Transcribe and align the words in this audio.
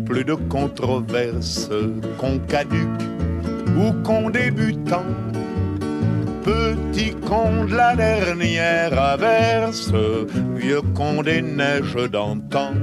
plus 0.00 0.24
de 0.24 0.34
controverses 0.34 1.68
qu'on 2.18 2.38
caduque 2.38 3.02
ou 3.76 3.92
qu'on 4.02 4.30
débutant. 4.30 5.04
Petit 6.44 7.14
con 7.28 7.66
de 7.66 7.74
la 7.74 7.94
dernière 7.94 8.98
averse, 8.98 9.92
vieux 10.56 10.82
con 10.94 11.22
des 11.22 11.42
neiges 11.42 12.10
d'antan. 12.10 12.74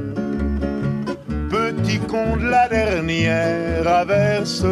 Petit 1.50 2.00
con 2.00 2.38
de 2.38 2.50
la 2.50 2.68
dernière 2.70 3.88
averse, 3.88 4.66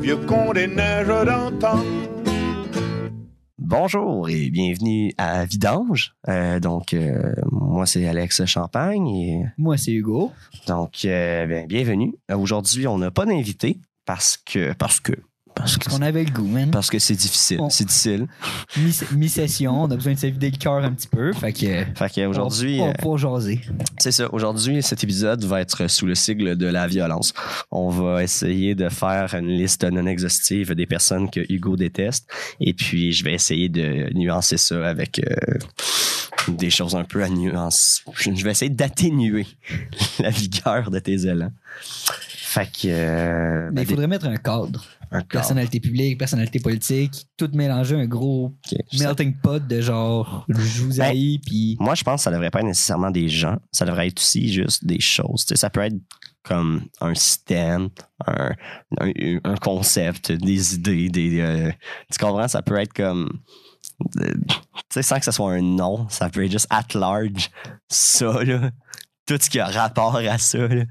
vieux 0.00 0.18
con 0.26 0.52
des 0.52 0.66
neiges 0.66 1.24
d'antan. 1.24 1.78
Bonjour 3.68 4.28
et 4.28 4.48
bienvenue 4.50 5.12
à 5.18 5.44
Vidange. 5.44 6.14
Euh, 6.28 6.60
donc, 6.60 6.94
euh, 6.94 7.32
moi, 7.50 7.84
c'est 7.84 8.06
Alex 8.06 8.44
Champagne. 8.44 9.08
Et, 9.08 9.42
Moi, 9.58 9.76
c'est 9.76 9.90
Hugo. 9.90 10.30
donc, 10.68 11.04
euh, 11.04 11.46
ben, 11.46 11.66
bienvenue. 11.66 12.14
Aujourd'hui, 12.32 12.86
on 12.86 12.98
n'a 12.98 13.10
pas 13.10 13.26
d'invité 13.26 13.80
parce 14.04 14.36
que, 14.36 14.72
parce 14.74 15.00
que, 15.00 15.14
parce 15.56 15.76
que, 15.78 15.88
qu'on 15.90 16.02
avait 16.02 16.22
le 16.22 16.30
goût, 16.30 16.46
man. 16.46 16.70
parce 16.70 16.90
que 16.90 16.98
c'est 16.98 17.14
difficile. 17.16 17.58
On- 17.60 17.70
C'est 17.70 17.84
difficile. 17.86 18.26
Mi- 18.76 18.94
Mi-session, 19.18 19.82
on 19.82 19.90
a 19.90 19.96
besoin 19.96 20.12
de 20.12 20.18
se 20.18 20.26
vider 20.26 20.50
le 20.50 20.56
cœur 20.58 20.84
un 20.84 20.92
petit 20.92 21.08
peu. 21.08 21.32
Fait 21.32 21.52
que. 21.52 21.84
Fait 21.96 22.12
qu'aujourd'hui, 22.14 22.78
on, 22.80 22.92
on 23.02 23.14
euh, 23.14 23.16
jaser. 23.16 23.60
c'est 23.98 24.12
ça. 24.12 24.32
Aujourd'hui, 24.32 24.82
cet 24.82 25.02
épisode 25.02 25.42
va 25.44 25.60
être 25.60 25.88
sous 25.88 26.06
le 26.06 26.14
sigle 26.14 26.56
de 26.56 26.66
la 26.66 26.86
violence. 26.86 27.32
On 27.70 27.88
va 27.90 28.22
essayer 28.22 28.74
de 28.74 28.88
faire 28.88 29.34
une 29.34 29.48
liste 29.48 29.82
non 29.84 30.06
exhaustive 30.06 30.74
des 30.74 30.86
personnes 30.86 31.30
que 31.30 31.40
Hugo 31.52 31.76
déteste. 31.76 32.28
Et 32.60 32.74
puis, 32.74 33.12
je 33.12 33.24
vais 33.24 33.32
essayer 33.34 33.68
de 33.68 34.10
nuancer 34.14 34.56
ça 34.58 34.86
avec 34.88 35.18
euh, 35.20 35.58
des 36.48 36.70
choses 36.70 36.94
un 36.94 37.04
peu 37.04 37.24
à 37.24 37.28
nuance. 37.28 38.02
Je 38.18 38.30
vais 38.44 38.50
essayer 38.50 38.70
d'atténuer 38.70 39.46
la 40.20 40.30
vigueur 40.30 40.90
de 40.90 40.98
tes 40.98 41.26
élans. 41.26 41.50
Fait 42.56 42.66
que. 42.66 42.88
euh, 42.88 43.66
Mais 43.68 43.72
ben, 43.74 43.82
il 43.82 43.88
faudrait 43.88 44.06
mettre 44.06 44.26
un 44.26 44.36
cadre. 44.36 44.82
un. 45.10 45.20
Personnalité 45.20 45.78
publique, 45.78 46.18
personnalité 46.18 46.58
politique, 46.58 47.26
tout 47.36 47.50
mélanger 47.52 47.96
un 47.96 48.06
gros 48.06 48.54
sais- 48.64 48.78
melting 48.98 49.34
pot 49.42 49.64
de 49.66 49.80
genre 49.82 50.44
je 50.48 50.82
vous 50.82 50.96
Ben, 50.96 51.10
haïs, 51.10 51.38
puis. 51.44 51.76
Moi, 51.78 51.94
je 51.94 52.02
pense 52.02 52.20
que 52.20 52.24
ça 52.24 52.30
devrait 52.30 52.50
pas 52.50 52.60
être 52.60 52.66
nécessairement 52.66 53.10
des 53.10 53.28
gens. 53.28 53.56
Ça 53.72 53.84
devrait 53.84 54.08
être 54.08 54.18
aussi 54.18 54.50
juste 54.52 54.84
des 54.86 55.00
choses. 55.00 55.44
Ça 55.54 55.68
peut 55.70 55.80
être 55.82 55.96
comme 56.44 56.84
un 57.00 57.14
système, 57.14 57.88
un, 58.26 58.52
un, 59.00 59.10
un 59.44 59.56
concept, 59.56 60.32
des 60.32 60.74
idées, 60.76 61.08
des. 61.10 61.40
euh, 61.40 61.70
tu 62.10 62.18
comprends? 62.18 62.48
Ça 62.48 62.62
peut 62.62 62.76
être 62.80 62.92
comme. 62.94 63.28
euh, 64.20 64.32
tu 64.32 64.54
sais, 64.90 65.02
sans 65.02 65.18
que 65.18 65.24
ce 65.26 65.32
soit 65.32 65.52
un 65.52 65.60
nom, 65.62 66.08
ça 66.08 66.30
peut 66.30 66.44
être 66.44 66.52
juste 66.52 66.68
at 66.70 66.86
large. 66.94 67.50
Ça, 67.88 68.42
là. 68.44 68.70
Tout 69.26 69.36
ce 69.40 69.50
qui 69.50 69.58
a 69.58 69.66
rapport 69.66 70.16
à 70.16 70.38
ça, 70.38 70.58
là. 70.68 70.84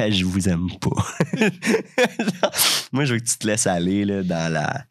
Je 0.10 0.24
vous 0.24 0.48
aime 0.48 0.68
pas. 0.80 0.90
Moi, 2.92 3.04
je 3.04 3.14
veux 3.14 3.20
que 3.20 3.24
tu 3.24 3.38
te 3.38 3.46
laisses 3.46 3.66
aller 3.66 4.04
là, 4.04 4.22
dans 4.22 4.52
la. 4.52 4.84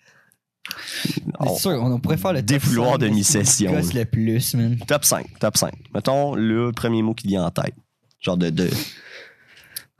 On- 1.39 1.55
C'est 1.55 1.61
sûr, 1.61 1.81
on 1.83 1.99
pourrait 1.99 2.17
faire 2.17 2.33
le 2.33 2.39
top 2.39 2.45
Défouloir 2.47 2.91
5, 2.93 2.97
de 2.99 3.05
mais 3.07 3.11
mi-session, 3.15 3.43
c'est 3.45 3.52
ce 3.52 3.57
qui 3.57 3.65
gosse 3.65 3.93
le 3.93 4.05
plus, 4.05 4.53
man. 4.55 4.77
Top 4.87 5.03
5, 5.05 5.25
top 5.39 5.57
5. 5.57 5.73
Mettons 5.93 6.35
le 6.35 6.71
premier 6.71 7.02
mot 7.02 7.13
qui 7.13 7.27
vient 7.27 7.43
en 7.45 7.52
tête. 7.52 7.73
Genre 8.21 8.37
de. 8.37 8.49
de... 8.49 8.69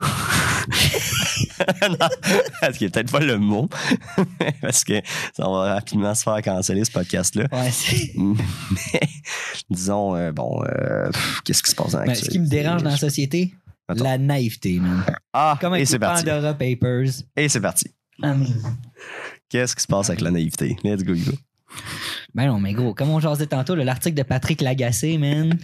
non, 1.88 1.96
parce 2.60 2.78
qu'il 2.78 2.86
est 2.86 2.90
peut-être 2.90 3.10
pas 3.12 3.20
le 3.20 3.38
mot. 3.38 3.68
parce 4.62 4.84
que 4.84 5.00
ça 5.34 5.44
va 5.48 5.74
rapidement 5.74 6.14
se 6.14 6.22
faire 6.22 6.40
canceller 6.42 6.84
ce 6.84 6.90
podcast-là. 6.92 7.46
Ouais, 7.52 7.70
Mais 8.16 9.00
disons, 9.70 10.14
euh, 10.14 10.32
bon, 10.32 10.62
euh, 10.64 11.10
qu'est-ce 11.44 11.62
qui 11.62 11.70
se 11.70 11.76
passe 11.76 11.92
dans 11.92 12.04
Ben, 12.04 12.14
ce 12.14 12.28
qui 12.30 12.38
me 12.38 12.46
dérange 12.46 12.82
dans 12.82 12.90
la 12.90 12.96
société, 12.96 13.52
Mettons. 13.94 14.04
la 14.04 14.18
naïveté, 14.18 14.78
man. 14.80 15.04
Ah, 15.32 15.56
Comme 15.60 15.74
et 15.76 15.84
c'est 15.84 15.98
parti. 15.98 16.24
Pandora 16.24 16.54
Papers? 16.54 17.22
Et 17.36 17.48
c'est 17.48 17.60
parti. 17.60 17.86
Ah, 18.22 18.34
Qu'est-ce 19.48 19.74
qui 19.74 19.82
se 19.82 19.86
passe 19.86 20.10
avec 20.10 20.20
la 20.20 20.30
naïveté? 20.30 20.76
Let's 20.84 21.02
go, 21.02 21.12
Hugo. 21.14 21.32
Ben 22.34 22.46
non, 22.48 22.60
mais 22.60 22.72
gros, 22.72 22.94
comme 22.94 23.10
on 23.10 23.20
jasait 23.20 23.46
tantôt, 23.46 23.74
là, 23.74 23.84
l'article 23.84 24.16
de 24.16 24.22
Patrick 24.22 24.60
Lagacé, 24.60 25.18
man, 25.18 25.56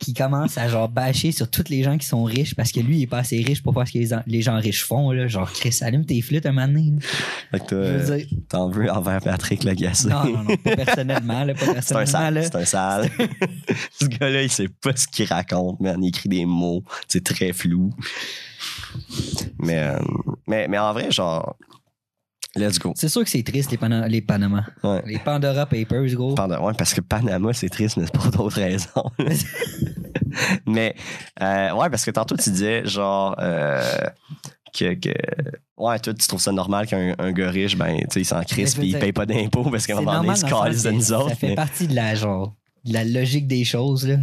qui 0.00 0.14
commence 0.14 0.56
à 0.56 0.66
genre 0.66 0.88
bâcher 0.88 1.30
sur 1.30 1.48
tous 1.48 1.68
les 1.68 1.82
gens 1.82 1.98
qui 1.98 2.06
sont 2.06 2.24
riches 2.24 2.54
parce 2.54 2.72
que 2.72 2.80
lui, 2.80 2.96
il 2.98 3.02
est 3.02 3.06
pas 3.06 3.18
assez 3.18 3.40
riche 3.42 3.62
pour 3.62 3.74
faire 3.74 3.86
ce 3.86 3.92
que 3.92 3.98
les, 3.98 4.08
les 4.26 4.42
gens 4.42 4.58
riches 4.58 4.82
font, 4.84 5.10
là. 5.12 5.28
Genre, 5.28 5.52
Chris, 5.52 5.76
allume 5.82 6.06
tes 6.06 6.20
flûtes 6.22 6.46
un 6.46 6.52
moment 6.52 6.66
donné, 6.66 6.92
là. 6.92 7.06
Fait 7.50 7.66
que 7.66 8.06
toi, 8.06 8.16
t'en 8.48 8.70
veux 8.70 8.90
envers 8.90 9.20
Patrick 9.20 9.62
Lagacé. 9.62 10.08
non, 10.08 10.24
non, 10.24 10.44
non, 10.44 10.56
pas 10.56 10.74
personnellement, 10.74 11.44
là, 11.44 11.52
pas 11.52 11.60
C'est 11.82 11.94
un 11.94 11.98
personnellement, 11.98 12.06
sale. 12.06 12.34
là. 12.34 12.42
C'est 12.42 12.56
un 12.56 12.64
sale. 12.64 13.10
Ce 14.00 14.06
gars-là, 14.06 14.42
il 14.42 14.50
sait 14.50 14.68
pas 14.68 14.96
ce 14.96 15.06
qu'il 15.06 15.26
raconte, 15.26 15.78
mais 15.80 15.92
il 16.00 16.08
écrit 16.08 16.30
des 16.30 16.46
mots. 16.46 16.82
C'est 17.06 17.22
très 17.22 17.52
flou. 17.52 17.92
Mais, 19.58 19.78
euh, 19.80 19.98
mais, 20.46 20.66
mais 20.66 20.78
en 20.78 20.94
vrai, 20.94 21.10
genre, 21.10 21.56
let's 22.56 22.78
go. 22.78 22.92
C'est 22.96 23.08
sûr 23.08 23.22
que 23.24 23.30
c'est 23.30 23.42
triste, 23.42 23.70
les, 23.70 23.76
Pana- 23.76 24.08
les 24.08 24.20
Panama. 24.20 24.66
Ouais. 24.82 25.02
Les 25.06 25.18
Pandora 25.18 25.66
Papers, 25.66 26.06
gros. 26.14 26.34
Panda- 26.34 26.60
ouais, 26.60 26.72
parce 26.76 26.94
que 26.94 27.00
Panama, 27.00 27.52
c'est 27.52 27.68
triste, 27.68 27.96
mais 27.96 28.04
c'est 28.06 28.12
pour 28.14 28.30
d'autres 28.30 28.56
raisons. 28.56 29.10
mais, 30.66 30.94
euh, 31.42 31.72
ouais, 31.72 31.90
parce 31.90 32.04
que 32.04 32.10
tantôt, 32.10 32.36
tu 32.36 32.50
disais, 32.50 32.86
genre, 32.86 33.36
euh, 33.40 33.82
que, 34.76 34.94
que, 34.94 35.10
ouais, 35.76 35.98
toi, 35.98 36.14
tu 36.14 36.26
trouves 36.26 36.40
ça 36.40 36.52
normal 36.52 36.86
qu'un 36.86 37.14
un 37.18 37.32
gars 37.32 37.50
riche, 37.50 37.76
ben, 37.76 37.98
tu 37.98 38.06
sais, 38.10 38.20
il 38.20 38.24
s'en 38.24 38.40
je 38.42 38.54
veux 38.54 38.80
puis 38.80 38.88
il 38.90 38.98
paye 38.98 39.12
pas 39.12 39.26
d'impôts 39.26 39.70
parce 39.70 39.86
qu'à 39.86 39.96
un 39.96 40.00
moment 40.00 40.20
donné, 40.20 40.34
il 40.34 40.36
se 40.36 40.46
sens 40.46 40.82
de 40.82 40.90
nous 40.90 41.12
autres. 41.12 41.30
Ça 41.30 41.34
fait 41.36 41.48
mais 41.48 41.54
partie 41.54 41.86
de 41.86 41.94
la, 41.94 42.14
genre, 42.14 42.54
de 42.84 42.92
la 42.92 43.04
logique 43.04 43.46
des 43.46 43.64
choses, 43.64 44.06
là. 44.06 44.16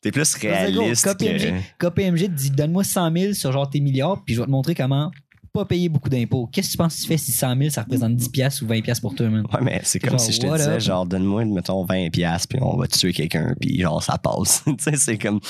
T'es 0.00 0.10
plus 0.10 0.34
réaliste 0.34 1.14
KPMG, 1.16 1.54
que. 1.78 1.88
KPMG 1.88 2.18
te 2.22 2.30
dit 2.30 2.50
donne-moi 2.50 2.82
100 2.82 3.16
000 3.16 3.32
sur 3.34 3.52
genre 3.52 3.70
tes 3.70 3.78
milliards, 3.80 4.24
puis 4.24 4.34
je 4.34 4.40
vais 4.40 4.46
te 4.46 4.50
montrer 4.50 4.74
comment 4.74 5.12
pas 5.52 5.64
payer 5.66 5.88
beaucoup 5.88 6.08
d'impôts. 6.08 6.48
Qu'est-ce 6.50 6.68
que 6.68 6.72
tu 6.72 6.78
penses 6.78 6.96
que 6.96 7.02
tu 7.02 7.08
fais 7.08 7.18
si 7.18 7.32
100 7.32 7.56
000 7.56 7.70
ça 7.70 7.82
représente 7.82 8.16
10 8.16 8.28
piastres 8.30 8.62
ou 8.62 8.66
20 8.66 8.80
piastres 8.80 9.02
pour 9.02 9.14
toi, 9.14 9.28
man? 9.28 9.44
Ouais, 9.52 9.60
mais 9.62 9.80
c'est 9.84 9.98
comme 9.98 10.12
Genre, 10.12 10.20
si 10.20 10.32
je 10.32 10.40
te 10.40 10.46
disais, 10.46 10.80
genre, 10.80 11.04
donne-moi, 11.04 11.44
mettons, 11.44 11.84
20 11.84 12.10
piastres, 12.10 12.48
puis 12.48 12.58
on 12.62 12.76
va 12.76 12.86
tuer 12.88 13.12
quelqu'un, 13.12 13.54
puis 13.60 13.80
genre, 13.80 14.02
ça 14.02 14.16
passe. 14.16 14.62
tu 14.66 14.74
sais, 14.78 14.96
c'est 14.96 15.18
comme, 15.18 15.40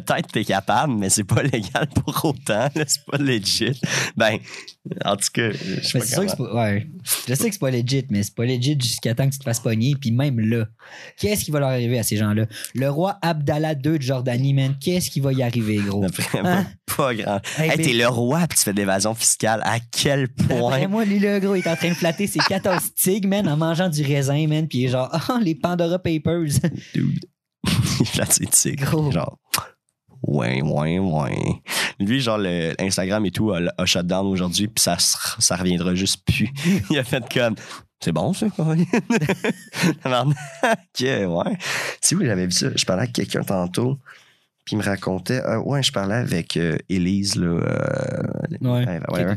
peut-être 0.00 0.30
t'es 0.32 0.44
capable, 0.44 0.94
mais 0.94 1.10
c'est 1.10 1.24
pas 1.24 1.42
légal 1.52 1.88
pour 1.94 2.24
autant, 2.24 2.68
c'est 2.74 3.04
pas 3.06 3.18
legit. 3.18 3.80
Ben, 4.16 4.38
en 5.04 5.16
tout 5.16 5.28
cas, 5.32 5.50
je 5.50 5.80
sais 5.82 5.98
pas 5.98 6.04
sûr 6.04 6.22
que 6.22 6.28
c'est 6.28 6.36
comment. 6.36 6.50
pas. 6.50 6.70
Ouais. 6.70 6.86
Je 7.28 7.34
sais 7.34 7.46
que 7.48 7.52
c'est 7.54 7.58
pas 7.60 7.70
legit, 7.70 8.04
mais 8.10 8.22
c'est 8.22 8.34
pas 8.34 8.44
legit 8.44 8.76
jusqu'à 8.80 9.14
temps 9.14 9.26
que 9.26 9.32
tu 9.32 9.38
te 9.38 9.44
fasses 9.44 9.60
pogner. 9.60 9.94
Puis 10.00 10.10
même 10.10 10.38
là, 10.40 10.66
qu'est-ce 11.18 11.44
qui 11.44 11.50
va 11.50 11.60
leur 11.60 11.70
arriver 11.70 11.98
à 11.98 12.02
ces 12.02 12.16
gens-là? 12.16 12.46
Le 12.74 12.90
roi 12.90 13.18
Abdallah 13.22 13.72
II 13.72 13.98
de 13.98 14.02
Jordanie, 14.02 14.52
man, 14.54 14.74
qu'est-ce 14.80 15.10
qui 15.10 15.20
va 15.20 15.32
y 15.32 15.42
arriver, 15.42 15.76
gros? 15.78 16.04
Vraiment 16.32 16.48
Hein? 16.50 16.66
pas 16.96 17.14
grand. 17.14 17.40
Hey, 17.58 17.76
t'es 17.82 17.92
le 17.92 18.06
roi, 18.06 18.46
puis 18.46 18.58
tu 18.58 18.64
fais 18.64 18.72
de 18.72 18.76
l'évasion 18.76 19.14
fiscale. 19.14 19.60
À 19.64 19.78
quel 19.80 20.28
D'après 20.36 20.58
point? 20.58 20.88
moi, 20.88 21.04
lui, 21.04 21.18
là, 21.18 21.40
gros, 21.40 21.54
il 21.56 21.60
est 21.60 21.68
en 21.68 21.74
train 21.76 21.88
de 21.88 21.94
flatter 21.94 22.26
ses 22.26 22.38
14 22.38 22.94
tigres, 22.96 23.28
man, 23.28 23.48
en 23.48 23.56
mangeant 23.56 23.88
du 23.88 24.02
raisin, 24.02 24.46
man. 24.46 24.68
Puis 24.68 24.78
il 24.78 24.84
est 24.84 24.88
genre, 24.88 25.08
ah, 25.12 25.38
les 25.42 25.54
Pandora 25.54 25.98
Papers. 25.98 26.60
Dude. 26.94 27.24
Il 28.00 28.06
flatte 28.06 28.32
ses 28.34 28.46
tigres. 28.46 28.84
Gros. 28.84 29.10
Genre, 29.10 29.38
ouais, 30.26 30.62
ouais, 30.62 30.98
ouais. 30.98 31.62
Lui, 32.00 32.20
genre, 32.20 32.38
le 32.38 32.74
Instagram 32.80 33.24
et 33.26 33.30
tout 33.30 33.52
a, 33.52 33.60
a 33.78 33.86
shut 33.86 34.06
down 34.06 34.26
aujourd'hui, 34.26 34.68
puis 34.68 34.82
ça, 34.82 34.96
ça 34.98 35.56
reviendra 35.56 35.94
juste 35.94 36.22
plus. 36.26 36.50
Il 36.90 36.98
a 36.98 37.04
fait 37.04 37.22
comme, 37.32 37.54
c'est 38.00 38.12
bon, 38.12 38.32
ça, 38.32 38.46
quoi. 38.50 38.74
ok, 40.04 41.00
ouais. 41.00 41.58
Si 42.00 42.14
oui, 42.14 42.26
j'avais 42.26 42.46
vu 42.46 42.52
ça. 42.52 42.68
Je 42.74 42.84
parlais 42.84 43.02
avec 43.04 43.14
quelqu'un 43.14 43.42
tantôt, 43.42 43.98
puis 44.64 44.74
il 44.76 44.78
me 44.78 44.82
racontait, 44.82 45.42
euh, 45.44 45.58
ouais, 45.60 45.82
je 45.82 45.92
parlais 45.92 46.14
avec 46.16 46.56
euh, 46.56 46.76
Élise, 46.88 47.36
là. 47.36 47.46
euh, 47.46 48.22
Ouais. 48.60 48.86
ouais, 48.86 49.00
whatever. 49.08 49.34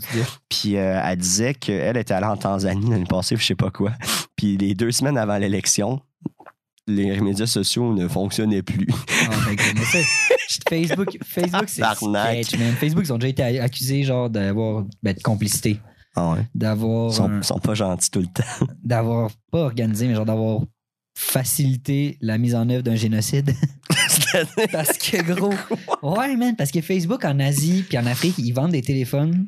Puis 0.50 0.78
euh, 0.78 1.02
elle 1.04 1.18
disait 1.18 1.54
qu'elle 1.54 1.98
était 1.98 2.14
allée 2.14 2.26
en 2.28 2.38
Tanzanie 2.38 2.90
l'année 2.90 3.06
passée, 3.06 3.36
je 3.38 3.46
sais 3.46 3.56
pas 3.56 3.72
quoi. 3.72 3.92
Puis 4.36 4.58
les 4.58 4.74
deux 4.74 4.92
semaines 4.92 5.18
avant 5.18 5.38
l'élection, 5.38 6.02
les 6.88 7.20
médias 7.20 7.48
sociaux 7.48 7.94
ne 7.94 8.08
fonctionnaient 8.08 8.64
plus. 8.64 8.88
Ah, 9.30 9.36
ben, 9.46 9.56
Facebook, 10.70 11.18
Facebook 11.24 11.68
c'est 11.68 11.84
sketch, 11.84 12.58
man. 12.58 12.76
Facebook, 12.76 13.04
ils 13.06 13.14
ont 13.14 13.18
déjà 13.18 13.30
été 13.30 13.60
accusés, 13.60 14.04
genre, 14.04 14.30
d'avoir, 14.30 14.86
ben, 15.04 15.14
de 15.14 15.22
complicité. 15.22 15.80
Ah 16.16 16.32
ouais. 16.32 16.40
D'avoir. 16.56 17.12
Ils 17.12 17.16
sont, 17.16 17.30
un- 17.30 17.42
sont 17.44 17.60
pas 17.60 17.74
gentils 17.76 18.10
tout 18.10 18.20
le 18.22 18.28
temps. 18.28 18.68
d'avoir 18.84 19.30
pas 19.52 19.60
organisé, 19.60 20.08
mais 20.08 20.16
genre 20.16 20.26
d'avoir 20.26 20.62
facilité 21.16 22.18
la 22.22 22.38
mise 22.38 22.56
en 22.56 22.70
œuvre 22.70 22.84
d'un 22.84 22.96
génocide. 22.96 23.52
parce 24.72 24.98
que 24.98 25.22
gros. 25.34 25.54
Ouais, 26.02 26.36
man, 26.36 26.56
parce 26.56 26.72
que 26.72 26.82
Facebook 26.82 27.24
en 27.26 27.40
Asie 27.40 27.84
puis 27.88 27.98
en 27.98 28.06
Afrique, 28.06 28.36
ils 28.38 28.52
vendent 28.52 28.72
des 28.72 28.82
téléphones. 28.82 29.48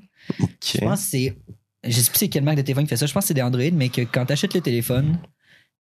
Je 0.63 0.79
pense 0.79 1.03
que 1.03 1.09
c'est. 1.09 1.37
Je 1.83 1.91
sais 1.99 2.09
plus 2.11 2.19
c'est 2.19 2.27
quelle 2.29 2.43
marque 2.43 2.57
de 2.57 2.61
téléphone 2.63 2.83
qui 2.85 2.89
fait 2.89 2.97
ça. 2.97 3.05
Je 3.05 3.13
pense 3.13 3.23
que 3.23 3.27
c'est 3.29 3.33
des 3.33 3.41
Android, 3.41 3.71
mais 3.73 3.89
que 3.89 4.01
quand 4.01 4.25
tu 4.25 4.33
achètes 4.33 4.53
le 4.53 4.61
téléphone, 4.61 5.17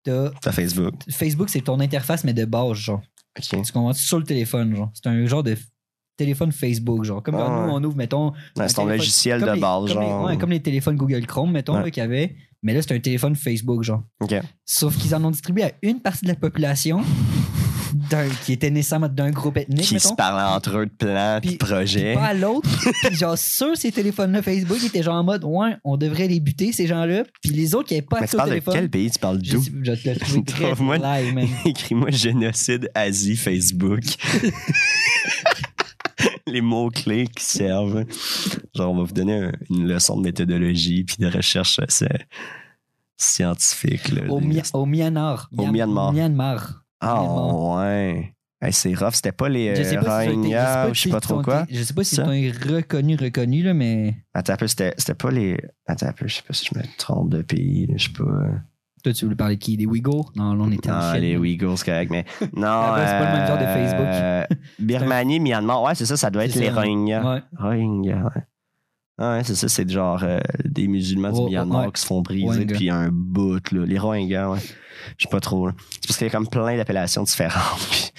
t'as. 0.05 0.31
Facebook. 0.53 0.94
Facebook, 1.11 1.49
c'est 1.50 1.62
ton 1.62 1.81
interface, 1.81 2.23
mais 2.25 2.32
de 2.35 2.44
base, 2.44 2.75
genre. 2.79 3.03
Ok. 3.38 3.62
Tu 3.64 3.73
comprends? 3.73 3.93
Sur 3.93 4.19
le 4.19 4.25
téléphone, 4.25 4.75
genre. 4.75 4.90
C'est 4.94 5.06
un 5.08 5.26
genre 5.26 5.43
de 5.43 5.56
téléphone 6.17 6.50
Facebook, 6.52 7.05
genre. 7.05 7.23
Comme 7.23 7.37
Ah 7.37 7.64
nous, 7.67 7.73
on 7.75 7.85
ouvre, 7.85 7.96
mettons. 7.96 8.32
Ouais, 8.56 8.69
c'est 8.69 8.75
ton 8.75 8.87
logiciel 8.87 9.40
de 9.40 9.46
base, 9.61 9.61
comme 9.61 9.87
les- 9.88 9.93
genre. 10.08 10.25
ouais, 10.25 10.37
comme 10.38 10.50
les 10.50 10.61
téléphones 10.61 10.96
Google 10.96 11.25
Chrome, 11.26 11.52
mettons, 11.52 11.81
Ouais. 11.82 11.90
qu'il 11.90 12.00
y 12.02 12.05
avait. 12.05 12.35
Mais 12.62 12.75
là, 12.75 12.82
c'est 12.82 12.93
un 12.94 12.99
téléphone 12.99 13.37
Facebook, 13.37 13.85
genre. 13.85 14.02
Ok. 14.20 14.35
Sauf 14.64 14.96
qu'ils 14.96 15.14
en 15.14 15.25
ont 15.25 15.31
distribué 15.31 15.62
à 15.64 15.73
une 15.82 16.00
partie 16.00 16.25
de 16.25 16.31
la 16.31 16.35
population. 16.37 17.02
D'un, 17.94 18.29
qui 18.44 18.52
étaient 18.52 18.70
nécessairement 18.70 19.08
d'un 19.08 19.31
groupe 19.31 19.56
ethnique, 19.56 19.87
qui 19.87 19.94
mettons. 19.94 20.08
se 20.11 20.14
parlaient 20.14 20.55
entre 20.55 20.79
eux 20.79 20.87
de 20.87 20.90
plans 20.90 21.38
puis 21.40 21.52
de 21.52 21.56
Puis- 21.56 21.67
projets. 21.67 22.14
Pas 22.14 22.26
à 22.26 22.35
l'autre. 22.35 22.69
Puis 23.05 23.17
genre, 23.17 23.37
sur 23.38 23.76
ces 23.76 23.93
téléphones-là, 23.93 24.43
Facebook, 24.43 24.79
ils 24.81 24.87
étaient 24.87 25.02
genre 25.02 25.17
en 25.17 25.25
mode, 25.25 25.44
ouais, 25.44 25.76
on 25.85 25.96
devrait 25.96 26.29
les 26.29 26.40
buter, 26.40 26.73
ces 26.73 26.87
gens-là. 26.87 27.25
Puis 27.43 27.52
les 27.52 27.75
autres 27.75 27.88
qui 27.88 27.94
n'avaient 27.94 28.06
pas 28.06 28.19
accès 28.19 28.31
tu 28.31 28.37
au 28.37 28.38
parles 28.38 28.49
de 28.50 28.55
téléphone. 28.55 28.75
quel 28.75 28.90
pays? 28.90 29.11
Tu 29.11 29.19
parles 29.19 29.38
d'où? 29.38 29.62
je 29.82 29.93
te 29.93 30.40
très 30.44 30.75
man. 30.85 31.46
Écris-moi 31.64 32.11
génocide 32.11 32.90
Asie 32.94 33.37
Facebook. 33.37 34.00
Les 36.46 36.61
mots-clés 36.62 37.26
qui 37.29 37.44
servent. 37.44 38.05
Genre, 38.75 38.90
on 38.93 38.96
va 38.96 39.02
vous 39.05 39.12
donner 39.12 39.35
un- 39.35 39.52
une 39.70 39.87
leçon 39.87 40.17
de 40.17 40.23
méthodologie 40.23 41.05
puis 41.05 41.17
de 41.19 41.26
recherche 41.29 41.79
euh, 42.02 42.06
scientifique. 43.17 44.08
là. 44.11 44.23
Au, 44.31 44.40
Mi- 44.40 44.62
au 44.73 44.87
Myanmar. 44.87 45.50
Au 45.56 45.67
Myanmar. 45.67 46.12
Myanmar. 46.12 46.82
Ah, 47.00 47.23
ouais. 47.23 48.35
Hey, 48.61 48.73
c'est 48.73 48.93
rough. 48.95 49.12
C'était 49.15 49.31
pas 49.33 49.49
les 49.49 49.77
Je 49.77 49.83
sais 49.85 49.97
euh, 49.99 50.00
pas 50.03 50.25
si 50.25 50.95
je 50.95 51.00
sais 51.03 51.09
pas 51.11 51.21
trop 51.21 51.41
quoi. 51.43 51.62
été- 51.62 51.75
Je 51.77 51.83
sais 51.85 51.95
pas 51.95 52.03
si 52.03 52.17
ils 52.17 52.21
ont 52.23 52.75
reconnus, 52.77 53.21
reconnus, 53.21 53.65
là, 53.65 53.73
mais 53.75 54.17
Attends 54.35 54.55
un 54.55 54.56
peu, 54.56 54.67
c'était 54.67 54.93
pas 55.17 55.31
les. 55.31 55.56
Attends 55.87 56.06
un 56.09 56.12
peu, 56.12 56.27
je 56.27 56.35
sais 56.37 56.43
pas 56.43 56.55
si 56.55 56.69
je 56.73 56.77
me 56.79 56.83
trompe 56.97 57.31
de 57.31 57.43
pays. 57.43 57.89
Je 57.97 58.05
sais 58.09 58.12
pas. 58.12 58.25
euh, 58.25 58.50
toi, 59.05 59.12
tu 59.12 59.25
voulais 59.27 59.37
parler 59.37 59.55
de 59.55 59.61
qui? 59.61 59.77
Des 59.77 59.87
Ouïghours? 59.87 60.33
Non, 60.35 60.55
là, 60.55 60.65
on 60.65 60.73
était 60.73 60.91
en 60.91 60.95
Ah, 60.99 61.12
Chine. 61.12 61.21
les 61.23 61.35
Uyghurs, 61.35 61.79
c'est 61.79 61.85
correct, 61.85 62.11
mais 62.11 62.25
non. 62.53 62.67
Ah 62.67 62.95
ben, 62.97 63.06
c'est 63.06 63.19
pas 63.19 63.33
le 63.33 63.39
même 63.39 63.47
genre 63.47 63.59
de 63.59 63.65
euh, 63.65 64.45
Birmanie, 64.81 65.39
Myanmar, 65.39 65.83
ouais, 65.85 65.95
c'est 65.95 66.06
ça, 66.06 66.17
ça 66.17 66.29
doit 66.31 66.45
être 66.47 66.56
les. 66.56 66.69
Rohingyas. 66.71 67.23
Ouais. 67.35 67.43
Rohingyas, 67.56 68.25
ouais. 68.25 68.43
Ah 69.19 69.32
ouais, 69.37 69.44
c'est 69.44 69.55
ça, 69.56 69.69
c'est 69.69 69.88
genre 69.91 70.23
euh, 70.23 70.38
des 70.65 70.87
musulmans 70.87 71.32
du 71.32 71.41
Oh, 71.41 71.49
Myanmar 71.49 71.87
ouais. 71.87 71.93
qui 71.93 72.00
se 72.00 72.06
font 72.06 72.23
briser 72.23 72.65
depuis 72.65 72.88
un 72.91 73.09
bout, 73.11 73.73
là. 73.73 73.85
Les 73.85 73.99
Rohingyas, 73.99 74.50
ouais. 74.50 74.59
Je 75.17 75.25
sais 75.25 75.29
pas 75.31 75.41
trop. 75.41 75.70
C'est 75.91 76.06
parce 76.06 76.19
qu'il 76.19 76.26
y 76.26 76.31
a 76.31 76.32
comme 76.32 76.49
plein 76.49 76.76
d'appellations 76.76 77.25
différentes. 77.25 77.81
puis- 77.91 78.11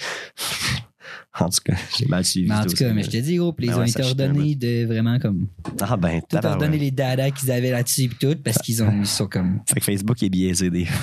en 1.40 1.48
tout 1.48 1.60
cas, 1.64 1.74
j'ai 1.96 2.04
mal 2.06 2.22
suivi. 2.24 2.48
Mais 2.48 2.54
en 2.56 2.62
tout 2.64 2.70
tout 2.70 2.76
ça, 2.76 2.84
cas, 2.86 2.92
mais 2.92 3.02
je 3.02 3.10
te 3.10 3.16
dis, 3.16 3.36
gros, 3.36 3.52
puis 3.54 3.66
ils 3.66 3.70
Ben 3.70 3.76
ont 3.76 3.80
ouais, 3.80 3.88
été 3.88 4.02
ça, 4.02 4.08
ordonnés 4.08 4.54
de 4.56 4.84
vraiment 4.84 5.18
comme. 5.18 5.46
Ah 5.80 5.96
ben, 5.96 6.20
Tout 6.28 6.36
ordonner 6.44 6.76
les 6.78 6.90
dada 6.90 7.30
qu'ils 7.30 7.50
avaient 7.50 7.70
là-dessus, 7.70 8.08
puis 8.08 8.18
tout, 8.20 8.36
parce 8.42 8.58
qu'ils 8.58 8.82
ont, 8.82 8.92
ils 9.00 9.06
sont 9.06 9.26
comme. 9.26 9.60
Fait 9.72 9.80
que 9.80 9.84
Facebook 9.86 10.22
est 10.22 10.28
biaisé 10.28 10.68
des. 10.68 10.86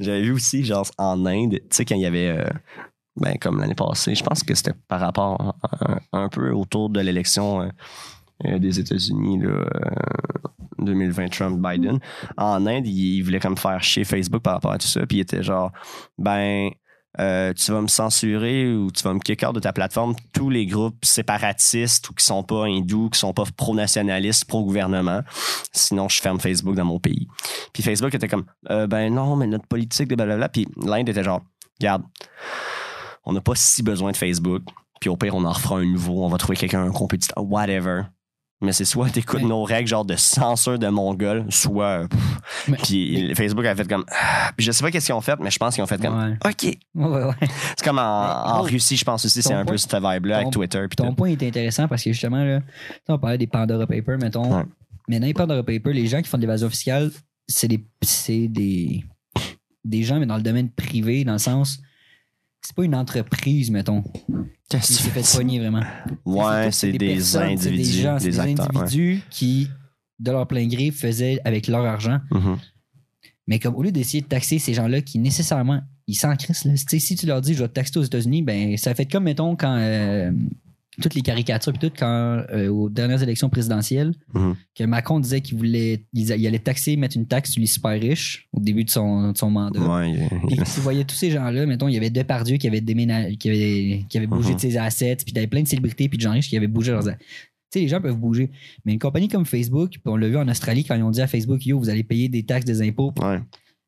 J'avais 0.00 0.22
vu 0.22 0.32
aussi, 0.32 0.64
genre, 0.64 0.86
en 0.98 1.24
Inde, 1.26 1.52
tu 1.52 1.60
sais, 1.70 1.84
quand 1.84 1.94
il 1.94 2.02
y 2.02 2.06
avait. 2.06 2.28
euh, 2.28 2.44
ben, 3.16 3.36
comme 3.40 3.60
l'année 3.60 3.74
passée, 3.74 4.14
je 4.14 4.24
pense 4.24 4.42
que 4.42 4.54
c'était 4.54 4.74
par 4.88 5.00
rapport 5.00 5.54
un, 5.80 5.98
un 6.12 6.28
peu 6.28 6.50
autour 6.50 6.90
de 6.90 7.00
l'élection 7.00 7.62
euh, 7.62 7.68
euh, 8.46 8.58
des 8.58 8.80
États-Unis, 8.80 9.40
euh, 9.44 9.64
2020 10.78 11.28
Trump-Biden. 11.28 12.00
En 12.36 12.66
Inde, 12.66 12.86
ils 12.86 13.22
voulaient 13.22 13.40
comme 13.40 13.56
faire 13.56 13.82
chier 13.82 14.04
Facebook 14.04 14.42
par 14.42 14.54
rapport 14.54 14.72
à 14.72 14.78
tout 14.78 14.88
ça, 14.88 15.06
puis 15.06 15.18
ils 15.18 15.20
étaient 15.20 15.42
genre, 15.42 15.70
ben. 16.18 16.70
euh, 17.20 17.52
tu 17.52 17.70
vas 17.70 17.80
me 17.80 17.86
censurer 17.86 18.74
ou 18.74 18.90
tu 18.90 19.04
vas 19.04 19.14
me 19.14 19.20
kick 19.20 19.44
out 19.46 19.54
de 19.54 19.60
ta 19.60 19.72
plateforme 19.72 20.16
tous 20.32 20.50
les 20.50 20.66
groupes 20.66 21.04
séparatistes 21.04 22.10
ou 22.10 22.14
qui 22.14 22.24
sont 22.24 22.42
pas 22.42 22.64
hindous, 22.64 23.10
qui 23.10 23.20
sont 23.20 23.32
pas 23.32 23.44
pro-nationalistes, 23.56 24.46
pro-gouvernement. 24.46 25.20
Sinon, 25.72 26.08
je 26.08 26.20
ferme 26.20 26.40
Facebook 26.40 26.74
dans 26.74 26.84
mon 26.84 26.98
pays. 26.98 27.28
Puis 27.72 27.84
Facebook 27.84 28.12
était 28.12 28.26
comme, 28.26 28.46
ben 28.68 29.14
non, 29.14 29.36
mais 29.36 29.46
notre 29.46 29.68
politique 29.68 30.08
de 30.08 30.16
blablabla. 30.16 30.48
Puis 30.48 30.66
l'Inde 30.84 31.08
était 31.08 31.22
genre, 31.22 31.42
regarde, 31.80 32.02
on 33.24 33.32
n'a 33.32 33.40
pas 33.40 33.54
si 33.54 33.82
besoin 33.82 34.12
de 34.12 34.16
Facebook. 34.16 34.62
Puis 35.00 35.10
au 35.10 35.16
pire, 35.16 35.34
on 35.34 35.44
en 35.44 35.52
refera 35.52 35.76
un 35.78 35.84
nouveau. 35.84 36.24
On 36.24 36.28
va 36.28 36.38
trouver 36.38 36.56
quelqu'un, 36.56 36.82
un 36.84 36.90
compétiteur, 36.92 37.44
whatever. 37.44 38.02
Mais 38.62 38.72
c'est 38.72 38.84
soit 38.86 39.10
t'écoutes 39.10 39.42
nos 39.42 39.62
règles 39.64 39.88
genre 39.88 40.04
de 40.06 40.16
censure 40.16 40.78
de 40.78 40.86
Mongol, 40.88 41.44
soit. 41.50 41.84
euh, 42.04 42.06
pff. 42.08 42.68
Mais- 42.68 42.76
Puis 42.78 43.34
Facebook 43.34 43.66
a 43.66 43.74
fait 43.74 43.86
comme. 43.86 44.04
ah. 44.10 44.52
Puis 44.56 44.64
je 44.64 44.72
sais 44.72 44.82
pas 44.82 44.90
qu'est-ce 44.90 45.06
qu'ils 45.06 45.14
ont 45.14 45.20
fait, 45.20 45.38
mais 45.40 45.50
je 45.50 45.58
pense 45.58 45.74
qu'ils 45.74 45.82
ont 45.82 45.86
fait 45.86 46.00
comme. 46.00 46.16
Ouais. 46.16 46.38
OK. 46.50 46.78
Ouais. 46.94 47.48
C'est 47.76 47.84
comme 47.84 47.98
en, 47.98 48.62
Russie, 48.62 48.96
je 48.96 49.04
pense 49.04 49.24
aussi, 49.26 49.42
c'est 49.42 49.52
un 49.52 49.64
peu 49.66 49.76
cette 49.76 49.92
vibe-là 49.94 50.36
avec 50.38 50.50
Twitter. 50.50 50.82
Puis 50.88 50.96
Ton 50.96 51.08
tout. 51.10 51.14
point 51.16 51.28
est 51.30 51.42
intéressant 51.42 51.88
parce 51.88 52.02
que 52.04 52.12
justement, 52.12 52.42
là, 52.42 52.60
on 53.08 53.18
parlait 53.18 53.36
des 53.38 53.48
Pandora 53.48 53.86
Papers, 53.86 54.18
mettons. 54.18 54.48
Dans 54.48 54.64
les 55.08 55.34
Pandora 55.34 55.62
Papers, 55.62 55.92
les 55.92 56.06
gens 56.06 56.22
qui 56.22 56.28
font 56.30 56.38
de 56.38 56.42
l'évasion 56.42 56.70
fiscale, 56.70 57.10
c'est 57.46 57.68
des, 57.68 57.84
c'est 58.00 58.48
des, 58.48 59.04
des 59.84 60.02
gens, 60.04 60.18
mais 60.18 60.26
dans 60.26 60.36
le 60.36 60.42
domaine 60.42 60.70
privé, 60.70 61.24
dans 61.24 61.34
le 61.34 61.38
sens. 61.38 61.78
C'est 62.64 62.74
pas 62.74 62.84
une 62.84 62.94
entreprise, 62.94 63.70
mettons, 63.70 64.02
qui 64.02 64.10
Qu'est-ce 64.70 64.88
que 64.88 64.94
s'est 64.94 65.10
fait 65.10 65.22
fais? 65.22 65.36
poigner 65.36 65.58
vraiment. 65.58 65.82
Ouais, 66.24 66.70
c'est 66.72 66.92
des, 66.92 66.98
personnes, 66.98 67.58
c'est 67.58 67.68
individus, 67.68 67.92
des 67.92 68.02
gens, 68.02 68.18
c'est 68.18 68.24
des 68.24 68.30
des 68.30 68.40
acteurs. 68.40 68.68
ouais. 68.74 68.80
individus 68.80 69.22
qui, 69.28 69.68
de 70.18 70.30
leur 70.30 70.46
plein 70.46 70.66
gré, 70.66 70.90
faisaient 70.90 71.40
avec 71.44 71.66
leur 71.68 71.84
argent. 71.84 72.20
Mhm. 72.30 72.58
Mais 73.46 73.58
comme 73.58 73.74
au 73.74 73.82
lieu 73.82 73.92
d'essayer 73.92 74.22
de 74.22 74.26
taxer 74.28 74.58
ces 74.58 74.72
gens-là 74.72 75.02
qui 75.02 75.18
nécessairement, 75.18 75.82
ils 76.06 76.14
s'en 76.14 76.34
crissent, 76.36 76.66
si 76.86 77.16
tu 77.16 77.26
leur 77.26 77.42
dis 77.42 77.52
je 77.52 77.62
vais 77.62 77.68
te 77.68 77.74
taxer 77.74 77.98
aux 77.98 78.02
États-Unis, 78.02 78.42
ben 78.42 78.76
ça 78.78 78.94
fait 78.94 79.04
comme 79.04 79.24
mettons 79.24 79.56
quand 79.56 79.76
euh, 79.78 80.32
toutes 81.02 81.14
les 81.14 81.22
caricatures 81.22 81.72
puis 81.72 81.88
tout 81.88 81.94
quand 81.98 82.42
euh, 82.52 82.68
aux 82.68 82.88
dernières 82.88 83.22
élections 83.22 83.48
présidentielles, 83.50 84.12
Mhm. 84.34 84.54
que 84.76 84.84
Macron 84.84 85.20
disait 85.20 85.40
qu'il 85.40 85.56
voulait 85.58 86.04
il, 86.12 86.30
il 86.30 86.46
allait 86.46 86.58
taxer, 86.58 86.96
mettre 86.96 87.16
une 87.16 87.26
taxe 87.26 87.50
sur 87.52 87.60
les 87.60 87.66
super 87.66 87.92
riches 87.92 88.48
au 88.52 88.60
début 88.60 88.84
de 88.84 88.90
son, 88.90 89.32
de 89.32 89.36
son 89.38 89.50
mandat. 89.50 89.80
Ouais, 89.80 90.10
il- 90.12 90.28
Puis 90.48 90.56
tu 90.56 90.80
voyais 90.80 91.04
tous 91.04 91.16
ces 91.16 91.30
gens-là, 91.30 91.66
mettons, 91.66 91.88
il 91.88 91.94
y 91.94 91.96
avait 91.96 92.10
Depardieu 92.10 92.56
qui 92.56 92.66
avait 92.68 92.80
déménagé, 92.80 93.36
qui 93.36 93.48
avait, 93.48 94.04
qui 94.08 94.18
avait 94.18 94.26
bougé 94.26 94.50
Mhm. 94.50 94.54
de 94.56 94.60
ses 94.60 94.76
assets, 94.76 95.16
puis 95.24 95.32
t'avais 95.32 95.46
plein 95.46 95.62
de 95.62 95.68
célébrités 95.68 96.08
puis 96.08 96.18
de 96.18 96.22
gens 96.22 96.32
riches 96.32 96.48
qui 96.48 96.56
avaient 96.56 96.66
bougé 96.66 96.92
leurs 96.92 97.08
assets. 97.08 97.18
Tu 97.72 97.80
sais, 97.80 97.80
les 97.80 97.88
gens 97.88 98.00
peuvent 98.00 98.16
bouger. 98.18 98.50
Mais 98.84 98.92
une 98.92 98.98
compagnie 99.00 99.26
comme 99.28 99.44
Facebook, 99.44 99.90
puis 99.90 100.00
on 100.06 100.16
l'a 100.16 100.28
vu 100.28 100.36
en 100.36 100.46
Australie 100.48 100.84
quand 100.84 100.94
ils 100.94 101.02
ont 101.02 101.10
dit 101.10 101.20
à 101.20 101.26
Facebook, 101.26 101.64
yo, 101.66 101.76
vous 101.78 101.88
allez 101.90 102.04
payer 102.04 102.28
des 102.28 102.44
taxes, 102.44 102.64
des 102.66 102.82
impôts. 102.82 103.12
ouais. 103.20 103.40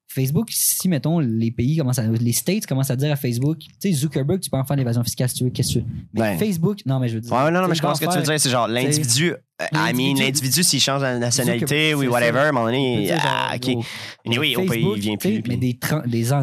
Facebook, 0.08 0.48
si, 0.50 0.88
mettons, 0.88 1.18
les 1.18 1.50
pays 1.50 1.76
commencent 1.76 1.98
à. 1.98 2.06
Les 2.06 2.32
States 2.32 2.66
commencent 2.66 2.90
à 2.90 2.96
dire 2.96 3.12
à 3.12 3.16
Facebook, 3.16 3.58
tu 3.58 3.68
sais, 3.78 3.92
Zuckerberg, 3.92 4.40
tu 4.40 4.50
peux 4.50 4.56
en 4.56 4.64
faire 4.64 4.76
l'évasion 4.76 5.02
fiscale 5.02 5.28
si 5.28 5.36
tu 5.36 5.44
veux, 5.44 5.50
qu'est-ce 5.50 5.68
que 5.68 5.72
tu 5.74 5.78
veux? 5.80 5.90
Mais 6.14 6.20
Ben. 6.20 6.38
Facebook, 6.38 6.78
non, 6.86 6.98
mais 6.98 7.08
je 7.08 7.16
veux 7.16 7.20
dire. 7.20 7.32
Ouais, 7.32 7.50
non, 7.50 7.60
non, 7.60 7.68
mais 7.68 7.74
je 7.74 7.80
ce 7.82 8.00
que 8.00 8.10
tu 8.10 8.16
veux 8.16 8.22
dire. 8.22 8.40
C'est 8.40 8.50
genre 8.50 8.68
l'individu. 8.68 9.34
I 9.72 9.94
mean, 9.94 10.18
L'individu- 10.18 10.62
s'il 10.62 10.80
change 10.80 11.00
de 11.00 11.18
nationalité 11.18 11.94
ou 11.94 12.04
whatever, 12.10 12.40
à 12.40 12.48
un 12.48 12.52
moment 12.52 12.66
donné, 12.66 13.10
ah, 13.12 13.54
ok. 13.54 13.68
Et 13.68 14.38
oui, 14.38 14.54
au 14.56 14.66
pays, 14.66 14.86
il 14.96 15.00
vient 15.00 15.16
plus. 15.16 15.42
Mais 15.48 15.56
des, 15.56 15.78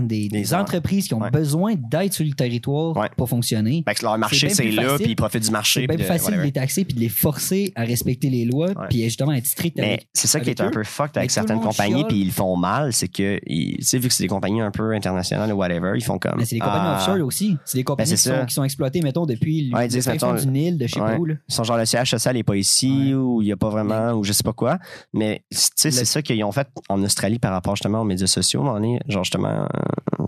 des, 0.04 0.30
des, 0.30 0.54
entreprises 0.54 1.08
qui 1.08 1.14
ont 1.14 1.30
besoin 1.32 1.76
d'aide 1.76 2.12
sur 2.12 2.26
le 2.26 2.34
territoire 2.34 3.10
pour 3.16 3.30
fonctionner. 3.30 3.84
Fait 3.88 3.96
que 3.96 4.04
leur 4.04 4.18
marché, 4.18 4.50
c'est 4.50 4.72
là, 4.72 4.96
puis 4.98 5.12
ils 5.12 5.16
profitent 5.16 5.44
du 5.44 5.52
marché. 5.52 5.82
C'est 5.82 5.88
bien 5.88 5.98
plus 5.98 6.06
facile 6.06 6.38
de 6.38 6.42
les 6.42 6.52
taxer 6.52 6.86
puis 6.86 6.96
de 6.96 7.00
les 7.00 7.10
forcer 7.10 7.72
à 7.76 7.84
respecter 7.84 8.30
les 8.30 8.46
lois 8.46 8.70
puis 8.90 9.04
justement 9.04 9.34
être 9.34 9.46
strict 9.46 9.78
Mais 9.78 10.00
c'est 10.14 10.28
ça 10.28 10.40
qui 10.40 10.50
est 10.50 10.62
un 10.62 10.72
peu 10.72 10.84
fucked 10.84 11.12
Mais 11.16 11.20
avec 11.20 11.32
certaines 11.32 11.62
compagnies, 11.62 12.06
puis 12.06 12.22
ils 12.22 12.28
le 12.28 12.32
font 12.32 12.56
mal, 12.56 12.94
c'est 12.94 13.08
que, 13.08 13.40
tu 13.46 13.78
sais, 13.82 14.00
vu 14.00 14.08
que 14.08 14.14
c'est 14.14 14.24
des 14.24 14.30
compagnies 14.30 14.62
un 14.62 14.72
peu 14.72 14.94
internationales 14.94 15.52
ou 15.54 15.58
whatever, 15.58 15.92
ils 15.96 16.04
font 16.04 16.18
comme. 16.18 16.36
Mais 16.38 16.46
c'est 16.46 16.56
des 16.56 16.62
compagnies 16.62 16.86
ah, 16.86 16.98
offshore 16.98 17.26
aussi. 17.26 17.58
C'est 17.66 17.78
des 17.78 17.84
compagnies 17.84 18.10
Ben, 18.10 18.16
qui, 18.16 18.22
c'est 18.22 18.30
sont, 18.30 18.36
ça. 18.36 18.46
qui 18.46 18.54
sont 18.54 18.64
exploitées, 18.64 19.02
mettons, 19.02 19.26
depuis 19.26 19.70
le 19.70 20.42
du 20.42 20.48
Nil, 20.48 20.78
de. 20.78 20.86
Là. 20.86 21.36
Ils 21.48 21.54
sont 21.54 21.64
genre 21.64 21.78
le 21.78 21.86
siège 21.86 22.10
social 22.10 22.36
n'est 22.36 22.44
pas 22.44 22.56
ici 22.56 23.03
Ouais. 23.10 23.14
ou 23.16 23.42
il 23.42 23.46
n'y 23.46 23.52
a 23.52 23.58
pas 23.58 23.70
vraiment 23.70 24.12
ou 24.14 24.24
je 24.24 24.32
sais 24.34 24.44
pas 24.44 24.54
quoi. 24.54 24.78
Mais 25.14 25.44
c'est 25.52 25.92
ça 25.92 26.22
qu'ils 26.22 26.44
ont 26.44 26.52
fait 26.52 26.68
en 26.90 27.02
Australie 27.04 27.40
par 27.40 27.52
rapport 27.52 27.76
justement 27.76 28.02
aux 28.02 28.06
médias 28.06 28.28
sociaux. 28.28 28.62
moment 28.62 28.76
donné. 28.76 29.00
genre 29.08 29.24
justement, 29.24 29.50
euh, 29.50 29.68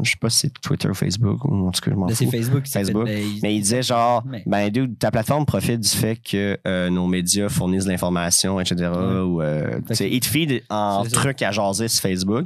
je 0.02 0.12
sais 0.12 0.18
pas 0.20 0.30
si 0.30 0.40
c'est 0.40 0.54
Twitter 0.62 0.90
ou 0.90 0.94
Facebook 0.94 1.44
ou 1.46 1.68
en 1.68 1.72
tout 1.72 1.82
cas, 1.82 1.92
je 1.92 1.96
m'en 1.96 2.08
c'est 2.10 2.26
fous. 2.26 2.32
Facebook 2.32 2.68
s'est 2.68 2.80
fait- 2.80 2.86
Facebook. 2.86 3.06
ben, 3.06 3.18
ils- 3.18 3.40
Mais 3.44 3.56
il 3.56 3.62
disait 3.62 3.82
genre, 3.84 4.24
Mais- 4.26 4.44
ben 4.46 4.70
dude, 4.70 4.98
ta 5.00 5.12
plateforme 5.12 5.46
profite 5.46 5.80
du 5.80 5.90
fait 5.90 6.16
que 6.18 6.58
euh, 6.68 6.90
nos 6.90 7.08
médias 7.08 7.50
fournissent 7.50 7.86
de 7.86 7.90
l'information, 7.92 8.60
etc. 8.60 8.90
Ouais. 8.94 9.20
Ou 9.20 9.42
euh, 9.42 9.80
ils 10.00 10.20
te 10.20 10.26
feed 10.26 10.64
en 10.70 11.04
C'est 11.04 11.10
ça. 11.12 11.16
trucs 11.16 11.42
à 11.42 11.52
jaser 11.52 11.88
sur 11.88 12.02
Facebook. 12.02 12.46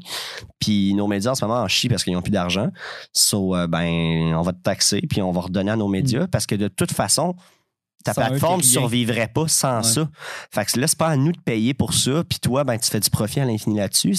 Puis 0.59 0.93
nos 0.93 1.07
médias 1.07 1.31
en 1.31 1.36
ce 1.36 1.45
moment 1.45 1.62
en 1.62 1.67
chient 1.67 1.89
parce 1.89 2.03
qu'ils 2.03 2.13
n'ont 2.13 2.21
plus 2.21 2.31
d'argent. 2.31 2.69
So 3.13 3.55
euh, 3.55 3.67
ben 3.67 4.33
on 4.36 4.41
va 4.41 4.53
te 4.53 4.62
taxer 4.62 5.01
puis 5.09 5.21
on 5.21 5.31
va 5.31 5.41
redonner 5.41 5.71
à 5.71 5.75
nos 5.75 5.88
médias 5.88 6.27
parce 6.27 6.45
que 6.45 6.55
de 6.55 6.67
toute 6.67 6.91
façon 6.91 7.36
ta. 8.03 8.13
Sans 8.13 8.21
plateforme 8.21 8.61
rien. 8.61 8.69
survivrait 8.69 9.27
pas 9.27 9.47
sans 9.47 9.77
Ouais. 9.77 9.83
ça. 9.83 10.09
Fait 10.51 10.65
que 10.65 10.79
là, 10.79 10.87
c'est 10.87 10.97
pas 10.97 11.07
à 11.09 11.15
nous 11.15 11.31
de 11.31 11.39
payer 11.39 11.73
pour 11.73 11.93
ça, 11.93 12.23
puis 12.27 12.39
toi, 12.39 12.63
ben, 12.63 12.77
tu 12.77 12.89
fais 12.89 12.99
du 12.99 13.09
profit 13.09 13.39
à 13.41 13.45
l'infini 13.45 13.77
là-dessus. 13.77 14.15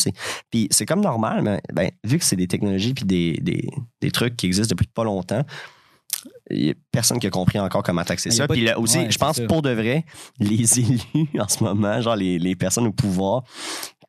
Puis 0.50 0.68
c'est 0.70 0.86
comme 0.86 1.00
normal, 1.00 1.42
mais 1.42 1.60
ben, 1.72 1.90
vu 2.04 2.18
que 2.18 2.24
c'est 2.24 2.36
des 2.36 2.46
technologies 2.48 2.94
puis 2.94 3.04
des, 3.04 3.38
des, 3.42 3.68
des 4.00 4.10
trucs 4.10 4.36
qui 4.36 4.46
existent 4.46 4.74
depuis 4.74 4.86
pas 4.92 5.04
longtemps, 5.04 5.44
il 6.50 6.66
y 6.66 6.70
a 6.70 6.74
personne 6.92 7.18
qui 7.18 7.26
a 7.26 7.30
compris 7.30 7.58
encore 7.58 7.82
comment 7.82 8.02
taxer 8.04 8.30
ça. 8.30 8.46
Puis 8.48 8.60
de- 8.60 8.66
là 8.66 8.78
aussi, 8.78 8.98
Ouais, 8.98 9.10
je 9.10 9.16
pense 9.18 9.36
ça. 9.36 9.46
pour 9.46 9.62
de 9.62 9.70
vrai, 9.70 10.04
les 10.38 10.78
élus 10.80 11.00
en 11.38 11.48
ce 11.48 11.62
moment, 11.64 12.00
genre 12.02 12.16
les, 12.16 12.38
les 12.38 12.56
personnes 12.56 12.86
au 12.86 12.92
pouvoir, 12.92 13.44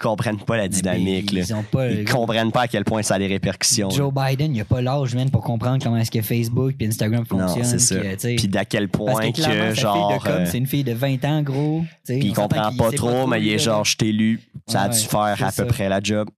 comprennent 0.02 0.40
pas 0.40 0.58
la 0.58 0.64
mais 0.64 0.70
dynamique. 0.70 1.32
là. 1.32 1.42
Ils 1.48 1.54
ont 1.54 1.64
pas. 1.64 1.90
Ils 1.90 2.06
comprennent 2.06 2.52
pas 2.52 2.62
à 2.62 2.68
quel 2.68 2.84
point 2.84 3.02
ça 3.04 3.16
a 3.16 3.20
des 3.20 3.28
répercussions. 3.28 3.90
Joe 3.90 4.12
Biden, 4.14 4.56
il 4.56 4.62
a 4.62 4.66
pas 4.66 4.82
l'âge, 4.82 5.16
man, 5.16 5.30
pour 5.30 5.42
comprendre 5.42 5.84
comment 5.84 5.98
est-ce 5.98 6.12
que 6.12 6.22
Facebook 6.22 6.74
puis 6.78 6.88
Instagram 6.88 7.24
Non, 7.32 7.48
fonctionnent. 7.48 7.64
c'est 7.64 7.80
ça. 7.80 7.96
puis, 7.96 8.36
euh, 8.44 8.48
d'à 8.48 8.66
quel 8.66 8.90
point 8.90 9.32
que, 9.32 9.74
genre. 9.74 10.24
euh, 10.28 10.46
c'est 10.50 10.58
une 10.58 10.68
fille 10.68 10.84
de 10.84 10.94
20 10.94 11.24
ans, 11.26 11.42
gros. 11.42 11.84
Puis 12.06 12.18
il 12.20 12.34
comprend 12.34 12.72
pas 12.76 12.92
trop, 12.92 13.28
mais 13.28 13.42
il 13.42 13.50
est 13.52 13.60
genre, 13.60 13.86
je 13.86 13.96
t'ai 13.98 14.10
élu. 14.10 14.42
Ça 14.68 14.82
a 14.84 14.90
dû 14.90 14.98
faire 15.00 15.38
à 15.44 15.52
ça. 15.52 15.64
peu 15.64 15.68
près 15.70 15.88
la 15.90 16.00
job. 16.02 16.30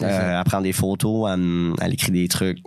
Euh, 0.00 0.38
à 0.38 0.44
prendre 0.44 0.62
des 0.62 0.72
photos, 0.72 1.28
à, 1.28 1.36
à 1.84 1.88
écrire 1.88 2.12
des 2.12 2.28
trucs. 2.28 2.58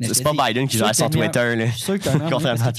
C'est 0.00 0.22
pas 0.22 0.32
Biden 0.48 0.68
qui 0.68 0.76
gère 0.78 0.94
son 0.94 1.08
Twitter. 1.08 1.56
Là. 1.56 1.66
Je 1.66 1.70
suis 1.72 1.80
sûr 1.80 1.98
que 1.98 2.08
Contrairement 2.30 2.62
à 2.66 2.72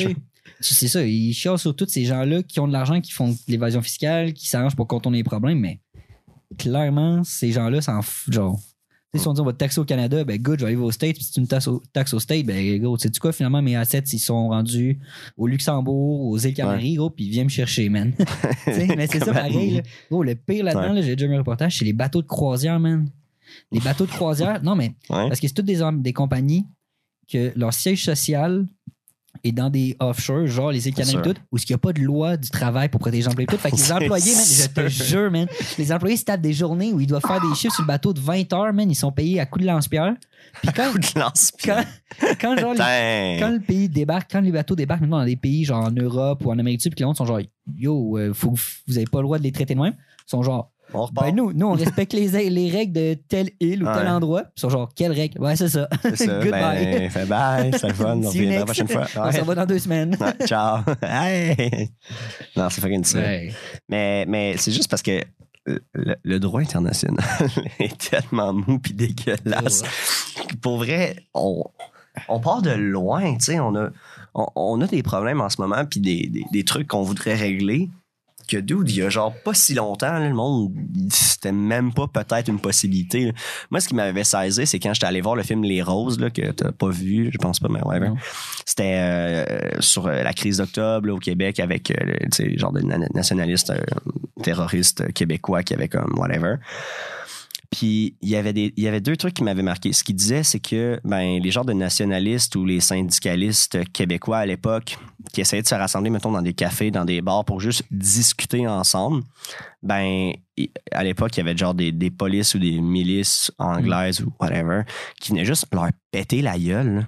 C'est 0.60 0.88
ça, 0.88 1.04
ils 1.04 1.34
chialent 1.34 1.58
sur 1.58 1.76
tous 1.76 1.88
ces 1.88 2.06
gens-là 2.06 2.44
qui 2.44 2.60
ont 2.60 2.68
de 2.68 2.74
l'argent, 2.74 3.02
qui 3.02 3.12
font 3.12 3.30
de 3.30 3.36
l'évasion 3.48 3.82
fiscale, 3.82 4.34
qui 4.34 4.48
s'arrangent 4.48 4.76
pour 4.76 4.88
contourner 4.88 5.18
les 5.20 5.24
problèmes, 5.24 5.60
mais 5.60 5.80
clairement, 6.58 7.24
ces 7.24 7.52
gens-là 7.52 7.82
s'en 7.82 8.02
foutent. 8.02 8.34
Genre, 8.34 8.58
tu 9.14 9.20
sais, 9.20 9.24
si 9.24 9.28
on 9.28 9.34
dit 9.34 9.42
on 9.42 9.46
va 9.46 9.54
te 9.54 9.58
taxer 9.58 9.80
au 9.80 9.86
Canada, 9.86 10.24
ben 10.24 10.38
good, 10.42 10.60
je 10.60 10.66
vais 10.66 10.72
aller 10.74 10.82
aux 10.82 10.92
States. 10.92 11.16
Puis 11.16 11.24
si 11.24 11.32
tu 11.32 11.42
me 11.42 11.46
taxes 11.48 11.68
au, 11.68 11.82
taxes 11.94 12.14
aux 12.14 12.20
States, 12.20 12.46
ben 12.46 12.78
gros, 12.82 12.98
sais-tu 12.98 13.20
quoi, 13.20 13.32
finalement, 13.32 13.62
mes 13.62 13.76
assets, 13.76 14.04
ils 14.14 14.20
sont 14.20 14.50
rendus 14.50 15.00
au 15.38 15.48
Luxembourg, 15.48 16.22
aux 16.28 16.38
îles 16.38 16.54
Canaries, 16.54 16.96
gros, 16.96 17.10
puis 17.10 17.30
viens 17.30 17.44
me 17.46 17.50
chercher, 17.50 17.90
man. 17.90 18.14
Tu 18.66 18.74
sais, 18.74 18.88
mais 18.98 19.08
c'est 19.08 19.20
ça 19.24 19.34
pareil, 19.34 19.76
là. 19.78 19.82
Gros, 20.12 20.24
le 20.24 20.36
pire 20.36 20.64
là-dedans, 20.66 20.90
Ouais. 20.90 20.96
là, 20.96 21.02
j'ai 21.02 21.16
déjà 21.16 21.28
mis 21.30 21.36
un 21.36 21.40
reportage, 21.40 21.78
c'est 21.80 21.86
les 21.86 21.94
bateaux 21.94 22.22
de 22.22 22.28
croisière, 22.28 22.80
man. 22.80 23.10
Les 23.72 23.80
bateaux 23.80 24.06
de 24.06 24.12
croisière, 24.12 24.62
non, 24.62 24.76
mais 24.76 24.90
Ouais. 25.10 25.28
parce 25.30 25.40
que 25.40 25.48
c'est 25.48 25.54
toutes 25.54 25.66
des, 25.66 25.82
des 26.00 26.14
compagnies 26.14 26.66
que 27.32 27.54
leur 27.56 27.74
siège 27.74 28.04
social 28.04 28.66
est 29.44 29.52
dans 29.52 29.70
des 29.70 29.96
offshore, 30.00 30.48
genre 30.48 30.72
les 30.72 30.88
îles 30.88 30.94
Canaries 30.96 31.18
toutes, 31.24 31.38
où 31.52 31.58
il 31.58 31.64
n'y 31.70 31.74
a 31.76 31.78
pas 31.78 31.94
de 31.94 32.02
loi 32.02 32.38
du 32.38 32.50
travail 32.50 32.90
pour 32.90 33.00
protéger 33.00 33.24
les 33.24 33.28
employés 33.30 33.48
toutes. 33.48 33.60
Fait 33.60 33.70
que 33.72 33.76
les 33.76 33.92
employés, 34.06 34.34
man, 34.36 34.44
je 34.46 34.68
te 34.68 34.88
jure, 34.88 35.32
man, 35.32 35.48
les 35.78 35.92
employés 35.92 36.18
se 36.18 36.24
tapent 36.26 36.42
des 36.42 36.54
journées 36.54 36.92
où 36.92 37.00
ils 37.00 37.08
doivent 37.08 37.22
faire 37.26 37.40
des 37.42 37.56
chiffres 37.56 37.74
sur 37.76 37.84
le 37.84 37.88
bateau 37.88 38.14
de 38.14 38.20
20 38.20 38.52
heures, 38.54 38.74
man, 38.74 38.90
ils 38.90 38.96
sont 38.96 39.12
payés 39.12 39.40
à 39.40 39.46
coups 39.46 39.64
de 39.64 39.68
lance-pierre. 39.68 40.16
Puis 40.62 40.72
quand, 42.42 42.58
genre, 42.58 42.74
les- 42.74 42.80
quand 43.40 43.52
le 43.52 43.60
pays 43.60 43.90
débarque, 43.90 44.32
quand 44.32 44.42
les 44.42 44.52
bateaux 44.52 44.76
débarquent 44.76 45.02
maintenant 45.02 45.20
dans 45.20 45.26
des 45.26 45.36
pays 45.36 45.66
genre 45.66 45.86
en 45.86 45.92
Europe 45.92 46.44
ou 46.46 46.50
en 46.52 46.58
Amérique 46.58 46.80
du 46.80 46.84
Sud, 46.84 46.96
puis 46.96 47.04
les 47.04 47.08
gens 47.08 47.14
sont 47.14 47.26
genre 47.26 47.42
Yo, 47.76 48.18
euh, 48.18 48.34
faut, 48.34 48.52
vous 48.52 48.94
n'avez 48.94 49.06
pas 49.06 49.20
le 49.20 49.24
droit 49.26 49.38
de 49.38 49.44
les 49.44 49.52
traiter 49.52 49.76
de 49.76 49.80
même. 49.80 49.94
Ils 49.94 50.30
sont 50.32 50.42
genre 50.42 50.72
On 50.94 51.06
repart. 51.06 51.28
Ben 51.28 51.36
nous, 51.36 51.54
nous 51.54 51.68
on 51.68 51.74
respecte 51.76 52.14
les, 52.14 52.50
les 52.50 52.70
règles 52.70 52.94
de 52.94 53.14
telle 53.28 53.50
île 53.60 53.84
ou 53.84 53.94
tel 53.94 54.08
endroit. 54.08 54.44
Ils 54.56 54.60
sont 54.62 54.70
genre 54.70 54.90
Quelles 54.96 55.12
règles 55.12 55.40
Ouais, 55.42 55.56
c'est 55.56 55.68
ça. 55.70 55.88
C'est 56.04 56.16
ça. 56.18 56.40
Goodbye. 56.42 56.52
Ben, 56.86 57.10
fait 57.10 57.26
bye, 57.26 57.72
c'est 57.78 57.88
le 57.88 57.94
fun. 57.94 58.18
On 58.24 58.28
reviendra 58.28 58.60
la 58.60 58.66
prochaine 58.66 58.88
fois. 58.88 59.06
On 59.18 59.24
Ouais. 59.26 59.32
s'en 59.34 59.44
va 59.46 59.56
dans 59.56 59.66
deux 59.66 59.80
semaines. 59.80 60.16
Ouais, 60.20 60.48
ciao. 60.48 60.80
Hey. 61.04 61.90
Non, 62.56 62.70
c'est 62.70 62.82
fucking 62.82 63.04
ça. 63.04 63.20
Mais, 63.90 64.26
mais 64.28 64.56
c'est 64.58 64.72
juste 64.72 64.90
parce 64.90 65.02
que 65.02 65.22
le, 65.66 66.16
le 66.24 66.40
droit 66.40 66.62
international 66.62 67.24
est 67.80 68.10
tellement 68.10 68.54
mou 68.54 68.80
puis 68.80 68.94
dégueulasse. 68.94 69.84
Pour 70.62 70.78
vrai, 70.78 71.18
on, 71.34 71.64
on 72.30 72.40
part 72.40 72.62
de 72.62 72.72
loin, 72.72 73.34
tu 73.38 73.46
sais. 73.46 73.60
On 73.60 73.76
a, 73.76 73.90
on, 74.34 74.46
on 74.56 74.82
a 74.82 74.88
des 74.88 75.04
problèmes 75.04 75.42
en 75.42 75.50
ce 75.50 75.60
moment 75.60 75.84
puis 75.86 76.00
des, 76.00 76.28
des, 76.28 76.46
des 76.52 76.64
trucs 76.64 76.88
qu'on 76.88 77.04
voudrait 77.04 77.36
régler. 77.36 77.90
Que 78.48 78.58
dude, 78.58 78.90
il 78.90 78.98
y 78.98 79.02
a 79.02 79.10
genre 79.10 79.34
pas 79.44 79.54
si 79.54 79.74
longtemps, 79.74 80.14
là, 80.20 80.28
le 80.30 80.34
monde, 80.34 80.72
c'était 81.10 81.52
même 81.52 81.94
pas 81.94 82.08
peut-être 82.08 82.48
une 82.48 82.60
possibilité. 82.60 83.26
là. 83.26 83.32
Moi, 83.72 83.82
ce 83.82 83.90
qui 83.90 83.96
m'avait 83.96 84.24
saisi, 84.24 84.66
c'est 84.66 84.80
quand 84.80 84.94
j'étais 84.94 85.06
allé 85.06 85.20
voir 85.20 85.36
le 85.36 85.44
film 85.44 85.64
Les 85.64 85.82
Roses, 85.82 86.18
là, 86.20 86.30
que 86.30 86.52
t'as 86.52 86.72
pas 86.72 86.90
vu, 86.90 87.30
je 87.34 87.38
pense 87.40 87.60
pas, 87.60 87.68
mais 87.70 87.84
ouais, 87.84 88.00
Non. 88.00 88.16
c'était 88.66 88.96
euh, 89.00 89.82
sur 89.82 90.08
euh, 90.08 90.24
la 90.24 90.32
crise 90.34 90.58
d'octobre 90.60 91.08
là, 91.08 91.14
au 91.14 91.20
Québec 91.20 91.60
avec 91.60 91.92
euh, 91.92 91.96
le- 92.06 92.20
tu 92.32 92.50
sais, 92.52 92.58
genre 92.58 92.72
de 92.72 92.80
na- 92.82 92.98
nationalistes 93.14 93.72
euh, 93.72 93.82
terroristes 94.44 95.12
québécois 95.14 95.64
qui 95.64 95.74
avaient 95.74 95.90
comme 95.90 96.14
whatever. 96.18 96.56
Puis 97.72 98.16
il 98.22 98.30
y 98.30 98.36
avait 98.36 98.54
des 98.54 98.74
il 98.78 98.84
y 98.84 98.88
avait 98.88 99.02
deux 99.02 99.18
trucs 99.18 99.34
qui 99.34 99.44
m'avaient 99.44 99.62
marqué. 99.62 99.92
Ce 99.94 100.04
qu'il 100.04 100.16
disait 100.16 100.44
c'est 100.44 100.60
que 100.60 101.00
ben 101.04 101.42
les 101.42 101.52
genres 101.52 101.66
de 101.66 101.74
nationalistes 101.74 102.56
ou 102.56 102.66
les 102.66 102.80
syndicalistes 102.80 103.92
québécois 103.92 104.38
à 104.40 104.46
l'époque 104.46 104.98
qui 105.34 105.42
essayaient 105.42 105.62
de 105.64 105.68
se 105.68 105.76
rassembler 105.76 106.10
mettons 106.10 106.32
dans 106.32 106.42
des 106.42 106.54
cafés, 106.54 106.92
dans 106.92 107.04
des 107.06 107.22
bars 107.22 107.44
pour 107.44 107.60
juste 107.60 107.84
discuter 107.92 108.68
ensemble, 108.68 109.24
ben 109.84 110.32
à 110.92 111.04
l'époque 111.04 111.36
il 111.36 111.40
y 111.40 111.42
avait 111.42 111.58
genre 111.58 111.74
des, 111.74 111.92
des 111.92 112.10
polices 112.10 112.56
ou 112.56 112.60
des 112.60 112.80
milices 112.80 113.52
anglaises 113.58 114.22
ou 114.22 114.32
whatever 114.40 114.84
qui 115.20 115.32
venaient 115.32 115.46
juste 115.46 115.66
leur 115.74 115.88
péter 116.12 116.42
la 116.42 116.58
gueule. 116.58 116.96
là 116.96 117.02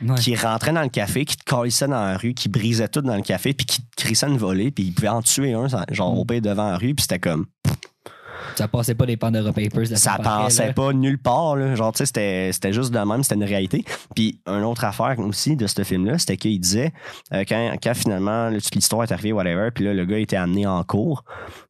Ouais. 0.00 0.14
qui 0.14 0.36
rentrait 0.36 0.72
dans 0.72 0.82
le 0.82 0.88
café, 0.88 1.24
qui 1.24 1.36
te 1.36 1.42
calissaient 1.42 1.88
dans 1.88 2.00
la 2.00 2.16
rue, 2.16 2.32
qui 2.32 2.48
brisait 2.48 2.86
tout 2.86 3.00
dans 3.02 3.16
le 3.16 3.22
café, 3.22 3.52
puis 3.54 3.66
qui 3.66 3.82
te 3.82 3.86
crissait 3.96 4.28
une 4.28 4.38
volée, 4.38 4.70
puis 4.70 4.84
il 4.84 4.94
pouvait 4.94 5.08
en 5.08 5.20
tuer 5.20 5.52
un, 5.52 5.66
genre 5.90 6.14
Mm. 6.14 6.18
au 6.18 6.24
pays 6.24 6.40
devant 6.40 6.70
la 6.70 6.76
rue, 6.78 6.94
puis 6.94 7.02
c'était 7.02 7.18
comme, 7.18 7.46
Ça 8.56 8.68
passait 8.68 8.94
pas 8.94 9.06
des 9.06 9.16
Pandora 9.16 9.52
Papers. 9.52 9.86
ça 9.96 10.18
passait 10.18 10.68
là. 10.68 10.72
pas 10.72 10.92
nulle 10.92 11.18
part, 11.18 11.56
là. 11.56 11.74
genre 11.74 11.92
tu 11.92 12.04
sais, 12.04 12.50
c'était, 12.52 12.72
juste 12.72 12.92
de 12.92 12.98
même, 12.98 13.22
c'était 13.22 13.34
une 13.36 13.44
réalité. 13.44 13.84
Puis 14.14 14.40
une 14.46 14.64
autre 14.64 14.84
affaire 14.84 15.18
aussi 15.18 15.56
de 15.56 15.66
ce 15.66 15.82
film-là, 15.82 16.18
c'était 16.18 16.36
qu'il 16.36 16.58
disait, 16.60 16.92
euh, 17.32 17.44
quand, 17.48 17.76
quand 17.82 17.94
finalement 17.94 18.52
toute 18.52 18.74
l'histoire 18.74 19.04
est 19.04 19.12
arrivée, 19.12 19.32
whatever, 19.32 19.70
puis 19.74 19.84
là 19.84 19.94
le 19.94 20.04
gars 20.04 20.18
était 20.18 20.36
amené 20.36 20.66
en 20.66 20.82
cours, 20.84 21.24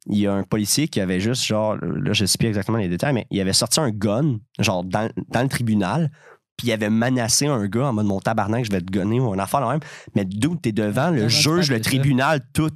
il 0.07 0.19
y 0.19 0.27
a 0.27 0.33
un 0.33 0.43
policier 0.43 0.87
qui 0.87 1.01
avait 1.01 1.19
juste, 1.19 1.45
genre, 1.45 1.75
là 1.77 2.13
je 2.13 2.25
sais 2.25 2.37
plus 2.37 2.47
exactement 2.47 2.77
les 2.77 2.89
détails, 2.89 3.13
mais 3.13 3.27
il 3.31 3.39
avait 3.41 3.53
sorti 3.53 3.79
un 3.79 3.89
gun, 3.89 4.37
genre 4.59 4.83
dans, 4.83 5.09
dans 5.29 5.41
le 5.41 5.49
tribunal, 5.49 6.11
puis 6.57 6.67
il 6.67 6.71
avait 6.71 6.89
menacé 6.89 7.47
un 7.47 7.65
gars 7.67 7.87
en 7.87 7.93
mode 7.93 8.05
mon 8.05 8.19
tabarnak, 8.19 8.65
je 8.65 8.71
vais 8.71 8.81
te 8.81 8.91
gonner 8.91 9.19
ou 9.19 9.33
un 9.33 9.39
affaire 9.39 9.59
là 9.59 9.71
même. 9.71 9.81
Mais 10.15 10.25
d'où 10.25 10.55
t'es 10.55 10.71
devant 10.71 11.09
le 11.09 11.27
juge, 11.27 11.69
le 11.69 11.81
tribunal, 11.81 12.41
tout. 12.53 12.71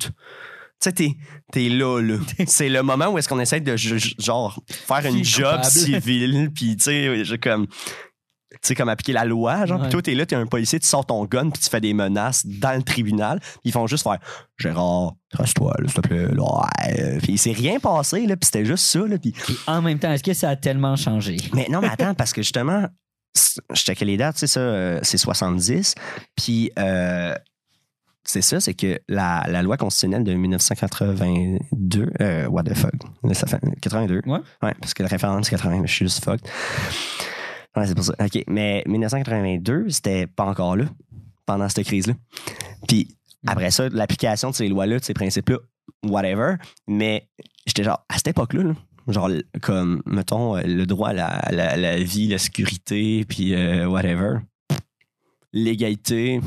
Tu 0.81 0.85
sais, 0.89 0.91
t'es, 0.93 1.11
t'es 1.51 1.67
là, 1.69 1.99
là. 2.01 2.15
C'est 2.47 2.69
le 2.69 2.81
moment 2.83 3.07
où 3.09 3.17
est-ce 3.17 3.27
qu'on 3.27 3.39
essaie 3.39 3.59
de, 3.59 3.75
genre, 3.75 4.61
faire 4.67 5.05
une 5.05 5.23
job 5.23 5.63
civile, 5.63 6.49
puis 6.55 6.77
tu 6.77 6.83
sais, 6.83 7.37
comme... 7.41 7.67
Tu 8.51 8.57
sais, 8.63 8.75
comme 8.75 8.89
appliquer 8.89 9.13
la 9.13 9.25
loi, 9.25 9.67
genre. 9.67 9.79
Puis 9.79 9.89
toi, 9.89 10.01
t'es 10.01 10.15
là, 10.15 10.25
t'es 10.25 10.35
un 10.35 10.47
policier, 10.47 10.79
tu 10.79 10.87
sors 10.87 11.05
ton 11.05 11.23
gun, 11.25 11.51
puis 11.51 11.61
tu 11.61 11.69
fais 11.69 11.79
des 11.79 11.93
menaces 11.93 12.45
dans 12.47 12.75
le 12.75 12.81
tribunal. 12.81 13.39
Ils 13.63 13.71
font 13.71 13.85
juste 13.85 14.03
faire 14.03 14.17
Gérard, 14.57 15.13
trace-toi, 15.29 15.75
là, 15.77 15.87
s'il 15.87 16.01
te 16.01 16.07
plaît. 16.07 16.27
là. 16.29 16.67
Puis 17.21 17.33
il 17.33 17.37
s'est 17.37 17.51
rien 17.51 17.79
passé, 17.79 18.25
là, 18.25 18.35
puis 18.35 18.47
c'était 18.47 18.65
juste 18.65 18.85
ça, 18.85 18.99
là. 19.01 19.19
Puis 19.19 19.33
Puis 19.33 19.55
en 19.67 19.83
même 19.83 19.99
temps, 19.99 20.11
est-ce 20.11 20.23
que 20.23 20.33
ça 20.33 20.49
a 20.49 20.55
tellement 20.55 20.95
changé? 20.95 21.37
mais 21.53 21.67
non, 21.69 21.79
mais 21.79 21.89
attends, 21.89 22.15
parce 22.15 22.33
que 22.33 22.41
justement, 22.41 22.87
je 23.35 23.81
checkais 23.81 24.05
les 24.05 24.17
dates, 24.17 24.37
c'est 24.39 24.47
ça, 24.47 24.61
euh, 24.61 24.99
c'est 25.03 25.17
70. 25.19 25.93
Puis, 26.35 26.71
euh, 26.79 27.35
c'est 28.29 28.43
ça, 28.43 28.59
c'est 28.59 28.75
que 28.75 28.99
la, 29.07 29.43
la 29.47 29.63
loi 29.63 29.75
constitutionnelle 29.75 30.23
de 30.23 30.35
1982, 30.35 32.11
euh, 32.21 32.45
what 32.45 32.61
the 32.61 32.75
fuck, 32.75 32.93
ça 33.33 33.47
fait 33.47 33.59
82. 33.81 34.21
Ouais. 34.27 34.37
Ouais, 34.61 34.75
parce 34.79 34.93
que 34.93 35.01
le 35.01 35.09
référendum, 35.09 35.43
c'est 35.43 35.49
80, 35.49 35.81
je 35.87 35.91
suis 35.91 36.05
juste 36.05 36.23
fucked. 36.23 36.47
Ouais, 37.75 37.87
c'est 37.87 37.95
pour 37.95 38.03
ça. 38.03 38.13
OK, 38.19 38.43
mais 38.47 38.83
1982, 38.85 39.89
c'était 39.89 40.27
pas 40.27 40.43
encore 40.43 40.75
là, 40.75 40.85
pendant 41.47 41.67
cette 41.69 41.87
crise-là. 41.87 42.13
Puis, 42.87 43.17
après 43.47 43.71
ça, 43.71 43.89
l'application 43.89 44.51
de 44.51 44.55
ces 44.55 44.67
lois-là, 44.67 44.99
de 44.99 45.03
ces 45.03 45.15
principes-là, 45.15 45.57
whatever. 46.05 46.57
Mais 46.87 47.27
j'étais 47.65 47.83
genre, 47.83 48.05
à 48.09 48.17
cette 48.17 48.27
époque-là, 48.27 48.61
là, 48.61 48.73
genre, 49.07 49.31
comme, 49.63 50.03
mettons, 50.05 50.55
le 50.57 50.85
droit 50.85 51.09
à 51.09 51.13
la, 51.51 51.75
la, 51.75 51.97
vie, 51.97 52.27
la 52.27 52.37
sécurité, 52.37 53.25
puis 53.27 53.55
euh, 53.55 53.87
whatever. 53.87 54.35
L'égalité, 55.51 56.41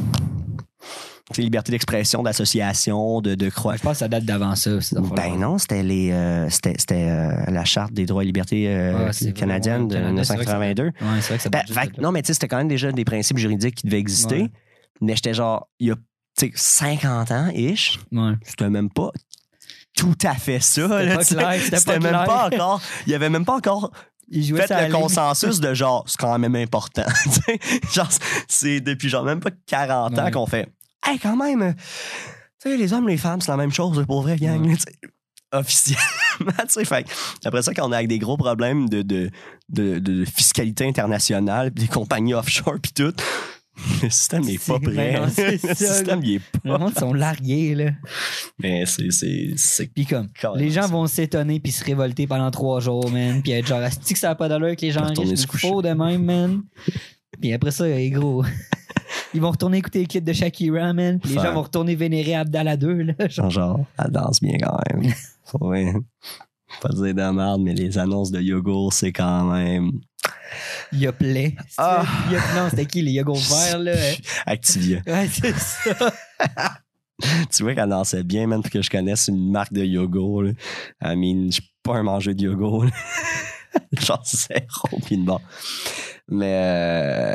liberté 1.41 1.73
d'expression, 1.73 2.23
d'association, 2.23 3.21
de, 3.21 3.35
de 3.35 3.49
croix. 3.49 3.77
Je 3.77 3.83
pense 3.83 3.93
que 3.93 3.99
ça 3.99 4.09
date 4.09 4.25
d'avant 4.25 4.55
ça. 4.55 4.71
Ben 5.17 5.37
non, 5.39 5.57
c'était 5.59 5.83
les 5.83 6.11
euh, 6.13 6.49
c'était 6.51 6.75
c'était, 6.79 7.09
euh, 7.09 7.33
la 7.51 7.65
charte 7.65 7.93
des 7.93 8.05
droits 8.07 8.23
et 8.23 8.27
libertés 8.27 8.69
euh, 8.69 9.11
c'est 9.13 9.27
vrai, 9.27 9.33
canadienne 9.35 9.83
ouais, 9.83 9.89
de 9.89 9.95
Canada, 9.95 10.25
c'est 10.25 10.35
vrai 10.35 10.45
que 10.45 10.51
ça 10.51 10.59
1982. 10.59 10.83
Ouais, 10.85 11.21
c'est 11.21 11.29
vrai 11.29 11.37
que 11.39 11.43
ça 11.43 11.49
Ben, 11.49 11.63
fait 11.67 11.99
non, 11.99 12.13
mais 12.13 12.23
tu 12.23 12.27
sais, 12.29 12.35
c'était 12.35 12.49
quand 12.49 12.59
même 12.59 12.69
déjà 12.69 12.93
des 12.93 13.05
principes 13.05 13.39
juridiques 13.39 13.77
qui 13.77 13.87
devaient 13.87 13.99
exister. 13.99 14.51
Mais 15.01 15.17
j'étais 15.17 15.35
genre, 15.35 15.69
il 15.81 15.89
y 15.89 15.91
a 15.91 15.95
tu 16.39 16.47
sais, 16.47 16.53
50 16.55 17.31
ans, 17.33 17.49
ish, 17.55 17.99
c'était 18.45 18.71
même 18.71 18.91
pas 18.91 19.11
tout 19.97 20.17
à 20.25 20.35
fait 20.35 20.61
ça. 20.61 20.83
C'était 20.89 21.05
là, 21.07 21.17
pas 21.17 21.25
tu 21.25 21.29
sais. 21.29 21.35
clair, 21.35 21.53
c'était 21.63 21.77
C'était 21.79 21.93
pas 21.93 21.99
même 22.01 22.13
clair. 22.13 22.25
pas 22.25 22.47
encore. 22.47 22.81
Il 23.07 23.13
y 23.13 23.15
avait 23.15 23.29
même 23.29 23.45
pas 23.45 23.57
encore 23.57 23.91
Il 24.31 24.51
le 24.51 24.59
ligne. 24.59 24.91
consensus 24.91 25.61
de 25.61 25.75
genre, 25.75 26.05
c'est 26.07 26.17
quand 26.19 26.39
même 26.39 26.57
important. 26.57 27.05
genre, 27.93 28.09
c'est 28.49 28.81
depuis 28.81 29.11
genre 29.11 29.25
même 29.25 29.41
pas 29.41 29.51
40 29.67 30.19
ans 30.19 30.25
Ouais. 30.25 30.31
qu'on 30.31 30.47
fait, 30.47 30.73
hey, 31.07 31.19
quand 31.19 31.37
même, 31.37 31.63
euh, 31.63 31.73
tu 32.61 32.71
sais, 32.71 32.77
les 32.77 32.93
hommes, 32.93 33.09
les 33.09 33.17
femmes, 33.17 33.41
c'est 33.41 33.51
la 33.51 33.57
même 33.57 33.73
chose 33.73 34.05
pour 34.07 34.23
vrai, 34.23 34.37
gang. 34.37 34.75
Officiellement, 35.55 36.53
tu 36.63 36.69
sais, 36.69 36.85
fait 36.87 37.07
après 37.45 37.63
ça, 37.63 37.75
quand 37.75 37.87
on 37.87 37.93
est 37.93 37.97
avec 37.97 38.09
des 38.09 38.19
gros 38.19 38.39
problèmes 38.39 38.89
de, 38.89 39.03
de, 39.03 39.31
de, 39.69 39.99
de 39.99 40.25
fiscalité 40.25 40.87
internationale, 40.87 41.71
des 41.71 41.89
compagnies 41.89 42.33
offshore, 42.33 42.77
puis 42.83 42.93
tout, 42.95 43.13
le 44.03 44.09
système 44.09 44.45
n'est 44.45 44.57
pas 44.57 44.79
prêt. 44.81 45.13
non, 45.21 45.27
le 45.37 45.59
ça, 45.59 45.75
système, 45.75 46.21
il 46.25 46.37
est 46.37 46.41
Le 46.65 46.71
pas. 46.73 46.79
monde 46.79 46.99
sont 46.99 47.13
largués, 47.13 47.75
là. 47.75 47.91
Mais 48.61 48.85
c'est. 48.87 49.87
Puis 49.95 50.07
comme, 50.07 50.29
les 50.57 50.71
gens 50.71 50.87
vont 50.89 51.07
s'étonner 51.07 51.61
puis 51.61 51.73
se 51.73 51.85
révolter 51.85 52.27
pendant 52.27 52.51
trois 52.51 52.81
jours, 52.81 53.11
man. 53.11 53.43
Puis 53.43 53.53
être 53.53 53.67
genre, 53.67 53.83
est 53.83 54.13
que 54.13 54.19
ça 54.19 54.29
n'a 54.29 54.35
pas 54.35 54.49
d'allure 54.49 54.75
que 54.75 54.83
les 54.87 54.93
gens 54.93 55.05
riches 55.07 55.47
faux 55.47 55.83
de 55.83 55.91
même, 55.91 56.25
man? 56.25 56.63
Puis 57.41 57.53
après 57.53 57.73
ça, 57.73 57.87
hey, 57.89 58.11
gros. 58.11 58.43
Ils 59.35 59.41
vont 59.41 59.51
retourner 59.51 59.79
écouter 59.79 60.01
les 60.01 60.07
clips 60.07 60.25
de 60.25 60.33
Shakira, 60.33 60.93
man. 60.93 61.21
Les 61.25 61.35
gens 61.35 61.53
vont 61.53 61.63
retourner 61.63 61.95
vénérer 61.95 62.35
Abdallah 62.35 62.77
2, 62.77 62.93
là. 63.03 63.15
Genre, 63.29 63.51
Genre, 63.51 63.81
elle 63.99 64.11
danse 64.11 64.41
bien 64.41 64.59
quand 64.59 64.79
même. 64.93 65.13
Faut 65.45 65.59
pas 66.81 66.89
dire 66.95 67.15
de 67.15 67.31
merde, 67.31 67.61
mais 67.61 67.75
les 67.75 67.99
annonces 67.99 68.31
de 68.31 68.41
yogourt, 68.41 68.93
c'est 68.93 69.13
quand 69.13 69.45
même. 69.53 69.91
il 70.93 71.01
y 71.01 71.07
a 71.07 71.13
Play. 71.13 71.55
Ah. 71.77 72.05
Non, 72.57 72.69
c'était 72.71 72.87
qui, 72.87 73.03
les 73.03 73.13
yogourts 73.13 73.37
verts, 73.37 73.79
là? 73.79 73.93
Activia. 74.47 75.01
Ouais, 75.07 75.29
c'est 75.29 75.55
ça. 75.55 76.13
Tu 77.53 77.63
vois 77.63 77.75
qu'elle 77.77 77.89
dansait 77.89 78.25
bien, 78.25 78.49
même 78.49 78.63
que 78.63 78.83
je 78.83 78.91
connaisse 78.91 79.29
une 79.29 79.53
marque 79.53 79.73
de 79.73 79.85
yogourt. 79.85 80.43
Là. 80.43 80.51
I 81.05 81.15
mean, 81.15 81.47
je 81.47 81.61
suis 81.61 81.71
pas 81.85 81.97
un 81.97 82.03
mangeur 82.03 82.35
de 82.35 82.43
yogourt. 82.43 82.87
pis 85.07 85.19
de 85.19 85.25
bon. 85.25 85.39
Mais 86.29 86.53
euh, 86.65 87.35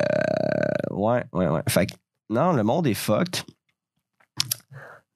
ouais, 0.97 1.23
ouais, 1.33 1.47
ouais. 1.47 1.61
Fait 1.69 1.85
que 1.85 1.93
non, 2.29 2.53
le 2.53 2.63
monde 2.63 2.87
est 2.87 2.93
fucked. 2.93 3.43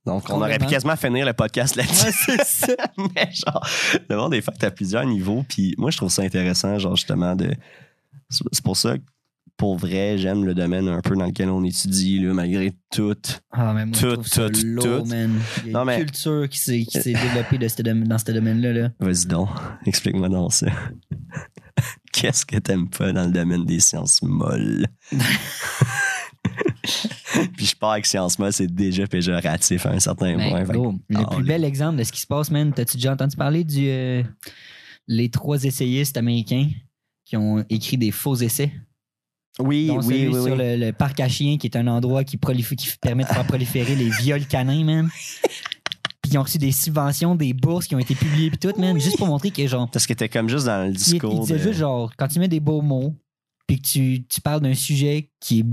Donc, 0.05 0.23
on 0.29 0.37
aurait 0.41 0.57
pu 0.57 0.65
quasiment 0.65 0.95
finir 0.95 1.25
le 1.27 1.33
podcast 1.33 1.75
là-dessus. 1.75 2.07
Ouais, 2.31 2.37
c'est 2.43 2.43
ça. 2.43 2.73
mais 3.15 3.29
genre, 3.31 3.67
le 4.09 4.15
monde 4.17 4.33
est 4.33 4.41
fucked 4.41 4.63
à 4.63 4.71
plusieurs 4.71 5.05
niveaux. 5.05 5.43
Puis 5.47 5.75
moi, 5.77 5.91
je 5.91 5.97
trouve 5.97 6.09
ça 6.09 6.23
intéressant, 6.23 6.79
genre, 6.79 6.95
justement, 6.95 7.35
de, 7.35 7.53
C'est 8.29 8.63
pour 8.63 8.75
ça 8.77 8.97
que, 8.97 9.03
pour 9.57 9.77
vrai, 9.77 10.17
j'aime 10.17 10.43
le 10.43 10.55
domaine 10.55 10.87
un 10.87 11.01
peu 11.01 11.15
dans 11.15 11.27
lequel 11.27 11.49
on 11.51 11.63
étudie, 11.63 12.17
là, 12.19 12.33
malgré 12.33 12.73
tout. 12.91 13.15
Ah, 13.51 13.73
mais 13.73 13.85
moi, 13.85 13.95
Tout, 13.95 14.13
trouve 14.13 14.27
ça 14.27 14.49
tout, 14.49 14.79
tout. 14.81 15.05
man. 15.05 15.39
Il 15.65 15.67
y 15.67 15.69
a 15.69 15.73
Non, 15.73 15.81
une 15.81 15.85
mais- 15.85 15.97
culture 15.99 16.49
qui 16.49 16.57
s'est, 16.57 16.83
développée 17.05 17.59
de 17.59 17.67
ce 17.67 17.81
dom- 17.83 18.07
dans 18.07 18.17
ce 18.17 18.31
domaine-là. 18.31 18.73
Là. 18.73 18.89
Vas-y 18.99 19.27
donc, 19.27 19.49
explique-moi 19.85 20.29
donc 20.29 20.51
ça. 20.53 20.65
Qu'est-ce 22.13 22.45
que 22.45 22.57
t'aimes 22.57 22.89
pas 22.89 23.11
dans 23.11 23.25
le 23.25 23.31
domaine 23.31 23.65
des 23.65 23.79
sciences 23.79 24.21
molles? 24.21 24.87
Puis 27.55 27.65
je 27.65 27.75
pars 27.75 27.91
avec 27.91 28.05
sciences 28.05 28.37
molles, 28.39 28.53
c'est 28.53 28.67
déjà 28.67 29.07
péjoratif 29.07 29.85
à 29.85 29.91
un 29.91 29.99
certain 29.99 30.35
Ben, 30.35 30.49
point. 30.49 30.65
Fait 30.65 30.73
le 30.73 31.35
plus 31.35 31.43
bel 31.43 31.63
exemple 31.63 31.97
de 31.97 32.03
ce 32.03 32.11
qui 32.11 32.19
se 32.19 32.27
passe, 32.27 32.51
man, 32.51 32.73
t'as-tu 32.73 32.97
déjà 32.97 33.13
entendu 33.13 33.37
parler 33.37 33.63
du 33.63 33.87
euh, 33.87 34.23
les 35.07 35.29
trois 35.29 35.63
essayistes 35.63 36.17
américains 36.17 36.69
qui 37.25 37.37
ont 37.37 37.63
écrit 37.69 37.97
des 37.97 38.11
faux 38.11 38.35
essais? 38.35 38.71
Oui, 39.59 39.87
dont 39.87 40.01
oui, 40.01 40.27
oui, 40.27 40.33
sur 40.33 40.53
oui. 40.53 40.57
Le, 40.57 40.75
le 40.77 40.91
parc 40.93 41.19
à 41.19 41.27
chiens, 41.27 41.57
qui 41.57 41.67
est 41.67 41.75
un 41.75 41.87
endroit 41.87 42.23
qui, 42.23 42.37
qui 42.39 42.97
permet 43.01 43.23
de 43.23 43.29
faire 43.29 43.45
proliférer 43.45 43.95
les 43.95 44.09
viols 44.09 44.45
canins, 44.45 44.83
man. 44.83 45.09
Ils 46.31 46.37
ont 46.37 46.43
reçu 46.43 46.57
des 46.57 46.71
subventions, 46.71 47.35
des 47.35 47.53
bourses 47.53 47.87
qui 47.87 47.95
ont 47.95 47.99
été 47.99 48.15
publiées, 48.15 48.49
puis 48.49 48.57
tout, 48.59 48.73
man, 48.79 48.99
juste 48.99 49.17
pour 49.17 49.27
montrer 49.27 49.51
que, 49.51 49.67
genre, 49.67 49.89
Parce 49.91 50.07
que 50.07 50.13
t'es 50.13 50.29
comme 50.29 50.47
juste 50.49 50.65
dans 50.65 50.83
le 50.83 50.87
il, 50.87 50.91
il 50.91 50.97
discours. 50.97 51.39
disait 51.41 51.55
de- 51.55 51.59
juste, 51.59 51.79
genre, 51.79 52.11
quand 52.17 52.27
tu 52.27 52.39
mets 52.39 52.47
des 52.47 52.59
beaux 52.61 52.81
mots, 52.81 53.13
puis 53.67 53.81
que 53.81 53.87
tu, 53.87 54.25
tu 54.27 54.41
parles 54.41 54.61
d'un 54.61 54.73
sujet 54.73 55.29
qui 55.39 55.59
est 55.59 55.65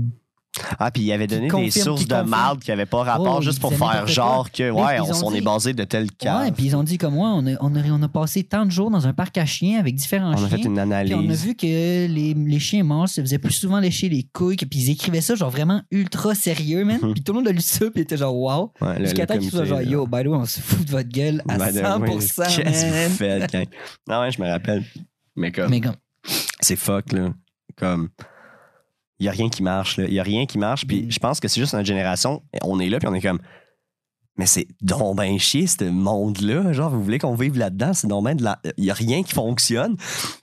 Ah, 0.79 0.91
puis 0.91 1.03
il 1.03 1.11
avait 1.11 1.27
donné 1.27 1.47
des 1.49 1.71
sources 1.71 2.07
de 2.07 2.21
marde 2.21 2.59
qui 2.61 2.69
n'avaient 2.71 2.85
pas 2.85 3.03
rapport 3.03 3.37
Oh, 3.39 3.41
juste 3.41 3.57
il 3.57 3.61
pour 3.61 3.73
faire 3.73 4.07
genre 4.07 4.51
que, 4.51 4.69
ouais, 4.71 4.99
on 5.23 5.31
dit- 5.31 5.37
est 5.37 5.41
basé 5.41 5.73
de 5.73 5.83
tel 5.83 6.11
cas. 6.11 6.41
Ouais, 6.41 6.51
puis 6.51 6.65
ils 6.65 6.75
ont 6.75 6.83
dit 6.83 6.97
comme 6.97 7.13
moi, 7.15 7.29
on 7.35 7.45
a, 7.47 7.51
on, 7.61 7.75
a, 7.75 7.81
on 7.89 8.01
a 8.03 8.07
passé 8.07 8.43
tant 8.43 8.65
de 8.65 8.71
jours 8.71 8.91
dans 8.91 9.07
un 9.07 9.13
parc 9.13 9.37
à 9.37 9.45
chiens 9.45 9.79
avec 9.79 9.95
différents 9.95 10.33
on 10.33 10.37
chiens. 10.37 10.45
a 10.45 10.49
fait 10.49 10.57
une 10.57 10.73
Puis 10.73 10.79
analyse. 10.81 11.13
on 11.15 11.29
a 11.29 11.33
vu 11.33 11.55
que 11.55 11.65
les, 11.65 12.33
les 12.33 12.59
chiens 12.59 12.83
morts 12.83 13.07
se 13.09 13.21
faisaient 13.21 13.37
plus 13.39 13.53
souvent 13.53 13.79
lécher 13.79 14.09
les 14.09 14.23
couilles, 14.33 14.55
puis 14.57 14.67
ils 14.79 14.91
écrivaient 14.91 15.21
ça 15.21 15.35
genre 15.35 15.49
vraiment 15.49 15.81
ultra 15.91 16.35
sérieux, 16.35 16.83
man. 16.85 16.99
Mhm. 17.01 17.13
Puis 17.13 17.23
tout 17.23 17.31
le 17.33 17.39
monde 17.39 17.47
a 17.47 17.51
lu 17.51 17.61
ça, 17.61 17.89
puis 17.91 18.01
était 18.01 18.17
genre 18.17 18.35
wow. 18.35 18.71
Ouais, 18.81 18.99
Jusqu'à 18.99 19.25
temps 19.25 19.37
qu'ils 19.37 19.49
soient 19.51 19.65
genre 19.65 19.81
yo, 19.81 20.05
by 20.07 20.23
the 20.23 20.27
way, 20.27 20.37
on 20.37 20.45
se 20.45 20.59
fout 20.59 20.85
de 20.85 20.91
votre 20.91 21.09
gueule 21.09 21.41
à 21.47 21.57
Ben, 21.57 21.71
100%, 21.71 21.99
ouais, 22.01 22.09
Qu'est-ce 22.17 22.55
que 22.85 22.89
man. 22.91 23.09
vous 23.09 23.15
faites, 23.15 23.51
gang? 23.51 23.65
Non, 24.07 24.19
ouais, 24.21 24.31
je 24.31 24.41
me 24.41 24.47
rappelle. 24.49 24.83
Mais 25.35 25.51
comme, 25.51 25.69
Mais 25.69 25.79
comme, 25.81 25.95
c'est 26.59 26.75
fuck, 26.75 27.11
là. 27.13 27.29
Comme, 27.77 28.09
il 29.19 29.23
n'y 29.23 29.29
a 29.29 29.31
rien 29.31 29.49
qui 29.49 29.63
marche. 29.63 29.97
Il 29.97 30.11
n'y 30.11 30.19
a 30.19 30.23
rien 30.23 30.45
qui 30.45 30.57
marche. 30.57 30.85
Puis 30.87 31.03
Mm. 31.03 31.11
je 31.11 31.19
pense 31.19 31.39
que 31.39 31.47
c'est 31.47 31.59
juste 31.59 31.73
notre 31.73 31.85
génération. 31.85 32.41
On 32.63 32.79
est 32.79 32.89
là, 32.89 32.99
puis 32.99 33.07
on 33.07 33.13
est 33.13 33.21
comme, 33.21 33.39
mais 34.39 34.45
c'est 34.45 34.67
donc 34.81 35.17
ben 35.17 35.37
chier, 35.37 35.67
ce 35.67 35.83
monde-là. 35.83 36.71
Genre, 36.71 36.89
vous 36.89 37.03
voulez 37.03 37.19
qu'on 37.19 37.35
vive 37.35 37.57
là-dedans? 37.57 37.93
C'est 37.93 38.07
donc 38.07 38.23
ben 38.23 38.35
de 38.35 38.43
la. 38.45 38.57
Il 38.77 38.85
n'y 38.85 38.89
a 38.89 38.93
rien 38.93 39.21
qui 39.21 39.33
fonctionne. 39.33 39.97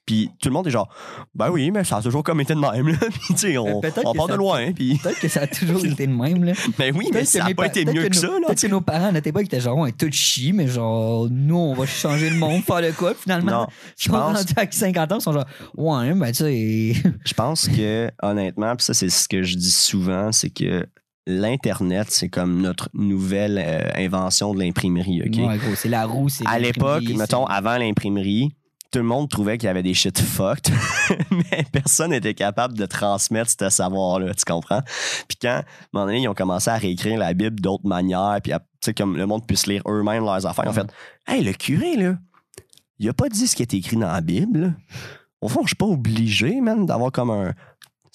Puis 0.05 0.29
tout 0.41 0.51
le 0.51 0.53
monde 0.53 0.67
est 0.67 0.71
genre, 0.71 0.89
ben 1.35 1.49
oui, 1.49 1.71
mais 1.71 1.83
ça 1.83 1.97
a 1.97 2.03
toujours 2.03 2.23
comme 2.23 2.39
été 2.43 2.55
de 2.55 2.61
même, 2.61 2.89
là. 2.89 2.99
Puis 3.11 3.35
tu 3.35 3.37
sais, 3.39 3.57
on, 3.57 3.81
on 4.05 4.13
part 4.13 4.29
de 4.29 4.35
loin. 4.35 4.71
Puis, 4.73 4.99
peut-être 5.03 5.19
que 5.19 5.29
ça 5.29 5.41
a 5.41 5.47
toujours 5.47 5.83
été 5.83 6.07
le 6.07 6.13
même, 6.15 6.45
là. 6.45 6.53
mais 6.79 6.93
oui, 6.95 7.09
mais 7.11 7.25
ça 7.25 7.39
n'a 7.39 7.47
pas 7.47 7.55
pa- 7.55 7.67
été 7.69 7.87
mieux 7.87 8.07
que, 8.09 8.15
ça. 8.15 8.29
Peut-être 8.29 8.61
que 8.61 8.67
nos 8.67 8.83
parents 8.83 9.07
à 9.07 9.13
notre 9.13 9.27
époque 9.27 9.45
étaient 9.45 9.61
genre, 9.61 9.79
on 9.79 9.87
est 9.87 9.97
tous 9.97 10.13
chi, 10.13 10.53
mais 10.53 10.69
genre, 10.69 11.27
nous, 11.31 11.57
on 11.57 11.73
va 11.73 11.87
changer 11.87 12.29
le 12.29 12.37
monde, 12.37 12.63
faire 12.65 12.83
le 12.83 12.93
quoi, 12.93 13.15
finalement. 13.15 13.63
Non, 13.63 13.67
je 13.99 14.11
pense- 14.11 14.45
à 14.57 14.71
50 14.71 15.11
ans, 15.13 15.17
ils 15.19 15.23
sont 15.23 15.33
genre, 15.33 15.47
ouais, 15.79 16.13
ben 16.13 16.27
tu 16.33 16.35
sais. 16.35 16.93
Je 17.25 17.33
pense 17.35 17.67
que, 17.67 18.11
honnêtement, 18.23 18.77
puis 18.77 18.85
ça, 18.85 18.93
c'est 18.93 19.09
ce 19.09 19.27
que 19.27 19.43
je 19.43 19.57
dis 19.57 19.73
souvent, 19.73 20.33
c'est 20.33 20.51
que 20.51 20.87
l'Internet, 21.27 22.07
c'est 22.11 22.29
comme 22.29 22.61
notre 22.61 22.89
nouvelle 22.95 23.59
euh, 23.65 23.91
invention 23.97 24.55
de 24.55 24.61
l'imprimerie, 24.61 25.23
OK? 25.23 25.37
Ouais, 25.49 25.59
gros, 25.59 25.75
c'est 25.75 25.89
la 25.89 26.05
roue, 26.07 26.29
c'est. 26.29 26.47
à 26.47 26.59
l'époque, 26.59 27.05
mettons, 27.17 27.45
avant 27.47 27.77
l'imprimerie, 27.79 28.55
tout 28.93 29.01
le 29.01 29.05
monde 29.05 29.29
trouvait 29.29 29.59
qu'il 29.59 29.67
y 29.67 29.71
avait 29.71 29.83
des 29.83 29.93
shit 29.95 30.19
fucked, 30.21 30.73
mais 31.31 31.65
personne 31.73 32.11
n'était 32.11 32.35
capable 32.35 32.75
de 32.79 32.87
transmettre 32.87 33.51
ce 33.59 33.69
savoir-là, 33.69 34.33
tu 34.35 34.45
comprends? 34.45 34.81
Puis 35.29 35.37
quand, 35.43 35.49
à 35.49 35.59
un 35.59 35.65
moment 35.93 36.07
donné, 36.07 36.21
ils 36.23 36.29
ont 36.29 36.35
commencé 36.35 36.71
à 36.71 36.77
réécrire 36.77 37.19
la 37.19 37.35
Bible 37.35 37.61
d'autres 37.61 37.87
manières, 37.87 38.39
puis 38.43 38.53
à- 38.53 38.61
tu 38.61 38.67
sais, 38.81 38.95
comme 38.95 39.17
le 39.17 39.27
monde 39.27 39.45
puisse 39.47 39.67
lire 39.67 39.83
eux-mêmes 39.89 40.25
leurs 40.25 40.47
affaires, 40.47 40.65
ils 40.67 40.69
ont 40.69 40.73
Ouais. 40.75 40.83
fait 41.27 41.33
Hey, 41.33 41.43
le 41.45 41.53
curé, 41.53 41.97
là, 41.97 42.17
il 43.01 43.09
a 43.09 43.13
pas 43.13 43.29
dit 43.29 43.47
ce 43.49 43.57
qui 43.57 43.63
est 43.63 43.75
écrit 43.75 43.97
dans 43.97 44.07
la 44.13 44.21
Bible. 44.21 44.61
là. 44.61 44.71
Au 45.43 45.49
fond, 45.49 45.61
je 45.63 45.69
suis 45.69 45.77
pas 45.77 45.87
obligé, 45.87 46.61
man, 46.61 46.87
d'avoir 46.87 47.11
comme 47.13 47.31
un 47.31 47.53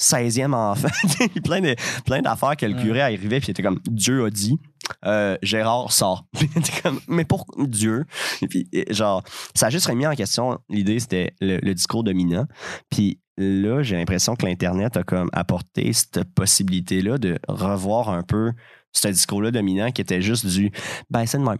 16e 0.02 0.54
enfant. 0.54 0.88
plein 1.44 1.62
de- 1.62 1.76
plein 2.06 2.22
d'affaires 2.22 2.58
que 2.58 2.66
le 2.66 2.74
curé 2.74 3.02
arrivait, 3.02 3.40
puis 3.40 3.48
il 3.48 3.52
était 3.52 3.64
comme 3.64 3.80
Dieu 3.86 4.26
a 4.26 4.30
dit. 4.30 4.60
Euh, 5.06 5.38
Gérard 5.42 5.92
sort. 5.92 6.26
Comme, 6.84 7.00
mais 7.08 7.24
pourquoi 7.24 7.66
Dieu? 7.66 8.04
Et 8.42 8.48
puis, 8.48 8.68
genre, 8.90 9.24
ça 9.56 9.68
a 9.68 9.70
juste 9.70 9.86
remis 9.86 10.06
en 10.06 10.16
question 10.16 10.60
l'idée, 10.70 11.00
c'était 11.00 11.34
le, 11.40 11.60
le 11.62 11.74
discours 11.74 12.04
dominant. 12.04 12.46
Puis 12.90 13.20
là, 13.38 13.84
j'ai 13.84 13.96
l'impression 13.96 14.36
que 14.36 14.46
l'Internet 14.46 14.98
a 14.98 15.04
comme 15.04 15.30
apporté 15.34 15.94
cette 15.94 16.24
possibilité-là 16.34 17.20
de 17.20 17.40
revoir 17.48 18.10
un 18.10 18.24
peu 18.24 18.52
ce 18.92 19.08
discours-là 19.08 19.52
dominant 19.52 19.92
qui 19.92 20.02
était 20.02 20.22
juste 20.22 20.46
du 20.46 20.72
ben, 21.10 21.26
c'est 21.26 21.38
de 21.38 21.44
même. 21.44 21.58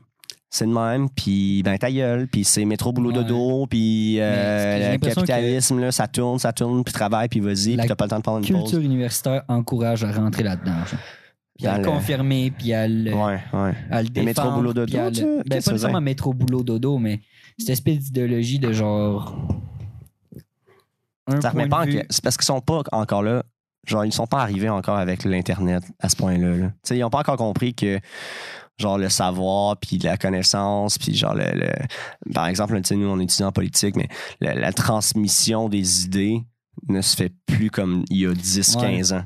C'est 0.54 0.66
de 0.68 0.74
même, 0.74 1.10
puis 1.10 1.64
ben 1.64 1.78
ta 1.78 1.90
gueule, 1.90 2.28
puis 2.28 2.44
c'est 2.44 2.66
métro 2.66 2.92
boulot 2.92 3.12
Ouais. 3.12 3.24
dodo, 3.24 3.68
puis 3.68 4.18
euh, 4.20 4.92
le 4.92 4.98
capitalisme, 4.98 5.80
là, 5.80 5.94
ça 5.94 6.10
tourne, 6.10 6.40
ça 6.40 6.52
tourne, 6.52 6.84
puis 6.84 6.94
travaille, 6.94 7.30
puis 7.30 7.40
vas-y, 7.40 7.76
La 7.78 7.84
puis 7.84 7.88
t'as 7.88 7.96
pas 7.96 8.04
le 8.04 8.10
temps 8.10 8.18
de 8.18 8.22
prendre 8.24 8.38
une 8.40 8.44
culture 8.46 8.78
pause. 8.80 8.84
universitaire 8.86 9.44
encourage 9.48 10.04
à 10.04 10.12
rentrer 10.12 10.44
là-dedans. 10.44 10.74
genre. 10.86 11.00
Puis 11.58 11.68
à 11.68 11.78
le 11.78 11.86
confirmer, 11.86 12.52
puis 12.52 12.74
à 12.74 12.86
le, 12.86 13.14
Ouais, 13.14 13.40
ouais. 13.54 13.74
à 13.92 14.04
le 14.04 14.10
Mais 14.14 14.24
métro, 14.24 14.44
défendre. 14.44 14.56
boulot, 14.58 14.74
dodo, 14.74 14.98
le- 14.98 15.12
tu- 15.12 15.22
ben, 15.24 15.44
qu'est-ce 15.50 15.66
pas 15.68 15.72
nécessairement 15.72 16.02
métro, 16.02 16.34
boulot, 16.34 16.64
dodo, 16.64 16.98
mais 16.98 17.22
cette 17.58 17.70
espèce 17.70 18.00
d'idéologie 18.00 18.60
de 18.60 18.74
genre. 18.74 19.34
Un 21.28 21.40
Ça 21.40 21.52
remet 21.52 21.68
pas 21.70 21.84
en 21.86 21.92
C'est 22.10 22.24
parce 22.24 22.36
qu'ils 22.36 22.46
sont 22.46 22.60
pas 22.62 22.82
encore 22.92 23.24
là. 23.24 23.44
Genre, 23.88 24.06
ils 24.06 24.12
sont 24.14 24.28
pas 24.28 24.42
arrivés 24.42 24.70
encore 24.70 24.98
avec 24.98 25.24
l'Internet 25.24 25.84
à 26.00 26.10
ce 26.10 26.16
point-là. 26.16 26.56
là. 26.56 26.68
Tu 26.68 26.74
sais, 26.84 26.98
ils 26.98 27.04
ont 27.04 27.10
pas 27.10 27.20
encore 27.20 27.38
compris 27.38 27.74
que 27.74 28.00
genre 28.82 28.98
le 28.98 29.08
savoir 29.10 29.78
puis 29.78 29.98
la 30.00 30.18
connaissance 30.18 30.98
puis 30.98 31.16
genre 31.16 31.34
le, 31.36 31.46
le- 31.54 32.34
par 32.34 32.48
exemple 32.48 32.76
tu 32.82 32.88
sais, 32.90 32.96
nous 32.96 33.08
on 33.08 33.20
étudie 33.20 33.44
en 33.44 33.52
politique 33.54 33.96
mais 33.96 34.10
la, 34.42 34.54
la 34.56 34.74
transmission 34.74 35.70
des 35.70 36.04
idées 36.06 36.42
ne 36.90 37.02
se 37.02 37.16
fait 37.16 37.32
plus 37.46 37.70
comme 37.72 38.04
il 38.10 38.18
y 38.18 38.26
a 38.26 38.34
10 38.34 38.76
Ouais. 38.76 38.82
15 38.98 39.14
ans 39.14 39.24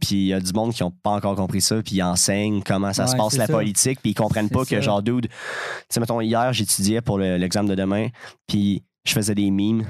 puis 0.00 0.10
il 0.16 0.26
y 0.26 0.32
a 0.32 0.38
du 0.40 0.52
monde 0.52 0.72
qui 0.72 0.82
n'ont 0.82 0.92
pas 0.92 1.10
encore 1.10 1.34
compris 1.34 1.60
ça 1.60 1.82
puis 1.82 1.96
ils 1.96 2.02
enseignent 2.02 2.62
comment 2.62 2.92
ça 2.92 3.06
se 3.06 3.16
passe 3.16 3.36
la 3.36 3.46
ça. 3.46 3.52
politique 3.52 4.00
puis 4.02 4.12
ils 4.12 4.14
comprennent 4.14 4.48
pas 4.50 4.64
que 4.64 4.80
genre 4.80 5.02
dude 5.02 5.28
tu 5.28 5.34
sais 5.88 6.00
mettons 6.00 6.20
hier 6.20 6.52
j'étudiais 6.52 7.00
pour 7.00 7.18
le- 7.18 7.36
l'examen 7.36 7.68
de 7.68 7.74
demain 7.74 8.08
puis 8.46 8.84
je 9.04 9.12
faisais 9.12 9.34
des 9.34 9.50
mimes 9.50 9.86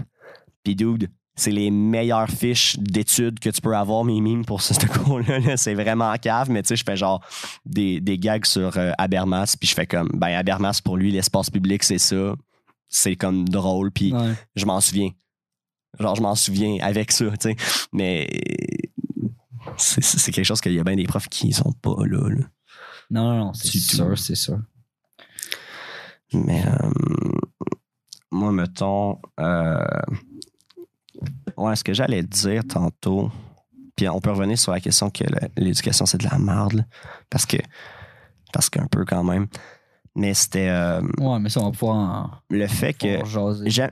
puis 0.65 0.75
dude 0.77 1.09
c'est 1.39 1.51
les 1.51 1.71
meilleures 1.71 2.29
fiches 2.29 2.77
d'études 2.79 3.39
que 3.41 3.51
tu 3.51 3.61
peux 3.61 3.77
avoir, 3.77 4.05
mes 4.05 4.21
mimes, 4.21 4.45
pour 4.45 4.61
ce, 4.63 4.75
ce 4.81 4.87
cours-là. 4.87 5.39
là. 5.39 5.57
C'est 5.57 5.75
vraiment 5.75 6.13
cave, 6.17 6.51
mais 6.51 6.63
tu 6.63 6.69
sais, 6.69 6.77
je 6.77 6.85
fais 6.85 6.97
genre 6.97 7.23
des, 7.65 8.01
des 8.01 8.19
gags 8.19 8.45
sur 8.45 8.77
euh, 8.77 8.93
Habermas, 8.99 9.57
puis 9.59 9.69
je 9.69 9.75
fais 9.75 9.87
comme, 9.87 10.09
ben 10.15 10.29
Habermas, 10.29 10.81
pour 10.85 10.97
lui, 10.97 11.11
l'espace 11.13 11.51
public, 11.51 11.83
c'est 11.85 11.99
ça. 11.99 12.35
C'est 12.89 13.17
comme 13.17 13.49
drôle, 13.49 13.91
puis 13.93 14.13
Ouais. 14.15 14.33
je 14.57 14.65
m'en 14.67 14.81
souviens. 14.81 15.11
Genre, 15.99 16.15
je 16.17 16.23
m'en 16.23 16.35
souviens 16.35 16.79
avec 16.81 17.13
ça, 17.13 17.27
tu 17.31 17.51
sais. 17.51 17.57
Mais 17.93 18.29
c'est 19.77 20.33
quelque 20.33 20.45
chose 20.45 20.61
qu'il 20.61 20.73
y 20.73 20.79
a 20.81 20.85
bien 20.85 20.97
des 20.97 21.05
profs 21.07 21.29
qui 21.29 21.53
sont 21.53 21.73
pas 21.83 21.97
là. 22.07 22.29
là. 22.29 22.45
Non, 23.11 23.25
non, 23.31 23.39
non, 23.47 23.53
c'est 23.55 23.79
sûr, 23.79 24.19
c'est 24.19 24.35
sûr. 24.35 24.59
Mais 26.35 26.63
euh, 26.67 26.91
moi, 28.31 28.53
mettons, 28.53 29.19
euh, 29.41 29.79
ouais, 31.59 31.77
ce 31.77 31.85
que 31.85 31.93
j'allais 31.93 32.23
dire 32.23 32.63
tantôt, 32.67 33.31
puis 33.97 34.09
on 34.09 34.21
peut 34.21 34.31
revenir 34.31 34.59
sur 34.59 34.73
la 34.73 34.81
question 34.81 35.11
que 35.11 35.25
l'éducation, 35.57 36.07
c'est 36.07 36.19
de 36.19 36.29
la 36.31 36.39
merde, 36.39 36.87
parce 37.31 37.45
que, 37.45 37.57
parce 38.53 38.71
qu'un 38.71 38.87
peu 38.87 39.05
quand 39.05 39.25
même. 39.25 39.49
Mais 40.15 40.35
c'était 40.35 40.69
euh, 40.69 41.01
Ouais, 41.19 41.39
mais 41.39 41.49
ça, 41.49 41.61
on 41.61 41.67
va 41.67 41.71
pouvoir 41.71 41.97
en, 41.97 42.31
le 42.51 42.67
fait 42.67 42.93
que 42.93 43.19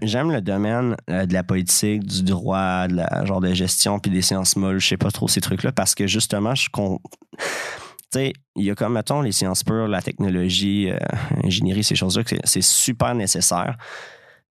j'aime 0.02 0.32
le 0.32 0.40
domaine 0.40 0.96
euh, 1.08 1.24
de 1.24 1.32
la 1.32 1.44
politique, 1.44 2.04
du 2.04 2.22
droit, 2.22 2.88
de 2.88 2.96
la 2.96 3.24
genre 3.24 3.40
de 3.40 3.52
gestion, 3.52 3.98
puis 3.98 4.10
des 4.10 4.22
sciences 4.22 4.56
molles, 4.56 4.80
je 4.80 4.88
sais 4.88 4.96
pas 4.96 5.10
trop 5.10 5.28
ces 5.28 5.40
trucs-là, 5.40 5.72
parce 5.72 5.94
que 5.94 6.06
justement, 6.06 6.54
je 6.54 6.68
con... 6.70 7.00
Tu 7.38 8.20
sais, 8.20 8.32
il 8.54 8.64
y 8.64 8.70
a 8.70 8.74
comme, 8.74 8.94
mettons, 8.94 9.20
les 9.20 9.32
sciences 9.32 9.64
pures, 9.64 9.88
la 9.88 10.02
technologie, 10.02 10.90
euh, 10.90 10.98
ingénierie, 11.44 11.84
ces 11.84 11.96
choses-là, 11.96 12.24
que 12.24 12.36
c'est 12.44 12.62
super 12.62 13.14
nécessaire. 13.14 13.76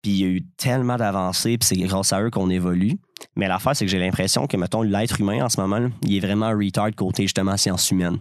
Puis 0.02 0.12
il 0.12 0.18
y 0.20 0.24
a 0.24 0.28
eu 0.28 0.42
tellement 0.58 0.98
d'avancées, 0.98 1.58
puis 1.58 1.68
c'est 1.68 1.78
grâce 1.78 2.14
à 2.14 2.22
eux 2.22 2.30
qu'on 2.30 2.50
évolue. 2.50 3.00
Mais 3.36 3.48
l'affaire, 3.48 3.76
c'est 3.76 3.86
que 3.86 3.92
j'ai 3.92 4.00
l'impression 4.00 4.48
que, 4.48 4.56
mettons, 4.56 4.82
l'être 4.82 5.20
humain 5.20 5.44
en 5.44 5.50
ce 5.50 5.60
moment, 5.60 5.90
il 6.04 6.16
est 6.16 6.20
vraiment 6.20 6.52
retard 6.52 6.90
côté 6.96 7.24
justement 7.24 7.58
sciences 7.58 7.92
humaines. 7.92 8.18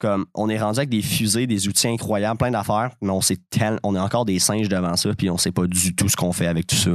Comme, 0.00 0.24
on 0.34 0.48
est 0.48 0.58
rendu 0.58 0.78
avec 0.78 0.88
des 0.88 1.02
fusées, 1.02 1.46
des 1.46 1.68
outils 1.68 1.88
incroyables, 1.88 2.38
plein 2.38 2.50
d'affaires, 2.50 2.90
mais 3.02 3.10
on 3.10 3.20
sait 3.20 3.36
tel, 3.50 3.78
on 3.82 3.94
est 3.94 3.98
encore 3.98 4.24
des 4.24 4.38
singes 4.38 4.68
devant 4.70 4.96
ça, 4.96 5.10
puis 5.14 5.28
on 5.28 5.36
sait 5.36 5.52
pas 5.52 5.66
du 5.66 5.94
tout 5.94 6.08
ce 6.08 6.16
qu'on 6.16 6.32
fait 6.32 6.46
avec 6.46 6.66
tout 6.66 6.76
ça. 6.76 6.90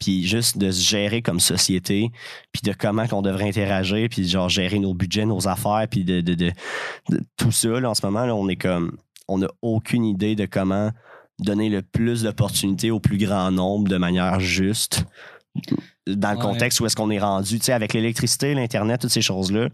Puis 0.00 0.26
juste 0.26 0.58
de 0.58 0.70
se 0.70 0.82
gérer 0.84 1.22
comme 1.22 1.38
société, 1.38 2.10
puis 2.52 2.62
de 2.64 2.72
comment 2.72 3.06
qu'on 3.06 3.22
devrait 3.22 3.48
interagir, 3.48 4.08
puis 4.10 4.28
genre 4.28 4.48
gérer 4.48 4.78
nos 4.78 4.94
budgets, 4.94 5.26
nos 5.26 5.46
affaires, 5.46 5.86
puis 5.90 6.04
de, 6.04 6.20
de, 6.20 6.34
de- 6.34 6.52
de 7.10 7.20
tout 7.36 7.52
ça, 7.52 7.68
là, 7.80 7.90
en 7.90 7.94
ce 7.94 8.04
moment, 8.04 8.26
là, 8.26 8.34
on 8.34 8.48
est 8.48 8.56
comme, 8.56 8.96
on 9.28 9.38
n'a 9.38 9.48
aucune 9.62 10.04
idée 10.04 10.34
de 10.34 10.46
comment 10.46 10.90
donner 11.38 11.68
le 11.68 11.82
plus 11.82 12.22
d'opportunités 12.22 12.90
au 12.90 12.98
plus 12.98 13.18
grand 13.18 13.50
nombre 13.50 13.88
de 13.88 13.96
manière 13.96 14.40
juste 14.40 15.04
dans 16.06 16.30
le 16.32 16.36
Ouais. 16.36 16.42
contexte 16.42 16.80
où 16.80 16.86
est-ce 16.86 16.94
qu'on 16.96 17.10
est 17.10 17.18
rendu, 17.18 17.58
tu 17.58 17.64
sais, 17.66 17.72
avec 17.72 17.92
l'électricité, 17.92 18.54
l'Internet, 18.54 19.00
toutes 19.00 19.10
ces 19.10 19.22
choses-là. 19.22 19.68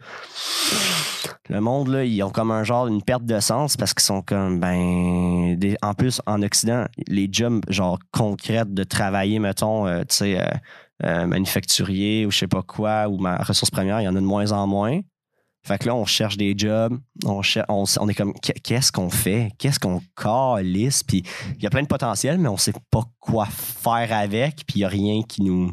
Le 1.49 1.61
monde, 1.61 1.89
là, 1.89 2.05
ils 2.05 2.23
ont 2.23 2.31
comme 2.31 2.51
un 2.51 2.65
genre, 2.65 2.87
une 2.87 3.03
perte 3.03 3.25
de 3.25 3.39
sens 3.41 3.77
parce 3.77 3.93
qu'ils 3.95 4.05
sont 4.05 4.23
comme, 4.23 4.59
ben, 4.61 5.57
des- 5.59 5.77
en 5.83 5.93
plus, 5.95 6.21
en 6.27 6.43
Occident, 6.43 6.87
les 7.09 7.29
jobs, 7.31 7.61
genre, 7.69 7.99
concrètes 8.13 8.73
de 8.73 8.85
travailler, 8.85 9.39
mettons, 9.39 9.87
euh, 9.87 10.01
tu 10.09 10.17
sais, 10.17 10.41
euh, 10.41 10.47
euh, 11.05 11.27
manufacturier 11.27 12.25
ou 12.27 12.31
je 12.31 12.39
sais 12.39 12.47
pas 12.49 12.63
quoi, 12.63 13.09
ou 13.09 13.19
ma 13.19 13.37
ressource 13.37 13.71
première, 13.71 14.01
il 14.01 14.05
y 14.05 14.09
en 14.09 14.17
a 14.17 14.21
de 14.21 14.25
moins 14.25 14.53
en 14.53 14.67
moins. 14.67 15.01
Fait 15.65 15.79
que 15.79 15.87
là, 15.87 15.95
on 15.95 16.05
cherche 16.05 16.37
des 16.37 16.55
jobs, 16.57 16.99
on, 17.25 17.41
cher- 17.41 17.67
on, 17.69 17.85
est 18.09 18.15
comme, 18.15 18.33
qu'est- 18.35 18.59
qu'est-ce 18.61 18.91
qu'on 18.91 19.11
fait? 19.11 19.53
Qu'est-ce 19.59 19.79
qu'on 19.79 20.03
calisse? 20.17 21.05
Puis 21.05 21.23
il 21.57 21.63
y 21.63 21.67
a 21.67 21.71
plein 21.71 21.83
de 21.83 21.87
potentiel, 21.87 22.39
mais 22.39 22.49
on 22.49 22.57
sait 22.57 22.73
pas 22.91 23.05
quoi 23.21 23.47
faire 23.47 24.09
avec, 24.13 24.65
puis 24.67 24.79
il 24.79 24.81
y 24.81 24.85
a 24.85 24.89
rien 24.89 25.23
qui 25.23 25.43
nous. 25.43 25.73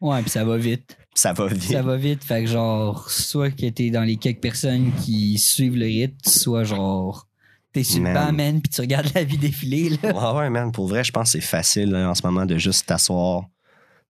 Ouais, 0.00 0.20
puis 0.22 0.30
ça 0.30 0.44
va 0.44 0.56
vite. 0.56 0.96
Ça 1.14 1.32
va 1.32 1.46
vite. 1.46 1.62
Ça 1.72 1.82
va 1.82 1.96
vite. 1.96 2.24
Fait 2.24 2.40
que 2.42 2.46
genre, 2.50 3.10
soit 3.10 3.50
que 3.50 3.68
t'es 3.68 3.90
dans 3.90 4.02
les 4.02 4.16
quelques 4.16 4.40
personnes 4.40 4.90
qui 5.04 5.38
suivent 5.38 5.76
le 5.76 5.86
rythme, 5.86 6.16
soit 6.26 6.64
genre, 6.64 7.28
t'es 7.72 7.84
sur 7.84 7.98
le 7.98 8.04
Man. 8.12 8.14
banc, 8.14 8.32
man, 8.32 8.60
puis 8.60 8.70
tu 8.70 8.80
regardes 8.80 9.10
la 9.14 9.22
vie 9.22 9.38
défiler, 9.38 9.90
là. 10.02 10.32
Ouais, 10.32 10.38
ouais, 10.40 10.50
man. 10.50 10.72
Pour 10.72 10.88
vrai, 10.88 11.04
je 11.04 11.12
pense 11.12 11.32
que 11.32 11.40
c'est 11.40 11.46
facile 11.46 11.90
là, 11.90 12.10
en 12.10 12.14
ce 12.16 12.26
moment 12.26 12.44
de 12.44 12.56
juste 12.56 12.86
t'asseoir, 12.86 13.44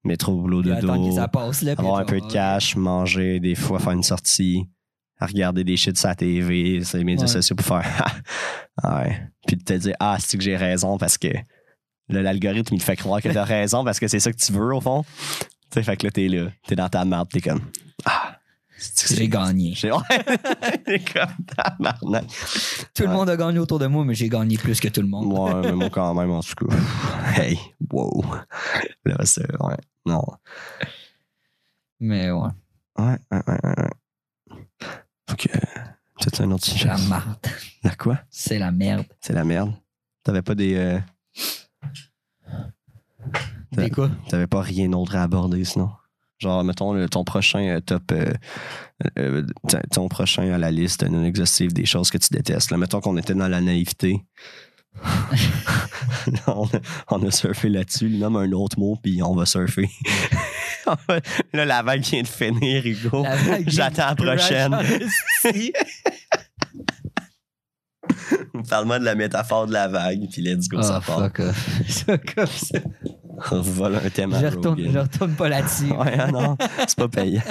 métro, 0.04 0.34
boulot, 0.36 0.62
Puis 0.62 0.70
attendre 0.72 0.94
que 0.94 0.98
dodo, 1.10 1.16
ça 1.16 1.28
passe, 1.28 1.60
là. 1.62 1.76
puis 1.76 1.84
avoir 1.84 2.00
un 2.00 2.04
peu 2.06 2.18
de 2.20 2.26
cash, 2.32 2.76
manger, 2.76 3.40
des 3.40 3.54
fois 3.54 3.78
faire 3.78 3.92
une 3.92 4.02
sortie, 4.02 4.64
à 5.20 5.26
regarder 5.26 5.64
des 5.64 5.76
shit 5.76 5.96
sur 5.98 6.08
la 6.08 6.14
TV, 6.14 6.82
sur 6.84 6.98
les 6.98 7.04
médias 7.04 7.26
Ouais. 7.26 7.32
sociaux 7.32 7.56
pour 7.56 7.66
faire. 7.66 8.14
ouais. 8.84 9.20
Puis 9.46 9.56
de 9.56 9.62
te 9.64 9.72
dire, 9.74 9.94
ah, 10.00 10.16
c'est 10.20 10.36
que 10.36 10.42
j'ai 10.44 10.56
raison 10.56 10.98
parce 10.98 11.18
que 11.18 11.28
l'algorithme, 12.08 12.74
il 12.74 12.78
te 12.80 12.84
fait 12.84 12.96
croire 12.96 13.20
que 13.20 13.28
t'as 13.28 13.44
raison 13.44 13.84
parce 13.84 13.98
que 14.00 14.08
c'est 14.08 14.20
ça 14.20 14.30
que 14.32 14.36
tu 14.36 14.52
veux, 14.52 14.74
au 14.74 14.80
fond. 14.80 15.04
Tu 15.70 15.74
sais, 15.74 15.82
fait 15.82 15.96
que 15.96 16.06
là, 16.06 16.10
t'es 16.12 16.28
là, 16.28 16.48
t'es 16.66 16.76
dans 16.76 16.88
ta 16.88 17.04
merde, 17.04 17.28
t'es 17.30 17.40
comme, 17.40 17.60
ah, 18.04 18.38
J'ai 19.10 19.28
gagné. 19.28 19.72
J'ai 19.74 19.90
ouais. 19.90 19.98
Comme. 21.12 22.20
Tout 22.94 23.02
le 23.02 23.08
monde 23.08 23.28
a 23.28 23.36
gagné 23.36 23.58
autour 23.58 23.78
de 23.80 23.86
moi, 23.86 24.04
mais 24.04 24.14
j'ai 24.14 24.28
gagné 24.28 24.56
plus 24.56 24.78
que 24.80 24.88
tout 24.88 25.02
le 25.02 25.08
monde. 25.08 25.26
Ouais, 25.32 25.60
mais 25.62 25.72
moi 25.72 25.90
quand 25.90 26.14
même, 26.14 26.30
en 26.30 26.40
tout 26.40 26.54
cas. 26.64 26.76
Hey, 27.36 27.58
wow. 27.92 28.24
Là, 29.04 29.16
c'est. 29.24 29.50
Ouais. 29.60 29.76
Non. 30.06 30.22
Mais 32.00 32.30
ouais, 32.30 32.48
Ouais, 32.96 33.16
ouais, 33.32 33.42
ouais, 33.46 33.58
ouais. 33.64 33.90
Ok. 35.30 35.48
C'est 36.20 36.40
un 36.40 36.50
autre 36.50 36.64
sujet. 36.66 36.88
la 36.88 36.98
merde. 36.98 37.36
La 37.84 37.94
quoi? 37.94 38.18
C'est 38.30 38.58
la 38.58 38.72
merde. 38.72 39.06
C'est 39.20 39.32
la 39.32 39.44
merde. 39.44 39.72
T'avais 40.24 40.42
pas 40.42 40.54
des. 40.54 40.74
euh, 40.74 40.98
Des 43.72 43.90
quoi? 43.90 44.10
T'avais 44.28 44.46
pas 44.46 44.62
rien 44.62 44.88
d'autre 44.88 45.14
à 45.16 45.22
aborder 45.22 45.64
sinon? 45.64 45.90
Genre, 46.38 46.62
mettons, 46.64 46.92
le- 46.92 47.08
ton 47.08 47.24
prochain 47.24 47.60
euh, 47.60 47.80
top. 47.80 48.12
euh, 48.12 48.32
euh, 49.18 49.44
ton 49.92 50.08
prochain 50.08 50.52
à 50.52 50.58
la 50.58 50.70
liste 50.70 51.02
non 51.04 51.24
exhaustive 51.24 51.72
des 51.72 51.84
choses 51.86 52.10
que 52.10 52.18
tu 52.18 52.28
détestes. 52.30 52.70
Là, 52.70 52.76
mettons 52.78 53.00
qu'on 53.00 53.16
était 53.16 53.34
dans 53.34 53.48
la 53.48 53.60
naïveté. 53.60 54.24
On, 56.46 56.64
a, 56.66 56.80
on 57.08 57.26
a 57.26 57.30
surfé 57.30 57.68
là-dessus. 57.70 58.06
Il 58.10 58.18
nomme 58.18 58.36
un 58.36 58.52
autre 58.52 58.78
mot, 58.78 58.96
puis 59.02 59.22
on 59.22 59.34
va 59.34 59.46
surfer. 59.46 59.88
là, 61.54 61.64
la 61.64 61.82
vague 61.82 62.02
vient 62.02 62.22
de 62.22 62.26
finir, 62.26 62.84
Hugo. 62.84 63.24
J'attends 63.66 64.08
la 64.08 64.14
prochaine. 64.14 64.76
Parle-moi 68.68 68.98
de 68.98 69.04
la 69.04 69.14
métaphore 69.14 69.66
de 69.66 69.72
la 69.72 69.88
vague, 69.88 70.28
puis 70.30 70.42
let's 70.42 70.68
go, 70.68 70.78
Oh, 70.80 70.82
ça 70.82 71.00
part. 71.00 71.32
comme. 71.32 71.52
On 73.52 73.60
vole 73.60 73.96
un 73.96 74.10
thème 74.10 74.32
à 74.34 74.40
Je 74.40 74.46
retourne, 74.46 74.78
Rogan. 74.78 74.92
je 74.92 74.98
retourne 74.98 75.34
pas 75.34 75.48
là-dessus. 75.48 75.92
Ouais, 75.92 76.16
ah 76.18 76.30
non, 76.30 76.56
c'est 76.86 76.98
pas 76.98 77.08
payant. 77.08 77.42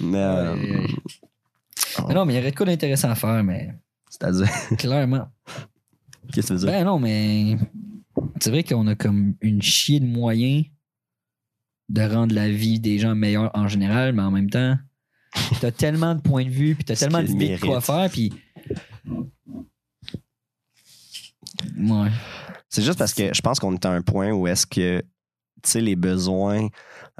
mais, 0.00 0.18
euh. 0.18 0.86
Mais 2.08 2.14
non, 2.14 2.24
mais 2.24 2.34
il 2.34 2.36
y 2.36 2.40
aurait 2.40 2.50
de 2.52 2.56
quoi 2.56 2.66
d'intéressant 2.66 3.10
à 3.10 3.14
faire, 3.14 3.42
mais 3.42 3.74
c'est-à-dire, 4.14 4.48
clairement. 4.78 5.26
qu'est-ce 6.32 6.48
que 6.48 6.52
tu 6.52 6.52
veux 6.52 6.58
dire? 6.60 6.68
Ben 6.68 6.84
non, 6.84 6.98
mais 7.00 7.56
c'est 8.40 8.50
vrai 8.50 8.62
qu'on 8.62 8.86
a 8.86 8.94
comme 8.94 9.34
une 9.40 9.60
chier 9.60 9.98
de 9.98 10.06
moyens 10.06 10.66
de 11.88 12.02
rendre 12.02 12.34
la 12.34 12.48
vie 12.48 12.78
des 12.78 12.98
gens 12.98 13.14
meilleure 13.14 13.50
en 13.54 13.66
général, 13.66 14.12
mais 14.12 14.22
en 14.22 14.30
même 14.30 14.48
temps, 14.48 14.76
t'as 15.60 15.70
tellement 15.76 16.14
de 16.14 16.20
points 16.20 16.44
de 16.44 16.50
vue, 16.50 16.74
puis 16.76 16.84
t'as 16.84 16.96
tellement 16.96 17.22
d'idées 17.22 17.56
de 17.56 17.60
quoi 17.60 17.80
faire, 17.80 18.08
puis. 18.10 18.32
Ouais. 21.76 22.10
C'est 22.68 22.82
juste 22.82 22.98
parce 22.98 23.14
que 23.14 23.34
je 23.34 23.40
pense 23.40 23.58
qu'on 23.58 23.74
est 23.74 23.84
à 23.84 23.90
un 23.90 24.02
point 24.02 24.30
où 24.30 24.46
est-ce 24.46 24.66
que, 24.66 25.00
tu 25.00 25.70
sais, 25.70 25.80
les 25.80 25.96
besoins 25.96 26.68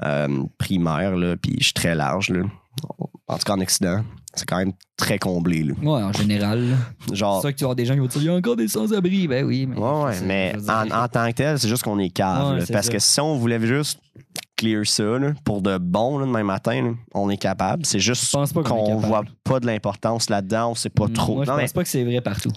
euh, 0.03 0.43
primaires, 0.57 1.15
là, 1.15 1.35
puis 1.35 1.55
je 1.59 1.65
suis 1.65 1.73
très 1.73 1.93
large, 1.93 2.29
là, 2.29 2.43
en 3.27 3.37
tout 3.37 3.43
cas 3.43 3.53
en 3.53 3.61
Occident, 3.61 4.03
c'est 4.35 4.45
quand 4.45 4.57
même 4.57 4.73
très 4.97 5.17
comblé. 5.17 5.63
Là. 5.63 5.73
Ouais, 5.81 6.03
en 6.03 6.13
général. 6.13 6.69
là. 6.69 6.75
C'est 7.07 7.15
Genre, 7.15 7.41
sûr 7.41 7.49
que 7.51 7.55
tu 7.55 7.63
vas 7.63 7.67
avoir 7.67 7.75
des 7.75 7.85
gens 7.85 7.93
qui 7.93 7.99
vont 7.99 8.07
te 8.07 8.13
dire 8.19 8.21
il 8.21 8.25
y 8.25 8.29
a 8.29 8.35
encore 8.35 8.55
des 8.55 8.67
sans-abri. 8.67 9.27
Ben 9.27 9.45
oui, 9.45 9.65
mais. 9.65 9.77
Ouais, 9.77 10.03
ouais, 10.03 10.21
mais 10.23 10.53
en, 10.69 11.07
tant 11.07 11.27
que 11.27 11.33
tel, 11.35 11.59
c'est 11.59 11.67
juste 11.67 11.83
qu'on 11.83 11.99
est 11.99 12.09
cave. 12.09 12.51
Ouais, 12.51 12.59
là, 12.59 12.65
c'est 12.65 12.73
parce 12.73 12.87
ça. 12.87 12.91
que 12.93 12.99
si 12.99 13.19
on 13.19 13.35
voulait 13.37 13.59
juste 13.65 13.99
clear 14.57 14.85
ça 14.85 15.03
là, 15.03 15.33
pour 15.43 15.61
de 15.61 15.77
bon 15.77 16.19
demain 16.19 16.43
matin, 16.43 16.95
on 17.13 17.29
est 17.29 17.37
capable. 17.37 17.85
C'est 17.85 17.99
juste 17.99 18.31
qu'on 18.31 18.45
capable. 18.63 19.05
voit 19.05 19.23
pas 19.43 19.59
de 19.59 19.65
l'importance 19.65 20.29
là-dedans, 20.29 20.71
on 20.71 20.75
sait 20.75 20.89
pas 20.89 21.07
trop. 21.07 21.35
Moi, 21.35 21.45
je 21.45 21.49
non, 21.49 21.57
mais, 21.57 21.63
pense 21.63 21.73
pas 21.73 21.83
que 21.83 21.89
c'est 21.89 22.03
vrai 22.03 22.21
partout. 22.21 22.51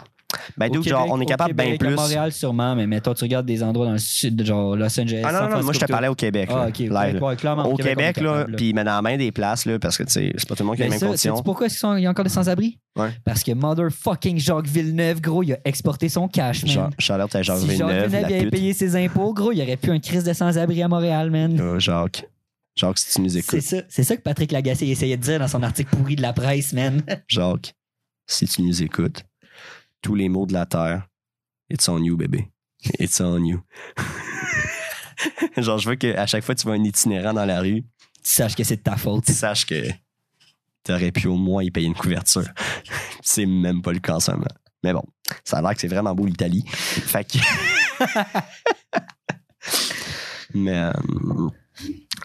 Ben, 0.56 0.68
dude, 0.70 0.88
genre, 0.88 1.06
on 1.10 1.20
est 1.20 1.26
capable 1.26 1.54
bien 1.54 1.64
Québec, 1.64 1.82
à 1.82 1.86
plus. 1.86 1.94
Montréal, 1.96 2.32
sûrement, 2.32 2.74
mais 2.74 2.86
mettons, 2.86 3.14
tu 3.14 3.24
regardes 3.24 3.46
des 3.46 3.62
endroits 3.62 3.86
dans 3.86 3.92
le 3.92 3.98
sud, 3.98 4.44
genre 4.44 4.76
Los 4.76 5.00
Angeles. 5.00 5.22
Ah 5.24 5.32
non, 5.32 5.48
non, 5.48 5.56
non, 5.58 5.62
moi 5.64 5.72
je 5.72 5.80
te 5.80 5.86
parlais 5.86 6.08
au 6.08 6.14
Québec. 6.14 6.48
Ah, 6.52 6.68
là, 6.78 7.12
là. 7.12 7.36
clairement, 7.36 7.64
Au 7.66 7.76
Québec, 7.76 8.20
là, 8.20 8.46
puis 8.56 8.72
mais 8.72 8.84
dans 8.84 8.92
la 8.96 9.02
main 9.02 9.16
des 9.16 9.32
places, 9.32 9.66
là, 9.66 9.78
parce 9.78 9.96
que 9.98 10.04
tu 10.04 10.12
sais, 10.12 10.32
c'est 10.36 10.48
pas 10.48 10.54
tout 10.54 10.62
le 10.62 10.68
monde 10.68 10.76
qui 10.76 10.82
a 10.82 10.86
les 10.86 10.90
Mais 10.90 10.96
mêmes 10.98 11.08
conditions. 11.08 11.42
pourquoi 11.42 11.66
est-ce 11.66 11.80
qu'il 11.86 12.02
y 12.02 12.06
a 12.06 12.10
encore 12.10 12.24
des 12.24 12.30
sans-abri? 12.30 12.78
Ouais. 12.96 13.10
Parce 13.24 13.42
que 13.44 13.52
motherfucking 13.52 14.38
Jacques 14.38 14.66
Villeneuve, 14.66 15.20
gros, 15.20 15.42
il 15.42 15.52
a 15.52 15.58
exporté 15.64 16.08
son 16.08 16.26
cash, 16.28 16.64
man. 16.66 16.90
Charlotte 16.98 17.34
à 17.34 17.42
Jacques 17.42 17.58
si 17.58 17.66
Jacques 17.66 17.76
Villeneuve, 17.76 18.06
Villeneuve 18.10 18.30
la 18.30 18.36
avait 18.38 18.50
payé 18.50 18.72
ses 18.72 18.96
impôts, 18.96 19.32
gros, 19.32 19.52
il 19.52 19.58
y 19.58 19.62
aurait 19.62 19.76
plus 19.76 19.92
un 19.92 20.00
crise 20.00 20.24
de 20.24 20.32
sans-abri 20.32 20.82
à 20.82 20.88
Montréal, 20.88 21.30
man. 21.30 21.60
Oh, 21.60 21.78
Jacques. 21.78 22.24
Jacques, 22.76 22.98
si 22.98 23.14
tu 23.14 23.20
nous 23.22 23.28
C'est 23.30 23.38
écoutes. 23.38 23.60
ça, 23.60 23.76
c'est 23.88 24.04
ça 24.04 24.16
que 24.16 24.22
Patrick 24.22 24.52
Lagacé 24.52 24.86
essayait 24.86 25.16
de 25.16 25.22
dire 25.22 25.38
dans 25.40 25.48
son 25.48 25.62
article 25.62 25.94
pourri 25.96 26.14
de 26.16 26.22
la 26.22 26.32
presse, 26.32 26.72
man. 26.72 27.02
Jacques, 27.26 27.74
si 28.26 28.46
tu 28.46 28.62
nous 28.62 28.82
écoutes, 28.82 29.24
tous 30.02 30.14
les 30.14 30.28
mots 30.28 30.46
de 30.46 30.52
la 30.52 30.66
terre, 30.66 31.08
it's 31.70 31.88
on 31.88 32.02
you, 32.02 32.16
bébé. 32.16 32.50
It's 32.98 33.20
on 33.20 33.44
you. 33.44 33.60
Genre, 35.56 35.78
je 35.78 35.88
veux 35.88 35.96
qu'à 35.96 36.26
chaque 36.26 36.44
fois 36.44 36.54
que 36.54 36.60
tu 36.60 36.66
vois 36.66 36.76
un 36.76 36.84
itinérant 36.84 37.32
dans 37.32 37.44
la 37.44 37.60
rue, 37.60 37.82
tu 38.22 38.30
saches 38.30 38.54
que 38.54 38.62
c'est 38.64 38.76
de 38.76 38.82
ta 38.82 38.96
faute. 38.96 39.24
tu 39.24 39.32
saches 39.32 39.66
que 39.66 39.88
t'aurais 40.84 41.10
pu 41.10 41.26
au 41.26 41.36
moins 41.36 41.62
y 41.62 41.70
payer 41.70 41.86
une 41.88 41.94
couverture. 41.94 42.46
c'est 43.22 43.46
même 43.46 43.82
pas 43.82 43.92
le 43.92 43.98
cas 43.98 44.14
en 44.16 44.20
ce 44.20 44.30
moment. 44.30 44.46
Mais 44.84 44.92
bon, 44.92 45.02
ça 45.44 45.58
a 45.58 45.62
l'air 45.62 45.74
que 45.74 45.80
c'est 45.80 45.88
vraiment 45.88 46.14
beau 46.14 46.24
l'Italie. 46.24 46.64
Fait 46.68 47.24
que. 47.24 47.38
Mais. 50.54 50.76
euh, 50.76 50.92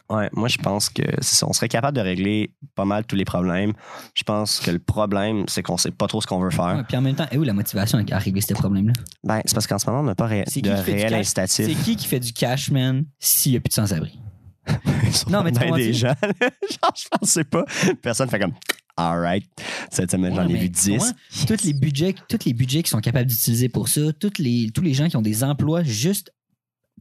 ouais, 0.09 0.29
moi, 0.33 0.47
je 0.47 0.57
pense 0.57 0.89
que 0.89 1.03
ça. 1.21 1.47
On 1.47 1.53
serait 1.53 1.67
capable 1.69 1.95
de 1.97 2.01
régler 2.01 2.51
pas 2.75 2.85
mal 2.85 3.05
tous 3.05 3.15
les 3.15 3.25
problèmes. 3.25 3.73
Je 4.13 4.23
pense 4.23 4.59
que 4.59 4.71
le 4.71 4.79
problème, 4.79 5.43
c'est 5.47 5.61
qu'on 5.63 5.77
sait 5.77 5.91
pas 5.91 6.07
trop 6.07 6.21
ce 6.21 6.27
qu'on 6.27 6.39
veut 6.39 6.49
faire. 6.49 6.75
Ouais, 6.77 6.83
puis 6.87 6.97
en 6.97 7.01
même 7.01 7.15
temps, 7.15 7.27
et 7.31 7.37
où 7.37 7.43
la 7.43 7.53
motivation 7.53 8.03
à 8.11 8.17
régler 8.17 8.41
ce 8.41 8.53
problème-là? 8.53 8.93
Ben, 9.23 9.41
c'est 9.45 9.53
parce 9.53 9.67
qu'en 9.67 9.79
ce 9.79 9.85
moment, 9.89 10.01
on 10.01 10.05
n'a 10.05 10.15
pas 10.15 10.27
ré- 10.27 10.43
de 10.55 10.69
réel 10.69 11.13
incitatif. 11.13 11.65
C'est 11.65 11.75
qui 11.83 11.95
qui 11.95 12.07
fait 12.07 12.19
du 12.19 12.33
cash, 12.33 12.71
man, 12.71 13.05
s'il 13.19 13.51
n'y 13.53 13.57
a 13.57 13.61
plus 13.61 13.69
de 13.69 13.73
sans-abri? 13.73 14.19
Non, 15.29 15.43
mais 15.43 15.51
tu 15.51 15.59
des 15.71 15.93
gens, 15.93 16.13
genre, 16.23 16.93
je 16.95 17.07
pensais 17.19 17.43
pas. 17.43 17.65
Personne 18.01 18.29
fait 18.29 18.39
comme, 18.39 18.53
alright. 18.97 19.45
Cette 19.91 20.11
semaine, 20.11 20.33
j'en 20.33 20.47
ai 20.47 20.55
vu 20.55 20.71
tu 20.71 20.91
10. 20.91 20.97
comprends? 20.97 21.11
Tous 21.47 21.63
les 21.65 21.73
budgets, 21.73 22.15
tous 22.29 22.39
les 22.45 22.53
budgets 22.53 22.81
qui 22.83 22.89
sont 22.89 22.99
capables 23.01 23.29
d'utiliser 23.29 23.69
pour 23.69 23.87
ça, 23.89 24.01
tous 24.13 24.39
les, 24.39 24.69
tous 24.73 24.81
les 24.81 24.93
gens 24.93 25.09
qui 25.09 25.17
ont 25.17 25.21
des 25.21 25.43
emplois 25.43 25.83
juste 25.83 26.31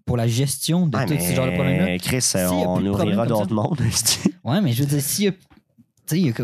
pour 0.05 0.17
la 0.17 0.27
gestion 0.27 0.87
de 0.87 0.97
Ouais, 0.97 1.07
tout 1.07 1.15
ce 1.19 1.35
genre 1.35 1.47
de 1.47 1.53
problème-là. 1.53 1.85
mais 1.87 1.99
Chris, 1.99 2.25
on 2.51 2.81
nourrira 2.81 3.27
d'autres 3.27 3.55
mondes. 3.55 3.81
Ouais, 4.45 4.61
mais 4.61 4.73
je 4.73 4.83
veux 4.83 4.89
dire, 4.89 5.01
s'il 5.01 5.25
y 5.27 5.29
a. 5.29 5.33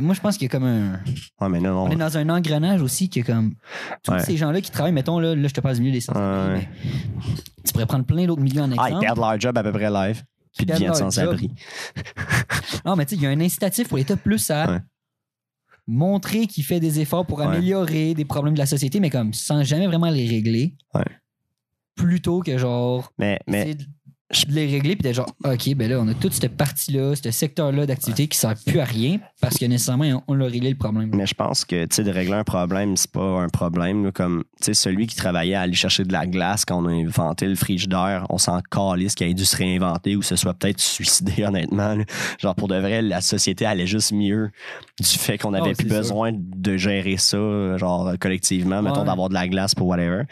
Moi, 0.00 0.14
je 0.14 0.20
pense 0.20 0.38
qu'il 0.38 0.44
y 0.44 0.46
a 0.46 0.50
comme 0.50 0.64
un. 0.64 1.00
ouais, 1.40 1.48
mais 1.50 1.60
non, 1.60 1.82
On 1.84 1.90
est 1.90 1.96
dans 1.96 2.16
un 2.16 2.28
engrenage 2.30 2.80
aussi 2.80 3.08
qui 3.10 3.18
est 3.18 3.22
comme. 3.22 3.54
Tous 4.02 4.12
Ouais. 4.12 4.20
ces 4.24 4.36
gens-là 4.36 4.60
qui 4.62 4.70
travaillent, 4.70 4.92
mettons, 4.92 5.18
là, 5.18 5.34
là 5.34 5.48
je 5.48 5.52
te 5.52 5.60
parle 5.60 5.74
du 5.74 5.80
milieu 5.82 5.92
des 5.92 6.00
sans-abri, 6.00 6.54
Ouais. 6.54 6.68
mais 7.24 7.30
tu 7.66 7.72
pourrais 7.72 7.84
prendre 7.86 8.04
plein 8.06 8.24
d'autres 8.26 8.40
milieux 8.40 8.62
en 8.62 8.70
Ah, 8.78 8.86
exemple. 8.86 8.92
ils 8.94 9.00
perdent 9.06 9.18
leur 9.18 9.40
job 9.40 9.58
à 9.58 9.62
peu 9.62 9.72
près 9.72 9.90
live. 9.90 10.22
Puis 10.56 10.64
ils 10.64 10.66
deviennent 10.66 10.86
leur 10.88 10.96
sans 10.96 11.18
abri. 11.18 11.50
Non, 12.86 12.96
mais 12.96 13.04
tu 13.04 13.10
sais, 13.10 13.16
il 13.16 13.22
y 13.22 13.26
a 13.26 13.30
un 13.30 13.40
incitatif 13.40 13.88
pour 13.88 13.98
l'État 13.98 14.16
plus 14.16 14.50
à 14.50 14.80
montrer 15.86 16.46
qu'il 16.46 16.64
fait 16.64 16.80
des 16.80 17.00
efforts 17.00 17.26
pour 17.26 17.40
améliorer 17.40 18.14
des 18.14 18.24
problèmes 18.24 18.54
de 18.54 18.58
la 18.58 18.66
société, 18.66 19.00
mais 19.00 19.10
comme 19.10 19.32
sans 19.34 19.62
jamais 19.64 19.86
vraiment 19.86 20.10
les 20.10 20.26
régler. 20.28 20.74
Plutôt 21.98 22.40
que 22.40 22.56
genre. 22.56 23.12
Mais, 23.18 23.38
mais 23.46 23.74
de- 23.74 23.84
de 24.46 24.52
les 24.54 24.66
régler, 24.66 24.94
puis 24.94 25.02
t'es 25.04 25.14
genre, 25.14 25.34
OK, 25.42 25.74
ben 25.74 25.88
là, 25.88 25.98
on 25.98 26.06
a 26.06 26.12
toute 26.12 26.34
cette 26.34 26.54
partie-là, 26.54 27.14
ce 27.16 27.30
secteur-là 27.30 27.86
d'activité 27.86 28.28
qui 28.28 28.36
sert 28.36 28.54
plus 28.66 28.78
à 28.78 28.84
rien 28.84 29.20
parce 29.40 29.56
que 29.56 29.64
nécessairement, 29.64 30.22
on, 30.28 30.34
on 30.36 30.40
a 30.42 30.44
réglé 30.44 30.68
le 30.68 30.76
problème. 30.76 31.10
Mais 31.14 31.24
je 31.24 31.32
pense 31.32 31.64
que, 31.64 31.86
tu 31.86 31.96
sais, 31.96 32.04
de 32.04 32.10
régler 32.10 32.34
un 32.34 32.44
problème, 32.44 32.94
c'est 32.98 33.10
pas 33.10 33.40
un 33.40 33.48
problème. 33.48 34.04
là, 34.04 34.12
Comme, 34.12 34.44
tu 34.60 34.64
sais, 34.66 34.74
celui 34.74 35.06
qui 35.06 35.16
travaillait 35.16 35.54
à 35.54 35.62
aller 35.62 35.72
chercher 35.72 36.04
de 36.04 36.12
la 36.12 36.26
glace 36.26 36.66
quand 36.66 36.76
on 36.84 36.86
a 36.88 36.92
inventé 36.92 37.46
le 37.46 37.54
frigidaire, 37.54 38.26
on 38.28 38.36
s'en 38.36 38.60
calisse 38.60 39.14
qu'il 39.14 39.28
ait 39.28 39.32
dû 39.32 39.46
se 39.46 39.56
réinventer 39.56 40.14
ou 40.14 40.20
se 40.20 40.36
soit 40.36 40.52
peut-être 40.52 40.78
suicidé, 40.80 41.44
honnêtement. 41.46 41.94
là. 41.94 42.04
Genre, 42.38 42.54
pour 42.54 42.68
de 42.68 42.76
vrai, 42.76 43.00
la 43.00 43.22
société 43.22 43.64
allait 43.64 43.86
juste 43.86 44.12
mieux 44.12 44.50
du 45.00 45.18
fait 45.18 45.38
qu'on 45.38 45.54
avait 45.54 45.70
Oh, 45.70 45.76
plus 45.78 45.88
besoin 45.88 46.32
de 46.34 46.76
gérer 46.76 47.16
ça, 47.16 47.76
genre, 47.76 48.12
collectivement, 48.20 48.82
mettons, 48.82 49.00
Ouais. 49.00 49.06
d'avoir 49.06 49.28
de 49.28 49.34
la 49.34 49.46
glace 49.48 49.74
pour 49.74 49.86
whatever. 49.86 50.22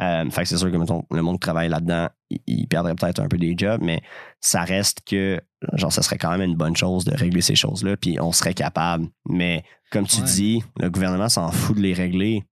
Euh, 0.00 0.30
fait 0.30 0.42
que 0.42 0.48
c'est 0.48 0.56
sûr 0.56 0.70
que, 0.70 0.76
mettons, 0.76 1.04
le 1.10 1.22
monde 1.22 1.36
qui 1.36 1.40
travaille 1.40 1.68
là-dedans, 1.68 2.08
il, 2.30 2.40
il 2.46 2.66
perdrait 2.68 2.94
peut-être 2.94 3.20
un 3.20 3.28
peu 3.28 3.36
des 3.38 3.54
jobs, 3.56 3.80
mais 3.82 4.02
ça 4.40 4.62
reste 4.62 5.00
que, 5.06 5.40
genre, 5.74 5.92
ça 5.92 6.02
serait 6.02 6.18
quand 6.18 6.30
même 6.30 6.42
une 6.42 6.56
bonne 6.56 6.76
chose 6.76 7.04
de 7.04 7.14
régler 7.14 7.40
ces 7.40 7.56
choses-là, 7.56 7.96
puis 7.96 8.18
on 8.20 8.32
serait 8.32 8.54
capable. 8.54 9.06
Mais, 9.28 9.64
comme 9.90 10.06
tu 10.06 10.20
Ouais. 10.20 10.26
dis, 10.26 10.62
le 10.80 10.90
gouvernement 10.90 11.28
s'en 11.28 11.50
fout 11.50 11.76
de 11.76 11.82
les 11.82 11.94
régler. 11.94 12.44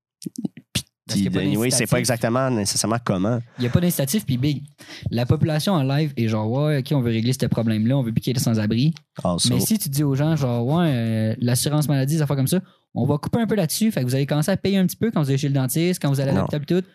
Puis, 1.12 1.38
anyway, 1.38 1.70
c'est 1.70 1.86
pas 1.86 1.98
exactement 1.98 2.50
nécessairement 2.50 2.98
comment. 3.04 3.40
Il 3.58 3.62
n'y 3.62 3.66
a 3.68 3.70
pas 3.70 3.80
d'incitatif, 3.80 4.24
puis 4.24 4.36
big. 4.36 4.62
La 5.10 5.26
population 5.26 5.72
en 5.74 5.82
live 5.82 6.12
est 6.16 6.28
genre, 6.28 6.50
ouais, 6.50 6.78
OK, 6.78 6.92
on 6.92 7.00
veut 7.00 7.10
régler 7.10 7.32
ce 7.32 7.46
problème-là, 7.46 7.96
on 7.96 8.02
veut 8.02 8.12
plus 8.12 8.20
qu'il 8.20 8.30
y 8.30 8.32
ait 8.32 8.34
des 8.34 8.40
sans-abri. 8.40 8.94
Mais 9.50 9.60
si 9.60 9.78
tu 9.78 9.88
dis 9.88 10.04
aux 10.04 10.14
gens, 10.14 10.36
genre, 10.36 10.66
ouais, 10.66 10.86
euh, 10.88 11.34
l'assurance 11.40 11.88
maladie, 11.88 12.16
des 12.16 12.22
affaires 12.22 12.36
comme 12.36 12.46
ça, 12.46 12.60
on 12.94 13.06
va 13.06 13.18
couper 13.18 13.38
un 13.40 13.46
peu 13.46 13.54
là-dessus, 13.54 13.90
fait 13.90 14.00
que 14.00 14.06
vous 14.06 14.14
allez 14.14 14.26
commencer 14.26 14.50
à 14.50 14.56
payer 14.56 14.78
un 14.78 14.86
petit 14.86 14.96
peu 14.96 15.10
quand 15.10 15.22
vous 15.22 15.28
allez 15.28 15.38
chez 15.38 15.48
le 15.48 15.54
dentiste, 15.54 16.00
quand 16.00 16.08
vous 16.10 16.20
allez 16.20 16.30
à 16.30 16.34
l'hôpital 16.34 16.62
et 16.62 16.66
tout, 16.66 16.86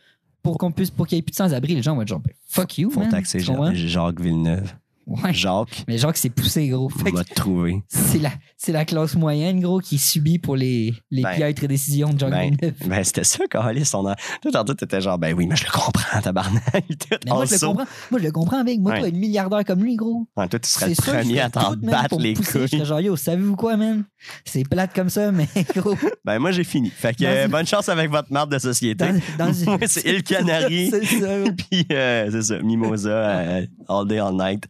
pour 0.43 0.57
qu'on 0.57 0.71
puisse, 0.71 0.91
pour 0.91 1.07
qu'il 1.07 1.17
n'y 1.17 1.19
ait 1.19 1.23
plus 1.23 1.31
de 1.31 1.35
sans-abri. 1.35 1.75
Les 1.75 1.81
gens 1.81 1.95
vont 1.95 2.01
être 2.01 2.07
genre, 2.07 2.19
ben, 2.19 2.33
fuck 2.47 2.77
you, 2.77 2.89
Faut 2.89 2.99
man. 3.01 3.09
taxer? 3.09 3.39
Jacques 3.39 4.21
Villeneuve. 4.21 4.73
Ouais. 5.07 5.33
Jacques 5.33 5.85
Mais 5.87 5.97
que 5.97 6.19
c'est 6.19 6.29
poussé, 6.29 6.67
gros. 6.67 6.89
Que 6.89 7.11
va 7.15 7.23
te 7.23 7.33
trouver. 7.33 7.81
c'est 7.87 8.19
la, 8.19 8.31
c'est 8.57 8.73
la 8.73 8.83
classe 8.83 9.15
moyenne, 9.15 9.61
gros, 9.61 9.79
qui 9.79 9.97
subit 9.97 10.37
pour 10.37 10.57
les, 10.57 10.93
les 11.11 11.23
Ben, 11.23 11.33
piètres 11.35 11.65
décisions 11.65 12.09
de 12.09 12.19
John 12.19 12.29
Ben, 12.29 12.55
ben 12.85 13.03
c'était 13.05 13.23
ça, 13.23 13.45
Carlis. 13.49 13.89
On 13.93 14.05
a... 14.05 14.15
Tout 14.41 14.51
tantôt, 14.51 14.73
t'étais 14.73 14.99
genre, 14.99 15.17
ben 15.17 15.33
oui, 15.33 15.47
mais 15.47 15.55
je 15.55 15.63
le 15.65 15.71
comprends, 15.71 16.19
tabarnak. 16.21 16.63
Tout 16.99 17.17
Mais 17.25 17.31
moi, 17.31 17.45
je 17.45 17.53
le 17.53 17.59
comprends. 17.59 17.85
Moi, 18.11 18.19
je 18.19 18.25
le 18.25 18.31
comprends 18.31 18.59
avec. 18.59 18.79
Moi, 18.79 18.91
Ouais. 18.91 18.99
toi, 18.99 19.07
un 19.07 19.11
milliardaire 19.11 19.63
comme 19.65 19.83
lui, 19.83 19.95
gros. 19.95 20.27
Ouais, 20.35 20.47
toi, 20.47 20.59
tu 20.59 20.69
serais 20.69 20.89
le 20.89 20.95
premier 20.95 21.39
à 21.39 21.49
t'en 21.49 21.73
tout, 21.73 21.79
battre 21.81 22.17
les 22.19 22.33
couilles. 22.33 22.83
genre, 22.85 22.99
yo, 22.99 23.15
savez-vous 23.15 23.55
quoi, 23.55 23.77
man? 23.77 24.03
C'est 24.45 24.67
plate 24.67 24.93
comme 24.93 25.09
ça, 25.09 25.31
mais 25.31 25.47
gros. 25.75 25.95
Ben, 26.25 26.39
moi, 26.39 26.51
j'ai 26.51 26.63
fini. 26.63 26.89
Fait 26.89 27.13
que 27.13 27.23
euh, 27.23 27.47
bonne 27.47 27.65
chance 27.65 27.89
avec 27.89 28.09
votre 28.09 28.31
marque 28.31 28.51
de 28.51 28.59
société. 28.59 29.05
Dans, 29.37 29.45
dans 29.45 29.65
Moi, 29.77 29.87
c'est 29.87 30.03
Il 30.05 30.23
Canary. 30.23 30.89
c'est 30.91 31.05
ça. 31.05 31.51
Puis, 31.57 31.85
euh, 31.91 32.29
c'est 32.31 32.41
ça, 32.43 32.59
Mimosa, 32.61 33.09
euh, 33.09 33.65
all 33.87 34.07
day, 34.07 34.19
all 34.19 34.35
night. 34.35 34.63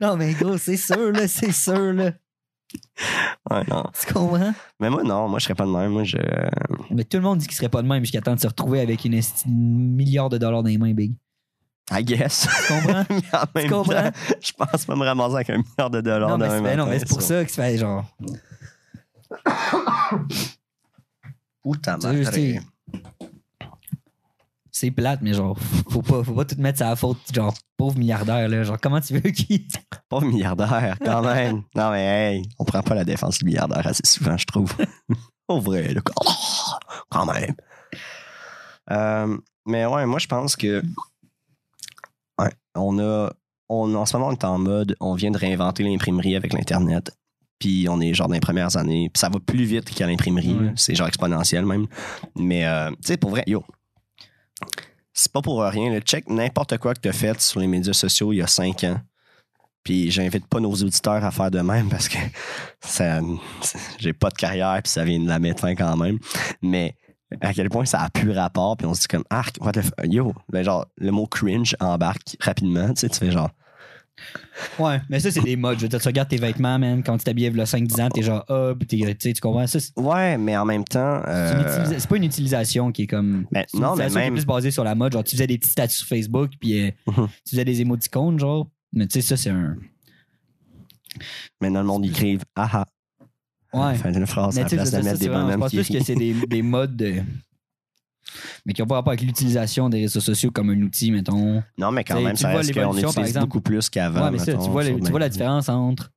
Non, 0.00 0.16
mais 0.16 0.32
gros, 0.34 0.58
c'est 0.58 0.76
sûr, 0.76 1.12
là, 1.12 1.28
c'est 1.28 1.52
sûr, 1.52 1.92
là. 1.92 2.12
Ouais, 3.50 3.62
non. 3.70 3.84
Tu 3.98 4.12
comprends? 4.12 4.52
Mais 4.80 4.90
moi, 4.90 5.02
non, 5.04 5.28
moi, 5.28 5.38
je 5.38 5.44
serais 5.44 5.54
pas 5.54 5.66
de 5.66 5.70
même. 5.70 5.92
Moi, 5.92 6.04
je. 6.04 6.18
Mais 6.90 7.04
tout 7.04 7.16
le 7.16 7.22
monde 7.22 7.38
dit 7.38 7.46
qu'il 7.46 7.56
serait 7.56 7.68
pas 7.68 7.82
de 7.82 7.86
même 7.86 8.02
jusqu'à 8.02 8.20
temps 8.20 8.34
de 8.34 8.40
se 8.40 8.46
retrouver 8.46 8.80
avec 8.80 9.04
une 9.04 9.20
milliard 9.46 10.28
de 10.28 10.38
dollars 10.38 10.62
dans 10.62 10.68
les 10.68 10.78
mains, 10.78 10.92
Big. 10.92 11.14
I 11.90 12.02
guess. 12.04 12.48
Tu 12.66 12.72
comprends? 12.72 13.04
Mais 13.10 13.22
en 13.32 13.44
même 13.54 13.70
comprends? 13.70 13.92
temps, 13.92 14.10
je 14.40 14.52
pense 14.52 14.84
pas 14.84 14.96
me 14.96 15.04
ramasser 15.04 15.34
avec 15.36 15.50
un 15.50 15.58
milliard 15.58 15.90
de 15.90 16.00
dollars 16.00 16.38
non, 16.38 16.62
mais 16.62 16.76
non, 16.76 16.86
mais 16.86 16.98
c'est 16.98 17.08
pour 17.08 17.22
ça 17.22 17.44
que 17.44 17.50
ça 17.50 17.62
fait 17.62 17.78
genre. 17.78 18.04
Putain, 21.62 21.98
Tu. 22.32 22.60
C'est 24.70 24.90
plate, 24.90 25.20
mais 25.22 25.32
genre, 25.32 25.56
faut 25.88 26.02
pas, 26.02 26.22
faut 26.22 26.34
pas 26.34 26.44
tout 26.44 26.56
mettre 26.58 26.80
ça 26.80 26.88
à 26.88 26.90
la 26.90 26.96
faute, 26.96 27.16
genre, 27.32 27.54
pauvre 27.78 27.96
milliardaire, 27.96 28.46
là. 28.46 28.62
Genre, 28.62 28.76
comment 28.78 29.00
tu 29.00 29.14
veux 29.14 29.30
qu'il. 29.30 29.66
Pauvre 30.06 30.26
milliardaire, 30.26 30.98
quand 31.02 31.22
même. 31.22 31.62
non, 31.74 31.90
mais 31.92 32.04
hey, 32.04 32.42
on 32.58 32.64
prend 32.66 32.82
pas 32.82 32.94
la 32.94 33.04
défense 33.04 33.38
du 33.38 33.46
milliardaire 33.46 33.86
assez 33.86 34.04
souvent, 34.04 34.36
je 34.36 34.44
trouve. 34.44 34.70
Au 35.48 35.60
vrai, 35.60 35.94
là. 35.94 36.02
Oh, 36.22 36.30
quand 37.08 37.24
même. 37.24 37.54
Euh, 38.90 39.38
mais 39.64 39.86
ouais, 39.86 40.04
moi, 40.04 40.18
je 40.18 40.26
pense 40.26 40.56
que. 40.56 40.82
On 42.76 42.98
a. 42.98 43.32
On, 43.68 43.94
en 43.94 44.06
ce 44.06 44.16
moment, 44.16 44.28
on 44.28 44.32
est 44.32 44.44
en 44.44 44.58
mode. 44.58 44.96
On 45.00 45.14
vient 45.14 45.30
de 45.30 45.38
réinventer 45.38 45.82
l'imprimerie 45.82 46.36
avec 46.36 46.52
l'Internet. 46.52 47.10
Puis 47.58 47.86
on 47.88 48.00
est 48.00 48.14
genre 48.14 48.28
dans 48.28 48.34
les 48.34 48.40
premières 48.40 48.76
années. 48.76 49.10
Puis 49.12 49.20
ça 49.20 49.28
va 49.28 49.40
plus 49.40 49.64
vite 49.64 49.90
qu'à 49.90 50.06
l'imprimerie. 50.06 50.54
Ouais. 50.54 50.72
C'est 50.76 50.94
genre 50.94 51.08
exponentiel 51.08 51.66
même. 51.66 51.86
Mais, 52.36 52.66
euh, 52.66 52.90
tu 52.90 52.96
sais, 53.08 53.16
pour 53.16 53.30
vrai, 53.30 53.42
yo. 53.46 53.64
C'est 55.12 55.32
pas 55.32 55.40
pour 55.40 55.62
rien. 55.62 55.90
Le 55.90 56.00
check 56.00 56.28
n'importe 56.28 56.76
quoi 56.78 56.94
que 56.94 57.00
tu 57.00 57.08
as 57.08 57.12
fait 57.12 57.40
sur 57.40 57.58
les 57.58 57.66
médias 57.66 57.94
sociaux 57.94 58.32
il 58.32 58.36
y 58.36 58.42
a 58.42 58.46
cinq 58.46 58.84
ans. 58.84 59.00
Puis 59.82 60.10
j'invite 60.10 60.46
pas 60.46 60.60
nos 60.60 60.72
auditeurs 60.72 61.24
à 61.24 61.30
faire 61.30 61.50
de 61.50 61.60
même 61.60 61.88
parce 61.88 62.08
que 62.08 62.18
ça, 62.80 63.20
j'ai 63.98 64.12
pas 64.12 64.28
de 64.30 64.34
carrière 64.34 64.80
puis 64.82 64.90
ça 64.92 65.04
vient 65.04 65.20
de 65.20 65.28
la 65.28 65.38
mettre 65.38 65.60
fin 65.60 65.74
quand 65.74 65.96
même. 65.96 66.18
Mais 66.60 66.94
à 67.40 67.52
quel 67.52 67.68
point 67.68 67.84
ça 67.84 68.00
a 68.02 68.10
plus 68.10 68.30
rapport 68.30 68.76
puis 68.76 68.86
on 68.86 68.94
se 68.94 69.00
dit 69.02 69.08
comme 69.08 69.24
arc 69.30 69.56
what 69.60 69.72
the 69.72 69.78
f- 69.78 69.92
yo 70.10 70.32
ben 70.52 70.62
genre 70.64 70.86
le 70.96 71.10
mot 71.10 71.26
cringe 71.26 71.76
embarque 71.80 72.36
rapidement 72.40 72.88
tu 72.94 73.00
sais 73.00 73.08
tu 73.08 73.18
fais 73.18 73.30
genre 73.30 73.50
Ouais, 74.78 74.98
mais 75.10 75.20
ça, 75.20 75.30
c'est 75.30 75.42
des 75.42 75.56
modes. 75.56 75.76
Je 75.78 75.82
veux 75.82 75.88
dire, 75.90 76.00
tu 76.00 76.08
regardes 76.08 76.30
tes 76.30 76.38
vêtements, 76.38 76.78
man, 76.78 77.02
quand 77.02 77.18
tu 77.18 77.24
t'habillais 77.24 77.48
il 77.48 77.56
y 77.56 77.60
a 77.60 77.64
5-10 77.64 78.00
ans, 78.00 78.08
t'es 78.08 78.22
genre, 78.22 78.44
puis 78.78 78.86
t'es- 78.86 78.96
tu 79.14 79.28
sais, 79.28 79.32
tu 79.34 79.40
comprends? 79.42 79.66
Ça, 79.66 79.78
ouais 79.96 80.38
mais 80.38 80.56
en 80.56 80.64
même 80.64 80.84
temps 80.84 81.20
c'est 81.26 81.30
euh, 81.30 81.98
c'est 81.98 82.08
pas 82.08 82.16
une 82.16 82.24
utilisation 82.24 82.90
qui 82.92 83.02
est 83.02 83.06
comme. 83.06 83.46
mais 83.52 83.66
une 83.74 83.80
non 83.80 83.94
mais 83.94 84.04
utilisation 84.06 84.20
qui 84.20 84.26
est 84.26 84.30
même 84.30 84.34
plus 84.34 84.46
basée 84.46 84.70
sur 84.70 84.84
la 84.84 84.94
mode. 84.94 85.12
Genre, 85.12 85.22
tu 85.24 85.32
faisais 85.32 85.46
des 85.46 85.58
petits 85.58 85.68
statuts 85.70 85.96
sur 85.96 86.06
Facebook, 86.06 86.52
puis 86.58 86.80
euh, 86.82 86.90
Mhm. 87.08 87.28
tu 87.44 87.50
faisais 87.50 87.64
des 87.66 87.80
émoticônes, 87.82 88.38
genre. 88.38 88.68
Mais 88.94 89.06
tu 89.06 89.20
sais, 89.20 89.20
ça, 89.20 89.36
c'est 89.36 89.50
un. 89.50 89.76
maintenant 91.60 91.80
le 91.80 91.86
monde 91.86 92.06
écrive 92.06 92.42
ah 92.56 92.70
ah 92.72 92.84
Ouais. 93.76 93.94
fin 93.96 94.10
d'une 94.12 94.26
phrase 94.26 94.56
à 94.56 94.60
Mais 94.60 94.64
la 94.64 94.68
tu 94.68 94.70
sais, 94.70 94.76
place 94.76 94.90
ça, 94.90 94.96
de 94.98 95.02
ça, 95.02 95.08
mettre 95.08 95.18
c'est 95.20 95.24
des 95.26 95.30
vraiment- 95.32 95.50
je 95.52 95.56
pense 95.56 95.72
plus 95.72 95.88
que 95.88 96.04
c'est 96.04 96.14
des, 96.14 96.34
des 96.46 96.62
modes 96.62 96.96
de- 96.96 97.22
Mais 98.64 98.72
qui 98.72 98.82
n'ont 98.82 98.88
pas 98.88 98.96
rapport 98.96 99.12
avec 99.12 99.22
l'utilisation 99.22 99.88
des 99.88 100.00
réseaux 100.02 100.20
sociaux 100.20 100.50
comme 100.50 100.70
un 100.70 100.80
outil, 100.82 101.10
mettons. 101.12 101.62
non 101.78 101.92
mais 101.92 102.02
quand 102.04 102.14
T'sais, 102.16 102.24
même 102.24 102.34
tu 102.36 102.42
ça 102.42 102.50
vois 102.50 102.58
reste 102.58 102.72
qu'on 102.74 102.80
l'évolution, 102.80 103.12
par 103.12 103.24
exemple. 103.24 103.46
beaucoup 103.46 103.60
plus 103.60 103.88
qu'avant 103.88 104.24
ouais, 104.24 104.30
mais 104.32 104.38
ça, 104.38 104.52
mettons, 104.52 104.64
tu 104.64 104.70
vois, 104.70 104.84
tu 104.84 105.18
la 105.18 105.28
différence 105.28 105.68
entre 105.68 106.10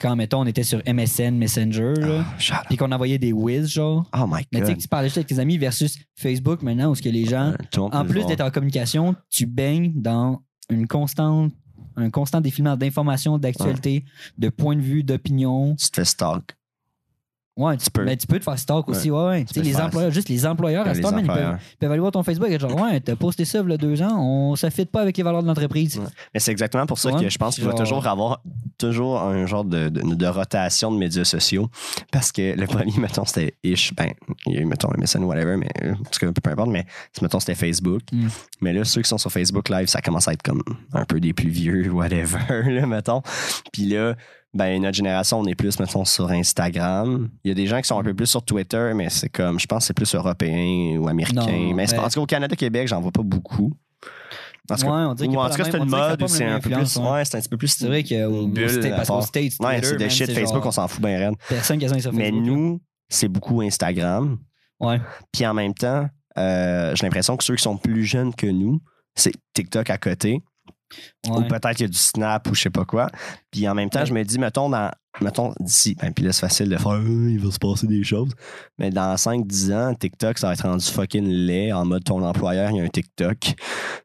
quand, 0.00 0.16
mettons, 0.16 0.40
on 0.40 0.46
était 0.46 0.64
sur 0.64 0.82
MSN, 0.84 1.36
Messenger, 1.36 1.94
up. 1.96 2.24
puis 2.68 2.76
qu'on 2.76 2.90
envoyait 2.90 3.18
des 3.18 3.32
whiz, 3.32 3.68
genre. 3.68 4.08
oh 4.16 4.26
my 4.28 4.42
Mais 4.52 4.58
tu 4.60 4.66
sais 4.66 4.72
god 4.72 4.76
que 4.76 4.82
tu 4.82 4.88
parlais 4.88 5.06
juste 5.08 5.18
avec 5.18 5.28
tes 5.28 5.38
amis 5.38 5.58
versus 5.58 5.96
Facebook 6.16 6.62
maintenant, 6.62 6.90
où 6.90 6.94
ce 6.96 7.02
que 7.02 7.08
les 7.08 7.24
gens, 7.24 7.52
en 7.76 8.04
plus 8.04 8.26
d'être 8.26 8.40
en 8.40 8.50
communication, 8.50 9.14
tu 9.30 9.46
baignes 9.46 9.92
dans 9.94 10.42
une 10.70 10.86
constante, 10.88 11.52
un 11.96 12.10
constant 12.10 12.40
défilement 12.40 12.76
d'informations, 12.76 13.38
d'actualité, 13.38 14.04
de 14.38 14.48
points 14.48 14.76
de 14.76 14.80
vue, 14.80 15.02
d'opinion. 15.02 15.76
tu 15.76 15.90
te 15.90 15.96
fais 15.96 16.04
stalk 16.04 16.56
Ouais, 17.54 17.76
tu 17.76 17.90
peux. 17.90 18.04
Mais 18.04 18.16
tu 18.16 18.26
peux 18.26 18.38
te 18.38 18.44
faire 18.44 18.58
stalk 18.58 18.88
aussi, 18.88 19.10
ouais. 19.10 19.24
ouais. 19.24 19.44
Tu 19.44 19.54
sais, 19.54 19.60
les 19.60 19.76
employeurs, 19.76 20.10
juste 20.10 20.30
les 20.30 20.46
employeurs, 20.46 20.86
à 20.86 20.94
man, 20.94 21.18
ils 21.18 21.26
peuvent, 21.26 21.58
ils 21.72 21.76
peuvent 21.78 21.90
aller 21.90 22.00
voir 22.00 22.12
ton 22.12 22.22
Facebook 22.22 22.48
et 22.48 22.58
genre, 22.58 22.74
ouais, 22.80 23.00
t'as 23.00 23.14
posté 23.14 23.44
ça 23.44 23.60
il 23.62 23.70
y 23.70 23.74
a 23.74 23.76
deux 23.76 24.00
ans, 24.00 24.18
on, 24.18 24.56
ça 24.56 24.70
fit 24.70 24.86
pas 24.86 25.02
avec 25.02 25.18
les 25.18 25.22
valeurs 25.22 25.42
de 25.42 25.48
l'entreprise. 25.48 25.98
Ouais. 25.98 26.06
Mais 26.32 26.40
c'est 26.40 26.50
exactement 26.50 26.86
pour 26.86 26.98
ça 26.98 27.12
que 27.12 27.28
je 27.28 27.38
pense 27.38 27.56
qu'il 27.56 27.64
va 27.64 27.74
toujours 27.74 28.06
avoir 28.06 28.42
toujours 28.78 29.20
un 29.20 29.46
genre 29.46 29.64
de, 29.64 29.90
de, 29.90 30.14
de 30.14 30.26
rotation 30.26 30.90
de 30.90 30.98
médias 30.98 31.24
sociaux. 31.24 31.68
Parce 32.10 32.32
que 32.32 32.58
le 32.58 32.66
premier, 32.66 32.94
mettons, 32.98 33.24
c'était 33.26 33.54
Ish. 33.62 33.94
Ben, 33.94 34.12
il 34.46 34.54
y 34.54 34.58
a 34.58 34.60
eu, 34.60 34.64
mettons, 34.64 34.88
MSN, 34.96 35.24
whatever, 35.24 35.56
mais 35.56 35.68
euh, 35.82 35.94
parce 36.04 36.18
que 36.18 36.26
peu 36.26 36.50
importe, 36.50 36.70
mais 36.70 36.86
mettons, 37.20 37.40
c'était 37.40 37.54
Facebook. 37.54 38.02
Mm. 38.12 38.28
Mais 38.62 38.72
là, 38.72 38.84
ceux 38.84 39.02
qui 39.02 39.08
sont 39.08 39.18
sur 39.18 39.30
Facebook 39.30 39.68
Live, 39.68 39.88
ça 39.88 40.00
commence 40.00 40.26
à 40.26 40.32
être 40.32 40.42
comme 40.42 40.62
un 40.92 41.04
peu 41.04 41.20
des 41.20 41.32
plus 41.32 41.50
vieux, 41.50 41.90
whatever, 41.92 42.62
là, 42.70 42.86
mettons. 42.86 43.22
Puis 43.72 43.86
là, 43.86 44.16
ben, 44.54 44.80
notre 44.82 44.96
génération, 44.96 45.40
on 45.40 45.46
est 45.46 45.54
plus, 45.54 45.78
mettons, 45.80 46.04
sur 46.04 46.30
Instagram. 46.30 47.30
Il 47.44 47.48
y 47.48 47.50
a 47.52 47.54
des 47.54 47.66
gens 47.66 47.80
qui 47.80 47.88
sont 47.88 47.98
un 47.98 48.02
peu 48.04 48.14
plus 48.14 48.26
sur 48.26 48.42
Twitter, 48.44 48.92
mais 48.94 49.08
c'est 49.08 49.28
comme, 49.28 49.58
je 49.58 49.66
pense 49.66 49.84
que 49.84 49.86
c'est 49.88 49.94
plus 49.94 50.14
européen 50.14 50.98
ou 50.98 51.08
américain. 51.08 51.40
Non, 51.46 51.74
mais 51.74 51.84
en 51.98 52.04
tout 52.08 52.10
cas, 52.14 52.20
au 52.20 52.26
Canada, 52.26 52.54
Québec, 52.56 52.88
j'en 52.88 53.00
vois 53.00 53.12
pas 53.12 53.22
beaucoup. 53.22 53.72
En 54.70 54.76
tout 54.76 54.82
cas, 54.82 54.88
Ouais, 54.90 54.92
on 54.92 55.08
ou 55.08 55.38
en 55.38 55.50
tout 55.50 55.56
cas, 55.56 55.64
c'est 55.64 55.76
une 55.76 55.84
mode 55.88 56.28
c'est 56.28 56.44
un 56.44 56.60
peu 56.60 56.70
plus. 56.70 56.96
ouais. 56.96 57.24
C'est 57.24 57.36
un 57.36 57.40
petit 57.40 57.48
peu 57.48 57.56
plus. 57.56 57.68
C'est 57.68 57.86
vrai 57.86 58.02
qu'au 58.04 58.48
States, 58.68 58.96
parce. 58.96 59.26
States, 59.26 59.52
Ouais, 59.60 59.80
c'est 59.82 59.94
de 59.96 59.98
man, 59.98 60.10
shit 60.10 60.30
Facebook, 60.32 60.62
genre- 60.62 60.66
on 60.66 60.70
s'en 60.70 60.88
fout 60.88 61.02
bien 61.02 61.18
raide. 61.18 61.34
Personne 61.48 61.78
qui 61.78 61.86
a 61.86 61.88
ça 61.88 61.98
sur 61.98 62.12
Mais 62.12 62.24
Facebook. 62.30 62.46
nous, 62.46 62.80
c'est 63.08 63.28
beaucoup 63.28 63.60
Instagram. 63.62 64.38
Ouais. 64.78 65.00
Puis 65.32 65.44
en 65.46 65.54
même 65.54 65.74
temps, 65.74 66.06
euh, 66.38 66.94
j'ai 66.94 67.04
l'impression 67.06 67.36
que 67.36 67.42
ceux 67.44 67.56
qui 67.56 67.62
sont 67.62 67.76
plus 67.76 68.04
jeunes 68.04 68.34
que 68.34 68.46
nous, 68.46 68.80
c'est 69.14 69.32
TikTok 69.52 69.90
à 69.90 69.98
côté. 69.98 70.40
Ou 71.28 71.38
Ouais. 71.38 71.46
peut-être 71.48 71.72
qu'il 71.76 71.82
y 71.82 71.88
a 71.88 71.88
du 71.88 71.96
Snap 71.98 72.48
ou 72.50 72.54
je 72.54 72.62
sais 72.62 72.70
pas 72.70 72.84
quoi. 72.84 73.08
Puis 73.50 73.68
en 73.68 73.74
même 73.74 73.90
temps, 73.90 74.00
Ouais. 74.00 74.06
je 74.06 74.12
me 74.14 74.22
dis, 74.24 74.38
mettons, 74.38 74.68
dans, 74.68 74.90
mettons 75.20 75.52
d'ici, 75.60 75.96
ben, 76.00 76.12
puis 76.12 76.24
là, 76.24 76.32
c'est 76.32 76.40
facile 76.40 76.68
de 76.68 76.76
faire, 76.76 76.92
Euh, 76.92 77.30
il 77.30 77.38
va 77.38 77.50
se 77.50 77.58
passer 77.58 77.86
des 77.86 78.02
choses. 78.02 78.32
Mais 78.78 78.90
dans 78.90 79.16
5-10 79.16 79.72
ans, 79.72 79.94
TikTok, 79.94 80.38
ça 80.38 80.48
va 80.48 80.54
être 80.54 80.62
rendu 80.68 80.84
fucking 80.84 81.26
laid 81.28 81.72
en 81.72 81.84
mode 81.84 82.02
ton 82.04 82.22
employeur, 82.24 82.70
il 82.70 82.76
y 82.78 82.80
a 82.80 82.84
un 82.84 82.88
TikTok. 82.88 83.38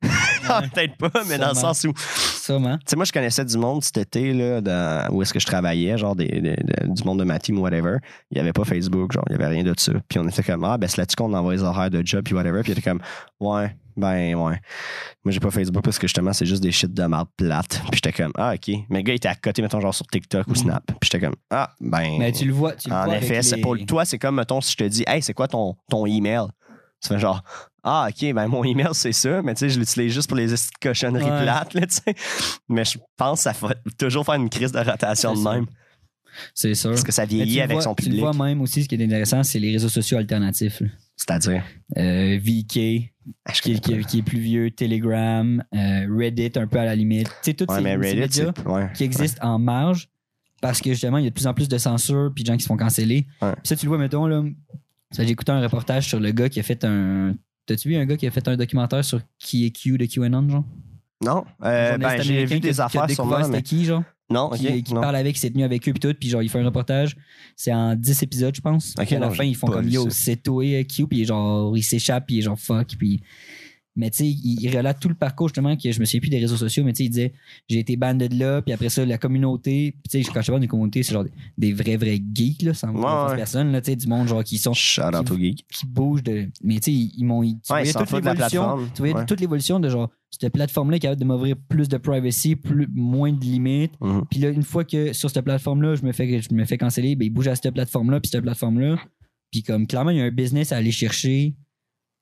Peut-être 0.71 0.95
pas, 0.97 1.23
mais 1.27 1.37
dans 1.37 1.49
le 1.49 1.55
sens 1.55 1.83
où 1.85 1.93
Sûrement. 1.97 2.77
tu 2.77 2.83
sais, 2.87 2.95
moi, 2.95 3.05
je 3.05 3.11
connaissais 3.11 3.43
du 3.43 3.57
monde 3.57 3.83
cet 3.83 3.97
été, 3.97 4.31
là, 4.33 4.61
dans- 4.61 5.13
où 5.13 5.21
est-ce 5.21 5.33
que 5.33 5.39
je 5.39 5.45
travaillais, 5.45 5.97
genre 5.97 6.15
des, 6.15 6.27
des- 6.27 6.55
des- 6.55 6.87
du 6.87 7.03
monde 7.03 7.19
de 7.19 7.23
ma 7.25 7.39
team 7.39 7.57
ou 7.59 7.61
whatever. 7.61 7.97
Il 8.31 8.35
n'y 8.35 8.41
avait 8.41 8.53
pas 8.53 8.63
Facebook, 8.63 9.11
genre, 9.11 9.25
il 9.29 9.35
n'y 9.35 9.43
avait 9.43 9.53
rien 9.53 9.63
de 9.63 9.73
ça. 9.77 9.91
Puis 10.07 10.19
on 10.19 10.27
était 10.27 10.43
comme, 10.43 10.63
ah, 10.63 10.77
ben 10.77 10.87
c'est 10.87 10.97
là-dessus 10.97 11.15
qu'on 11.17 11.33
envoie 11.33 11.53
les 11.53 11.63
horaires 11.63 11.89
de 11.89 12.01
job, 12.05 12.23
puis 12.23 12.33
whatever. 12.33 12.61
Puis 12.61 12.71
il 12.71 12.77
était 12.79 12.89
comme, 12.89 13.01
ouais, 13.41 13.75
Ben, 13.97 14.35
ouais. 14.35 14.61
Moi, 15.25 15.31
j'ai 15.31 15.39
pas 15.39 15.49
Facebook 15.51 15.83
parce 15.83 15.97
que 15.97 16.05
justement, 16.07 16.31
c'est 16.31 16.45
juste 16.45 16.61
des 16.61 16.71
shit 16.71 16.93
de 16.93 17.03
marde 17.05 17.27
plate. 17.35 17.81
Puis 17.91 17.95
j'étais 18.03 18.11
comme, 18.13 18.31
ah, 18.37 18.53
OK. 18.53 18.67
Mais 18.89 18.99
le 18.99 19.01
gars, 19.01 19.13
il 19.13 19.15
était 19.17 19.27
à 19.27 19.35
côté, 19.35 19.61
mettons, 19.63 19.79
genre 19.81 19.93
sur 19.95 20.05
TikTok 20.07 20.45
ou 20.47 20.51
Mhm. 20.51 20.55
Snap. 20.55 20.85
Puis 20.85 21.09
j'étais 21.11 21.19
comme, 21.25 21.35
ah, 21.49 21.73
ben. 21.81 22.17
Mais 22.19 22.31
tu 22.31 22.45
le 22.45 22.53
vois, 22.53 22.73
tu 22.73 22.89
le 22.89 22.95
en 22.95 23.05
vois 23.05 23.17
effet, 23.17 23.41
c'est 23.41 23.55
les- 23.55 23.61
pour 23.61 23.75
toi, 23.87 24.05
c'est 24.05 24.19
comme, 24.19 24.35
mettons, 24.35 24.61
si 24.61 24.73
je 24.73 24.77
te 24.77 24.83
dis, 24.83 25.03
hey, 25.07 25.21
c'est 25.21 25.33
quoi 25.33 25.47
ton, 25.47 25.75
ton 25.89 26.05
email? 26.05 26.43
Tu 27.01 27.09
fais 27.09 27.19
genre, 27.19 27.43
ah, 27.83 28.07
OK, 28.09 28.33
ben 28.33 28.47
mon 28.47 28.63
email, 28.63 28.89
c'est 28.93 29.11
ça, 29.13 29.41
mais 29.41 29.53
tu 29.55 29.59
sais, 29.61 29.69
je 29.69 29.79
l'utilise 29.79 30.13
juste 30.13 30.27
pour 30.27 30.37
les 30.37 30.47
cochonneries 30.81 31.23
Ouais. 31.23 31.41
plates, 31.43 31.73
là, 31.73 31.81
tu 31.87 31.95
sais. 31.95 32.15
Mais 32.69 32.85
je 32.85 32.97
pense 33.17 33.39
que 33.39 33.43
ça 33.43 33.67
va 33.67 33.73
toujours 33.97 34.25
faire 34.25 34.35
une 34.35 34.49
crise 34.49 34.71
de 34.71 34.79
rotation 34.79 35.33
de 35.35 35.41
même. 35.41 35.65
C'est 36.53 36.75
sûr. 36.75 36.91
Parce 36.91 37.03
que 37.03 37.11
ça 37.11 37.25
tu 37.25 37.35
vieillit 37.35 37.61
avec 37.61 37.73
vois- 37.75 37.81
son 37.83 37.95
Tu 37.95 38.03
public. 38.03 38.21
le 38.21 38.27
vois 38.31 38.45
même 38.45 38.61
aussi, 38.61 38.83
ce 38.83 38.87
qui 38.89 38.95
est 38.95 39.03
intéressant, 39.03 39.43
c'est 39.43 39.57
les 39.59 39.71
réseaux 39.71 39.89
sociaux 39.89 40.17
alternatifs. 40.19 40.81
là. 40.81 40.87
C'est-à-dire, 41.27 41.63
Euh, 41.97 42.39
VK, 42.41 43.11
ah, 43.45 43.51
qui, 43.51 43.73
est- 43.73 43.79
qui 43.81 43.99
qui 44.05 44.21
plus 44.21 44.39
vieux, 44.39 44.71
Telegram, 44.71 45.63
euh, 45.75 46.07
Reddit 46.09 46.51
un 46.55 46.67
peu 46.67 46.79
à 46.79 46.85
la 46.85 46.95
limite. 46.95 47.27
Tu 47.27 47.33
sais, 47.51 47.53
tous 47.53 47.65
Ouais, 47.73 47.81
ces, 47.81 47.97
médias. 48.15 48.51
Ouais. 48.65 48.89
qui 48.95 49.03
existent 49.03 49.45
en 49.45 49.59
marge 49.59 50.09
parce 50.61 50.81
que 50.81 50.91
justement, 50.91 51.17
il 51.17 51.25
y 51.25 51.27
a 51.27 51.29
de 51.29 51.35
plus 51.35 51.47
en 51.47 51.53
plus 51.53 51.67
de 51.67 51.77
censure 51.77 52.31
puis 52.33 52.43
de 52.43 52.47
gens 52.47 52.55
qui 52.57 52.63
se 52.63 52.67
font 52.67 52.77
canceller. 52.77 53.27
Puis 53.39 53.49
ça, 53.63 53.75
tu 53.75 53.85
le 53.85 53.89
vois, 53.89 53.97
mettons, 53.97 54.25
là. 54.27 54.43
J'ai 55.17 55.29
écouté 55.29 55.51
un 55.51 55.61
reportage 55.61 56.07
sur 56.07 56.19
le 56.19 56.31
gars 56.31 56.49
qui 56.49 56.59
a 56.59 56.63
fait 56.63 56.83
un. 56.85 57.35
T'as-tu 57.65 57.89
vu 57.89 57.95
un 57.95 58.05
gars 58.05 58.15
qui 58.17 58.27
a 58.27 58.31
fait 58.31 58.47
un 58.47 58.55
documentaire 58.57 59.03
sur 59.03 59.19
qui 59.39 59.65
est 59.65 59.71
Q 59.71 59.97
de 59.97 60.05
QAnon, 60.05 60.47
genre? 60.49 60.65
Non, 61.23 61.45
euh, 61.63 61.97
ben, 61.97 62.21
j'ai 62.21 62.45
vu 62.45 62.59
des 62.59 62.79
affaires 62.79 63.09
sur 63.09 63.25
moi, 63.25 63.43
c'était 63.43 63.61
qui, 63.61 63.85
genre? 63.85 64.03
Non, 64.29 64.49
qui, 64.49 64.83
qui 64.83 64.93
non. 64.93 65.01
parle 65.01 65.15
avec, 65.15 65.35
qui 65.35 65.39
s'est 65.39 65.49
tenu 65.49 65.63
avec 65.63 65.87
eux 65.87 65.93
puis 65.93 66.01
tout, 66.01 66.13
puis 66.19 66.29
genre 66.29 66.43
il 66.43 66.49
fait 66.49 66.59
un 66.59 66.65
reportage. 66.65 67.15
C'est 67.55 67.73
en 67.73 67.95
10 67.95 68.23
épisodes, 68.23 68.53
je 68.53 68.61
pense. 68.61 68.93
Ok, 68.99 69.05
Puis 69.05 69.15
à 69.15 69.19
la 69.19 69.31
fin, 69.31 69.45
ils 69.45 69.55
font 69.55 69.67
comme 69.67 69.87
yo, 69.87 70.09
c'est 70.09 70.35
toi 70.35 70.63
euh, 70.65 70.83
Q, 70.83 71.07
puis 71.07 71.25
genre 71.25 71.75
il 71.77 71.83
s'échappe, 71.83 72.27
puis 72.27 72.41
genre 72.41 72.59
fuck, 72.59 72.89
puis 72.97 73.21
mais 73.97 74.09
tu 74.11 74.19
sais, 74.19 74.27
il, 74.27 74.59
il 74.61 74.77
relate 74.77 74.99
tout 75.01 75.09
le 75.09 75.15
parcours 75.15 75.49
justement 75.49 75.75
que 75.75 75.91
je 75.91 75.99
me 75.99 76.05
souviens 76.05 76.21
plus 76.21 76.29
des 76.29 76.39
réseaux 76.39 76.55
sociaux, 76.55 76.83
mais 76.85 76.93
tu 76.93 76.99
sais, 76.99 77.05
il 77.05 77.09
disait 77.09 77.33
j'ai 77.67 77.79
été 77.79 77.97
banded 77.97 78.31
là, 78.33 78.61
puis 78.61 78.71
après 78.71 78.87
ça 78.89 79.05
la 79.05 79.17
communauté, 79.17 79.95
tu 80.09 80.23
sais 80.23 80.31
quand 80.31 80.41
je 80.41 80.47
parle 80.51 80.61
d'une 80.61 80.69
communauté, 80.69 81.03
c'est 81.03 81.11
genre 81.13 81.25
des, 81.25 81.31
des 81.57 81.73
vrais 81.73 81.97
vrais 81.97 82.21
geeks 82.33 82.61
là, 82.61 82.73
sans 82.73 82.93
Ouais, 82.93 83.31
ouais, 83.31 83.35
personne 83.35 83.71
là, 83.73 83.81
tu 83.81 83.91
sais 83.91 83.95
du 83.97 84.07
monde 84.07 84.27
genre 84.29 84.43
qui 84.43 84.57
sont 84.57 84.71
au 84.71 85.37
geek. 85.37 85.65
qui 85.67 85.85
bougent 85.85 86.23
de 86.23 86.47
mais 86.63 86.75
tu 86.75 86.83
sais 86.83 86.91
ils, 86.93 87.11
ils 87.17 87.25
m'ont 87.25 87.43
ils- 87.43 87.59
tu 87.59 87.73
Ouais, 87.73 87.83
ils 87.85 87.91
voyais 87.91 87.93
toute 87.93 88.11
de 88.11 88.29
l'évolution 88.29 88.77
tu 88.95 89.01
voyais 89.01 89.25
toute 89.25 89.41
l'évolution 89.41 89.79
de 89.81 89.89
genre 89.89 90.09
cette 90.29 90.53
plateforme 90.53 90.91
là 90.91 90.97
qui 90.97 91.01
capable 91.01 91.19
de 91.21 91.25
m'ouvrir 91.25 91.55
plus 91.67 91.89
de 91.89 91.97
privacy 91.97 92.55
plus 92.55 92.87
moins 92.93 93.31
de 93.33 93.39
limites 93.41 93.93
Mhm. 94.01 94.23
puis 94.29 94.39
là, 94.39 94.49
une 94.49 94.63
fois 94.63 94.83
que 94.83 95.11
sur 95.13 95.29
cette 95.31 95.43
plateforme-là, 95.43 95.95
je 95.95 96.05
me 96.05 96.11
fais, 96.11 96.41
je 96.41 96.53
me 96.53 96.63
fais 96.65 96.77
canceller, 96.77 97.15
ben, 97.15 97.25
il 97.25 97.29
bouge 97.31 97.47
à 97.47 97.55
cette 97.55 97.73
plateforme-là, 97.73 98.19
puis 98.19 98.29
cette 98.29 98.43
plateforme-là. 98.43 98.97
Puis 99.51 99.63
comme 99.63 99.87
clairement, 99.87 100.11
il 100.11 100.17
y 100.17 100.21
a 100.21 100.25
un 100.25 100.31
business 100.31 100.71
à 100.71 100.77
aller 100.77 100.91
chercher 100.91 101.55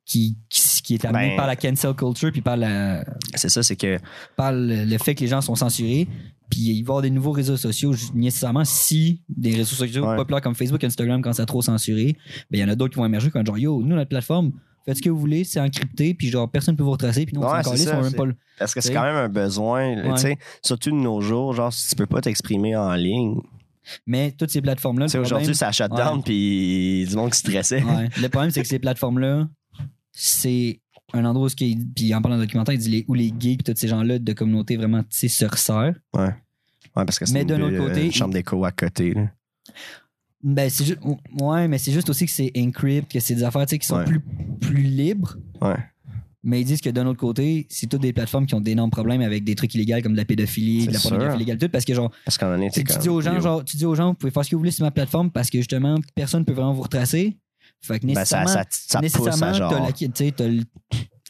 qui, 0.06 0.38
qui, 0.50 0.62
qui 0.84 0.94
est 0.96 1.06
amené 1.06 1.30
Ben- 1.30 1.36
par 1.38 1.48
la 1.48 1.56
cancel 1.56 1.94
culture, 1.96 2.32
puis 2.32 2.42
par, 2.42 2.58
la, 2.58 3.04
C'est 3.34 3.50
ça, 3.50 3.64
c'est 3.64 3.76
que. 3.76 3.98
par 4.36 4.52
le, 4.54 4.86
le 4.86 4.98
fait 4.98 5.16
que 5.16 5.22
les 5.22 5.28
gens 5.28 5.42
sont 5.42 5.56
censurés. 5.56 6.08
Puis 6.48 6.60
il 6.62 6.74
va 6.74 6.78
y 6.78 6.82
avoir 6.84 7.02
des 7.02 7.10
nouveaux 7.10 7.32
réseaux 7.32 7.58
sociaux, 7.58 7.96
nécessairement 8.14 8.64
si 8.66 9.24
des 9.28 9.56
réseaux 9.56 9.76
sociaux 9.76 10.06
Ouais. 10.08 10.16
populaires 10.16 10.42
comme 10.42 10.54
Facebook, 10.54 10.84
Instagram, 10.84 11.20
quand 11.24 11.34
c'est 11.34 11.46
trop 11.48 11.64
censuré, 11.64 12.16
ben 12.52 12.60
il 12.60 12.60
y 12.60 12.64
en 12.64 12.70
a 12.70 12.76
d'autres 12.76 12.94
qui 12.94 13.00
vont 13.00 13.06
émerger 13.08 13.32
comme 13.32 13.44
genre, 13.44 13.58
yo, 13.58 13.82
nous, 13.82 13.96
notre 13.96 14.10
plateforme, 14.10 14.52
faites 14.86 14.98
ce 14.98 15.02
que 15.02 15.10
vous 15.10 15.18
voulez, 15.20 15.44
c'est 15.44 15.60
encrypté, 15.60 16.14
puis 16.14 16.28
genre, 16.30 16.48
personne 16.48 16.74
ne 16.76 16.78
peut 16.78 16.84
vous 16.84 16.92
retracer, 16.92 17.26
puis 17.26 17.34
nous, 17.36 17.42
on 17.42 17.52
Ouais, 17.52 17.64
calisse, 17.64 17.86
ça, 17.86 17.98
on 17.98 18.04
même 18.04 18.14
pas 18.14 18.26
le. 18.26 18.36
Parce 18.60 18.76
que 18.76 18.82
c'est 18.82 18.94
quand 18.94 19.02
même 19.02 19.16
un 19.16 19.28
besoin, 19.28 19.96
Ouais. 20.04 20.14
tu 20.14 20.22
sais, 20.22 20.38
surtout 20.62 20.92
de 20.92 20.98
nos 20.98 21.20
jours, 21.20 21.54
genre, 21.54 21.74
si 21.74 21.90
tu 21.90 21.96
peux 21.96 22.06
pas 22.06 22.22
t'exprimer 22.22 22.76
en 22.76 22.94
ligne. 22.94 23.38
Mais 24.06 24.32
toutes 24.32 24.52
ces 24.52 24.62
plateformes-là, 24.62 25.08
aujourd'hui, 25.20 25.56
ça 25.56 25.72
shut 25.72 25.90
down, 25.90 26.22
puis 26.24 27.08
du 27.10 27.16
monde 27.16 27.32
qui 27.32 27.40
stressait. 27.40 27.82
Ouais. 27.82 28.08
Le 28.22 28.28
problème, 28.30 28.52
c'est 28.52 28.62
que 28.62 28.68
ces 28.68 28.78
plateformes-là, 28.80 29.48
c'est 30.16 30.80
un 31.14 31.24
endroit 31.26 31.48
où, 31.48 31.50
qui- 31.50 31.78
puis 31.96 32.14
en 32.16 32.22
parlant 32.22 32.38
de 32.38 32.44
documentaire, 32.44 32.74
il 32.74 32.80
dit 32.80 32.90
les, 32.90 33.06
où 33.08 33.14
les 33.14 33.32
geeks, 33.38 33.64
tous 33.64 33.74
ces 33.76 33.88
gens-là 33.88 34.18
de 34.20 34.34
communauté 34.34 34.76
vraiment, 34.78 35.02
tu 35.04 35.10
sais, 35.12 35.28
se 35.28 35.46
resserrent. 35.46 35.94
Ouais. 36.16 36.34
Ouais, 36.96 37.04
parce 37.06 37.20
que 37.20 37.26
c'est 37.26 37.42
une, 37.42 37.78
côté, 37.78 38.06
une 38.06 38.12
chambre 38.14 38.34
d'écho 38.34 38.64
à 38.66 38.72
côté. 38.72 39.14
là. 39.14 39.30
Ben, 40.44 40.70
c'est 40.70 40.86
juste, 40.86 41.00
ouais, 41.42 41.68
mais 41.68 41.78
c'est 41.78 41.92
juste 41.92 42.10
aussi 42.10 42.26
que 42.26 42.32
c'est 42.32 42.52
encrypt, 42.58 43.12
que 43.12 43.20
c'est 43.20 43.36
des 43.36 43.44
affaires, 43.44 43.66
tu 43.66 43.72
sais, 43.72 43.80
qui 43.80 43.88
sont 43.88 43.98
Ouais. 43.98 44.06
plus, 44.06 44.22
plus 44.62 44.84
libres. 44.84 45.38
Ouais. 45.62 45.76
Mais 46.44 46.62
ils 46.62 46.66
disent 46.66 46.82
que 46.82 46.92
d'un 46.92 47.08
autre 47.08 47.20
côté, 47.20 47.66
c'est 47.70 47.88
toutes 47.88 48.02
des 48.04 48.14
plateformes 48.14 48.46
qui 48.46 48.54
ont 48.54 48.62
d'énormes 48.62 48.92
problèmes 48.92 49.22
avec 49.22 49.44
des 49.44 49.56
trucs 49.56 49.74
illégaux 49.74 50.00
comme 50.04 50.12
de 50.12 50.18
la 50.18 50.26
pédophilie, 50.26 50.86
de 50.88 50.94
la 50.94 51.00
pornographie 51.00 51.38
illégale, 51.38 51.58
tout, 51.58 51.70
parce 51.70 51.84
que 51.86 51.96
genre, 51.96 52.12
Parce 52.24 52.42
année, 52.44 52.70
tu 52.72 52.84
dis 52.84 53.10
aux 53.10 53.20
gens, 53.20 53.40
genre, 53.40 53.66
tu 53.66 53.78
dis 53.78 53.86
aux 53.86 53.96
gens, 53.96 54.10
vous 54.10 54.14
pouvez 54.14 54.32
faire 54.32 54.46
ce 54.46 54.52
que 54.52 54.56
vous 54.56 54.60
voulez 54.60 54.70
sur 54.72 54.86
ma 54.86 54.92
plateforme 54.92 55.32
parce 55.32 55.50
que 55.50 55.58
justement, 55.58 55.96
personne 56.14 56.42
ne 56.42 56.46
peut 56.46 56.54
vraiment 56.54 56.74
vous 56.74 56.84
retracer. 56.84 57.36
Fait 57.86 58.00
que 58.00 58.06
Ben, 58.08 58.26
ça, 58.26 58.42
nécessairement, 58.42 58.48
ça, 58.48 58.64
ça 58.70 59.02
nécessairement, 59.02 59.52
tu 60.12 60.34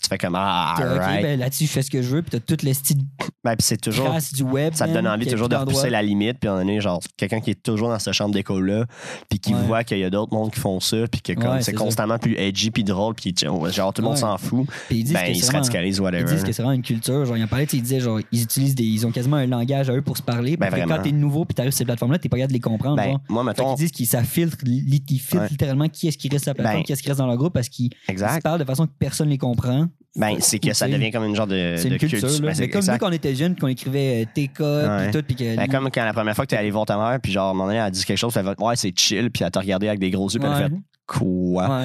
Tu 0.06 0.10
fais 0.10 0.18
comme, 0.18 0.36
ah, 0.38 0.76
ben, 1.22 1.39
là-dessus, 1.39 1.65
je 1.65 1.72
fais 1.72 1.82
ce 1.82 1.89
que 1.89 2.02
je 2.02 2.10
veux, 2.15 2.22
puis 2.22 2.32
t'as 2.32 2.39
toute 2.39 2.62
l'estime 2.63 3.00
Ben, 3.44 3.56
puis 3.56 3.65
c'est 3.65 3.78
toujours. 3.82 4.06
trace 4.06 4.34
du 4.34 4.44
web. 4.44 4.74
Ça 4.76 4.88
te 4.88 4.94
donne 4.94 5.08
envie 5.08 5.26
toujours 5.26 5.50
de 5.50 5.56
repousser 5.56 5.89
la 5.89 6.02
limite, 6.04 6.38
puis 6.39 6.50
on 6.50 6.60
est 6.62 6.80
genre 6.82 7.00
quelqu'un 7.18 7.39
qui 7.41 7.52
est 7.52 7.63
toujours 7.63 7.89
dans 7.89 8.00
cette 8.00 8.13
chambre 8.13 8.34
d'école-là, 8.34 8.86
puis 9.30 9.39
qui 9.39 9.54
Ouais. 9.54 9.62
voit 9.63 9.84
qu'il 9.84 9.98
y 10.00 10.04
a 10.04 10.10
d'autres 10.10 10.34
mondes 10.34 10.52
qui 10.52 10.60
font 10.60 10.80
ça, 10.80 11.08
puis 11.12 11.22
que 11.22 11.34
comme 11.34 11.54
Ouais, 11.54 11.62
c'est 11.62 11.72
ça. 11.72 11.78
constamment 11.78 12.18
plus 12.20 12.36
edgy 12.38 12.72
puis 12.72 12.84
drôle, 12.84 13.15
puis 13.15 13.34
genre 13.72 13.94
tout 13.94 14.02
le 14.02 14.08
monde 14.08 14.18
s'en 14.18 14.38
fout, 14.38 14.68
Puis 14.88 15.00
ils 15.00 15.04
disent 15.06 15.13
ben 15.13 15.26
ils 15.34 15.44
se 15.44 15.52
radicalisent, 15.52 15.98
Ils 15.98 16.02
whatever. 16.02 16.24
disent 16.26 16.44
que 16.44 16.52
c'est 16.52 16.62
vraiment 16.62 16.76
une 16.76 16.82
culture. 16.84 17.26
Genre, 17.26 17.38
ils 17.38 17.44
en 17.44 17.48
parlaient, 17.48 17.65
ils 17.74 17.82
disaient, 17.82 18.00
genre, 18.00 18.20
ils 18.32 18.44
utilisent 18.44 18.76
des. 18.76 18.84
Ils 18.84 19.06
ont 19.08 19.12
quasiment 19.12 19.38
un 19.38 19.48
langage 19.48 19.89
à 19.89 19.94
eux 19.94 20.02
pour 20.02 20.18
se 20.18 20.22
parler. 20.22 20.52
Ben, 20.58 20.68
parce 20.70 20.74
que 20.82 20.86
vraiment. 20.88 20.98
quand 20.98 21.04
t'es 21.04 21.12
nouveau 21.12 21.46
puis 21.46 21.56
t'arrives 21.56 21.72
sur 21.72 21.80
ces 21.80 21.86
plateformes-là, 21.86 22.20
t'es 22.20 22.30
pas 22.30 22.38
capable 22.38 22.52
de 22.52 22.58
les 22.58 22.62
comprendre. 22.62 22.96
Ben, 22.98 23.12
genre. 23.12 23.22
moi, 23.30 23.44
mettons, 23.44 23.74
qu'ils 23.76 23.86
disent 23.86 23.91
qu'ils 23.91 24.06
ça 24.08 24.24
filtre, 24.24 24.58
ils 24.65 25.20
filtrent 25.20 25.48
littéralement 25.50 25.88
qui 25.89 26.08
est-ce 26.08 26.18
qui 26.18 26.30
reste 26.30 26.44
sur 26.46 26.52
la 26.52 26.56
plateforme, 26.56 26.80
Ben, 26.82 26.84
qui 26.86 26.91
est-ce 26.91 27.02
qui 27.02 27.10
reste 27.10 27.20
dans 27.20 27.28
leur 27.28 27.38
groupe 27.38 27.54
parce 27.54 27.70
qu'ils 27.70 27.89
ils 28.10 28.18
se 28.20 28.39
parlent 28.41 28.60
de 28.60 28.65
façon 28.65 28.86
que 28.88 28.91
personne 29.00 29.30
les 29.30 29.38
comprend. 29.38 29.88
Ben, 30.17 30.38
c'est 30.39 30.60
que 30.60 30.71
ça 30.73 30.88
devient 30.88 31.12
comme 31.12 31.25
une 31.25 31.36
genre 31.36 31.45
de, 31.47 31.75
C'est 31.78 31.89
de 31.89 31.93
une 31.93 31.99
culture. 31.99 32.21
Ben, 32.41 32.54
c'est 32.54 32.63
Mais 32.63 32.69
comme 32.69 32.80
nous, 32.80 32.86
exact. 32.86 32.99
quand 32.99 33.10
on 33.10 33.12
était 33.12 33.36
jeunes, 33.36 33.56
qu'on 33.58 33.67
écrivait 33.67 34.23
euh, 34.23 34.25
TK, 34.34 34.60
Ouais. 34.62 35.10
puis 35.10 35.19
tout, 35.19 35.25
puis 35.28 35.36
que. 35.36 35.56
Ben, 35.58 35.67
comme 35.67 35.89
quand 35.91 36.06
la 36.06 36.13
première 36.13 36.36
fois 36.36 36.45
que 36.45 36.51
t'es 36.51 36.58
allé 36.58 36.71
voir 36.71 36.86
ta 36.86 36.97
mère, 36.97 37.19
puis 37.21 37.32
genre, 37.34 37.47
à 37.47 37.49
un 37.49 37.54
moment 37.54 37.65
donné, 37.65 37.78
elle 37.80 37.84
a 37.86 37.91
dit 37.91 38.06
quelque 38.06 38.17
chose, 38.17 38.36
elle 38.38 38.45
fait, 38.45 38.62
ouais, 38.62 38.75
c'est 38.78 38.97
chill, 38.97 39.30
puis 39.30 39.43
elle 39.43 39.51
t'a 39.51 39.60
regardé 39.60 39.88
avec 39.89 39.99
des 39.99 40.12
gros 40.12 40.30
yeux, 40.30 40.39
puis 40.39 40.47
elle 40.47 40.56
a 40.56 40.60
Ouais. 40.67 40.69
fait, 40.69 40.75
quoi? 41.06 41.82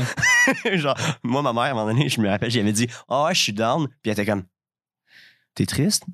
Ouais. 0.65 0.77
genre, 0.79 0.97
moi, 1.25 1.43
ma 1.43 1.53
mère, 1.53 1.63
à 1.63 1.71
un 1.71 1.75
moment 1.75 1.87
donné, 1.93 2.09
je 2.09 2.21
me 2.21 2.29
rappelle, 2.29 2.51
j'avais 2.53 2.73
dit, 2.73 2.87
ah 3.09 3.25
ouais, 3.25 3.35
je 3.35 3.41
suis 3.43 3.53
down, 3.53 3.89
puis 3.89 3.97
elle 4.07 4.13
était 4.13 4.27
comme, 4.27 4.45
t'es 5.57 5.67
triste? 5.67 6.05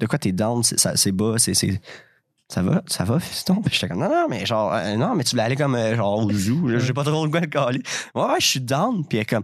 De 0.00 0.06
quoi 0.06 0.18
t'es 0.18 0.32
down? 0.32 0.62
C'est 0.62 1.12
bas, 1.12 1.34
c'est. 1.38 1.54
Ça 2.50 2.62
va, 2.62 2.82
ça 2.86 3.04
va, 3.04 3.18
fiston? 3.20 3.60
Puis 3.62 3.74
j'étais 3.74 3.88
comme, 3.88 4.00
non, 4.00 4.08
non, 4.08 4.26
mais 4.28 4.44
genre, 4.46 4.72
euh, 4.74 4.96
non, 4.96 5.14
mais 5.14 5.22
tu 5.24 5.30
voulais 5.32 5.42
aller 5.42 5.56
comme, 5.56 5.74
euh, 5.74 5.94
genre, 5.96 6.18
au 6.24 6.30
zoo, 6.32 6.78
j'ai 6.78 6.92
pas 6.94 7.04
trop 7.04 7.24
le 7.24 7.30
goût 7.30 7.40
de 7.40 7.46
caler. 7.46 7.82
Ouais, 8.14 8.22
ouais, 8.24 8.40
je 8.40 8.46
suis 8.46 8.60
down, 8.60 9.06
puis 9.06 9.18
elle 9.18 9.22
est 9.22 9.26
comme, 9.26 9.42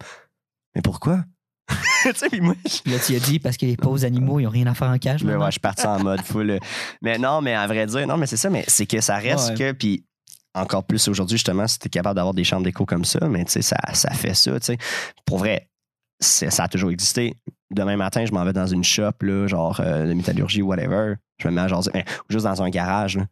mais 0.75 0.81
pourquoi? 0.83 1.23
tu 2.05 2.13
sais, 2.15 2.29
puis 2.29 2.41
moi, 2.41 2.55
je- 2.67 2.83
Puis 2.83 2.93
là, 2.93 2.99
tu 2.99 3.17
as 3.17 3.19
dit 3.21 3.39
parce 3.39 3.57
que 3.57 3.65
les 3.67 3.77
pauvres 3.77 4.05
animaux, 4.05 4.39
ils 4.41 4.47
ont 4.47 4.51
rien 4.51 4.67
à 4.67 4.75
faire 4.75 4.89
en 4.91 4.99
cage. 4.99 5.25
mais 5.25 5.35
ouais, 5.37 5.47
je 5.47 5.53
suis 5.53 5.61
parti 5.61 5.87
en 5.87 6.03
mode 6.03 6.21
full. 6.23 6.51
euh, 6.51 6.59
Mais 7.03 7.19
non, 7.19 7.41
mais 7.41 7.55
à 7.55 7.67
vrai 7.67 7.87
dire, 7.87 8.07
non, 8.07 8.17
mais 8.17 8.27
c'est 8.27 8.37
ça, 8.37 8.51
mais 8.51 8.65
c'est 8.69 8.87
que 8.87 9.01
ça 9.01 9.17
reste 9.17 9.51
Ouais. 9.51 9.55
que, 9.57 9.73
puis 9.73 10.05
encore 10.55 10.85
plus 10.85 11.09
aujourd'hui, 11.09 11.37
justement, 11.37 11.67
si 11.67 11.79
t'es 11.79 11.89
capable 11.89 12.17
d'avoir 12.17 12.35
des 12.35 12.45
chambres 12.45 12.65
d'écho 12.65 12.85
comme 12.85 13.05
ça, 13.05 13.27
mais 13.27 13.45
tu 13.45 13.53
sais, 13.53 13.63
ça, 13.63 13.77
ça 13.95 14.11
fait 14.11 14.35
ça, 14.35 14.53
tu 14.61 14.67
sais. 14.67 14.79
Pour 15.25 15.39
vrai, 15.39 15.69
ça 16.21 16.65
a 16.65 16.69
toujours 16.69 16.91
existé. 16.91 17.35
Demain 17.71 17.97
matin, 17.97 18.25
je 18.25 18.33
m'en 18.33 18.45
vais 18.45 18.53
dans 18.53 18.67
une 18.67 18.85
shop, 18.85 19.11
là, 19.23 19.47
genre 19.49 19.81
euh, 19.81 20.07
de 20.07 20.13
métallurgie 20.13 20.63
whatever. 20.63 21.15
Je 21.39 21.49
me 21.49 21.55
mets 21.55 21.63
à 21.63 21.69
jaser, 21.69 21.91
mais 21.95 22.05
juste 22.29 22.45
dans 22.45 22.63
un 22.63 22.69
garage, 22.71 23.17
là. 23.17 23.27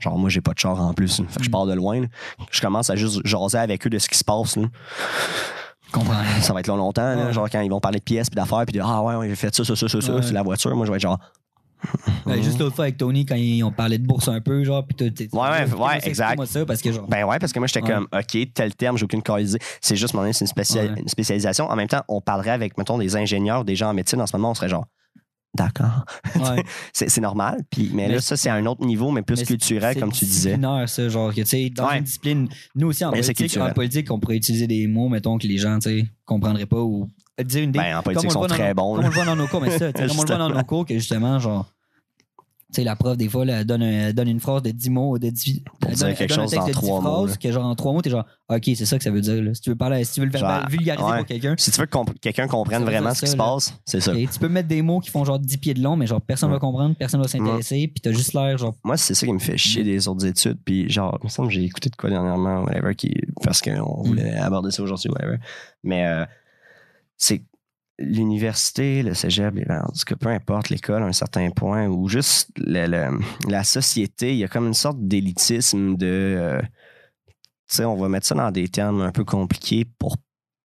Genre, 0.00 0.16
moi, 0.16 0.30
j'ai 0.30 0.40
pas 0.40 0.54
de 0.54 0.58
char 0.58 0.80
en 0.80 0.94
plus. 0.94 1.16
Fait 1.16 1.24
que 1.36 1.42
je 1.44 1.48
Mm. 1.48 1.52
pars 1.52 1.66
de 1.66 1.74
loin. 1.74 2.00
là. 2.00 2.06
Je 2.50 2.62
commence 2.62 2.88
à 2.88 2.96
juste 2.96 3.20
jaser 3.26 3.58
avec 3.58 3.86
eux 3.86 3.90
de 3.90 3.98
ce 3.98 4.08
qui 4.08 4.16
se 4.16 4.24
passe. 4.24 4.56
là. 4.56 4.68
Ça 6.40 6.52
va 6.52 6.60
être 6.60 6.66
long, 6.68 6.76
longtemps. 6.76 7.02
là. 7.14 7.32
Genre, 7.32 7.48
quand 7.50 7.60
ils 7.60 7.70
vont 7.70 7.80
parler 7.80 7.98
de 7.98 8.04
pièces 8.04 8.30
puis 8.30 8.36
d'affaires, 8.36 8.64
puis 8.66 8.76
de 8.78 8.82
Ah 8.84 9.02
ouais, 9.02 9.14
ouais, 9.16 9.28
j'ai 9.28 9.36
fait 9.36 9.54
ça, 9.54 9.64
ça, 9.64 9.76
ça, 9.76 9.88
ça, 9.88 10.00
ça, 10.00 10.22
c'est 10.22 10.32
la 10.32 10.42
voiture. 10.42 10.74
Moi, 10.74 10.86
je 10.86 10.90
vais 10.90 10.96
être 10.96 11.02
genre 11.02 11.18
Ouais, 12.26 12.40
juste 12.40 12.60
l'autre 12.60 12.76
fois 12.76 12.84
avec 12.84 12.96
Tony, 12.96 13.26
quand 13.26 13.34
ils 13.34 13.62
ont 13.64 13.72
parlé 13.72 13.98
de 13.98 14.06
bourse 14.06 14.28
un 14.28 14.40
peu, 14.40 14.62
genre, 14.62 14.84
puis 14.86 14.94
t'es. 14.94 15.28
Ouais, 15.32 15.40
ouais, 15.40 15.74
ouais, 15.74 15.98
exact. 16.04 16.36
moi 16.36 16.46
ça 16.46 16.64
parce 16.64 16.80
que, 16.80 16.92
genre. 16.92 17.06
Ben 17.08 17.24
ouais, 17.24 17.38
parce 17.40 17.52
que 17.52 17.58
moi, 17.58 17.66
j'étais 17.66 17.82
Ouais. 17.84 17.92
comme, 17.94 18.06
OK, 18.12 18.52
tel 18.54 18.74
terme, 18.76 18.96
j'ai 18.96 19.04
aucune 19.04 19.22
qualité. 19.22 19.58
C'est 19.80 19.96
juste, 19.96 20.14
mon 20.14 20.32
c'est 20.32 20.44
une, 20.44 20.78
Ouais. 20.92 21.00
une 21.00 21.08
spécialisation. 21.08 21.68
En 21.68 21.74
même 21.76 21.88
temps, 21.88 22.02
on 22.08 22.20
parlerait 22.20 22.50
avec, 22.52 22.78
mettons, 22.78 22.98
des 22.98 23.16
ingénieurs, 23.16 23.64
des 23.64 23.74
gens 23.74 23.90
en 23.90 23.94
médecine. 23.94 24.20
En 24.20 24.26
ce 24.28 24.36
moment, 24.36 24.50
on 24.50 24.54
serait 24.54 24.68
genre, 24.68 24.86
d'accord. 25.54 26.04
ouais. 26.36 26.64
C'est 26.92 27.08
c'est 27.10 27.20
normal. 27.20 27.58
Puis, 27.70 27.90
mais, 27.92 28.08
Mais 28.08 28.14
là, 28.14 28.20
ça, 28.20 28.36
c'est 28.36 28.50
un 28.50 28.64
autre 28.66 28.84
niveau, 28.84 29.10
mais 29.10 29.22
plus 29.22 29.40
Mais 29.40 29.46
culturel, 29.46 29.94
c'est 29.94 30.00
comme 30.00 30.12
tu 30.12 30.24
disais. 30.24 30.50
disciplinaire, 30.56 30.88
ça, 30.88 31.08
genre, 31.08 31.30
que, 31.34 31.40
tu 31.40 31.46
sais, 31.46 31.70
dans 31.70 31.88
Ouais. 31.88 31.98
une 31.98 32.04
discipline, 32.04 32.48
nous 32.74 32.88
aussi, 32.88 33.04
en 33.04 33.10
Mais 33.10 33.22
c'est 33.22 33.34
politique, 33.34 33.60
en 33.60 33.70
politique, 33.72 34.10
on 34.10 34.18
pourrait 34.18 34.36
utiliser 34.36 34.66
des 34.66 34.86
mots, 34.86 35.08
mettons, 35.08 35.38
que 35.38 35.46
les 35.46 35.58
gens, 35.58 35.78
tu 35.78 35.90
sais, 36.00 36.06
comprendraient 36.24 36.66
pas 36.66 36.80
ou 36.80 37.08
dire 37.42 37.64
une 37.64 37.72
des. 37.72 37.78
Ben, 37.78 37.96
en 37.96 38.02
politique, 38.02 38.30
ils 38.30 38.32
sont 38.32 38.46
très 38.46 38.74
bons. 38.74 38.96
Comme 38.96 39.04
on 39.04 39.08
le 39.08 39.14
voit 39.14 39.24
dans 39.24 39.36
nos 39.36 39.46
cours, 39.46 39.60
mais 39.60 39.78
ça, 39.78 39.92
comme 39.92 40.04
on 40.04 40.22
le 40.22 40.26
voit 40.26 40.36
dans 40.36 40.48
nos 40.50 40.62
cours, 40.64 40.86
que 40.86 40.94
justement, 40.94 41.38
genre, 41.38 41.66
sais, 42.76 42.84
la 42.84 42.96
prof, 42.96 43.16
des 43.16 43.28
fois, 43.28 43.44
là, 43.44 43.60
elle 43.60 43.64
donne, 43.66 43.82
un- 43.82 44.08
elle 44.08 44.12
donne 44.14 44.28
une 44.28 44.40
phrase 44.40 44.62
de 44.62 44.70
10 44.70 44.90
mots, 44.90 45.18
de 45.18 45.30
10, 45.30 45.60
Pour 45.80 45.90
elle 45.90 45.96
dire 45.96 46.06
donne- 46.06 46.14
quelque 46.16 46.22
elle 46.22 46.28
donne 46.36 46.38
un 46.38 46.42
chose 46.42 46.50
texte 46.50 46.62
en 46.62 46.66
de 46.66 46.72
10 46.72 46.78
trois 46.78 47.00
mots, 47.00 47.10
phrases, 47.26 47.30
là. 47.30 47.36
que 47.36 47.52
genre, 47.52 47.66
en 47.66 47.74
trois 47.74 47.92
mots, 47.92 48.02
t'es 48.02 48.10
genre, 48.10 48.24
OK, 48.48 48.62
c'est 48.64 48.84
ça 48.86 48.98
que 48.98 49.04
ça 49.04 49.10
veut 49.10 49.20
dire, 49.20 49.42
là. 49.42 49.54
Si 49.54 49.60
tu 49.60 49.70
veux 49.70 49.76
parler, 49.76 50.04
si 50.04 50.14
tu 50.14 50.20
veux 50.20 50.26
le 50.26 50.32
Genre, 50.38 50.68
vulgariser 50.68 51.04
ouais. 51.10 51.16
pour 51.18 51.26
quelqu'un, 51.26 51.54
Si 51.58 51.70
tu 51.70 51.80
veux 51.80 51.86
que 51.86 51.90
comp- 51.90 52.18
quelqu'un 52.20 52.46
comprenne 52.48 52.84
vraiment 52.84 53.14
ce 53.14 53.20
qui 53.22 53.30
se 53.30 53.36
passe, 53.36 53.74
c'est 53.84 54.00
ça. 54.00 54.12
ok, 54.12 54.18
tu 54.30 54.38
peux 54.38 54.48
mettre 54.48 54.68
des 54.68 54.82
mots 54.82 55.00
qui 55.00 55.10
font 55.10 55.24
genre 55.24 55.38
10 55.38 55.58
pieds 55.58 55.74
de 55.74 55.82
long, 55.82 55.96
mais 55.96 56.06
genre, 56.06 56.20
personne 56.20 56.48
Ouais. 56.50 56.56
va 56.56 56.60
comprendre, 56.60 56.94
personne 56.96 57.20
va 57.22 57.28
s'intéresser, 57.28 57.88
puis 57.88 58.00
t'as 58.02 58.12
juste 58.12 58.34
l'air, 58.34 58.56
genre, 58.58 58.74
Moi, 58.84 58.96
c'est 58.96 59.14
ça 59.14 59.26
qui 59.26 59.32
me 59.32 59.38
fait 59.38 59.54
Mm. 59.54 59.58
chier 59.58 59.84
des 59.84 60.08
autres 60.08 60.26
études. 60.26 60.58
Puis, 60.64 60.88
genre, 60.90 61.18
il 61.22 61.26
me 61.26 61.30
semble 61.30 61.48
que 61.48 61.54
j'ai 61.54 61.64
écouté 61.64 61.88
de 61.90 61.96
quoi 61.96 62.10
dernièrement, 62.10 62.62
whatever, 62.64 62.94
qui, 62.94 63.14
parce 63.42 63.60
qu'on 63.60 64.02
Mm. 64.04 64.06
voulait 64.06 64.34
aborder 64.36 64.70
ça 64.70 64.82
aujourd'hui, 64.82 65.10
whatever. 65.10 65.36
Mais, 65.82 66.06
euh, 66.06 66.24
c'est. 67.16 67.42
L'université, 68.02 69.02
le 69.02 69.14
cégep, 69.14 69.54
les- 69.54 69.64
en 69.70 69.86
tout 69.86 70.04
cas, 70.06 70.16
peu 70.16 70.28
importe 70.28 70.68
l'école 70.70 71.02
à 71.02 71.06
un 71.06 71.12
certain 71.12 71.50
point, 71.50 71.86
ou 71.88 72.08
juste 72.08 72.50
la 72.56 73.64
société, 73.64 74.32
il 74.32 74.38
y 74.38 74.44
a 74.44 74.48
comme 74.48 74.66
une 74.66 74.74
sorte 74.74 74.98
d'élitisme 75.00 75.96
de. 75.96 76.06
euh, 76.06 76.60
tu 77.68 77.76
sais, 77.76 77.84
on 77.84 77.96
va 77.96 78.08
mettre 78.08 78.26
ça 78.26 78.34
dans 78.34 78.50
des 78.50 78.68
termes 78.68 79.00
un 79.00 79.12
peu 79.12 79.24
compliqués 79.24 79.84
pour 79.98 80.16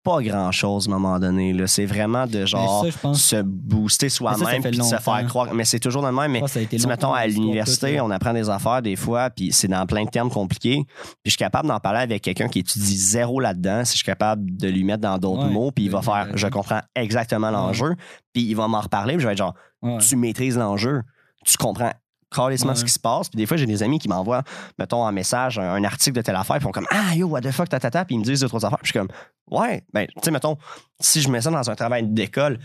pas 0.03 0.21
grand 0.21 0.51
chose 0.51 0.87
à 0.87 0.91
un 0.91 0.99
moment 0.99 1.19
donné. 1.19 1.53
là. 1.53 1.67
C'est 1.67 1.85
vraiment 1.85 2.25
de 2.25 2.45
genre 2.45 2.85
ça, 2.85 2.97
pense, 3.01 3.23
se 3.23 3.41
booster 3.41 4.09
ça 4.09 4.15
soi-même 4.17 4.63
puis 4.63 4.83
se 4.83 4.95
faire 4.95 5.25
croire. 5.27 5.53
Mais 5.53 5.65
c'est 5.65 5.79
toujours 5.79 6.05
le 6.05 6.11
même. 6.11 6.31
Mais 6.31 6.41
que 6.41 6.47
ça 6.47 6.59
a 6.59 6.63
été 6.63 6.77
tu 6.77 6.81
sais, 6.81 6.87
longtemps 6.87 7.11
mettons, 7.11 7.13
à 7.13 7.27
l'université, 7.27 8.01
on 8.01 8.09
apprend 8.09 8.33
des 8.33 8.49
affaires 8.49 8.81
des 8.81 8.95
fois, 8.95 9.29
puis 9.29 9.51
c'est 9.51 9.67
dans 9.67 9.85
plein 9.85 10.05
de 10.05 10.09
termes 10.09 10.29
compliqués. 10.31 10.83
Puis 10.85 11.11
je 11.25 11.29
suis 11.31 11.37
capable 11.37 11.67
d'en 11.67 11.79
parler 11.79 11.99
avec 11.99 12.21
quelqu'un 12.23 12.47
qui 12.47 12.59
étudie 12.59 12.97
zéro 12.97 13.39
là-dedans, 13.39 13.85
si 13.85 13.93
je 13.93 13.97
suis 13.97 14.05
capable 14.05 14.55
de 14.55 14.67
lui 14.67 14.83
mettre 14.83 15.01
dans 15.01 15.17
d'autres 15.17 15.45
Ouais, 15.45 15.49
mots, 15.49 15.71
puis 15.71 15.85
il 15.85 15.91
va 15.91 16.01
faire, 16.01 16.29
je 16.35 16.47
comprends 16.47 16.81
exactement 16.95 17.51
l'enjeu, 17.51 17.95
puis 18.33 18.43
il 18.43 18.55
va 18.55 18.67
m'en 18.67 18.81
reparler, 18.81 19.13
puis 19.15 19.21
je 19.21 19.27
vais 19.27 19.33
être 19.33 19.39
genre, 19.39 19.55
tu 19.99 20.15
maîtrises 20.15 20.57
l'enjeu, 20.57 21.01
tu 21.45 21.57
comprends 21.57 21.91
carrément 22.33 22.69
Ouais. 22.69 22.75
ce 22.75 22.83
qui 22.85 22.91
se 22.91 22.99
passe. 22.99 23.29
Puis 23.29 23.37
des 23.37 23.45
fois, 23.45 23.57
j'ai 23.57 23.65
des 23.65 23.83
amis 23.83 23.99
qui 23.99 24.07
m'envoient, 24.07 24.43
mettons, 24.79 25.03
en 25.03 25.11
message 25.11 25.59
un, 25.59 25.73
un 25.73 25.83
article 25.83 26.15
de 26.15 26.21
telle 26.21 26.35
affaire, 26.35 26.55
puis 26.57 26.63
ils 26.63 26.67
font 26.67 26.71
comme 26.71 26.87
Ah, 26.91 27.13
yo, 27.15 27.27
what 27.27 27.41
the 27.41 27.51
fuck, 27.51 27.69
tatata, 27.69 28.05
puis 28.05 28.15
ils 28.15 28.19
me 28.19 28.23
disent 28.23 28.39
deux, 28.41 28.47
trois 28.47 28.65
affaires. 28.65 28.79
Puis 28.79 28.91
je 28.93 28.99
suis 28.99 28.99
comme 28.99 29.15
Ouais, 29.49 29.83
ben, 29.93 30.07
tu 30.07 30.13
sais, 30.23 30.31
mettons, 30.31 30.57
si 30.99 31.21
je 31.21 31.29
mets 31.29 31.41
ça 31.41 31.51
dans 31.51 31.69
un 31.69 31.75
travail 31.75 32.07
d'école, 32.07 32.57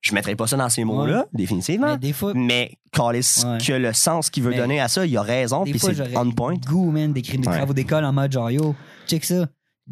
je 0.00 0.12
mettrais 0.14 0.34
pas 0.34 0.48
ça 0.48 0.56
dans 0.56 0.68
ces 0.68 0.82
mots-là, 0.82 1.26
définitivement. 1.32 1.92
Mais 1.92 1.98
des 1.98 2.12
fois, 2.12 2.32
Mais 2.34 2.76
Callis, 2.92 3.44
Ouais. 3.46 3.58
que 3.64 3.72
le 3.72 3.92
sens 3.92 4.28
qu'il 4.30 4.42
veut 4.42 4.50
Mais- 4.50 4.56
donner 4.56 4.80
à 4.80 4.88
ça, 4.88 5.06
il 5.06 5.16
a 5.16 5.22
raison, 5.22 5.62
puis 5.62 5.78
c'est 5.78 6.16
on 6.16 6.30
point. 6.32 6.54
goût, 6.66 6.90
man, 6.90 7.12
d'écrire 7.12 7.38
des 7.40 7.46
travaux 7.46 7.72
d'école 7.72 8.04
en 8.04 8.12
mode 8.12 8.32
genre, 8.32 8.50
yo, 8.50 8.74
check 9.06 9.24
ça. 9.24 9.46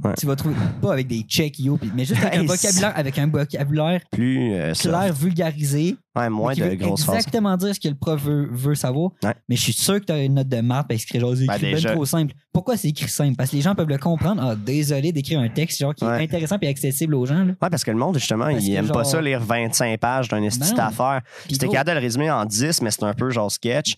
Ouais. 0.05 0.13
Tu 0.19 0.25
vas 0.25 0.37
trouver, 0.37 0.55
pas 0.81 0.93
avec 0.93 1.09
des 1.09 1.23
checks, 1.23 1.59
yo, 1.59 1.77
mais 1.97 2.05
juste 2.05 2.23
avec 2.23 2.39
un 2.39 2.45
vocabulaire, 2.45 2.93
avec 2.97 3.19
un 3.19 3.27
vocabulaire 3.27 4.01
Plus 4.13 4.53
euh, 4.55 4.73
clair, 4.73 5.13
vulgarisé, 5.13 5.97
Ouais, 6.15 6.31
moins 6.31 6.55
de 6.55 6.75
grosses 6.75 7.03
phrases. 7.03 7.17
exactement 7.17 7.57
dire 7.57 7.75
ce 7.75 7.81
que 7.81 7.89
le 7.89 7.97
prof 7.97 8.23
veut, 8.23 8.49
veut 8.53 8.77
savoir. 8.77 9.11
Ouais. 9.25 9.35
Mais 9.49 9.57
je 9.57 9.63
suis 9.63 9.73
sûr 9.73 9.99
que 10.01 10.05
tu 10.07 10.13
as 10.13 10.23
une 10.23 10.35
note 10.35 10.49
de 10.49 10.61
maths 10.61 10.87
parce 10.89 11.05
que 11.05 11.09
c'est 11.11 11.19
genre 11.21 11.37
c'est 11.37 11.45
Ben, 11.47 11.55
écrit 11.57 11.83
ben 11.83 11.93
trop 11.95 12.05
simple. 12.07 12.35
Pourquoi 12.53 12.77
c'est 12.77 12.89
écrit 12.89 13.09
simple? 13.09 13.35
Parce 13.37 13.51
que 13.51 13.57
les 13.57 13.63
gens 13.63 13.75
peuvent 13.75 13.89
le 13.89 13.99
comprendre. 13.99 14.41
Ah, 14.43 14.55
désolé 14.55 15.11
d'écrire 15.13 15.41
un 15.41 15.49
texte 15.49 15.81
genre 15.81 15.95
qui 15.95 16.05
Ouais. 16.05 16.21
est 16.21 16.25
intéressant 16.25 16.57
et 16.63 16.69
accessible 16.69 17.15
aux 17.17 17.27
gens. 17.27 17.45
Là. 17.45 17.53
Ouais, 17.61 17.69
parce 17.71 17.83
que 17.83 17.91
le 17.91 17.97
monde, 17.97 18.17
justement, 18.17 18.45
Parce 18.47 18.65
il 18.65 18.75
aime 18.75 18.89
pas 18.89 19.03
ça 19.05 19.21
lire 19.21 19.41
25 19.41 19.99
pages 19.99 20.29
d'un 20.29 20.43
esti 20.45 20.73
d'affaires. 20.73 21.21
Puis 21.47 21.55
C'était 21.55 21.67
capable 21.69 21.91
de 21.91 21.95
le 21.95 22.01
résumer 22.01 22.31
en 22.31 22.45
10, 22.45 22.81
mais 22.83 22.93
c'est 22.93 23.03
un 23.03 23.13
peu 23.15 23.29
genre 23.31 23.51
sketch. 23.51 23.97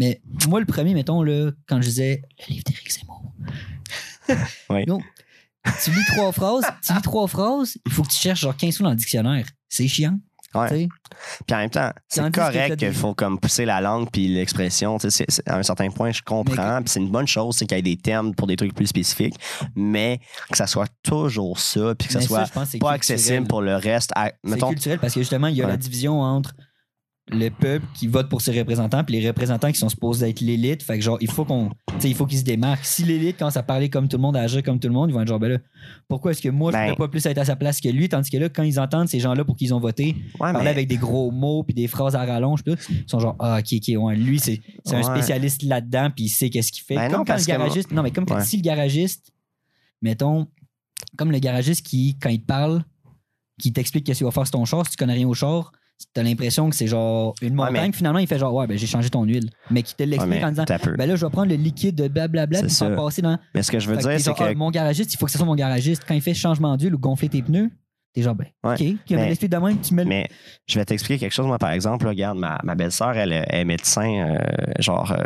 Mais 0.00 0.20
moi, 0.48 0.58
le 0.58 0.66
premier, 0.66 0.94
mettons, 0.94 1.22
là, 1.22 1.50
quand 1.68 1.80
je 1.80 1.88
disais 1.88 2.22
le 2.48 2.54
livre 2.54 2.64
d'Éric 2.66 2.92
Zemmour. 2.92 3.22
Oui. 4.70 4.84
Non. 4.86 4.98
Tu 5.84 5.90
lis 5.90 6.04
trois 6.14 6.32
phrases, 6.32 6.64
tu 6.84 6.92
lis 6.92 7.02
trois 7.02 7.26
phrases, 7.28 7.76
il 7.84 7.92
faut 7.92 8.02
que 8.02 8.08
tu 8.08 8.16
cherches 8.16 8.40
genre 8.40 8.56
15 8.56 8.76
fois 8.78 8.84
dans 8.84 8.90
le 8.90 8.96
dictionnaire. 8.96 9.46
C'est 9.68 9.86
chiant. 9.88 10.18
Ouais. 10.54 10.88
Puis 11.46 11.54
en 11.54 11.58
même 11.58 11.68
temps, 11.68 11.90
c'est 12.08 12.32
correct 12.32 12.76
qu'il 12.76 12.94
faut 12.94 13.14
comme 13.14 13.38
pousser 13.38 13.66
la 13.66 13.82
langue 13.82 14.08
puis 14.10 14.28
l'expression. 14.28 14.98
c'est- 14.98 15.10
c'est- 15.10 15.46
À 15.46 15.58
un 15.58 15.62
certain 15.62 15.90
point, 15.90 16.10
je 16.10 16.22
comprends. 16.22 16.78
Puis 16.80 16.88
c'est 16.88 17.00
une 17.00 17.10
bonne 17.10 17.26
chose, 17.26 17.56
c'est 17.56 17.66
qu'il 17.66 17.76
y 17.76 17.80
ait 17.80 17.82
des 17.82 17.98
termes 17.98 18.34
pour 18.34 18.46
des 18.46 18.56
trucs 18.56 18.74
plus 18.74 18.86
spécifiques, 18.86 19.34
mais 19.76 20.20
que 20.50 20.56
ça 20.56 20.66
soit 20.66 20.88
toujours 21.02 21.58
ça, 21.58 21.94
puis 21.94 22.08
que 22.08 22.14
ça 22.14 22.22
soit 22.22 22.46
pas 22.46 22.64
culturel. 22.64 22.94
accessible 22.94 23.46
pour 23.46 23.60
le 23.60 23.76
reste. 23.76 24.10
À- 24.16 24.32
C'est 24.42 24.58
culturel 24.58 24.98
parce 24.98 25.12
que 25.12 25.20
justement, 25.20 25.48
il 25.48 25.56
y 25.56 25.60
a 25.60 25.64
Ouais. 25.66 25.70
la 25.72 25.76
division 25.76 26.18
entre 26.22 26.54
le 27.30 27.50
peuple 27.50 27.84
qui 27.94 28.06
vote 28.06 28.28
pour 28.28 28.40
ses 28.40 28.58
représentants 28.58 29.04
puis 29.04 29.20
les 29.20 29.26
représentants 29.28 29.70
qui 29.70 29.78
sont 29.78 29.88
supposés 29.88 30.28
être 30.30 30.40
l'élite. 30.40 30.82
Fait 30.82 30.96
que 30.98 31.04
genre, 31.04 31.18
il 31.20 31.30
faut 31.30 31.44
qu'on. 31.44 31.68
Tu 31.86 32.00
sais, 32.00 32.08
il 32.10 32.14
faut 32.14 32.26
qu'ils 32.26 32.38
se 32.38 32.44
démarquent. 32.44 32.84
Si 32.84 33.04
l'élite 33.04 33.36
commence 33.38 33.56
à 33.56 33.62
parler 33.62 33.90
comme 33.90 34.08
tout 34.08 34.16
le 34.16 34.22
monde, 34.22 34.36
à 34.36 34.40
agir 34.40 34.62
comme 34.62 34.78
tout 34.80 34.88
le 34.88 34.94
monde, 34.94 35.10
ils 35.10 35.12
vont 35.12 35.20
être 35.22 35.28
genre, 35.28 35.38
ben 35.38 35.48
là, 35.52 35.58
pourquoi 36.08 36.30
est-ce 36.30 36.40
que 36.42 36.48
moi, 36.48 36.70
je 36.72 36.76
Ben- 36.76 36.84
pourrais 36.94 37.06
pas 37.06 37.10
plus 37.10 37.26
être 37.26 37.38
à 37.38 37.44
sa 37.44 37.56
place 37.56 37.80
que 37.80 37.88
lui? 37.88 38.08
Tandis 38.08 38.30
que 38.30 38.36
là, 38.38 38.48
quand 38.48 38.62
ils 38.62 38.78
entendent 38.80 39.08
ces 39.08 39.20
gens-là 39.20 39.44
pour 39.44 39.56
qu'ils 39.56 39.74
ont 39.74 39.80
voté, 39.80 40.14
ouais, 40.16 40.52
parler 40.52 40.64
mais- 40.64 40.70
avec 40.70 40.88
des 40.88 40.96
gros 40.96 41.30
mots 41.30 41.62
puis 41.64 41.74
des 41.74 41.86
phrases 41.88 42.16
à 42.16 42.24
rallonge, 42.24 42.62
puis 42.64 42.74
ils 42.90 43.04
sont 43.06 43.20
genre, 43.20 43.36
ah, 43.40 43.58
ok, 43.60 43.66
ok, 43.74 44.02
ouais, 44.02 44.16
lui, 44.16 44.38
c'est 44.38 44.60
un 44.92 45.02
spécialiste 45.02 45.62
là-dedans 45.64 46.10
puis 46.14 46.24
il 46.24 46.28
sait 46.30 46.50
qu'est-ce 46.50 46.72
qu'il 46.72 46.82
fait. 46.84 46.94
Ben 46.96 47.10
comme 47.10 47.18
non, 47.20 47.24
quand 47.24 47.34
le 47.36 47.40
que- 47.42 47.46
garagiste. 47.46 47.90
Non, 47.92 48.02
mais 48.02 48.10
comme 48.10 48.26
quand 48.26 48.40
si 48.40 48.56
le 48.56 48.62
garagiste, 48.62 49.32
mettons, 50.02 50.46
comme 51.16 51.30
le 51.32 51.38
garagiste 51.38 51.84
qui, 51.86 52.16
quand 52.20 52.28
il 52.30 52.40
te 52.40 52.46
parle, 52.46 52.82
qui 53.60 53.72
t'explique 53.72 54.04
qu'est-ce 54.04 54.18
qu'il 54.18 54.24
va 54.24 54.30
faire 54.30 54.46
sur 54.46 54.52
ton 54.52 54.64
char, 54.64 54.84
si 54.86 54.92
tu 54.92 54.96
connais 54.96 55.14
rien 55.14 55.26
au 55.28 55.34
char, 55.34 55.72
t'as 56.14 56.22
l'impression 56.22 56.68
que 56.70 56.76
c'est 56.76 56.86
genre 56.86 57.34
une 57.42 57.54
montagne. 57.54 57.72
mais- 57.88 57.92
Finalement, 57.92 58.18
il 58.20 58.26
fait 58.26 58.38
genre, 58.38 58.54
ouais, 58.54 58.66
ben 58.66 58.78
j'ai 58.78 58.86
changé 58.86 59.10
ton 59.10 59.24
huile. 59.24 59.50
Mais 59.70 59.82
qui 59.82 59.94
te 59.94 60.02
l'explique 60.02 60.42
en 60.42 60.50
disant, 60.50 60.64
ben 60.96 61.08
là, 61.08 61.16
je 61.16 61.24
vais 61.26 61.30
prendre 61.30 61.48
le 61.48 61.56
liquide 61.56 61.94
de 61.96 62.08
blablabla 62.08 62.62
puis 62.62 62.70
faire 62.70 62.94
passer 62.96 63.22
dans. 63.22 63.38
Mais 63.54 63.62
ce 63.62 63.70
que 63.70 63.78
je 63.80 63.88
veux 63.88 63.96
Fait 63.96 64.08
dire, 64.16 64.20
c'est 64.20 64.34
que. 64.34 64.42
ah, 64.44 64.54
mon 64.54 64.70
garagiste, 64.70 65.12
il 65.12 65.16
faut 65.16 65.26
que 65.26 65.32
ce 65.32 65.38
soit 65.38 65.46
mon 65.46 65.54
garagiste. 65.56 66.04
Quand 66.06 66.14
il 66.14 66.20
fait 66.22 66.34
changement 66.34 66.76
d'huile 66.76 66.94
ou 66.94 66.98
gonfler 66.98 67.28
tes 67.28 67.42
pneus, 67.42 67.70
t'es 68.14 68.22
genre, 68.22 68.34
ben, 68.34 68.46
Ouais, 68.64 68.72
OK. 68.72 68.76
Qui 68.78 69.14
mais- 69.16 69.34
de 69.34 69.56
même, 69.56 69.80
tu 69.80 69.94
mets 69.94 70.04
le. 70.04 70.08
Mais 70.08 70.28
je 70.66 70.78
vais 70.78 70.84
t'expliquer 70.84 71.18
quelque 71.18 71.32
chose. 71.34 71.46
Moi, 71.46 71.58
par 71.58 71.70
exemple, 71.72 72.04
là, 72.04 72.10
regarde, 72.10 72.38
ma, 72.38 72.58
ma 72.64 72.74
belle-sœur, 72.74 73.16
elle, 73.16 73.32
elle 73.32 73.60
est 73.60 73.64
médecin, 73.64 74.08
euh, 74.36 74.38
genre 74.78 75.12
euh, 75.12 75.22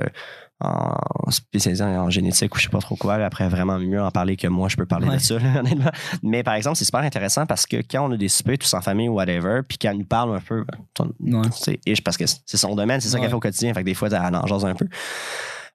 en 0.61 1.30
spécialisé 1.30 1.82
en 1.82 2.09
génétique 2.09 2.55
ou 2.55 2.59
je 2.59 2.64
sais 2.64 2.68
pas 2.68 2.78
trop 2.78 2.94
quoi. 2.94 3.18
là. 3.18 3.26
Après, 3.26 3.48
vraiment 3.48 3.78
mieux 3.78 4.00
en 4.00 4.11
parler 4.12 4.36
que 4.36 4.46
moi, 4.46 4.68
je 4.68 4.76
peux 4.76 4.86
parler 4.86 5.09
Ouais. 5.09 5.16
de 5.16 5.20
ça, 5.20 5.38
là, 5.40 5.59
honnêtement. 5.61 5.90
Mais 6.22 6.42
par 6.44 6.55
exemple, 6.55 6.76
c'est 6.76 6.84
super 6.84 7.00
intéressant 7.00 7.46
parce 7.46 7.66
que 7.66 7.76
quand 7.78 8.09
on 8.09 8.12
a 8.12 8.16
des 8.16 8.28
soupers 8.28 8.59
tous 8.59 8.72
en 8.74 8.80
famille 8.80 9.09
ou 9.09 9.14
whatever, 9.14 9.62
puis 9.68 9.76
qu'elle 9.78 9.96
nous 9.98 10.05
parle 10.05 10.36
un 10.36 10.40
peu, 10.40 10.64
ben, 10.98 11.38
Ouais. 11.40 11.48
c'est 11.53 11.80
ish 11.86 12.03
parce 12.05 12.16
que 12.16 12.26
c'est 12.26 12.57
son 12.57 12.74
domaine, 12.76 13.00
c'est 13.00 13.09
ça 13.09 13.18
qu'elle 13.18 13.28
fait 13.30 13.34
au 13.34 13.40
quotidien. 13.40 13.74
Fait 13.74 13.80
que 13.80 13.86
des 13.86 13.94
fois, 13.94 14.09
elle 14.09 14.36
en 14.36 14.46
jase 14.46 14.64
un 14.64 14.74
peu. 14.74 14.86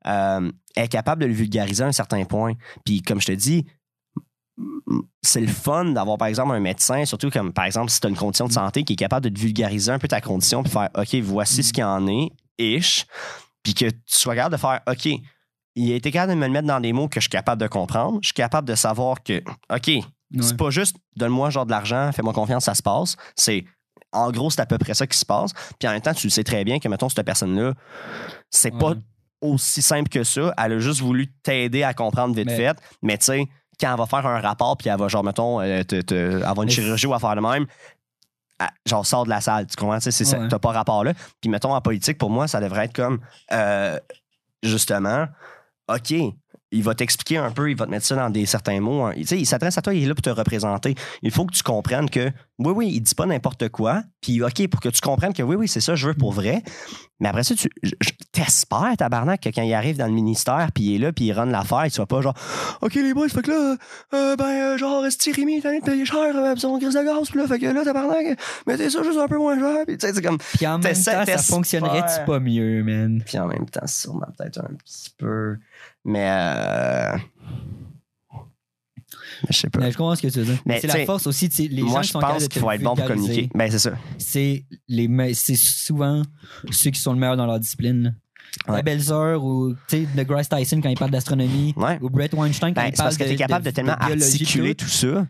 Euh, 0.05 0.51
elle 0.75 0.84
est 0.86 0.88
capable 0.88 1.21
de 1.21 1.28
le 1.28 1.34
vulgariser 1.34 1.84
à 1.84 1.88
un 1.88 1.91
certain 1.91 2.23
point. 2.23 2.53
Puis 2.86 3.01
comme 3.01 3.19
je 3.19 3.28
te 3.28 3.32
dis, 3.34 3.65
c'est 5.21 5.41
le 5.41 5.47
fun 5.47 5.86
d'avoir 5.86 6.17
par 6.17 6.28
exemple 6.30 6.53
un 6.53 6.59
médecin, 6.59 7.03
surtout 7.05 7.30
comme 7.30 7.51
par 7.53 7.65
exemple 7.65 7.91
si 7.91 7.99
tu 7.99 8.07
as 8.07 8.09
une 8.09 8.15
condition 8.15 8.47
de 8.47 8.53
santé 8.53 8.84
qui 8.84 8.93
est 8.93 8.97
capable 8.97 9.25
de 9.25 9.30
te 9.36 9.39
vulgariser 9.39 9.91
un 9.91 9.99
peu 9.99 10.07
ta 10.07 10.21
condition 10.21 10.63
puis 10.63 10.71
faire 10.71 10.89
OK, 10.97 11.13
voici 11.21 11.61
ce 11.63 11.73
qu'il 11.73 11.84
en 11.84 12.07
est, 12.07 12.32
ish, 12.57 13.05
puis 13.68 13.74
que 13.74 13.89
tu 13.89 13.99
sois 14.07 14.34
capable 14.36 14.55
de 14.55 14.61
faire 14.61 14.80
OK, 14.88 15.05
il 15.76 15.91
a 15.91 15.95
été 15.95 16.09
capable 16.09 16.34
de 16.34 16.38
me 16.38 16.45
le 16.47 16.53
mettre 16.53 16.68
dans 16.68 16.80
des 16.80 16.93
mots 16.93 17.09
que 17.09 17.20
je 17.20 17.26
suis 17.26 17.30
capable 17.30 17.61
de 17.61 17.68
comprendre, 17.68 18.20
je 18.22 18.28
suis 18.28 18.34
capable 18.34 18.65
de 18.68 18.76
savoir 18.76 19.22
que 19.24 19.43
OK, 19.74 19.88
Ouais. 19.88 20.01
c'est 20.41 20.55
pas 20.57 20.70
juste 20.70 20.95
donne-moi 21.18 21.49
genre 21.49 21.65
de 21.65 21.72
l'argent, 21.72 22.11
fais-moi 22.13 22.32
confiance, 22.34 22.63
ça 22.65 22.76
se 22.76 22.82
passe, 22.82 23.15
c'est 23.36 23.65
en 24.13 24.32
gros, 24.32 24.49
c'est 24.49 24.61
à 24.61 24.65
peu 24.65 24.78
près 24.78 24.93
ça 24.93 25.05
qui 25.05 25.18
se 25.18 25.26
passe. 25.26 25.51
Puis 25.80 25.88
en 25.88 25.91
même 25.91 26.01
temps, 26.01 26.13
tu 26.13 26.28
le 26.28 26.32
sais 26.32 26.43
très 26.45 26.63
bien 26.63 26.80
que, 26.80 26.88
mettons, 26.88 27.09
cette 27.09 27.26
personne-là, 27.26 27.74
c'est 28.49 28.72
pas 28.72 28.93
aussi 29.41 29.82
simple 29.82 30.07
que 30.09 30.24
ça. 30.24 30.53
Elle 30.57 30.74
a 30.74 30.80
juste 30.80 31.01
voulu 31.01 31.28
t'aider 31.43 31.84
à 31.84 31.93
comprendre 31.93 32.34
vite 32.34 32.45
Mais- 32.47 32.55
fait. 32.55 32.78
Mais 33.01 33.18
tu 33.18 33.26
sais, 33.26 33.45
quand 33.80 33.91
elle 33.91 33.97
va 33.97 34.05
faire 34.05 34.26
un 34.26 34.39
rapport, 34.39 34.78
puis 34.78 34.89
elle 34.89 34.97
va, 34.97 35.07
genre, 35.09 35.24
mettons, 35.26 35.59
euh, 35.61 35.84
te- 35.84 36.01
te- 36.01 36.41
avoir 36.43 36.63
une 36.63 36.70
Mais 36.70 36.74
chirurgie 36.76 37.05
ou 37.05 37.13
à 37.13 37.20
faire 37.20 37.36
de 37.36 37.41
même, 37.41 37.68
genre, 38.86 39.05
sort 39.05 39.26
de 39.26 39.30
la 39.30 39.41
salle. 39.41 39.68
Tu 39.68 39.76
comprends? 39.76 39.99
Tu 39.99 40.10
Ouais. 40.10 40.47
T'as 40.49 40.60
pas 40.60 40.72
rapport 40.72 41.03
là. 41.03 41.14
Puis 41.41 41.49
mettons, 41.49 41.74
en 41.74 41.82
politique, 41.82 42.18
pour 42.18 42.30
moi, 42.30 42.47
ça 42.47 42.60
devrait 42.60 42.86
être 42.86 42.93
comme, 42.93 43.20
euh, 43.51 43.99
justement, 44.64 45.28
OK, 45.89 46.14
il 46.72 46.84
va 46.84 46.93
t'expliquer 46.95 47.38
un 47.38 47.51
peu, 47.51 47.70
il 47.70 47.78
va 47.78 47.86
te 47.86 47.91
mettre 47.91 48.05
ça 48.05 48.15
dans 48.15 48.30
des 48.30 48.45
certains 48.45 48.82
mots. 48.82 49.05
hein. 49.05 49.13
Tu 49.15 49.26
sais, 49.26 49.39
il 49.39 49.45
s'adresse 49.45 49.78
à 49.78 49.82
toi, 49.82 49.93
il 49.93 50.03
est 50.03 50.07
là 50.07 50.15
pour 50.15 50.22
te 50.22 50.30
représenter. 50.30 50.95
Il 51.22 51.32
faut 51.32 51.45
que 51.45 51.53
tu 51.53 51.63
comprennes 51.63 52.09
que, 52.09 52.32
oui, 52.59 52.74
oui, 52.76 52.91
il 52.93 53.01
dit 53.01 53.15
pas 53.15 53.26
n'importe 53.26 53.70
quoi. 53.70 54.03
Puis, 54.22 54.41
OK, 54.41 54.68
pour 54.68 54.82
que 54.82 54.89
tu 54.89 54.99
comprennes 54.99 55.34
que, 55.34 55.43
oui, 55.43 55.55
oui, 55.55 55.68
c'est 55.68 55.80
ça, 55.80 55.95
je 55.95 56.07
veux 56.07 56.13
pour 56.13 56.34
vrai. 56.34 56.63
Mais 57.20 57.30
après 57.30 57.43
ça, 57.43 57.55
tu, 57.55 57.70
t'espères, 58.32 58.95
tabarnak, 58.97 59.41
que 59.41 59.49
quand 59.49 59.63
il 59.63 59.74
arrive 59.74 59.97
dans 59.97 60.05
le 60.05 60.13
ministère, 60.13 60.70
puis 60.74 60.84
il 60.84 60.95
est 60.95 60.99
là, 60.99 61.13
puis 61.13 61.26
il 61.26 61.34
run 61.34 61.45
l'affaire, 61.45 61.86
il 61.86 61.91
soit 61.91 62.05
pas 62.05 62.22
genre, 62.22 62.36
OK, 62.82 62.93
les 62.95 63.13
boys, 63.13 63.30
fait 63.30 63.41
que 63.41 63.51
là, 63.51 63.76
euh, 64.13 64.36
ben, 64.36 64.45
euh, 64.45 64.78
genre, 64.78 65.05
Esti 65.05 65.32
Rémi, 65.32 65.61
il 65.63 65.65
est 65.65 65.82
payer 65.82 66.05
cher, 66.05 66.36
euh, 66.36 66.53
pis 66.53 66.59
son 66.59 66.78
grise 66.78 66.93
de 66.93 67.03
gaz, 67.03 67.30
puis 67.30 67.39
là, 67.39 67.47
fait 67.47 67.59
que 67.59 67.65
là, 67.65 67.84
tabarnak, 67.84 68.39
mettez 68.68 68.89
ça 68.89 69.01
juste 69.03 69.18
un 69.18 69.28
peu 69.28 69.38
moins 69.38 69.57
cher. 69.57 69.86
Puis, 69.88 69.97
tu 69.97 70.05
sais, 70.05 70.13
c'est 70.13 70.22
comme, 70.22 70.38
Puis 70.38 70.68
en 70.68 70.78
même 70.78 70.93
temps, 70.93 71.26
ça 71.26 71.38
fonctionnerait-tu 71.38 72.26
pas 72.26 72.39
mieux, 72.39 72.84
man? 72.84 73.24
puis 73.26 73.39
en 73.39 73.47
même 73.47 73.68
temps, 73.68 73.88
sûrement 73.88 74.28
peut-être 74.38 74.59
un 74.59 74.74
petit 74.76 75.11
peu. 75.18 75.57
Mais, 76.06 76.30
euh, 76.30 77.18
je 79.50 79.54
sais 79.58 79.70
pas. 79.70 79.80
Mais 79.80 79.91
je 79.91 79.98
comprends 79.98 80.16
ce 80.16 80.22
que 80.22 80.28
tu 80.28 80.39
veux 80.39 80.45
dire. 80.45 80.62
C'est 80.82 80.88
la 80.88 81.06
force 81.06 81.28
aussi, 81.28 81.50
tu 81.50 81.56
sais, 81.56 81.68
les 81.68 81.82
gens 81.82 81.88
Moi, 81.88 82.02
qui 82.02 82.08
je 82.08 82.14
sont 82.14 82.20
pense 82.20 82.43
de 82.43 82.48
qu'il 82.48 82.62
faut 82.62 82.72
être 82.72 82.82
bon 82.82 82.95
pour 82.95 83.06
communiquer. 83.06 83.50
Ben, 83.54 83.70
c'est 83.72 83.80
ça. 83.80 83.91
C'est 84.18 84.66
les 84.88 85.08
me- 85.08 85.34
c'est 85.34 85.56
souvent 85.56 86.24
ceux 86.72 86.91
qui 86.91 87.00
sont 87.00 87.14
le 87.14 87.20
meilleur 87.20 87.38
dans 87.38 87.45
leur 87.45 87.60
discipline. 87.60 88.16
Ouais. 88.68 88.78
La 88.78 88.82
belle-sœur 88.82 89.43
ou 89.43 89.74
tu 89.88 90.08
sais, 90.16 90.26
Grace 90.26 90.50
Tyson 90.50 90.82
quand 90.82 90.89
il 90.89 90.98
parle 90.98 91.12
d'astronomie 91.12 91.74
Ouais. 91.78 92.00
ou 92.02 92.10
Brett 92.10 92.34
Weinstein 92.34 92.74
quand 92.74 92.82
Ben, 92.82 92.88
il 92.88 92.93
parle 92.93 93.08
parce 93.08 93.18
que 93.18 93.24
de, 93.24 93.30
t'es 93.30 93.36
capable 93.36 93.66
de, 93.66 93.72
tellement 93.72 93.95
biologie, 94.00 94.24
articuler 94.24 94.76
tout. 94.76 94.86
tout 94.86 94.91
ça. 94.91 95.28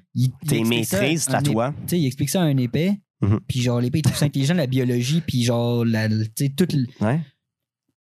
T'es 0.48 0.64
maîtrises, 0.64 1.28
à 1.30 1.42
toi. 1.42 1.74
Tu 1.88 1.98
il 1.98 2.06
explique 2.06 2.30
ça 2.30 2.42
à 2.42 2.46
un 2.46 2.58
épais. 2.58 3.00
Mhm. 3.22 3.40
Puis 3.48 3.62
genre, 3.62 3.82
l'épée 3.82 4.00
est 4.00 4.10
plus 4.10 4.24
intelligent 4.24 4.54
de 4.54 4.60
la 4.60 4.68
biologie. 4.68 5.22
Puis 5.22 5.44
genre, 5.44 5.84
la, 5.84 6.08
tu 6.08 6.26
sais, 6.38 6.50
tout. 6.50 6.68
le- 6.74 6.86
Ouais. 7.06 7.20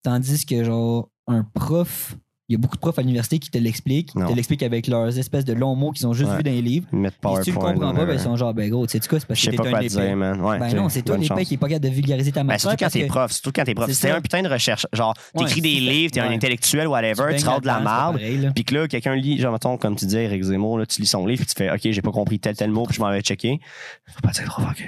Tandis 0.04 0.46
que 0.46 0.64
genre, 0.64 1.10
un 1.28 1.44
prof, 1.44 2.16
il 2.48 2.54
y 2.54 2.56
a 2.56 2.60
beaucoup 2.60 2.76
de 2.76 2.80
profs 2.82 3.00
à 3.00 3.02
l'université 3.02 3.40
qui 3.40 3.50
te 3.50 3.58
l'expliquent. 3.58 4.14
Non. 4.14 4.28
te 4.28 4.34
l'expliquent 4.34 4.62
avec 4.64 4.86
leurs 4.88 5.18
espèces 5.18 5.46
de 5.46 5.54
longs 5.54 5.76
mots 5.76 5.92
qu'ils 5.92 6.06
ont 6.06 6.14
juste 6.14 6.30
Ouais. 6.30 6.38
vus 6.38 6.44
dans 6.44 6.52
les 6.52 6.62
livres. 6.62 6.88
Ils 6.94 7.00
mettent 7.00 7.16
Et 7.24 7.36
si 7.38 7.42
tu 7.46 7.50
le 7.52 7.56
comprends 7.56 7.94
pas, 7.96 8.06
ben, 8.06 8.14
ils 8.14 8.20
sont 8.20 8.36
genre, 8.36 8.54
ben 8.54 8.70
gros, 8.70 8.86
tu 8.86 8.92
sais 9.00 9.08
quoi, 9.08 9.20
c'est 9.20 9.26
parce 9.26 9.40
Je 9.40 9.46
que 9.50 9.52
sais 9.58 9.64
t'es 9.64 9.72
pas 9.72 9.78
un 9.78 9.82
épais. 9.82 9.88
dire, 9.90 10.16
man. 10.16 10.40
Ouais, 10.42 10.60
Ben 10.60 10.76
non, 10.76 10.90
c'est 10.90 11.02
toi 11.02 11.18
chance. 11.22 11.44
qui 11.48 11.54
est 11.56 11.58
pas 11.58 11.68
capable 11.68 11.86
de 11.90 11.90
vulgariser 11.96 12.32
ta 12.32 12.42
Ben, 12.42 12.48
matière. 12.48 12.72
surtout 12.72 12.84
quand 12.86 12.90
t'es 12.92 13.06
prof. 13.08 13.32
Surtout 13.32 13.52
quand 13.56 13.64
t'es 13.64 13.74
prof. 13.74 13.92
C'est 13.92 14.12
un 14.12 14.22
putain 14.22 14.44
de 14.44 14.48
recherche, 14.50 14.86
genre, 14.94 15.16
t'écris 15.38 15.62
des 15.62 15.80
livres, 15.80 16.12
t'es 16.12 16.20
un 16.20 16.30
intellectuel, 16.32 16.88
whatever, 16.88 17.36
tu 17.36 17.46
rates 17.46 17.62
de 17.62 17.68
la 17.68 17.80
marde. 17.80 18.20
Puis 18.54 18.64
que 18.64 18.76
là, 18.76 18.88
quelqu'un 18.88 19.16
lit, 19.16 19.40
genre, 19.40 19.52
mettons, 19.52 19.78
comme 19.78 19.96
tu 19.96 20.06
dis, 20.06 20.16
Eric 20.18 20.44
Zemmour, 20.44 20.86
tu 20.88 21.02
lis 21.02 21.08
son 21.08 21.26
livre, 21.26 21.44
puis 21.44 21.54
tu 21.54 21.56
fais, 21.58 21.72
OK, 21.72 21.80
j'ai 21.84 22.02
pas 22.02 22.12
compris 22.12 22.40
tel, 22.40 22.56
tel 22.56 22.70
mot, 22.70 22.86
puis 22.86 22.96
je 22.96 23.02
m'en 23.02 23.10
vais 23.10 23.22
checker. 23.22 23.60
Faut 24.08 24.22
pas 24.22 24.32
dire 24.32 24.46
trop 24.46 24.62
OK. 24.64 24.84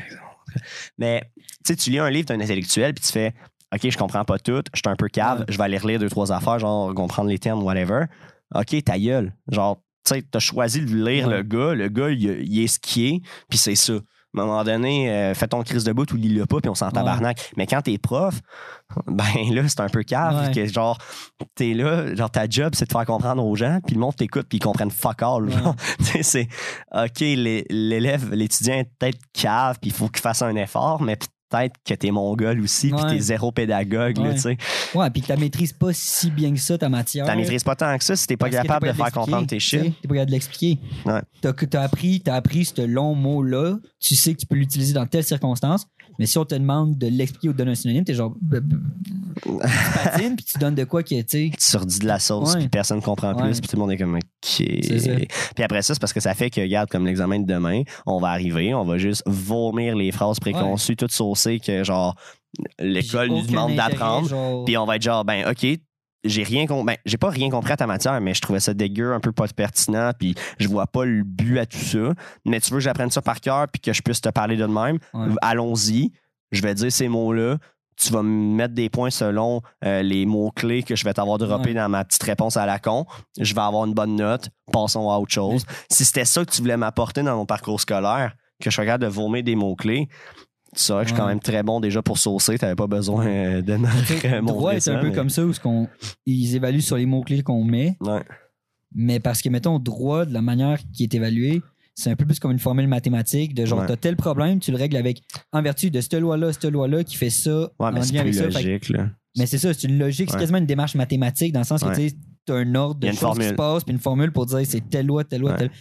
Mais 0.98 1.24
tu 1.36 1.44
sais, 1.68 1.76
tu 1.76 1.90
lis 1.90 2.00
un 2.00 2.10
livre 2.10 2.28
d'un 2.28 2.40
intellectuel, 2.40 2.94
puis 2.94 3.04
tu 3.06 3.12
fais 3.12 3.34
OK, 3.74 3.90
je 3.90 3.98
comprends 3.98 4.24
pas 4.24 4.40
tout, 4.40 4.62
je 4.74 4.78
suis 4.80 4.90
un 4.90 4.96
peu 4.96 5.08
cave, 5.10 5.44
je 5.50 5.58
vais 5.58 5.64
aller 5.66 5.78
relire 5.78 6.00
deux, 6.00 6.10
trois 6.10 6.32
affaires, 6.32 6.60
genre 6.60 6.94
comprendre 6.94 7.30
les 7.30 7.40
termes, 7.40 7.64
whatever. 7.64 8.06
OK, 8.56 8.84
ta 8.86 8.98
gueule. 8.98 9.34
Genre, 9.52 9.78
tu 10.06 10.16
sais, 10.16 10.22
t'as 10.22 10.40
choisi 10.40 10.82
de 10.86 10.96
lire 10.96 11.28
le 11.28 11.44
gars, 11.44 11.74
le 11.74 11.90
gars, 11.90 12.10
il, 12.10 12.22
il 12.24 12.64
est 12.64 12.68
ce 12.68 12.80
qui 12.80 13.08
est, 13.08 13.22
puis 13.50 13.58
c'est 13.58 13.76
ça. 13.76 13.94
À 14.38 14.42
un 14.42 14.46
moment 14.46 14.64
donné, 14.64 15.10
euh, 15.12 15.34
fais 15.34 15.48
ton 15.48 15.64
crise 15.64 15.84
de 15.84 15.92
bout 15.92 16.10
ou 16.14 16.16
lis-le 16.16 16.46
pas, 16.46 16.60
puis 16.62 16.70
on 16.70 16.76
s'en 16.76 16.88
Ouais. 16.88 16.92
tabarnak. 16.94 17.52
Mais 17.58 17.66
quand 17.66 17.82
t'es 17.82 17.98
prof, 17.98 18.40
ben 19.08 19.24
là, 19.52 19.68
c'est 19.68 19.80
un 19.80 19.90
peu 19.90 20.04
cave, 20.04 20.48
Ouais. 20.48 20.54
que 20.54 20.66
genre, 20.68 20.98
t'es 21.56 21.74
là, 21.74 22.14
genre, 22.16 22.30
ta 22.30 22.48
job, 22.48 22.74
c'est 22.76 22.86
de 22.86 22.92
faire 22.92 23.06
comprendre 23.06 23.44
aux 23.44 23.56
gens, 23.56 23.80
puis 23.86 23.96
le 23.96 24.00
monde 24.02 24.16
t'écoute, 24.16 24.46
puis 24.48 24.60
ils 24.60 24.62
comprennent 24.62 24.92
fuck 24.92 25.24
all. 25.24 25.46
Ouais. 25.46 25.52
genre. 25.52 25.76
Tu 26.00 26.06
sais, 26.06 26.24
c'est, 26.24 26.48
OK, 26.94 27.20
l'é- 27.20 27.66
l'élève, 27.70 28.32
l'étudiant 28.34 28.76
est 28.76 28.90
peut-être 29.00 29.20
cave, 29.34 29.78
puis 29.82 29.90
il 29.90 29.94
faut 29.94 30.08
qu'il 30.08 30.22
fasse 30.22 30.42
un 30.44 30.56
effort, 30.56 31.02
mais 31.02 31.18
peut-être 31.50 31.76
que 31.86 31.94
t'es 31.94 32.12
mongol 32.12 32.60
aussi, 32.62 32.90
puis 32.92 33.06
t'es 33.10 33.20
zéro 33.20 33.52
pédagogue, 33.52 34.18
là, 34.18 34.24
Ouais. 34.24 34.34
tu 34.36 34.42
sais. 34.42 34.58
Ouais, 34.94 35.10
puis 35.10 35.22
que 35.22 35.34
tu 35.34 35.40
maîtrises 35.40 35.74
pas 35.74 35.94
si 35.94 36.32
bien 36.32 36.54
que 36.54 36.60
ça 36.60 36.78
ta 36.78 36.90
matière. 36.90 37.26
T'en 37.26 37.36
maîtrises 37.36 37.64
pas 37.64 37.76
tant 37.76 37.98
que 37.98 38.04
ça 38.04 38.16
si 38.16 38.28
t'es 38.28 38.38
pas 38.38 38.50
capable 38.50 38.88
de 38.88 38.94
faire 38.94 39.12
comprendre 39.12 39.48
tes 39.48 39.58
tu 39.58 39.62
shit. 39.62 39.82
T'es 40.02 40.08
pas 40.08 40.16
capable 40.16 40.28
de 40.28 40.32
l'expliquer. 40.36 40.80
Ouais. 41.06 41.22
T'as, 41.42 41.54
t'as 41.54 41.82
appris, 41.84 42.22
t'as 42.22 42.36
appris 42.36 42.66
ce 42.66 42.82
long 42.82 43.16
mot-là. 43.16 43.78
Tu 44.00 44.16
sais 44.16 44.34
que 44.34 44.40
tu 44.40 44.46
peux 44.46 44.56
l'utiliser 44.56 44.94
dans 44.94 45.06
telle 45.06 45.24
circonstance. 45.24 45.88
Mais 46.20 46.26
si 46.26 46.38
on 46.38 46.46
te 46.46 46.56
demande 46.56 46.98
de 46.98 47.08
l'expliquer 47.08 47.50
ou 47.50 47.54
de 47.54 47.58
donner 47.58 47.72
un 47.72 47.76
synonyme, 47.76 48.04
t'es 48.04 48.14
genre. 48.14 48.36
tu 48.52 49.52
patines, 50.04 50.36
puis 50.36 50.46
tu 50.46 50.58
donnes 50.58 50.76
de 50.76 50.84
quoi 50.84 51.04
que, 51.04 51.10
tu 51.22 51.24
sais. 51.28 51.52
Tu 51.58 51.78
redis 51.78 52.00
de 52.00 52.08
la 52.08 52.20
sauce, 52.20 52.54
Ouais. 52.54 52.60
puis 52.62 52.70
personne 52.70 53.02
comprend 53.02 53.34
Ouais. 53.36 53.44
plus, 53.44 53.60
puis 53.62 53.70
tout 53.70 53.76
le 53.76 53.82
monde 53.82 53.92
est 53.92 53.98
comme 53.98 54.16
OK. 54.16 54.22
Puis 54.42 55.64
après 55.64 55.82
ça, 55.82 55.94
c'est 55.94 56.00
parce 56.00 56.14
que 56.14 56.20
ça 56.20 56.34
fait 56.34 56.50
que, 56.50 56.62
regarde, 56.62 56.90
comme 56.90 57.06
l'examen 57.06 57.40
de 57.40 57.46
demain, 57.46 57.84
on 58.06 58.20
va 58.20 58.30
arriver, 58.30 58.74
on 58.74 58.84
va 58.86 58.98
juste 58.98 59.24
vomir 59.26 59.96
les 59.96 60.12
phrases 60.12 60.40
préconçues, 60.40 60.96
toutes 60.96 61.12
saucées 61.12 61.60
que, 61.60 61.84
genre, 61.84 62.16
l'école 62.80 63.30
nous 63.30 63.46
demande 63.46 63.76
d'apprendre. 63.76 64.64
Puis 64.66 64.78
on 64.78 64.86
va 64.86 64.96
être 64.96 65.02
genre, 65.04 65.24
ben, 65.26 65.48
OK, 65.50 65.66
j'ai 66.24 66.44
rien 66.44 66.66
com- 66.68 66.86
ben, 66.86 66.98
j'ai 67.06 67.18
pas 67.18 67.30
rien 67.30 67.50
compris 67.50 67.72
à 67.74 67.78
ta 67.78 67.88
matière, 67.88 68.20
mais 68.22 68.34
je 68.34 68.42
trouvais 68.42 68.60
ça 68.60 68.74
dégueu, 68.74 69.14
un 69.14 69.20
peu 69.20 69.32
pas 69.32 69.48
pertinent, 69.48 70.12
puis 70.18 70.36
je 70.60 70.68
vois 70.68 70.88
pas 70.88 71.06
le 71.06 71.24
but 71.24 71.60
à 71.60 71.66
tout 71.66 71.78
ça. 71.78 72.14
Mais 72.46 72.60
tu 72.60 72.72
veux 72.72 72.78
que 72.78 72.84
j'apprenne 72.84 73.12
ça 73.12 73.22
par 73.22 73.40
cœur, 73.40 73.68
puis 73.72 73.80
que 73.82 73.94
je 73.94 74.02
puisse 74.02 74.22
te 74.22 74.30
parler 74.30 74.58
de 74.58 74.66
même, 74.66 74.98
Ouais. 75.14 75.28
allons-y. 75.42 76.12
Je 76.52 76.62
vais 76.62 76.74
dire 76.76 76.92
ces 76.92 77.08
mots-là. 77.08 77.58
Tu 78.00 78.14
vas 78.14 78.22
me 78.22 78.56
mettre 78.56 78.74
des 78.76 78.90
points 78.90 79.10
selon 79.10 79.62
euh, 79.84 80.04
les 80.04 80.26
mots-clés 80.28 80.84
que 80.84 80.96
je 80.96 81.04
vais 81.04 81.14
t'avoir 81.14 81.40
droppés 81.40 81.70
Ouais. 81.70 81.74
dans 81.76 81.90
ma 81.90 82.06
petite 82.06 82.22
réponse 82.24 82.56
à 82.56 82.66
la 82.68 82.78
con. 82.78 83.06
Je 83.40 83.56
vais 83.56 83.62
avoir 83.62 83.86
une 83.86 83.94
bonne 83.96 84.16
note. 84.16 84.50
Passons 84.72 85.10
à 85.10 85.18
autre 85.18 85.34
chose. 85.34 85.66
Si 85.90 86.06
c'était 86.06 86.24
ça 86.26 86.46
que 86.46 86.52
tu 86.52 86.62
voulais 86.62 86.78
m'apporter 86.78 87.24
dans 87.24 87.36
mon 87.36 87.46
parcours 87.48 87.82
scolaire, 87.82 88.36
que 88.62 88.70
je 88.70 88.80
regarde 88.80 89.02
de 89.02 89.08
vomir 89.08 89.44
des 89.44 89.56
mots-clés, 89.56 90.08
tu 90.78 90.84
saurais 90.84 91.04
que 91.04 91.10
je 91.10 91.14
suis 91.14 91.20
quand 91.22 91.28
même 91.28 91.40
très 91.40 91.64
bon 91.64 91.80
déjà 91.80 92.02
pour 92.02 92.18
saucer. 92.18 92.58
T'avais 92.58 92.76
pas 92.76 92.88
besoin 92.88 93.26
euh, 93.26 93.62
de 93.62 93.74
sais, 94.06 94.42
montrer 94.42 94.42
droit, 94.42 94.74
c'est 94.76 94.80
ça, 94.82 94.98
un 94.98 95.02
peu 95.02 95.10
mais- 95.10 95.16
comme 95.16 95.30
ça 95.30 95.46
où 95.46 95.52
ce 95.54 95.60
qu'on- 95.60 95.88
ils 96.26 96.56
évaluent 96.56 96.82
sur 96.82 96.96
les 96.98 97.06
mots-clés 97.06 97.44
qu'on 97.44 97.64
met. 97.64 97.98
Ouais. 98.02 98.24
Mais 98.96 99.20
parce 99.20 99.42
que, 99.42 99.50
mettons, 99.50 99.80
droit, 99.80 100.26
de 100.26 100.34
la 100.34 100.42
manière 100.42 100.80
qui 100.94 101.04
est 101.04 101.14
évalué, 101.14 101.62
c'est 101.94 102.10
un 102.12 102.16
peu 102.16 102.26
plus 102.26 102.40
comme 102.40 102.52
une 102.52 102.60
formule 102.60 102.88
mathématique 102.88 103.54
de 103.54 103.66
genre, 103.66 103.80
Ouais. 103.80 103.88
t'as 103.88 103.98
tel 103.98 104.16
problème, 104.16 104.60
tu 104.60 104.72
le 104.72 104.78
règles 104.78 104.96
avec, 104.98 105.22
en 105.52 105.62
vertu 105.62 105.90
de 105.92 106.00
cette 106.00 106.14
loi-là, 106.14 106.54
cette 106.54 106.66
loi-là 106.66 107.04
qui 107.04 107.16
fait 107.18 107.30
ça, 107.30 107.70
en 107.80 107.92
mais 107.92 108.02
c'est 108.04 108.14
lien 108.14 108.22
avec 108.22 108.34
ça. 108.34 108.44
Fait 108.52 108.64
logique, 108.64 108.90
là. 108.90 109.10
mais 109.38 109.46
c'est 109.46 109.58
ça, 109.58 109.74
c'est 109.74 109.88
une 109.88 109.98
logique, 110.00 110.30
c'est 110.32 110.38
quasiment 110.38 110.60
une 110.60 110.66
démarche 110.66 110.96
mathématique 110.96 111.52
dans 111.54 111.60
le 111.62 111.66
sens 111.66 111.84
que 111.84 111.96
tu 111.96 112.12
t'as 112.46 112.56
un 112.56 112.76
ordre 112.76 113.00
de 113.02 113.12
choses 113.12 113.38
qui 113.40 113.46
se 113.48 113.54
passent, 113.54 113.84
puis 113.84 113.94
une 113.94 114.00
formule 114.00 114.32
pour 114.32 114.46
dire 114.46 114.60
c'est 114.64 114.90
telle 114.90 115.06
loi, 115.08 115.24
telle 115.26 115.42
loi, 115.42 115.54
telle. 115.54 115.72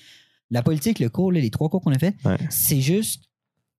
La 0.50 0.62
politique, 0.62 0.98
le 1.00 1.08
cours, 1.10 1.30
là, 1.32 1.38
les 1.40 1.50
trois 1.50 1.68
cours 1.68 1.80
qu'on 1.80 1.92
a 1.92 1.98
fait, 1.98 2.14
c'est 2.50 2.80
juste 2.80 3.24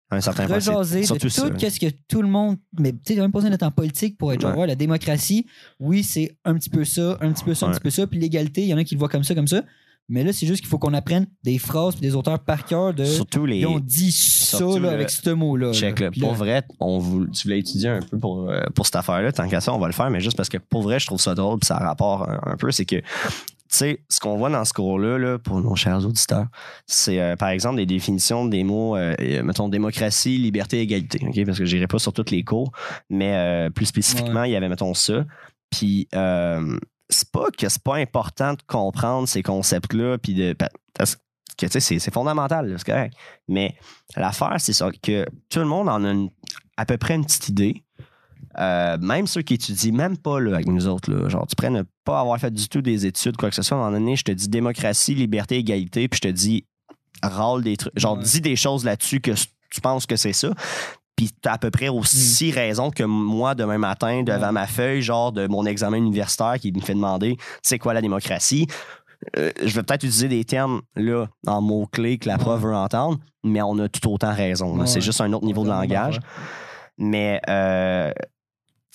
un 0.10 0.22
certain 0.22 0.48
rejaser 0.48 1.02
de 1.02 1.18
tout 1.18 1.30
ça. 1.30 1.50
qu'est-ce 1.52 1.80
que 1.80 1.88
tout 2.08 2.22
le 2.22 2.28
monde. 2.30 2.58
Mais 2.80 2.92
tu 2.94 3.14
sais, 3.14 3.16
même 3.20 3.32
pas 3.32 3.40
besoin 3.40 3.50
d'être 3.52 3.64
en 3.64 3.72
politique 3.72 4.18
pour 4.18 4.32
être 4.34 4.42
genre, 4.42 4.54
Ouais. 4.54 4.62
ouais, 4.62 4.68
la 4.68 4.76
démocratie, 4.76 5.46
oui, 5.80 6.04
c'est 6.04 6.38
un 6.46 6.54
petit 6.56 6.70
peu 6.70 6.86
ça, 6.86 7.18
un 7.22 7.32
petit 7.34 7.44
peu 7.44 7.54
ça, 7.54 7.66
un 7.66 7.70
Ouais. 7.70 7.76
petit 7.76 7.82
peu 7.84 7.90
ça. 7.90 8.08
Puis 8.08 8.20
l'égalité, 8.20 8.62
il 8.62 8.68
y 8.68 8.74
en 8.74 8.78
a 8.78 8.84
qui 8.84 8.96
le 8.96 9.00
voient 9.00 9.10
comme 9.10 9.24
ça, 9.24 9.36
comme 9.36 9.48
ça. 9.48 9.64
Mais 10.10 10.24
là, 10.24 10.32
c'est 10.32 10.48
juste 10.48 10.62
qu'il 10.62 10.70
faut 10.70 10.78
qu'on 10.78 10.94
apprenne 10.94 11.28
des 11.44 11.58
phrases 11.58 11.96
puis 11.96 12.02
des 12.02 12.16
auteurs 12.16 12.40
par 12.40 12.64
cœur 12.64 12.94
de. 12.94 13.04
Surtout 13.04 13.46
les. 13.46 13.58
Ils 13.58 13.66
ont 13.68 13.80
dit 13.80 14.14
ça 14.14 14.58
là, 14.60 14.80
le- 14.80 14.88
avec 14.88 15.10
ce 15.10 15.30
mot-là. 15.32 15.74
Check, 15.74 16.00
là. 16.00 16.06
là. 16.06 16.12
Puis 16.12 16.22
Pour 16.22 16.32
là, 16.32 16.38
vrai, 16.38 16.64
on 16.80 17.26
tu 17.34 17.44
voulais 17.44 17.60
étudier 17.60 17.90
un 17.90 18.00
peu 18.00 18.18
pour, 18.18 18.50
euh, 18.50 18.62
pour 18.74 18.86
cette 18.86 18.96
affaire-là. 18.96 19.34
Tant 19.34 19.50
qu'à 19.50 19.60
ça, 19.60 19.74
on 19.74 19.80
va 19.80 19.88
le 19.88 19.94
faire, 19.94 20.10
mais 20.10 20.22
juste 20.22 20.38
parce 20.38 20.48
que 20.48 20.58
pour 20.60 20.84
vrai, 20.84 20.98
je 21.02 21.08
trouve 21.08 21.20
ça 21.20 21.36
drôle, 21.36 21.60
puis 21.60 21.68
ça 21.68 21.76
a 21.76 21.84
rapport 21.86 22.30
un, 22.30 22.40
un 22.54 22.56
peu, 22.56 22.72
c'est 22.72 22.86
que, 22.86 22.96
sais, 23.76 24.04
ce 24.10 24.20
qu'on 24.20 24.38
voit 24.38 24.50
dans 24.50 24.64
ce 24.66 24.74
cours-là, 24.74 25.18
là, 25.18 25.40
pour 25.40 25.60
nos 25.62 25.76
chers 25.76 26.06
auditeurs, 26.06 26.48
c'est 26.86 27.20
euh, 27.20 27.36
par 27.36 27.50
exemple 27.50 27.78
des 27.78 27.86
définitions 27.86 28.46
des 28.46 28.64
mots, 28.64 28.96
euh, 28.96 29.16
euh, 29.20 29.44
mettons, 29.44 29.68
démocratie, 29.70 30.38
liberté, 30.38 30.80
égalité. 30.82 31.20
OK? 31.28 31.46
Parce 31.46 31.58
que 31.58 31.66
je 31.66 31.76
n'irai 31.76 31.88
pas 31.88 32.00
sur 32.00 32.14
tous 32.14 32.30
les 32.32 32.44
cours, 32.44 32.72
mais 33.10 33.34
euh, 33.36 33.70
plus 33.70 33.86
spécifiquement, 33.88 34.44
il 34.44 34.52
y 34.52 34.56
avait, 34.56 34.70
mettons, 34.70 34.94
ça. 34.94 35.26
Puis, 35.70 36.08
c'est 37.10 37.32
pas 37.32 37.48
que 37.58 37.70
c'est 37.70 37.84
pas 37.84 37.96
important 37.96 38.54
de 38.54 38.62
comprendre 38.68 39.28
ces 39.28 39.42
concepts-là, 39.44 40.18
puis 40.18 40.34
de. 40.34 40.56
Parce 40.94 41.16
que, 41.16 41.66
tu 41.66 41.72
sais, 41.72 41.80
c'est- 41.80 42.00
c'est 42.00 42.14
fondamental, 42.14 42.74
c'est 42.78 42.86
correct. 42.92 43.14
Mais 43.48 43.76
l'affaire, 44.16 44.56
c'est 44.60 44.74
ça, 44.74 44.90
que 45.02 45.26
tout 45.50 45.60
le 45.60 45.66
monde 45.66 45.90
en 45.90 46.04
a 46.04 46.12
une- 46.12 46.30
à 46.78 46.86
peu 46.86 46.98
près 46.98 47.16
une 47.16 47.26
petite 47.26 47.50
idée. 47.50 47.84
Euh, 48.60 48.98
même 49.00 49.28
ceux 49.28 49.42
qui 49.44 49.54
étudient 49.56 49.94
même 49.94 50.18
pas 50.18 50.40
là, 50.40 50.56
avec 50.56 50.68
nous 50.68 50.88
autres, 50.88 51.12
là, 51.12 51.30
genre 51.30 51.46
tu 51.48 51.56
pourrais 51.56 51.70
ne 51.70 51.84
pas 52.04 52.20
avoir 52.20 52.40
fait 52.40 52.52
du 52.52 52.68
tout 52.70 52.82
des 52.82 53.06
études, 53.06 53.38
quoi 53.38 53.50
que 53.50 53.56
ce 53.56 53.62
soit, 53.62 53.78
à 53.78 53.82
un 53.82 53.84
moment 53.86 54.00
donné, 54.00 54.16
je 54.16 54.24
te 54.24 54.32
dis 54.32 54.50
démocratie, 54.50 55.14
liberté, 55.14 55.58
égalité, 55.58 56.08
puis 56.08 56.18
je 56.24 56.28
te 56.28 56.34
dis 56.34 56.66
râle 57.24 57.62
des 57.64 57.78
trucs, 57.78 57.98
genre 57.98 58.18
Ouais. 58.18 58.24
dis 58.24 58.42
des 58.42 58.56
choses 58.56 58.84
là-dessus 58.86 59.20
que 59.22 59.32
tu 59.70 59.82
penses 59.82 60.06
que 60.06 60.16
c'est 60.16 60.34
ça. 60.34 60.50
Puis 61.16 61.30
tu 61.42 61.50
as 61.50 61.54
à 61.54 61.58
peu 61.58 61.72
près 61.72 61.90
aussi 61.90 62.52
raison 62.52 62.92
que 62.92 63.04
moi, 63.04 63.56
demain 63.56 63.78
matin, 63.80 64.22
devant 64.24 64.38
Mm. 64.40 64.44
Ouais. 64.46 64.52
ma 64.52 64.68
feuille, 64.68 65.02
genre 65.02 65.32
de 65.32 65.48
mon 65.48 65.66
examen 65.66 65.98
universitaire 65.98 66.56
qui 66.60 66.72
me 66.72 66.80
fait 66.80 66.94
demander 66.94 67.38
c'est 67.64 67.80
quoi 67.80 67.94
la 67.94 68.02
démocratie? 68.02 68.68
Euh, 69.36 69.52
je 69.64 69.74
vais 69.74 69.82
peut-être 69.82 70.04
utiliser 70.04 70.28
des 70.28 70.46
termes 70.46 70.82
là 70.96 71.26
en 71.48 71.60
mots-clés 71.62 72.20
que 72.20 72.28
la 72.30 72.38
prof 72.38 72.62
Ouais. 72.62 72.70
veut 72.70 72.76
entendre, 72.76 73.18
mais 73.44 73.62
on 73.64 73.80
a 73.80 73.90
tout 73.90 74.08
autant 74.12 74.32
raison. 74.34 74.78
Ouais, 74.80 74.86
c'est 74.86 75.02
juste 75.02 75.20
un 75.22 75.34
autre 75.34 75.46
niveau 75.46 75.64
de 75.64 75.70
langage. 75.70 76.20
Mais, 77.00 77.40
euh, 77.50 78.12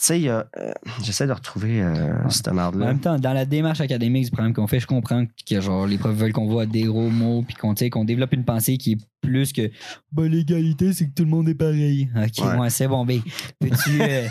sais, 0.06 0.20
y 0.20 0.28
a, 0.28 0.46
euh, 0.58 0.72
j'essaie 1.02 1.26
de 1.26 1.32
retrouver 1.32 1.82
euh, 1.82 2.12
cette 2.30 2.48
En 2.48 2.54
merde-là. 2.54 2.86
même 2.86 3.00
temps, 3.00 3.18
dans 3.18 3.32
la 3.32 3.44
démarche 3.44 3.80
académique 3.80 4.24
du 4.24 4.30
programme 4.30 4.52
qu'on 4.52 4.66
fait, 4.66 4.80
je 4.80 4.86
comprends 4.86 5.24
que 5.48 5.60
genre 5.60 5.86
les 5.86 5.98
profs 5.98 6.16
veulent 6.16 6.32
qu'on 6.32 6.48
voit 6.48 6.66
des 6.66 6.82
gros 6.84 7.08
mots 7.10 7.42
puis 7.46 7.54
qu'on 7.56 7.74
tu 7.74 7.80
sais, 7.84 7.90
qu'on 7.90 8.04
développe 8.04 8.32
une 8.32 8.44
pensée 8.44 8.78
qui 8.78 8.92
est 8.92 8.98
plus 9.20 9.52
que 9.52 9.70
bah, 10.10 10.26
l'égalité, 10.26 10.92
c'est 10.92 11.06
que 11.06 11.14
tout 11.14 11.24
le 11.24 11.30
monde 11.30 11.48
est 11.48 11.54
pareil. 11.54 12.08
Ok, 12.16 12.44
Ouais. 12.44 12.58
ouais, 12.58 12.70
c'est 12.70 12.88
bon. 12.88 13.04
Ben, 13.06 13.20
peux-tu 13.60 14.02
euh, 14.02 14.26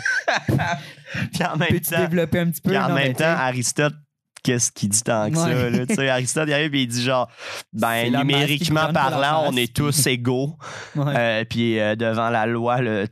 en 0.48 1.58
temps, 1.80 1.98
développer 1.98 2.38
un 2.40 2.50
petit 2.50 2.60
peu? 2.60 2.70
puis 2.70 2.78
en 2.78 2.88
Non, 2.88 2.94
même 2.94 3.04
mais 3.04 3.08
tu 3.10 3.14
temps, 3.14 3.18
sais, 3.24 3.24
Aristote, 3.24 3.94
qu'est-ce 4.42 4.72
qu'il 4.72 4.88
dit 4.88 5.02
tant 5.02 5.30
que 5.30 5.36
ça? 5.36 5.70
Là, 5.70 5.86
Tu 5.86 5.94
sais, 5.94 6.08
Aristote, 6.08 6.48
il 6.48 6.52
arrive 6.52 6.74
et 6.74 6.82
il 6.82 6.88
dit 6.88 7.02
genre, 7.02 7.28
ben, 7.72 8.12
numériquement 8.16 8.92
parlant, 8.92 9.44
on 9.52 9.56
est 9.56 9.72
tous 9.74 10.06
égaux. 10.06 10.56
Euh, 10.96 11.44
puis 11.48 11.78
euh, 11.78 11.94
devant 11.96 12.30
la 12.30 12.46
loi, 12.46 12.80
le, 12.80 13.06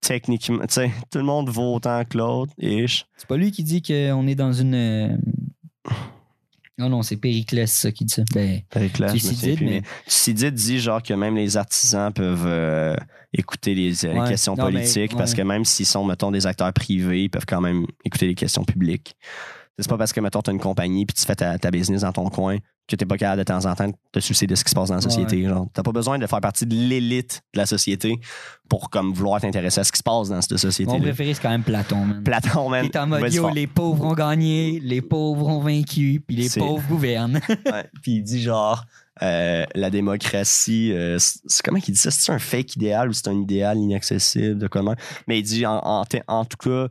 techniquement, 0.00 0.60
tu 0.66 0.74
sais, 0.74 0.90
tout 1.10 1.18
le 1.18 1.24
monde 1.24 1.48
vaut 1.50 1.74
autant 1.74 2.04
que 2.04 2.16
l'autre. 2.18 2.52
C'est 2.58 3.26
pas 3.28 3.36
lui 3.36 3.50
qui 3.50 3.64
dit 3.64 3.82
qu'on 3.82 4.26
est 4.26 4.34
dans 4.36 4.52
une. 4.52 4.74
euh, 4.74 5.16
Non, 6.78 6.90
non, 6.90 7.02
c'est 7.02 7.16
Périclès 7.16 7.72
ça, 7.72 7.90
qui 7.90 8.04
dit 8.04 8.12
ça. 8.14 8.22
Ben, 8.34 8.60
Périclès, 8.70 9.10
Thucydide, 9.12 9.62
mais- 9.62 9.82
Thucydide 10.06 10.54
dit 10.54 10.78
genre 10.78 11.02
que 11.02 11.14
même 11.14 11.34
les 11.34 11.56
artisans 11.56 12.12
peuvent 12.12 12.44
euh, 12.46 12.94
écouter 13.32 13.74
les, 13.74 14.04
euh, 14.04 14.12
Ouais. 14.12 14.28
questions 14.28 14.54
Non, 14.56 14.66
mais- 14.66 14.72
politiques 14.72 15.16
parce 15.16 15.32
que 15.32 15.40
même 15.40 15.64
s'ils 15.64 15.86
sont, 15.86 16.04
mettons, 16.04 16.30
des 16.30 16.46
acteurs 16.46 16.72
privés, 16.74 17.22
ils 17.24 17.30
peuvent 17.30 17.46
quand 17.46 17.62
même 17.62 17.86
écouter 18.04 18.26
les 18.26 18.34
questions 18.34 18.62
publiques. 18.64 19.14
C'est 19.78 19.88
pas 19.88 19.98
parce 19.98 20.12
que, 20.12 20.20
mettons, 20.20 20.40
tu 20.40 20.50
as 20.50 20.52
une 20.52 20.60
compagnie 20.60 21.04
puis 21.04 21.14
tu 21.14 21.24
fais 21.24 21.34
ta, 21.34 21.58
ta 21.58 21.70
business 21.70 22.00
dans 22.00 22.12
ton 22.12 22.28
coin 22.30 22.58
que 22.88 22.94
t'es 22.94 23.04
pas 23.04 23.16
capable 23.16 23.40
de 23.40 23.44
temps 23.44 23.64
en 23.66 23.74
temps 23.74 23.88
de 23.88 23.94
te 24.12 24.20
soucier 24.20 24.46
de 24.46 24.54
ce 24.54 24.62
qui 24.62 24.70
se 24.70 24.74
passe 24.74 24.88
dans 24.88 24.94
la 24.94 25.00
société. 25.00 25.42
Genre, 25.42 25.66
t'as 25.72 25.82
pas 25.82 25.92
besoin 25.92 26.18
de 26.18 26.26
faire 26.26 26.40
partie 26.40 26.66
de 26.66 26.74
l'élite 26.74 27.42
de 27.52 27.58
la 27.58 27.66
société 27.66 28.20
pour 28.68 28.90
comme 28.90 29.12
vouloir 29.12 29.40
t'intéresser 29.40 29.80
à 29.80 29.84
ce 29.84 29.92
qui 29.92 29.98
se 29.98 30.02
passe 30.02 30.28
dans 30.28 30.40
cette 30.40 30.52
mon 30.52 30.58
société-là. 30.58 31.00
préféré, 31.00 31.34
c'est 31.34 31.42
quand 31.42 31.50
même 31.50 31.64
Platon, 31.64 32.04
man. 32.04 32.22
Platon, 32.22 32.68
man. 32.68 32.84
Est 32.84 32.96
en 32.96 33.06
mode 33.08 33.32
yo, 33.32 33.50
les 33.50 33.66
pauvres 33.66 34.04
ont 34.04 34.14
gagné, 34.14 34.80
les 34.80 35.02
pauvres 35.02 35.48
ont 35.48 35.60
vaincu, 35.60 36.22
puis 36.26 36.36
les 36.36 36.48
pauvres 36.48 36.86
gouvernent. 36.88 37.40
Ouais. 37.48 37.90
Puis 38.02 38.12
il 38.12 38.22
dit 38.22 38.40
genre 38.40 38.84
euh, 39.22 39.64
la 39.74 39.90
démocratie, 39.90 40.92
euh, 40.92 41.18
c'est 41.18 41.38
c'est- 41.46 41.62
comment 41.62 41.80
qu'il 41.80 41.94
dit 41.94 42.00
ça? 42.00 42.10
C'est 42.10 42.32
un 42.32 42.38
fake 42.38 42.76
idéal 42.76 43.08
ou 43.08 43.12
c'est 43.12 43.28
un 43.28 43.40
idéal 43.40 43.78
inaccessible 43.78 44.58
de 44.58 44.66
comment? 44.66 44.94
Mais 45.26 45.38
il 45.38 45.42
dit 45.42 45.64
en, 45.66 45.80
en, 45.82 46.04
en 46.28 46.44
tout 46.44 46.56
cas, 46.58 46.70
euh, 46.70 46.88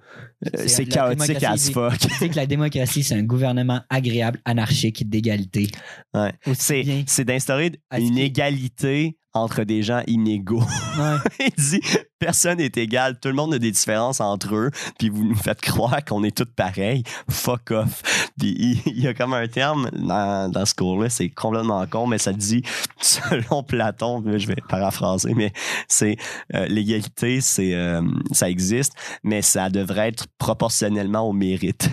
C'est 0.56 0.68
c'est 0.68 0.86
chaotique 0.86 1.44
as 1.44 1.72
fuck. 1.72 1.94
sais 2.20 2.30
que 2.30 2.36
la 2.36 2.46
démocratie, 2.46 3.04
c'est 3.04 3.16
un 3.16 3.24
gouvernement 3.24 3.82
agréable, 3.90 4.40
anarchique, 4.46 5.08
d'égalité. 5.10 5.68
Ouais. 6.14 6.34
C'est 6.56 7.04
c'est 7.08 7.26
d'instaurer 7.26 7.72
une 7.98 8.18
égalité 8.18 9.18
entre 9.36 9.64
des 9.64 9.84
gens 9.84 10.02
inégaux. 10.08 10.64
Ouais. 10.98 11.18
il 11.58 11.64
dit 11.64 11.82
personne 12.20 12.58
n'est 12.58 12.72
égal, 12.76 13.20
tout 13.20 13.28
le 13.28 13.36
monde 13.36 13.54
a 13.54 13.60
des 13.60 13.72
différences 13.72 14.20
entre 14.22 14.56
eux, 14.56 14.72
puis 14.98 15.10
vous 15.10 15.24
nous 15.24 15.36
faites 15.36 15.62
croire 15.62 16.04
qu'on 16.04 16.24
est 16.24 16.36
tous 16.36 16.46
pareils. 16.46 17.04
Fuck 17.30 17.72
off. 17.72 18.02
Puis 18.40 18.82
il, 18.86 19.00
y 19.00 19.08
a 19.08 19.14
comme 19.14 19.34
un 19.34 19.48
terme 19.48 19.90
dans, 19.94 20.50
dans 20.52 20.66
ce 20.66 20.74
cours-là, 20.74 21.10
c'est 21.10 21.30
complètement 21.30 21.86
con, 21.86 22.08
mais 22.08 22.18
ça 22.18 22.34
dit, 22.34 22.64
selon 23.00 23.64
Platon, 23.64 24.24
je 24.38 24.48
vais 24.48 24.56
paraphraser, 24.68 25.34
mais 25.36 25.52
c'est 25.88 26.16
euh, 26.56 26.66
l'égalité, 26.68 27.42
c'est 27.42 27.76
euh, 27.76 28.02
ça 28.32 28.50
existe, 28.50 28.94
mais 29.24 29.42
ça 29.42 29.70
devrait 29.70 30.08
être 30.10 30.26
proportionnellement 30.38 31.30
au 31.30 31.34
mérite. 31.34 31.90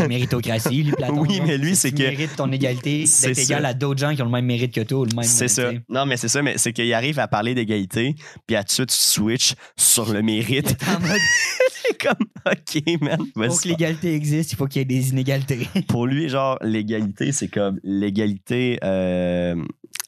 La 0.00 0.08
méritocratie, 0.08 0.84
lui, 0.84 0.92
Platon. 0.92 1.18
Oui, 1.18 1.40
mais 1.44 1.58
lui, 1.58 1.74
si 1.74 1.82
c'est 1.82 1.90
tu 1.90 1.96
que- 1.96 2.08
mérites 2.08 2.36
ton 2.36 2.50
égalité 2.52 3.06
C'est 3.06 3.28
d'être 3.28 3.38
égal 3.38 3.62
ça. 3.62 3.68
à 3.68 3.74
d'autres 3.74 4.00
gens 4.00 4.14
qui 4.14 4.22
ont 4.22 4.26
le 4.26 4.30
même 4.30 4.46
mérite 4.46 4.72
que 4.72 4.82
toi 4.82 5.00
ou 5.00 5.04
le 5.04 5.14
même. 5.14 5.24
C'est 5.24 5.48
ça. 5.48 5.72
tu. 5.72 5.80
Non, 5.88 6.06
mais 6.06 6.16
c'est 6.16 6.28
ça, 6.28 6.42
mais 6.42 6.58
c'est 6.58 6.72
qu'il 6.76 6.92
arrive 6.94 7.18
à 7.18 7.26
parler 7.28 7.54
d'égalité, 7.54 8.14
puis 8.46 8.54
à 8.56 8.62
tout 8.62 8.84
de 8.84 8.90
suite 8.90 8.90
switch 8.90 9.54
sur 9.76 10.12
le 10.12 10.22
mérite. 10.22 10.76
En 10.88 11.00
mode, 11.00 11.20
C'est 11.88 11.98
comme, 12.00 12.26
OK, 12.46 13.00
man. 13.00 13.18
pour 13.48 13.60
que 13.60 13.68
l'égalité 13.68 14.14
existe, 14.14 14.52
il 14.52 14.56
faut 14.56 14.66
qu'il 14.66 14.80
y 14.80 14.82
ait 14.82 14.84
des 14.84 15.10
inégalités. 15.10 15.68
Pour 15.88 16.06
lui, 16.08 16.28
genre, 16.28 16.58
l'égalité, 16.60 17.30
c'est 17.30 17.46
comme 17.46 17.78
l'égalité. 17.84 18.78
euh, 18.82 19.54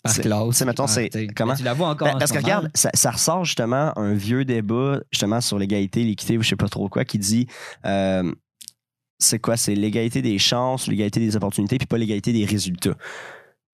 Par 0.03 0.13
C'est- 0.13 0.23
classe. 0.23 0.57
c'est, 0.57 0.65
mettons, 0.65 0.85
par- 0.87 0.89
c'est- 0.95 1.09
tu 1.11 1.19
sais. 1.21 1.27
comment? 1.29 1.55
Tu 1.55 1.63
la 1.63 1.75
vois 1.75 1.89
encore 1.89 2.09
Ben, 2.09 2.17
en 2.17 2.19
parce 2.19 2.31
ce 2.33 2.37
que 2.39 2.43
regarde, 2.43 2.69
ça, 2.75 2.91
ça 2.95 3.13
ressort 3.13 3.45
justement 3.45 3.97
un 3.97 4.13
vieux 4.15 4.45
débat 4.45 5.01
justement 5.13 5.41
sur 5.41 5.57
l'égalité, 5.59 6.03
l'équité 6.03 6.37
ou 6.37 6.43
je 6.43 6.49
sais 6.49 6.57
pas 6.57 6.69
trop 6.69 6.89
quoi 6.89 7.05
qui 7.05 7.19
dit 7.19 7.47
euh, 7.87 8.33
c'est 9.19 9.39
quoi? 9.41 9.57
C'est 9.57 9.75
l'égalité 9.77 10.21
des 10.23 10.39
chances, 10.39 10.87
l'égalité 10.89 11.21
des 11.21 11.37
opportunités 11.37 11.79
puis 11.79 11.87
pas 11.87 11.99
l'égalité 11.99 12.33
des 12.33 12.45
résultats. 12.45 12.97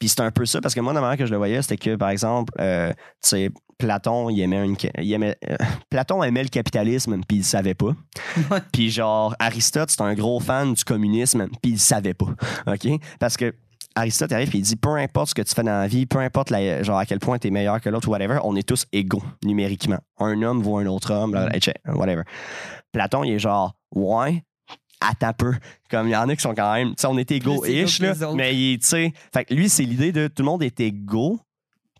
Puis 0.04 0.10
c'est 0.10 0.20
un 0.20 0.30
peu 0.30 0.44
ça 0.44 0.60
parce 0.60 0.74
que 0.74 0.80
moi 0.80 0.92
la 0.92 1.00
manière 1.00 1.16
que 1.16 1.24
je 1.24 1.30
le 1.30 1.38
voyais 1.38 1.62
c'était 1.62 1.78
que 1.78 1.96
par 1.96 2.10
exemple 2.10 2.52
euh, 2.60 2.90
tu 2.90 2.96
sais 3.22 3.50
Platon 3.78 4.28
il 4.28 4.38
aimait 4.42 4.62
une 4.62 4.76
il 4.98 5.10
aimait 5.14 5.34
euh, 5.50 5.56
Platon 5.90 6.22
aimait 6.22 6.42
le 6.42 6.50
capitalisme 6.50 7.18
puis 7.26 7.38
il 7.38 7.44
savait 7.44 7.72
pas. 7.72 7.92
Puis 8.70 8.90
genre 8.90 9.34
Aristote 9.38 9.88
c'est 9.90 10.02
un 10.02 10.12
gros 10.12 10.40
fan 10.40 10.74
du 10.74 10.84
communisme 10.84 11.46
puis 11.62 11.72
il 11.72 11.78
savait 11.78 12.12
pas. 12.12 12.26
OK? 12.66 12.86
Parce 13.18 13.38
que 13.38 13.54
Aristote 13.94 14.32
arrive 14.32 14.54
et 14.54 14.58
il 14.58 14.62
dit 14.62 14.76
peu 14.76 14.90
importe 14.96 15.30
ce 15.30 15.34
que 15.34 15.40
tu 15.42 15.54
fais 15.54 15.62
dans 15.62 15.70
la 15.80 15.86
vie, 15.86 16.04
peu 16.04 16.18
importe 16.18 16.50
la- 16.50 16.82
genre 16.82 16.98
à 16.98 17.06
quel 17.06 17.18
point 17.20 17.38
tu 17.38 17.48
es 17.48 17.50
meilleur 17.50 17.80
que 17.80 17.88
l'autre 17.88 18.08
ou 18.08 18.10
whatever, 18.10 18.40
on 18.44 18.56
est 18.56 18.68
tous 18.68 18.84
égaux 18.92 19.22
numériquement. 19.42 20.00
Un 20.18 20.42
homme 20.42 20.60
vaut 20.62 20.76
un 20.78 20.86
autre 20.86 21.12
homme, 21.14 21.30
Mm. 21.32 21.96
whatever. 21.96 22.22
Platon, 22.92 23.24
il 23.24 23.32
est 23.34 23.38
genre 23.38 23.74
ouais, 23.94 24.42
attends 25.00 25.32
peu. 25.32 25.54
Comme 25.90 26.08
il 26.08 26.12
y 26.12 26.16
en 26.16 26.28
a 26.28 26.34
qui 26.36 26.42
sont 26.42 26.54
quand 26.54 26.72
même, 26.74 26.90
tu 26.90 26.94
sais, 27.00 27.06
on 27.06 27.16
est 27.18 27.30
égaux-ish, 27.30 28.00
là, 28.00 28.14
mais 28.36 28.54
il, 28.56 28.78
tu 28.78 28.86
sais, 28.86 29.12
fait 29.32 29.44
que 29.44 29.54
lui, 29.54 29.68
c'est 29.68 29.84
l'idée 29.84 30.12
de 30.12 30.28
tout 30.28 30.42
le 30.42 30.46
monde 30.46 30.62
est 30.62 30.80
égaux, 30.80 31.38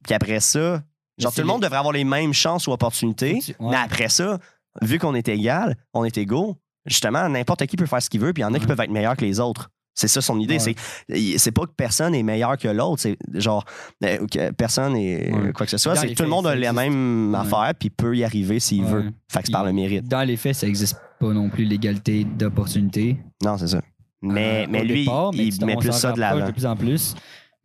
puis 0.04 0.14
après 0.14 0.40
ça, 0.40 0.82
genre 1.18 1.32
tout 1.32 1.40
le 1.40 1.46
monde 1.46 1.62
devrait 1.62 1.78
avoir 1.78 1.92
les 1.92 2.04
mêmes 2.04 2.32
chances 2.32 2.66
ou 2.66 2.72
opportunités, 2.72 3.38
tu- 3.40 3.52
ouais. 3.60 3.70
mais 3.70 3.76
après 3.76 4.08
ça, 4.08 4.38
vu 4.82 4.98
qu'on 4.98 5.14
est 5.14 5.28
égal, 5.28 5.76
on 5.92 6.04
est 6.04 6.16
égaux, 6.18 6.56
justement, 6.86 7.28
n'importe 7.28 7.66
qui 7.66 7.76
peut 7.76 7.86
faire 7.86 8.02
ce 8.02 8.10
qu'il 8.10 8.20
veut, 8.20 8.32
puis 8.32 8.42
il 8.42 8.44
y 8.44 8.46
en 8.46 8.54
a 8.54 8.58
qui 8.58 8.66
peuvent 8.66 8.80
être 8.80 8.90
meilleurs 8.90 9.16
que 9.16 9.24
les 9.24 9.38
autres. 9.40 9.70
C'est 9.94 10.08
ça 10.08 10.20
son 10.20 10.40
idée. 10.40 10.58
Ouais. 10.58 10.74
C'est 11.08 11.38
c'est 11.38 11.52
pas 11.52 11.62
que 11.66 11.72
personne 11.76 12.14
est 12.14 12.22
meilleur 12.22 12.56
que 12.58 12.68
l'autre. 12.68 13.00
C'est 13.02 13.16
genre 13.34 13.64
euh, 14.04 14.26
que 14.26 14.50
personne 14.52 14.96
est 14.96 15.32
Ouais. 15.32 15.52
quoi 15.52 15.66
que 15.66 15.70
ce 15.70 15.78
soit. 15.78 15.94
Dans 15.94 16.00
C'est 16.00 16.14
tout 16.14 16.22
le 16.24 16.28
monde 16.28 16.46
a 16.48 16.54
la 16.56 16.72
même 16.72 17.32
Ouais. 17.32 17.38
affaire 17.40 17.72
puis 17.78 17.90
peut 17.90 18.16
y 18.16 18.24
arriver 18.24 18.58
s'il 18.60 18.84
veut. 18.84 19.04
Fait 19.28 19.40
que 19.40 19.46
c'est 19.46 19.52
par 19.52 19.64
le 19.64 19.72
mérite. 19.72 20.08
Dans 20.08 20.22
les 20.26 20.36
faits, 20.36 20.54
ça 20.56 20.66
n'existe 20.66 20.96
pas 21.20 21.32
non 21.32 21.48
plus 21.48 21.64
l'égalité 21.64 22.24
d'opportunité. 22.24 23.16
Non, 23.44 23.56
c'est 23.56 23.68
ça. 23.68 23.80
Mais, 24.22 24.64
Euh, 24.64 24.66
mais 24.70 24.84
lui, 24.84 25.04
départ, 25.04 25.32
mais 25.34 25.46
il 25.46 25.64
met 25.66 25.76
plus 25.76 25.92
ça 25.92 26.12
de 26.12 26.18
l'avant. 26.20 26.46
De 26.46 26.50
plus 26.52 26.66
en 26.66 26.74
plus. 26.76 27.14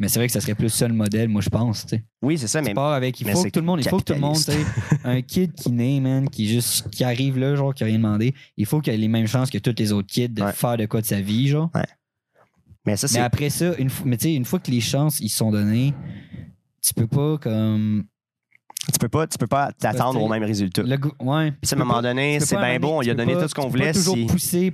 Mais 0.02 0.08
c'est 0.08 0.20
vrai 0.20 0.28
que 0.28 0.34
ça 0.34 0.40
serait 0.40 0.56
plus 0.56 0.70
ça 0.70 0.88
le 0.88 0.94
modèle, 0.94 1.28
moi, 1.28 1.42
je 1.42 1.50
pense. 1.50 1.86
Oui, 2.22 2.38
c'est 2.38 2.48
ça. 2.48 2.62
Tu 2.62 2.68
Mais 2.68 2.74
pars 2.74 2.94
avec, 2.94 3.20
il 3.20 3.30
faut 3.30 3.44
que 3.44 3.50
tout 3.50 3.60
le 3.60 3.66
monde, 3.66 3.82
il 3.82 3.90
faut 3.90 3.98
que 3.98 4.04
tout 4.04 4.14
le 4.14 4.20
monde, 4.20 4.38
un 5.04 5.22
kid 5.24 5.54
qui 5.54 5.72
naît, 5.72 6.00
man, 6.00 6.30
qui 6.30 6.48
juste, 6.48 6.90
qui 6.90 7.04
arrive 7.04 7.38
là, 7.38 7.56
genre, 7.56 7.74
qui 7.74 7.84
a 7.84 7.88
rien 7.88 7.98
demandé, 7.98 8.34
il 8.56 8.66
faut 8.66 8.80
qu'il 8.80 8.94
ait 8.94 8.98
les 8.98 9.10
mêmes 9.10 9.28
chances 9.28 9.50
que 9.50 9.58
tous 9.58 9.76
les 9.78 9.92
autres 9.92 10.08
kids 10.08 10.30
de 10.30 10.42
faire 10.54 10.78
de 10.78 10.86
quoi 10.86 11.02
de 11.02 11.06
sa 11.06 11.20
vie, 11.20 11.48
genre. 11.50 11.70
Mais 12.86 12.96
ça, 12.98 13.08
Mais 13.14 13.20
après 13.20 13.50
ça, 13.50 13.74
une 13.78 13.90
fois, 13.90 14.06
mais 14.08 14.18
tu 14.18 14.24
sais, 14.24 14.34
une 14.34 14.46
fois 14.46 14.60
que 14.60 14.72
les 14.72 14.82
chances, 14.82 15.20
ils 15.20 15.30
sont 15.30 15.52
données, 15.52 15.94
tu 16.82 16.94
peux 16.94 17.08
pas, 17.08 17.38
comme, 17.38 18.06
Tu 18.92 18.98
peux 19.00 19.10
pas, 19.10 19.28
tu 19.28 19.38
peux 19.38 19.48
pas 19.48 19.72
t'attendre 19.74 20.22
au 20.22 20.28
même 20.28 20.44
résultat. 20.44 20.82
le, 20.84 20.98
ouais. 21.20 21.54
À 21.54 21.74
un 21.74 21.76
moment 21.78 21.96
pas- 21.96 22.02
donné, 22.02 22.40
c'est 22.40 22.56
bien 22.56 22.66
amener- 22.66 22.80
beau, 22.80 22.90
on 22.94 23.00
tu 23.00 23.06
lui 23.06 23.12
a 23.12 23.16
donné 23.16 23.34
pas- 23.36 23.42
tout 23.44 23.48
ce 23.50 23.54
qu'on 23.56 23.68
voulait. 23.68 23.88
pas 23.88 23.94
toujours 23.94 24.16
si- 24.16 24.26
pousser 24.26 24.74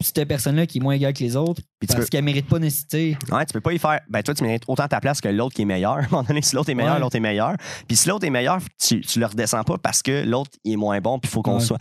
cette 0.00 0.26
personne-là 0.26 0.66
qui 0.66 0.78
est 0.78 0.80
moins 0.80 0.94
égale 0.94 1.12
que 1.12 1.20
les 1.22 1.36
autres 1.36 1.62
Puis 1.78 1.86
parce 1.86 2.00
peux- 2.00 2.06
qu'elle 2.06 2.24
mérite 2.24 2.48
pas 2.48 2.58
nécessité. 2.58 3.16
Ouais, 3.30 3.46
tu 3.46 3.52
peux 3.52 3.60
pas 3.60 3.72
y 3.72 3.78
faire. 3.78 4.00
Ben, 4.10 4.20
toi, 4.22 4.34
tu 4.34 4.42
mérites 4.42 4.64
autant 4.66 4.88
ta 4.88 5.00
place 5.00 5.20
que 5.20 5.28
l'autre 5.28 5.54
qui 5.54 5.62
est 5.62 5.64
meilleur. 5.64 5.92
À 5.98 6.00
un 6.04 6.08
moment 6.10 6.22
donné, 6.24 6.42
si 6.42 6.54
l'autre 6.56 6.70
est 6.70 6.74
meilleur, 6.74 6.94
Ouais. 6.94 7.00
l'autre 7.00 7.14
est 7.16 7.20
meilleur. 7.20 7.56
Puis 7.86 7.96
si 7.96 8.08
l'autre 8.08 8.26
est 8.26 8.30
meilleur, 8.30 8.58
tu, 8.80 9.00
tu 9.00 9.20
le 9.20 9.26
redescends 9.26 9.62
pas 9.64 9.78
parce 9.78 10.02
que 10.02 10.24
l'autre 10.24 10.50
il 10.64 10.72
est 10.72 10.76
moins 10.76 11.00
bon, 11.00 11.18
puis 11.20 11.28
il 11.28 11.32
faut 11.32 11.42
qu'on 11.42 11.54
Ouais. 11.58 11.60
soit. 11.64 11.78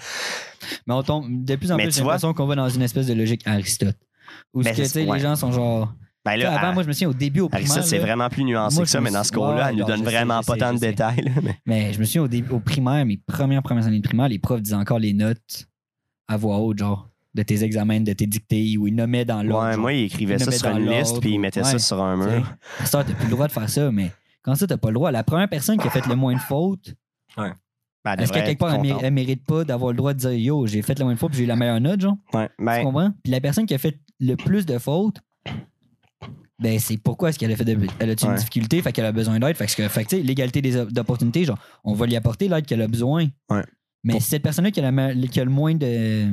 Mais 0.87 0.93
on 0.93 1.01
tombe 1.03 1.43
de 1.45 1.55
plus 1.55 1.71
en 1.71 1.77
Mais 1.77 1.83
plus, 1.85 1.95
j'ai 1.95 2.01
l'impression 2.01 2.33
qu'on 2.33 2.45
va 2.45 2.55
dans 2.55 2.69
une 2.69 2.83
espèce 2.83 3.07
de 3.07 3.13
logique 3.13 3.41
Aristote. 3.47 3.97
Où 4.53 4.61
ce 4.63 4.69
Ben, 4.69 4.75
que, 4.75 4.91
tu 4.91 4.99
ouais. 5.09 5.17
les 5.17 5.19
gens 5.23 5.35
sont 5.35 5.51
genre. 5.51 5.93
Ben 6.23 6.33
Tu 6.33 6.41
là, 6.41 6.53
avant, 6.57 6.67
à- 6.69 6.73
moi, 6.73 6.83
je 6.83 6.87
me 6.87 6.93
souviens 6.93 7.09
au 7.09 7.13
début 7.13 7.39
au 7.39 7.49
primaire. 7.49 7.83
C'est 7.83 7.97
vraiment 7.97 8.29
plus 8.29 8.43
nuancé 8.43 8.75
Moi, 8.75 8.83
que 8.85 8.89
ça, 8.91 8.99
je 8.99 9.03
me 9.03 9.05
mais 9.09 9.11
dans 9.13 9.23
ce 9.23 9.29
suis- 9.29 9.33
cours-là, 9.35 9.63
ouais, 9.63 9.69
elle 9.71 9.75
nous 9.77 9.85
donne 9.85 9.97
sais, 9.99 10.03
vraiment 10.03 10.41
pas 10.41 10.53
sais, 10.53 10.59
tant 10.59 10.73
de 10.73 10.77
sais. 10.77 10.89
détails. 10.89 11.21
là, 11.21 11.31
mais- 11.41 11.57
Mais 11.65 11.93
je 11.93 11.99
me 11.99 12.05
souviens 12.05 12.21
au, 12.23 12.27
début, 12.27 12.51
au 12.51 12.59
primaire, 12.59 13.05
mes 13.05 13.17
premières, 13.17 13.63
premières 13.63 13.87
années 13.87 13.99
de 13.99 14.07
primaire, 14.07 14.27
les 14.27 14.37
profs 14.37 14.61
disaient 14.61 14.75
encore 14.75 14.99
les 14.99 15.13
notes 15.13 15.67
à 16.27 16.37
voix 16.37 16.57
haute, 16.59 16.77
genre, 16.77 17.09
de 17.33 17.41
tes 17.43 17.63
examens, 17.63 18.01
de 18.01 18.13
tes 18.13 18.27
dictées, 18.27 18.77
où 18.77 18.87
ils 18.87 18.93
nommaient 18.95 19.25
dans 19.25 19.41
l'ordre. 19.41 19.65
Ouais, 19.65 19.71
genre. 19.73 19.81
moi, 19.81 19.93
il 19.93 20.03
écrivait 20.03 20.35
Il 20.35 20.45
le 20.45 20.51
ça 20.51 20.57
sur 20.57 20.77
une 20.77 20.89
liste, 20.91 21.19
puis 21.21 21.31
il 21.31 21.37
ou- 21.37 21.41
mettait 21.41 21.61
ouais, 21.61 21.65
ça 21.71 21.79
sur 21.79 22.01
un 22.03 22.21
tu 22.21 22.29
mur. 22.35 22.53
Ça, 22.85 23.03
t'as 23.03 23.13
plus 23.13 23.25
le 23.25 23.31
droit 23.31 23.47
de 23.47 23.51
faire 23.53 23.69
ça, 23.69 23.89
mais 23.91 24.11
quand 24.43 24.53
ça, 24.53 24.67
t'as 24.67 24.77
pas 24.77 24.89
le 24.89 24.95
droit. 24.95 25.11
La 25.11 25.23
première 25.23 25.49
personne 25.49 25.77
qui 25.79 25.87
a 25.87 25.89
fait 25.91 26.05
le 26.05 26.15
moins 26.15 26.33
de 26.35 26.39
fautes, 26.39 26.93
Ben, 28.03 28.13
elle 28.17 28.21
est-ce 28.23 28.31
qu'à 28.31 28.39
devrait 28.41 28.55
quelque 28.55 28.59
part, 28.59 29.03
elle, 29.03 29.13
mérite 29.13 29.43
pas 29.45 29.63
d'avoir 29.63 29.91
le 29.91 29.97
droit 29.97 30.13
de 30.13 30.19
dire 30.19 30.31
Yo, 30.33 30.65
j'ai 30.67 30.81
fait 30.81 30.97
le 30.99 31.05
moins 31.05 31.13
de 31.13 31.19
fautes, 31.19 31.31
puis 31.31 31.39
j'ai 31.39 31.43
eu 31.45 31.47
la 31.47 31.55
meilleure 31.55 31.79
note, 31.81 32.01
genre? 32.01 32.17
Ouais, 32.33 32.49
Tu 32.59 32.65
ben, 32.65 32.83
comprends? 32.83 33.11
Puis 33.23 33.31
la 33.31 33.39
personne 33.41 33.65
qui 33.65 33.73
a 33.73 33.77
fait 33.77 33.99
le 34.21 34.35
plus 34.35 34.65
de 34.65 34.77
fautes, 34.77 35.17
ben 36.59 36.79
c'est 36.79 36.97
pourquoi 36.97 37.29
est-ce 37.29 37.39
qu'elle 37.39 37.51
a 37.51 37.55
fait 37.55 37.65
de, 37.65 37.75
elle 37.99 38.09
a 38.11 38.13
une 38.21 38.29
Ouais. 38.29 38.35
difficulté, 38.37 38.81
fait 38.81 38.91
qu'elle 38.91 39.05
a 39.05 39.11
besoin 39.11 39.39
d'aide, 39.39 39.55
fait 39.57 39.65
que, 39.65 39.87
fait 39.87 40.03
que, 40.03 40.09
tu 40.09 40.17
sais, 40.17 40.21
l'égalité 40.21 40.61
des 40.61 40.77
op- 40.77 40.91
d'opportunités, 40.91 41.43
genre, 41.43 41.57
on 41.83 41.93
va 41.93 42.05
lui 42.05 42.15
apporter 42.15 42.47
l'aide 42.47 42.65
qu'elle 42.67 42.81
a 42.83 42.87
besoin. 42.87 43.27
Ouais. 43.49 43.63
Mais 44.03 44.13
Pour- 44.13 44.21
cette 44.21 44.43
personne-là 44.43 44.71
qui 44.71 44.79
a, 44.79 44.91
la 44.91 45.13
qui 45.27 45.39
a 45.39 45.43
le 45.45 45.49
moins 45.51 45.73
de. 45.75 46.27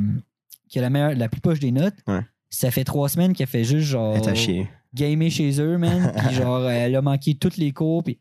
qui 0.68 0.78
a 0.78 0.82
la 0.82 0.90
meilleure, 0.90 1.14
la 1.14 1.28
plus 1.30 1.40
poche 1.40 1.60
des 1.60 1.72
notes, 1.72 1.94
Ouais. 2.06 2.20
ça 2.50 2.70
fait 2.70 2.84
trois 2.84 3.08
semaines 3.08 3.32
qu'elle 3.32 3.46
fait 3.46 3.64
juste 3.64 3.86
genre 3.88 4.16
gamer 4.94 5.30
chez 5.30 5.60
eux, 5.60 5.78
man. 5.78 6.12
puis 6.16 6.34
genre, 6.34 6.68
elle 6.68 6.94
a 6.96 7.00
manqué 7.02 7.34
toutes 7.34 7.56
les 7.56 7.72
cours, 7.72 8.02
puis 8.04 8.18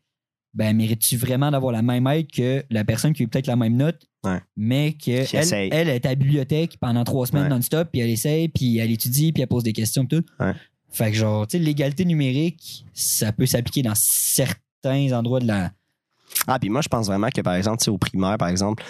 ben 0.58 0.76
mérites-tu 0.76 1.16
vraiment 1.16 1.50
d'avoir 1.50 1.72
la 1.72 1.80
même 1.82 2.06
aide 2.08 2.30
que 2.30 2.64
la 2.68 2.84
personne 2.84 3.12
qui 3.14 3.22
a 3.22 3.24
eu 3.24 3.28
peut-être 3.28 3.46
la 3.46 3.56
même 3.56 3.76
note, 3.76 4.06
Ouais. 4.24 4.40
mais 4.56 4.92
que 4.92 5.24
Qui 5.24 5.36
elle, 5.36 5.72
elle 5.72 5.88
est 5.88 6.04
à 6.04 6.08
la 6.10 6.14
bibliothèque 6.16 6.76
pendant 6.80 7.04
trois 7.04 7.26
semaines 7.26 7.44
Ouais. 7.44 7.48
non-stop, 7.50 7.88
puis 7.92 8.00
elle 8.00 8.10
essaye, 8.10 8.48
puis 8.48 8.76
elle 8.78 8.90
étudie, 8.90 9.32
puis 9.32 9.42
elle 9.42 9.48
pose 9.48 9.62
des 9.62 9.72
questions, 9.72 10.04
tout. 10.04 10.24
Ouais. 10.40 10.52
Fait 10.90 11.10
que 11.12 11.16
genre, 11.16 11.46
tu 11.46 11.56
sais, 11.58 11.62
l'égalité 11.62 12.04
numérique, 12.04 12.84
ça 12.92 13.30
peut 13.32 13.46
s'appliquer 13.46 13.82
dans 13.82 13.94
certains 13.94 15.12
endroits 15.12 15.38
de 15.40 15.46
la. 15.46 15.70
Ah, 16.46 16.58
puis 16.58 16.68
moi, 16.70 16.80
je 16.82 16.88
pense 16.88 17.06
vraiment 17.06 17.28
que, 17.30 17.40
par 17.40 17.54
exemple, 17.54 17.78
tu 17.78 17.84
sais, 17.84 17.90
au 17.90 17.98
primaire, 17.98 18.36
par 18.38 18.48
exemple, 18.48 18.82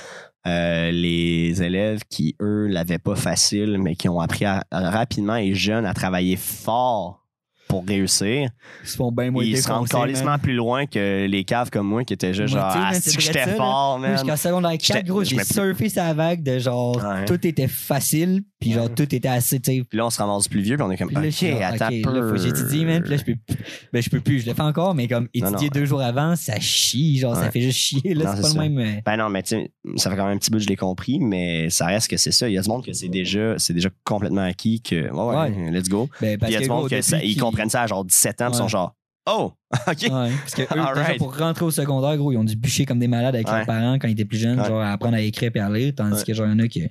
euh, 0.47 0.91
les 0.91 1.63
élèves 1.63 2.01
qui, 2.09 2.35
eux, 2.41 2.67
l'avaient 2.69 2.99
pas 2.99 3.17
facile, 3.17 3.79
mais 3.79 3.95
qui 3.97 4.09
ont 4.09 4.21
appris 4.21 4.45
à- 4.47 4.65
à- 4.71 4.91
rapidement 4.91 5.37
et 5.37 5.55
jeunes 5.55 5.85
à 5.85 5.93
travailler 5.93 6.37
fort 6.37 7.27
pour 7.69 7.85
réussir, 7.87 8.49
Ils 8.83 8.89
se 8.89 8.97
font 8.97 9.13
bien 9.13 9.31
moins 9.31 9.45
ils 9.45 9.57
se 9.61 9.69
rendent 9.69 9.89
carrément 9.89 10.39
plus 10.39 10.55
loin 10.55 10.87
que 10.87 11.27
les 11.27 11.45
caves 11.45 11.71
comme 11.71 11.87
moi 11.87 12.05
qui 12.05 12.15
étaient 12.15 12.35
juste 12.35 12.55
Moi, 12.55 12.63
genre, 12.63 12.73
ah, 12.75 12.93
que 12.95 13.21
j'étais 13.21 13.47
fort, 13.57 13.99
man. 13.99 14.13
jusqu'en 14.13 14.37
secondaire 14.37 14.71
4, 14.73 14.83
J'étais- 14.85 15.03
gros, 15.05 15.23
je 15.25 15.31
j'ai 15.31 15.45
surfé 15.45 15.89
sa 15.89 16.13
vague 16.15 16.43
de 16.43 16.59
genre, 16.59 16.97
Ouais. 16.97 17.25
tout 17.27 17.47
était 17.47 17.69
facile, 17.69 18.43
puis 18.59 18.73
genre, 18.73 18.89
tout 18.95 19.03
était 19.15 19.29
assez, 19.29 19.61
tu 19.61 19.73
sais, 19.73 19.85
Puis 19.89 19.99
là, 19.99 20.07
on 20.07 20.11
se 20.11 20.19
ramasse 20.19 20.49
plus 20.49 20.61
vieux, 20.63 20.77
puis 20.77 20.85
on 20.87 20.91
est 20.91 20.97
comme, 20.97 21.11
là, 21.11 21.21
ok, 21.21 21.43
attends 21.63 21.87
OK, 21.89 21.93
un 21.95 22.03
peu. 22.03 22.15
là, 22.21 22.27
faut 22.29 22.35
que 22.35 22.43
j'étudie, 22.43 22.85
man. 22.85 23.03
Puis 23.03 23.11
là, 23.11 23.17
je 23.19 23.25
peux, 23.25 23.35
plus- 23.37 23.57
ben, 23.93 24.03
je 24.03 24.11
peux 24.11 24.21
plus. 24.21 24.41
Je 24.41 24.47
le 24.47 24.55
fais 24.55 24.63
encore, 24.63 24.95
mais 24.95 25.07
comme 25.09 25.29
étudier 25.35 25.69
non, 25.69 25.73
deux 25.75 25.85
jours 25.85 26.01
avant, 26.01 26.35
ça 26.37 26.59
chie. 26.61 27.19
Genre, 27.19 27.37
ça 27.37 27.51
fait 27.51 27.61
juste 27.61 27.79
chier. 27.79 28.15
Là, 28.15 28.35
c'est 28.35 28.43
pas 28.43 28.49
ça. 28.49 28.63
le 28.63 28.69
même. 28.71 28.79
euh, 28.79 29.01
Ben 29.05 29.17
non, 29.17 29.29
mais 29.29 29.43
tu 29.43 29.57
sais, 29.57 29.71
ça 29.97 30.11
fait 30.11 30.17
quand 30.17 30.27
même 30.27 30.37
un 30.37 30.39
petit 30.39 30.51
bout 30.51 30.57
que 30.59 30.65
je 30.65 30.69
l'ai 30.69 30.77
compris, 30.77 31.19
mais 31.21 31.71
ça 31.71 31.87
reste 31.87 32.09
que 32.09 32.17
c'est 32.17 32.33
ça. 32.33 32.49
Il 32.49 32.55
y 32.55 32.59
a 32.59 32.63
du 32.63 32.69
monde 32.69 32.85
que 32.85 32.93
c'est 32.93 33.09
déjà, 33.09 33.57
complètement 34.05 34.43
acquis 34.43 34.81
que, 34.81 35.11
ouais, 35.11 35.37
ouais, 35.37 35.71
let's 35.71 35.89
go. 35.89 36.09
Ben, 36.21 36.39
parce 36.39 36.51
Puis 36.51 36.59
il 36.59 36.61
y 36.61 36.65
a 36.65 36.67
du 36.67 36.69
monde 36.69 36.89
que 36.89 37.01
ça- 37.03 37.23
ils 37.23 37.37
ça 37.69 37.83
à 37.83 37.87
genre 37.87 38.05
17 38.05 38.43
ans, 38.43 38.49
ils 38.51 38.55
sont 38.55 38.69
genre, 38.69 38.95
oh, 39.29 39.53
ok. 39.87 39.97
Ouais, 40.03 40.09
parce 40.09 40.55
que 40.55 40.63
eux, 40.63 41.17
pour 41.19 41.37
rentrer 41.37 41.65
au 41.65 41.71
secondaire, 41.71 42.17
gros, 42.17 42.33
ils 42.33 42.37
ont 42.39 42.45
dû 42.45 42.57
bûcher 42.57 42.85
comme 42.87 42.99
des 42.99 43.09
malades 43.09 43.35
avec 43.35 43.49
Ouais. 43.49 43.57
leurs 43.59 43.67
parents 43.67 43.99
quand 43.99 44.09
ils 44.09 44.13
étaient 44.13 44.25
plus 44.25 44.39
jeunes, 44.39 44.63
genre 44.65 44.81
à 44.81 44.93
apprendre 44.93 45.17
à 45.17 45.21
écrire 45.21 45.51
et 45.55 45.59
à 45.61 45.69
lire, 45.71 45.93
tandis 45.97 46.25
que 46.25 46.33
genre, 46.35 46.47
il 46.47 46.53
y 46.53 46.55
en 46.55 46.59
a 46.61 46.69
qui 46.69 46.89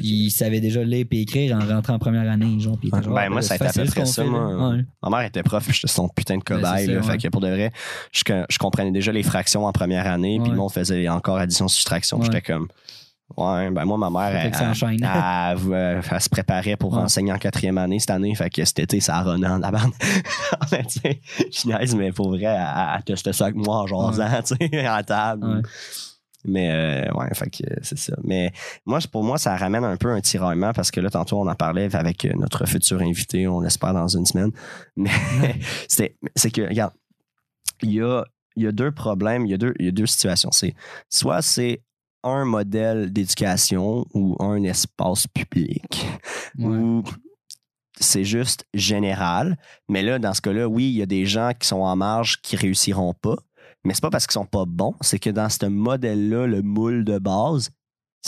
ils 0.00 0.30
savaient 0.30 0.60
déjà 0.60 0.82
lire 0.82 1.04
et 1.10 1.20
écrire 1.20 1.54
en 1.54 1.60
rentrant 1.60 1.92
en 1.92 1.98
première 1.98 2.30
année, 2.30 2.58
genre. 2.58 2.78
Genre, 2.82 3.14
Ben, 3.14 3.24
ah, 3.26 3.28
moi, 3.28 3.42
ça 3.42 3.54
a 3.54 3.56
été 3.58 3.66
à 3.66 3.72
peu 3.74 3.84
près 3.84 4.06
ça, 4.06 4.24
fait, 4.24 4.30
là. 4.30 4.30
moi. 4.30 4.70
Ouais. 4.70 4.84
Ma 5.02 5.10
mère 5.10 5.20
était 5.26 5.42
prof, 5.42 5.68
j'étais 5.70 5.86
son 5.86 6.08
putain 6.08 6.38
de 6.38 6.42
cobaye. 6.42 6.86
Ben, 6.86 6.86
ça, 6.86 6.92
là. 6.92 7.02
Fait 7.02 7.18
que 7.18 7.28
pour 7.28 7.42
de 7.42 7.48
vrai, 7.48 7.72
je, 8.10 8.22
je 8.48 8.58
comprenais 8.58 8.90
déjà 8.90 9.12
les 9.12 9.22
fractions 9.22 9.66
en 9.66 9.72
première 9.72 10.06
année, 10.06 10.40
puis 10.42 10.50
le 10.50 10.56
monde 10.56 10.72
faisait 10.72 11.06
encore 11.10 11.36
addition-soustraction. 11.36 12.22
J'étais 12.22 12.40
comme, 12.40 12.68
ouais, 13.36 13.70
ben 13.70 13.84
moi, 13.84 13.98
ma 13.98 14.10
mère, 14.10 14.40
Fait 14.40 14.52
elle, 16.12 16.20
se 16.22 16.28
préparait 16.28 16.76
pour 16.76 16.92
Ouais. 16.94 17.02
enseigner 17.02 17.32
en 17.32 17.38
quatrième 17.38 17.78
année 17.78 17.98
cette 17.98 18.10
année. 18.10 18.34
Fait 18.34 18.50
que 18.50 18.64
cet 18.64 18.78
été, 18.78 19.00
ça 19.00 19.16
a 19.16 19.22
runné 19.22 19.46
en 19.46 19.62
avant. 19.62 19.90
tu 20.70 21.00
sais, 21.00 21.20
je 21.52 21.66
niaise, 21.68 21.94
mais 21.94 22.12
pour 22.12 22.30
vrai, 22.30 22.44
elle, 22.44 23.02
testait 23.04 23.32
ça 23.32 23.46
avec 23.46 23.56
moi 23.56 23.78
en 23.78 23.86
jasant, 23.86 24.42
tu 24.58 24.68
sais, 24.70 24.86
à 24.86 25.02
table. 25.02 25.46
Ouais. 25.46 25.62
Mais 26.48 26.70
euh, 26.70 27.12
ouais, 27.14 27.28
fait 27.34 27.50
que 27.50 27.64
c'est 27.82 27.98
ça. 27.98 28.14
Mais 28.22 28.52
moi, 28.84 29.00
pour 29.10 29.24
moi, 29.24 29.36
ça 29.36 29.56
ramène 29.56 29.82
un 29.82 29.96
peu 29.96 30.10
un 30.12 30.20
tiraillement 30.20 30.72
parce 30.72 30.92
que 30.92 31.00
là, 31.00 31.10
tantôt, 31.10 31.40
on 31.40 31.48
en 31.48 31.54
parlait 31.56 31.92
avec 31.96 32.24
euh, 32.24 32.32
notre 32.36 32.66
futur 32.66 33.00
invité, 33.02 33.48
on 33.48 33.60
l'espère 33.60 33.92
dans 33.92 34.06
une 34.06 34.26
semaine. 34.26 34.52
Mais 34.96 35.10
c'est 35.88 36.50
que, 36.52 36.62
regarde, 36.62 36.92
il 37.82 37.94
y 37.94 38.00
a, 38.00 38.24
y 38.54 38.66
a 38.66 38.70
deux 38.72 38.92
problèmes, 38.92 39.44
il 39.44 39.50
y 39.50 39.54
a 39.54 39.58
deux, 39.58 39.74
y 39.80 39.88
a 39.88 39.90
deux 39.90 40.06
situations. 40.06 40.52
C'est 40.52 40.74
soit 41.10 41.42
c'est 41.42 41.82
un 42.26 42.44
modèle 42.44 43.12
d'éducation 43.12 44.04
ou 44.14 44.36
un 44.40 44.62
espace 44.64 45.26
public 45.28 46.06
Ouais. 46.58 46.66
ou 46.66 47.02
c'est 47.98 48.24
juste 48.24 48.64
général. 48.74 49.56
Mais 49.88 50.02
là, 50.02 50.18
dans 50.18 50.34
ce 50.34 50.40
cas-là, 50.42 50.68
oui, 50.68 50.84
il 50.84 50.96
y 50.96 51.02
a 51.02 51.06
des 51.06 51.24
gens 51.26 51.52
qui 51.58 51.66
sont 51.66 51.80
en 51.80 51.96
marge 51.96 52.40
qui 52.42 52.56
réussiront 52.56 53.14
pas. 53.14 53.36
Mais 53.84 53.94
c'est 53.94 54.02
pas 54.02 54.10
parce 54.10 54.26
qu'ils 54.26 54.32
sont 54.34 54.46
pas 54.46 54.64
bons, 54.66 54.94
c'est 55.00 55.18
que 55.18 55.30
dans 55.30 55.48
ce 55.48 55.66
modèle-là, 55.66 56.46
le 56.46 56.60
moule 56.62 57.04
de 57.04 57.18
base, 57.18 57.70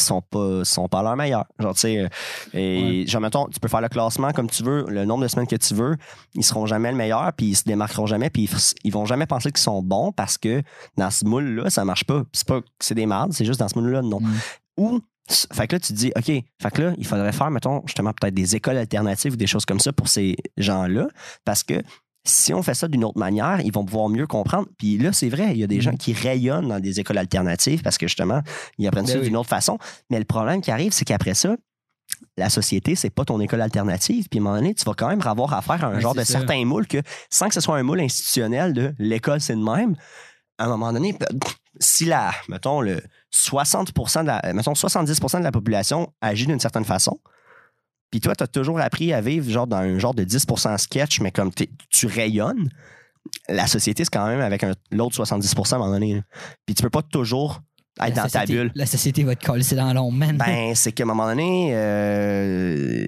sont 0.02 0.22
pas, 0.22 0.64
sont 0.64 0.88
pas 0.88 1.00
à 1.00 1.02
leur 1.02 1.16
meilleur. 1.16 1.44
Genre, 1.58 1.74
tu 1.74 1.80
sais, 1.80 1.98
euh, 1.98 2.08
et 2.54 3.04
genre, 3.06 3.20
mettons, 3.20 3.46
tu 3.46 3.60
peux 3.60 3.68
faire 3.68 3.80
le 3.80 3.88
classement 3.88 4.32
comme 4.32 4.48
tu 4.48 4.62
veux, 4.62 4.84
le 4.88 5.04
nombre 5.04 5.22
de 5.22 5.28
semaines 5.28 5.46
que 5.46 5.56
tu 5.56 5.74
veux, 5.74 5.96
ils 6.34 6.44
seront 6.44 6.66
jamais 6.66 6.90
le 6.90 6.96
meilleur, 6.96 7.32
puis 7.32 7.46
ils 7.46 7.56
se 7.56 7.64
démarqueront 7.64 8.06
jamais, 8.06 8.30
puis 8.30 8.44
ils, 8.44 8.50
ils 8.84 8.92
vont 8.92 9.06
jamais 9.06 9.26
penser 9.26 9.50
qu'ils 9.50 9.58
sont 9.58 9.82
bons 9.82 10.12
parce 10.12 10.38
que 10.38 10.62
dans 10.96 11.10
ce 11.10 11.24
moule-là, 11.24 11.70
ça 11.70 11.84
marche 11.84 12.04
pas. 12.04 12.22
C'est 12.32 12.46
pas 12.46 12.60
que 12.60 12.66
c'est 12.80 12.94
des 12.94 13.06
mardes, 13.06 13.32
c'est 13.32 13.44
juste 13.44 13.60
dans 13.60 13.68
ce 13.68 13.78
moule-là, 13.78 14.02
non. 14.02 14.20
Mm. 14.20 14.34
Ou, 14.78 15.00
fait 15.28 15.66
que 15.66 15.76
là, 15.76 15.80
tu 15.80 15.88
te 15.88 15.98
dis, 15.98 16.12
OK, 16.16 16.24
fait 16.24 16.70
que 16.72 16.82
là, 16.82 16.92
il 16.96 17.06
faudrait 17.06 17.32
faire, 17.32 17.50
mettons, 17.50 17.82
justement, 17.86 18.12
peut-être 18.12 18.34
des 18.34 18.56
écoles 18.56 18.76
alternatives 18.78 19.34
ou 19.34 19.36
des 19.36 19.46
choses 19.46 19.64
comme 19.64 19.80
ça 19.80 19.92
pour 19.92 20.08
ces 20.08 20.36
gens-là, 20.56 21.08
parce 21.44 21.62
que 21.62 21.82
si 22.24 22.52
on 22.52 22.62
fait 22.62 22.74
ça 22.74 22.88
d'une 22.88 23.04
autre 23.04 23.18
manière, 23.18 23.60
ils 23.62 23.72
vont 23.72 23.84
pouvoir 23.84 24.08
mieux 24.08 24.26
comprendre. 24.26 24.68
Puis 24.78 24.98
là, 24.98 25.12
c'est 25.12 25.28
vrai, 25.28 25.52
il 25.52 25.58
y 25.58 25.64
a 25.64 25.66
des 25.66 25.78
Mm. 25.78 25.82
gens 25.82 25.96
qui 25.96 26.12
rayonnent 26.12 26.68
dans 26.68 26.80
des 26.80 27.00
écoles 27.00 27.18
alternatives 27.18 27.82
parce 27.82 27.96
que 27.98 28.06
justement, 28.06 28.42
ils 28.78 28.86
apprennent 28.86 29.06
Ben 29.06 29.12
ça 29.12 29.18
oui. 29.18 29.24
d'une 29.26 29.36
autre 29.36 29.48
façon. 29.48 29.78
Mais 30.10 30.18
le 30.18 30.24
problème 30.24 30.60
qui 30.60 30.70
arrive, 30.70 30.92
c'est 30.92 31.04
qu'après 31.04 31.34
ça, 31.34 31.56
la 32.36 32.50
société, 32.50 32.94
c'est 32.94 33.10
pas 33.10 33.24
ton 33.24 33.40
école 33.40 33.60
alternative. 33.62 34.28
Puis 34.30 34.38
à 34.38 34.42
un 34.42 34.44
moment 34.44 34.56
donné, 34.56 34.74
tu 34.74 34.84
vas 34.84 34.94
quand 34.94 35.08
même 35.08 35.20
avoir 35.26 35.52
affaire 35.54 35.82
à 35.84 35.88
un 35.88 35.92
Ben, 35.94 36.00
genre 36.00 36.14
de 36.14 36.24
ça. 36.24 36.38
certain 36.38 36.64
moule 36.64 36.86
que, 36.86 36.98
sans 37.30 37.48
que 37.48 37.54
ce 37.54 37.60
soit 37.60 37.76
un 37.76 37.82
moule 37.82 38.00
institutionnel 38.00 38.72
de 38.72 38.94
l'école, 38.98 39.40
c'est 39.40 39.54
de 39.56 39.62
même, 39.62 39.94
à 40.58 40.64
un 40.64 40.68
moment 40.68 40.92
donné, 40.92 41.16
si 41.80 42.04
la, 42.06 42.32
mettons, 42.48 42.80
le 42.80 43.00
60 43.30 43.92
de 43.94 44.26
la, 44.26 44.52
mettons, 44.54 44.72
70% 44.72 45.38
de 45.38 45.44
la 45.44 45.52
population 45.52 46.12
agit 46.20 46.46
d'une 46.46 46.60
certaine 46.60 46.84
façon, 46.84 47.20
puis 48.10 48.20
toi, 48.20 48.34
tu 48.34 48.44
as 48.44 48.46
toujours 48.46 48.80
appris 48.80 49.12
à 49.12 49.20
vivre 49.20 49.50
genre 49.50 49.66
dans 49.66 49.78
un 49.78 49.98
genre 49.98 50.14
de 50.14 50.24
10% 50.24 50.78
sketch, 50.78 51.20
mais 51.20 51.30
comme 51.30 51.50
tu 51.90 52.06
rayonnes, 52.06 52.70
la 53.48 53.66
société, 53.66 54.04
c'est 54.04 54.10
quand 54.10 54.26
même 54.26 54.40
avec 54.40 54.64
l'autre 54.90 55.22
70% 55.22 55.72
à 55.72 55.76
un 55.76 55.78
moment 55.78 55.92
donné. 55.92 56.22
Puis 56.66 56.74
tu 56.74 56.82
peux 56.82 56.90
pas 56.90 57.02
toujours 57.02 57.60
être 58.00 58.16
La 58.16 58.22
dans 58.22 58.28
ta 58.28 58.46
bulle. 58.46 58.70
La 58.74 58.86
société 58.86 59.24
va 59.24 59.34
te 59.34 59.44
coller 59.44 59.64
dans 59.72 59.92
l'ombre, 59.92 60.18
man. 60.18 60.36
Ben, 60.36 60.74
c'est 60.74 60.92
qu'à 60.92 61.02
un 61.02 61.06
moment 61.06 61.26
donné, 61.26 61.70
euh, 61.74 63.06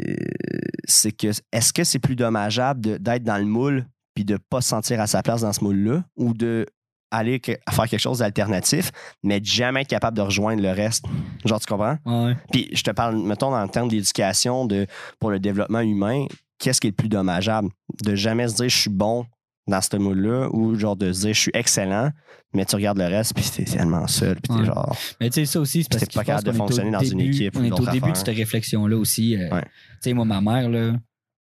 c'est 0.87 1.13
que 1.13 1.29
est-ce 1.53 1.73
que 1.73 1.85
c'est 1.85 1.99
plus 1.99 2.17
dommageable 2.17 2.99
d'être 2.99 3.23
dans 3.23 3.39
le 3.39 3.45
moule 3.45 3.87
puis 4.15 4.25
de 4.25 4.37
pas 4.37 4.61
se 4.61 4.69
sentir 4.69 5.01
à 5.01 5.07
sa 5.07 5.23
place 5.23 5.43
dans 5.43 5.53
ce 5.53 5.63
moule-là 5.63 6.05
ou 6.17 6.35
de 6.35 6.67
aller 7.11 7.41
que- 7.41 7.53
faire 7.71 7.89
quelque 7.89 8.01
chose 8.01 8.19
d'alternatif, 8.19 8.91
mais 9.23 9.41
de 9.41 9.47
jamais 9.47 9.83
être 9.83 9.89
capable 9.89 10.17
de 10.17 10.23
rejoindre 10.23 10.63
le 10.63 10.71
reste. 10.71 11.05
Genre, 11.45 11.59
tu 11.61 11.67
comprends? 11.67 11.97
Ouais. 12.07 12.37
Puis 12.53 12.69
je 12.73 12.83
te 12.83 12.91
parle, 12.91 13.17
mettons, 13.19 13.51
dans 13.51 13.63
le 13.63 13.69
terme 13.69 13.89
d'éducation 13.89 14.67
de, 14.67 14.87
pour 15.19 15.31
le 15.31 15.39
développement 15.41 15.81
humain, 15.81 16.27
qu'est-ce 16.59 16.81
qui 16.81 16.87
est 16.87 16.91
le 16.91 16.97
plus 16.97 17.09
dommageable? 17.09 17.69
De 18.05 18.15
jamais 18.15 18.49
se 18.49 18.55
dire 18.57 18.69
je 18.69 18.77
suis 18.77 18.91
bon 18.91 19.27
dans 19.67 19.81
ce 19.81 19.97
moule-là 19.97 20.49
ou 20.53 20.75
genre 20.75 20.97
de 20.97 21.13
se 21.13 21.21
dire 21.21 21.35
je 21.35 21.41
suis 21.41 21.51
excellent, 21.55 22.11
mais 22.53 22.65
tu 22.65 22.75
regardes 22.77 22.99
le 22.99 23.05
reste 23.07 23.35
puis 23.35 23.45
t'es 23.55 23.65
tellement 23.65 24.07
seul 24.09 24.35
puis 24.37 24.43
t'es 24.55 24.61
Ouais. 24.61 24.65
genre. 24.67 24.97
Mais 25.21 25.31
tu 25.31 25.35
sais, 25.35 25.47
ça 25.47 25.61
aussi, 25.61 25.83
c'est 25.85 25.91
parce 25.91 26.05
que 26.05 26.15
pas 26.15 26.25
capable 26.25 26.47
de 26.47 26.53
fonctionner 26.53 26.91
dans 26.91 27.01
une 27.01 27.21
équipe 27.21 27.57
On 27.57 27.65
est 27.65 27.73
au 27.73 27.87
début 27.87 28.11
de 28.11 28.17
cette 28.17 28.29
réflexion-là 28.35 28.97
aussi. 28.97 29.37
euh, 29.37 29.49
Ouais. 29.51 29.63
Tu 29.63 29.69
sais, 30.01 30.13
moi, 30.13 30.25
ma 30.25 30.41
mère, 30.41 30.69
là, 30.69 30.93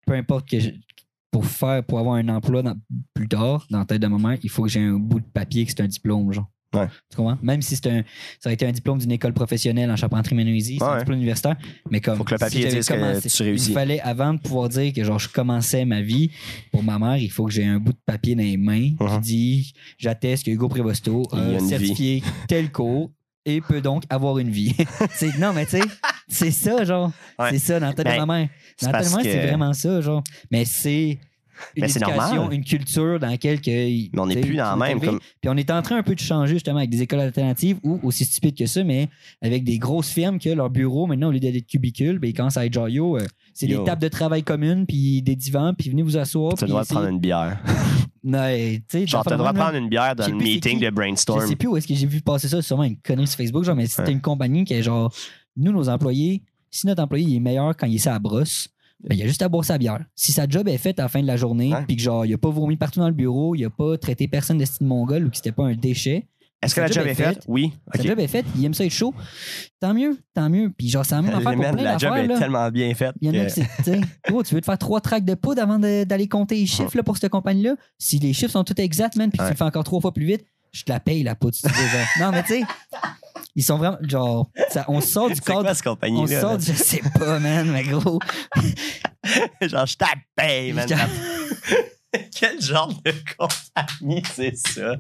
peu 0.07 0.15
importe 0.15 0.49
que 0.49 0.59
je- 0.59 0.71
pour 1.31 1.45
faire, 1.47 1.85
pour 1.85 1.99
avoir 1.99 2.17
un 2.17 2.29
emploi 2.29 2.63
dans- 2.63 2.77
plus 3.15 3.29
tard, 3.29 3.67
dans 3.71 3.79
la 3.81 3.85
tête 3.85 4.01
de 4.03 4.07
ma 4.07 4.19
mère, 4.31 4.39
il 4.43 4.51
faut 4.51 4.63
que 4.65 4.69
j'ai 4.69 4.81
un 4.81 4.95
bout 4.95 5.21
de 5.21 5.27
papier 5.27 5.65
que 5.65 5.71
c'est 5.71 5.83
un 5.83 5.87
diplôme, 5.89 6.33
genre. 6.33 6.49
Ouais. 6.75 6.87
Tu 7.11 7.17
comprends? 7.17 7.39
Même 7.41 7.63
si 7.63 7.77
c'est 7.77 7.87
un, 7.87 8.03
ça 8.39 8.49
aurait 8.49 8.55
été 8.55 8.67
un 8.67 8.73
diplôme 8.73 8.99
d'une 8.99 9.13
école 9.13 9.33
professionnelle 9.33 9.91
en 9.91 9.97
charpenterie 9.97 10.35
menuiserie, 10.35 10.77
c'est 10.79 10.85
Ouais. 10.85 10.91
un 10.91 10.99
diplôme 10.99 11.17
universitaire, 11.17 11.57
mais 11.91 12.03
comme. 12.03 12.17
Faut 12.19 12.25
que 12.25 12.35
le 12.35 12.39
papier 12.39 12.67
dise 12.67 12.87
que 12.87 13.29
tu 13.37 13.43
réussis. 13.43 13.71
Il 13.71 13.75
fallait, 13.75 14.01
avant 14.01 14.35
de 14.35 14.39
pouvoir 14.39 14.69
dire 14.69 14.93
que 14.93 15.03
genre 15.03 15.19
je 15.19 15.31
commençais 15.31 15.87
ma 15.87 16.03
vie, 16.03 16.31
pour 16.71 16.83
ma 16.83 16.99
mère, 16.99 17.17
il 17.17 17.31
faut 17.31 17.47
que 17.47 17.53
j'ai 17.53 17.65
un 17.65 17.79
bout 17.79 17.93
de 17.93 17.99
papier 18.05 18.35
dans 18.35 18.43
les 18.43 18.59
mains 18.59 18.91
qui 18.91 18.97
Mhm. 19.01 19.21
dit 19.21 19.73
j'atteste 19.97 20.45
que 20.45 20.51
Hugo 20.51 20.69
Prévosto 20.69 21.23
a 21.33 21.39
a 21.39 21.59
certifié 21.61 22.23
tel 22.49 22.71
cours 22.71 23.11
et 23.47 23.63
peut 23.63 23.81
donc 23.81 24.03
avoir 24.11 24.37
une 24.39 24.51
vie. 24.51 24.75
non, 25.41 25.55
mais 25.55 25.65
tu 25.65 25.79
sais, 25.79 25.83
c'est 26.29 26.51
ça, 26.51 26.85
genre. 26.85 27.11
Ouais. 27.39 27.49
C'est 27.53 27.61
ça 27.61 27.81
dans 27.81 27.87
la 27.87 27.93
tête 27.95 28.05
Ben, 28.05 28.21
de 28.21 28.27
ma 28.27 28.41
mère. 28.41 28.49
C'est 28.79 28.93
parce 28.93 29.09
c'est 29.23 29.47
vraiment 29.47 29.73
ça, 29.73 30.01
genre. 30.01 30.23
Mais 30.51 30.65
c'est 30.65 31.19
une 31.77 31.89
c'est 31.89 31.97
éducation, 31.99 32.37
normal. 32.37 32.55
une 32.55 32.65
culture 32.65 33.19
dans 33.19 33.27
laquelle 33.27 33.61
que, 33.61 33.71
Mais 33.71 34.09
on 34.17 34.27
n'est 34.27 34.41
plus 34.41 34.55
dans 34.55 34.77
la 34.77 34.77
même. 34.77 35.01
Comme, 35.01 35.19
Puis 35.41 35.51
on 35.51 35.57
est 35.57 35.71
en 35.73 35.83
train 35.83 35.97
un 35.97 36.03
peu 36.05 36.15
de 36.15 36.21
changer 36.21 36.55
justement 36.55 36.79
avec 36.79 36.91
des 36.91 37.03
écoles 37.03 37.19
alternatives 37.19 37.79
ou 37.83 37.99
aussi 38.05 38.25
stupides 38.25 38.57
que 38.57 38.67
ça, 38.67 38.85
mais 38.85 39.09
avec 39.43 39.65
des 39.65 39.79
grosses 39.79 40.11
firmes 40.11 40.39
que 40.39 40.51
leur 40.51 40.71
bureau, 40.71 41.07
maintenant, 41.09 41.29
au 41.29 41.33
lieu 41.33 41.41
d'être 41.41 41.55
des 41.55 41.63
cubicules, 41.63 42.21
ben, 42.21 42.31
ils 42.31 42.33
commencent 42.35 42.57
à 42.57 42.65
être 42.65 42.73
genre 42.73 42.89
yo, 42.89 43.17
euh, 43.17 43.27
c'est 43.55 43.67
des 43.67 43.83
tables 43.83 44.01
de 44.03 44.07
travail 44.09 44.45
communes, 44.45 44.87
puis 44.87 45.21
des 45.21 45.35
divans, 45.35 45.75
puis 45.77 45.91
venez 45.91 46.03
vous 46.03 46.17
asseoir. 46.17 46.53
tu 46.57 46.63
as 46.65 46.67
puis 46.67 46.67
le 46.67 46.69
droit 46.71 46.83
de 46.83 46.87
essayez- 46.87 46.97
prendre 47.01 47.13
une 47.13 47.19
bière. 47.21 47.59
Non, 48.25 48.47
tu 48.55 48.83
sais, 48.89 49.07
Genre, 49.07 49.23
tu 49.25 49.29
as 49.29 49.33
le 49.33 49.39
droit 49.39 49.53
de 49.53 49.59
prendre 49.59 49.77
une 49.77 49.89
bière 49.89 50.15
dans 50.15 50.25
Je 50.25 50.29
c'est 50.31 50.35
meeting 50.37 50.79
de 50.81 50.87
Je 50.87 50.91
brainstorm. 50.91 51.47
sais 51.47 51.57
plus 51.57 51.69
où 51.69 51.77
est-ce 51.77 51.87
que 51.89 51.95
j'ai 51.95 52.07
vu 52.07 52.21
passer 52.21 52.49
ça, 52.49 52.61
sûrement 52.63 52.85
une 52.85 52.99
connerie 52.99 53.27
sur 53.27 53.37
Facebook, 53.39 53.65
genre, 53.65 53.75
mais 53.77 53.87
c'était 53.87 54.13
une 54.13 54.21
compagnie 54.21 54.65
qui 54.65 54.75
est 54.75 54.83
genre, 54.83 55.13
nous, 55.57 55.73
nos 55.73 55.89
employés, 55.89 56.43
si 56.71 56.87
notre 56.87 57.03
employé 57.03 57.25
il 57.27 57.37
est 57.37 57.41
meilleur 57.41 57.77
quand 57.77 57.87
il 57.87 57.97
est 57.97 58.07
à 58.07 58.13
la 58.13 58.19
brosse, 58.19 58.69
ben, 59.01 59.17
il 59.17 59.23
a 59.23 59.27
juste 59.27 59.43
à 59.43 59.49
boire 59.49 59.65
sa 59.65 59.79
bière. 59.79 60.05
Si 60.17 60.33
sa 60.33 60.49
job 60.49 60.67
est 60.69 60.79
faite 60.79 60.99
à 60.99 61.03
la 61.05 61.09
fin 61.09 61.23
de 61.23 61.27
la 61.27 61.37
journée, 61.37 61.73
puis 61.87 61.97
que 61.97 62.03
genre, 62.03 62.27
il 62.27 62.35
a 62.35 62.39
pas 62.39 62.51
vomi 62.51 62.77
partout 62.77 62.99
dans 63.01 63.09
le 63.09 63.15
bureau, 63.15 63.55
il 63.55 63.65
a 63.65 63.71
pas 63.71 63.97
traité 63.97 64.27
personne 64.29 64.59
de 64.59 64.65
style 64.65 64.87
mongol 64.87 65.25
ou 65.27 65.31
que 65.31 65.37
c'était 65.37 65.53
pas 65.53 65.67
un 65.67 65.75
déchet, 65.77 66.27
Est-ce 66.61 66.75
que 66.75 66.81
la 66.81 66.89
job 66.89 67.07
est 67.07 67.15
faite? 67.15 67.45
Oui. 67.47 67.73
sa 67.95 68.01
OK. 68.01 68.07
job 68.09 68.19
est 68.19 68.27
faite, 68.27 68.45
il 68.57 68.65
aime 68.65 68.75
ça 68.75 68.85
être 68.85 68.91
chaud, 68.91 69.15
tant 69.79 69.95
mieux, 69.95 70.19
tant 70.35 70.51
mieux. 70.51 70.73
Puis 70.77 70.89
genre, 70.89 71.05
c'est 71.07 71.15
la 71.15 71.23
même 71.23 71.33
affaire 71.35 71.53
pour 71.53 71.63
Man, 71.63 71.75
plein 71.77 71.85
la 71.85 71.99
job 71.99 72.13
est 72.17 72.27
là. 72.27 72.39
tellement 72.41 72.69
bien 72.71 72.93
faite. 72.95 73.15
Il 73.21 73.29
y 73.33 73.39
en 73.39 73.41
a 73.41 73.47
qui, 73.47 73.61
tu 73.61 73.83
sais, 73.85 74.01
gros, 74.29 74.43
tu 74.43 74.55
veux 74.57 74.61
te 74.61 74.67
faire 74.67 74.79
trois 74.79 75.01
tracks 75.01 75.25
de 75.25 75.35
poudre 75.35 75.63
avant 75.63 75.79
d'aller 75.79 76.27
compter 76.27 76.57
les 76.57 76.67
chiffres 76.67 76.97
là, 76.97 77.05
pour 77.05 77.17
cette 77.17 77.31
compagnie-là? 77.31 77.77
Si 77.99 78.19
les 78.19 78.33
chiffres 78.33 78.51
sont 78.53 78.65
tous 78.65 78.81
exacts, 78.83 79.15
man, 79.15 79.31
puis 79.31 79.39
que 79.39 79.45
Ouais. 79.45 79.49
tu 79.51 79.55
le 79.55 79.59
fais 79.59 79.65
encore 79.65 79.85
trois 79.85 80.01
fois 80.01 80.13
plus 80.13 80.27
vite, 80.27 80.45
je 80.73 80.83
te 80.85 80.93
la 80.93 81.01
paye, 81.01 81.23
la 81.23 81.35
veux, 81.69 81.89
genre. 81.89 82.07
Non, 82.21 82.31
mais 82.33 82.43
tu 82.43 82.55
sais, 82.61 82.63
ils 83.55 83.63
sont 83.65 83.77
vraiment, 83.79 83.99
genre, 84.03 84.51
ça- 84.71 84.85
on 84.89 85.01
sort 85.01 85.29
du 85.31 85.41
cadre. 85.41 85.63
quoi 85.63 85.75
cette 85.75 85.85
On 86.21 86.27
sort 86.27 86.51
là? 86.53 86.57
du, 86.59 86.67
je 86.67 86.73
sais 86.73 87.03
pas, 87.19 87.39
man, 87.39 87.71
mais 87.71 87.83
gros. 87.85 88.19
Genre, 89.61 89.87
je 89.87 89.97
t'appelle, 89.97 90.75
man. 90.75 90.89
Je 90.89 90.95
t'a- 90.95 91.09
Quel 92.35 92.59
genre 92.63 92.91
de 93.05 93.13
compagnie 93.37 94.23
c'est 94.35 94.57
ça? 94.57 94.97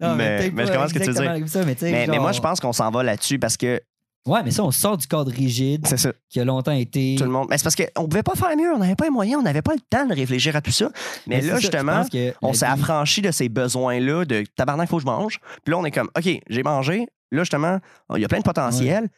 Non, 0.00 0.16
mais, 0.16 0.38
peut-être 0.38 0.52
mais 0.54 0.62
je 0.66 0.68
pas 0.68 0.72
comprends 0.74 0.88
ce 0.88 0.94
que 0.94 0.98
tu 0.98 1.04
veux 1.12 1.12
dire. 1.38 1.48
ça, 1.48 1.64
mais, 1.64 1.76
Mais, 1.82 2.06
mais 2.08 2.18
moi, 2.18 2.32
je 2.32 2.40
pense 2.40 2.58
qu'on 2.58 2.72
s'en 2.72 2.90
va 2.90 3.02
là-dessus 3.04 3.38
parce 3.38 3.56
que 3.56 3.80
Ouais, 4.26 4.42
mais 4.44 4.50
ça, 4.50 4.62
on 4.64 4.70
sort 4.70 4.98
du 4.98 5.06
cadre 5.06 5.30
rigide 5.32 5.86
c'est 5.86 5.96
ça. 5.96 6.12
qui 6.28 6.38
a 6.40 6.44
longtemps 6.44 6.72
été. 6.72 7.16
Tout 7.16 7.24
le 7.24 7.30
monde. 7.30 7.46
Mais 7.48 7.56
c'est 7.56 7.64
parce 7.64 7.74
qu'on 7.76 8.06
pouvait 8.06 8.22
pas 8.22 8.34
faire 8.34 8.54
mieux. 8.56 8.72
On 8.74 8.78
n'avait 8.78 8.94
pas 8.94 9.04
les 9.04 9.10
moyens. 9.10 9.40
On 9.40 9.42
n'avait 9.42 9.62
pas 9.62 9.72
le 9.72 9.80
temps 9.80 10.06
de 10.06 10.14
réfléchir 10.14 10.54
à 10.54 10.60
tout 10.60 10.70
ça. 10.70 10.90
Mais, 11.26 11.40
là, 11.40 11.58
justement, 11.58 12.04
on 12.42 12.52
s'est 12.52 12.66
affranchi 12.66 13.22
de 13.22 13.30
ces 13.30 13.48
besoins-là 13.48 14.24
de 14.26 14.44
tabarnak, 14.56 14.88
il 14.88 14.90
faut 14.90 14.96
que 14.98 15.02
je 15.02 15.06
mange. 15.06 15.40
Puis 15.64 15.72
là, 15.72 15.78
on 15.78 15.84
est 15.86 15.90
comme, 15.90 16.10
OK, 16.16 16.28
j'ai 16.48 16.62
mangé. 16.62 17.06
Là, 17.32 17.42
justement, 17.42 17.78
il 18.14 18.20
y 18.20 18.24
a 18.24 18.28
plein 18.28 18.38
de 18.40 18.44
potentiel. 18.44 19.08